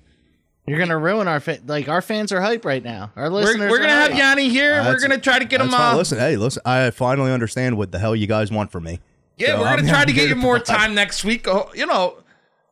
you're 0.66 0.78
going 0.78 0.88
to 0.90 0.96
ruin 0.96 1.28
our 1.28 1.40
fa- 1.40 1.58
like 1.66 1.88
our 1.88 2.00
fans 2.02 2.32
are 2.32 2.40
hype 2.40 2.64
right 2.64 2.82
now. 2.82 3.12
Our 3.16 3.24
We're, 3.24 3.40
listeners. 3.40 3.70
we're 3.70 3.78
gonna 3.78 3.92
are 3.92 3.96
have 3.96 4.10
hype. 4.12 4.18
Yanni 4.18 4.48
here. 4.48 4.74
Uh, 4.80 4.84
we're 4.86 5.00
gonna 5.00 5.18
try 5.18 5.38
to 5.38 5.44
get 5.44 5.60
him. 5.60 5.68
That's 5.70 5.76
fine. 5.82 5.94
Uh, 5.94 5.98
Listen, 5.98 6.18
hey, 6.18 6.36
listen. 6.36 6.62
I 6.64 6.90
finally 6.90 7.32
understand 7.32 7.76
what 7.76 7.92
the 7.92 7.98
hell 7.98 8.14
you 8.16 8.26
guys 8.26 8.50
want 8.50 8.70
from 8.72 8.84
me. 8.84 9.00
yeah, 9.36 9.48
So 9.48 9.52
we're 9.58 9.64
gonna 9.64 9.76
I'm- 9.82 9.86
try 9.88 10.00
I'm 10.02 10.06
to 10.06 10.12
get 10.12 10.28
you 10.28 10.36
more 10.36 10.56
provide. 10.60 10.76
time 10.76 10.94
next 10.94 11.24
week. 11.24 11.46
Oh, 11.48 11.70
you 11.74 11.86
know, 11.86 12.22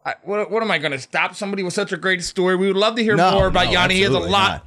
I, 0.06 0.14
what, 0.22 0.50
what 0.50 0.62
am 0.62 0.70
I 0.70 0.78
gonna 0.78 0.98
stop 0.98 1.34
somebody 1.34 1.62
with 1.62 1.74
such 1.74 1.92
a 1.92 1.96
great 1.96 2.22
story? 2.22 2.56
We 2.56 2.66
would 2.68 2.76
love 2.76 2.96
to 2.96 3.02
hear 3.02 3.14
No, 3.16 3.32
more 3.32 3.46
about 3.48 3.66
no, 3.66 3.72
Yanni. 3.72 3.94
He 3.96 4.02
has 4.02 4.12
a 4.12 4.18
lot, 4.18 4.30
not. 4.30 4.66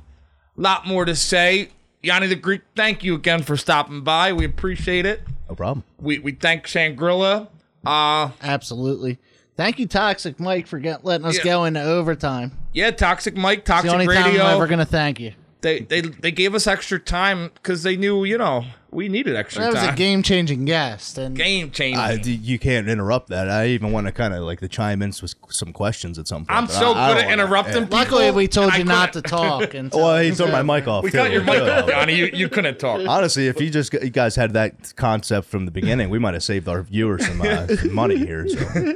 lot 0.55 0.87
more 0.87 1.05
to 1.05 1.15
say. 1.15 1.69
Yanni 2.03 2.27
the 2.27 2.35
Greek, 2.35 2.61
thank 2.75 3.03
you 3.03 3.15
again 3.15 3.41
for 3.41 3.57
stopping 3.57 4.01
by. 4.03 4.31
We 4.33 4.45
appreciate 4.45 5.05
it. 5.07 5.23
No 5.49 5.55
problem. 5.55 5.83
We 5.99 6.19
we 6.19 6.31
thank 6.33 6.65
Shangrila. 6.65 7.47
Uh 7.85 8.29
Absolutely. 8.41 9.19
Thank 9.57 9.79
you, 9.79 9.87
Toxic 9.87 10.37
Mike, 10.39 10.67
for 10.67 10.79
get, 10.79 11.05
letting 11.05 11.25
us 11.25 11.37
Yeah. 11.37 11.43
go 11.45 11.63
into 11.65 11.81
overtime. 11.81 12.51
yeah, 12.73 12.91
Toxic 12.91 13.37
Mike, 13.37 13.63
Toxic 13.63 13.85
It's 13.85 13.93
the 13.93 13.97
Toxic 14.05 14.25
only 14.25 14.37
time 14.37 14.47
I'm 14.47 14.55
ever 14.57 14.67
going 14.67 14.79
to 14.79 14.85
thank 14.85 15.19
you. 15.21 15.31
they 15.61 15.79
they 15.79 16.01
they 16.01 16.31
gave 16.31 16.53
us 16.55 16.67
extra 16.67 16.99
time 16.99 17.51
because 17.53 17.83
they 17.83 17.95
knew 17.95 18.23
you 18.25 18.37
know 18.37 18.65
we 18.95 19.09
needed 19.09 19.35
extra 19.35 19.61
time. 19.61 19.73
That 19.73 19.77
was 19.79 19.85
time. 19.85 19.93
a 19.93 19.97
game 19.97 20.23
changing 20.23 20.65
guest, 20.65 21.17
and 21.17 21.35
game 21.35 21.69
changing. 21.71 21.99
I, 21.99 22.13
you 22.13 22.57
can't 22.57 22.87
interrupt 22.87 23.29
that. 23.29 23.49
I 23.49 23.67
even 23.67 23.91
want 23.91 24.07
to 24.07 24.11
kind 24.13 24.33
of 24.33 24.41
like 24.43 24.59
the 24.61 24.67
chime 24.67 25.01
in 25.01 25.09
with 25.21 25.35
some 25.49 25.73
questions 25.73 26.17
at 26.17 26.27
some 26.27 26.45
point. 26.45 26.57
I'm 26.57 26.65
but 26.65 26.73
so 26.73 26.93
I- 26.93 27.05
I 27.05 27.07
good 27.09 27.13
don't 27.15 27.23
at 27.23 27.27
wanna- 27.29 27.43
interrupting. 27.43 27.73
yeah. 27.75 27.79
people, 27.81 27.97
luckily 27.99 28.31
we 28.31 28.47
told 28.47 28.71
I 28.71 28.77
you 28.77 28.83
not 28.85 29.13
to 29.13 29.21
couldn't- 29.21 29.37
talk. 29.37 29.73
Until 29.73 29.99
Well, 30.03 30.17
he 30.23 30.31
turned 30.31 30.51
my 30.51 30.63
mic 30.63 30.87
off. 30.87 31.03
We 31.03 31.11
too. 31.11 31.17
got 31.17 31.31
your 31.31 31.43
mic 31.43 31.61
off, 31.61 31.87
Johnny. 31.89 32.15
You 32.15 32.29
you 32.33 32.49
couldn't 32.49 32.79
talk. 32.79 33.01
Honestly, 33.07 33.47
if 33.47 33.59
you 33.61 33.69
just 33.69 33.93
you 33.93 34.09
guys 34.09 34.35
had 34.35 34.53
that 34.53 34.95
concept 34.95 35.47
from 35.49 35.65
the 35.65 35.71
beginning, 35.71 36.09
we 36.09 36.17
might 36.19 36.33
have 36.33 36.43
saved 36.43 36.67
our 36.67 36.81
viewers 36.81 37.25
some, 37.25 37.41
uh, 37.41 37.67
some 37.75 37.93
money 37.93 38.17
here. 38.17 38.47
So. 38.47 38.93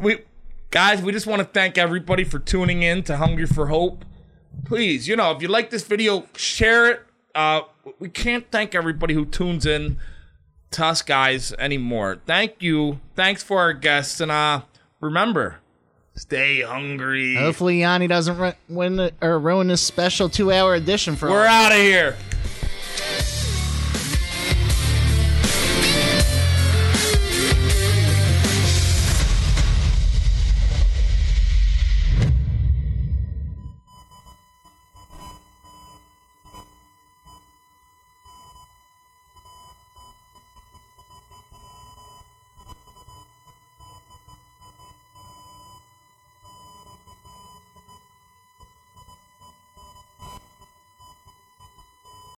we 0.00 0.18
guys 0.70 1.00
we 1.00 1.12
just 1.12 1.26
want 1.26 1.40
to 1.40 1.44
thank 1.46 1.78
everybody 1.78 2.24
for 2.24 2.38
tuning 2.38 2.82
in 2.82 3.02
to 3.04 3.16
hungry 3.16 3.46
for 3.46 3.68
hope 3.68 4.04
please 4.64 5.06
you 5.06 5.14
know 5.16 5.30
if 5.30 5.40
you 5.40 5.46
like 5.48 5.70
this 5.70 5.84
video 5.84 6.26
share 6.36 6.90
it 6.90 7.05
uh 7.36 7.62
we 8.00 8.08
can't 8.08 8.50
thank 8.50 8.74
everybody 8.74 9.14
who 9.14 9.24
tunes 9.26 9.64
in 9.66 9.98
to 10.72 10.84
us 10.84 11.02
guys 11.02 11.52
anymore. 11.58 12.18
Thank 12.26 12.60
you. 12.60 12.98
Thanks 13.14 13.42
for 13.44 13.60
our 13.60 13.72
guests 13.72 14.20
and 14.20 14.32
uh 14.32 14.62
remember 15.00 15.56
stay 16.14 16.62
hungry. 16.62 17.36
Hopefully 17.36 17.80
Yanni 17.80 18.06
doesn't 18.08 18.38
ru- 18.38 18.52
win 18.68 18.96
the, 18.96 19.12
or 19.20 19.38
ruin 19.38 19.68
this 19.68 19.82
special 19.82 20.28
two 20.28 20.50
hour 20.50 20.74
edition 20.74 21.14
for 21.14 21.26
us. 21.28 21.32
we're 21.32 21.46
out 21.46 21.72
of 21.72 21.78
here 21.78 22.16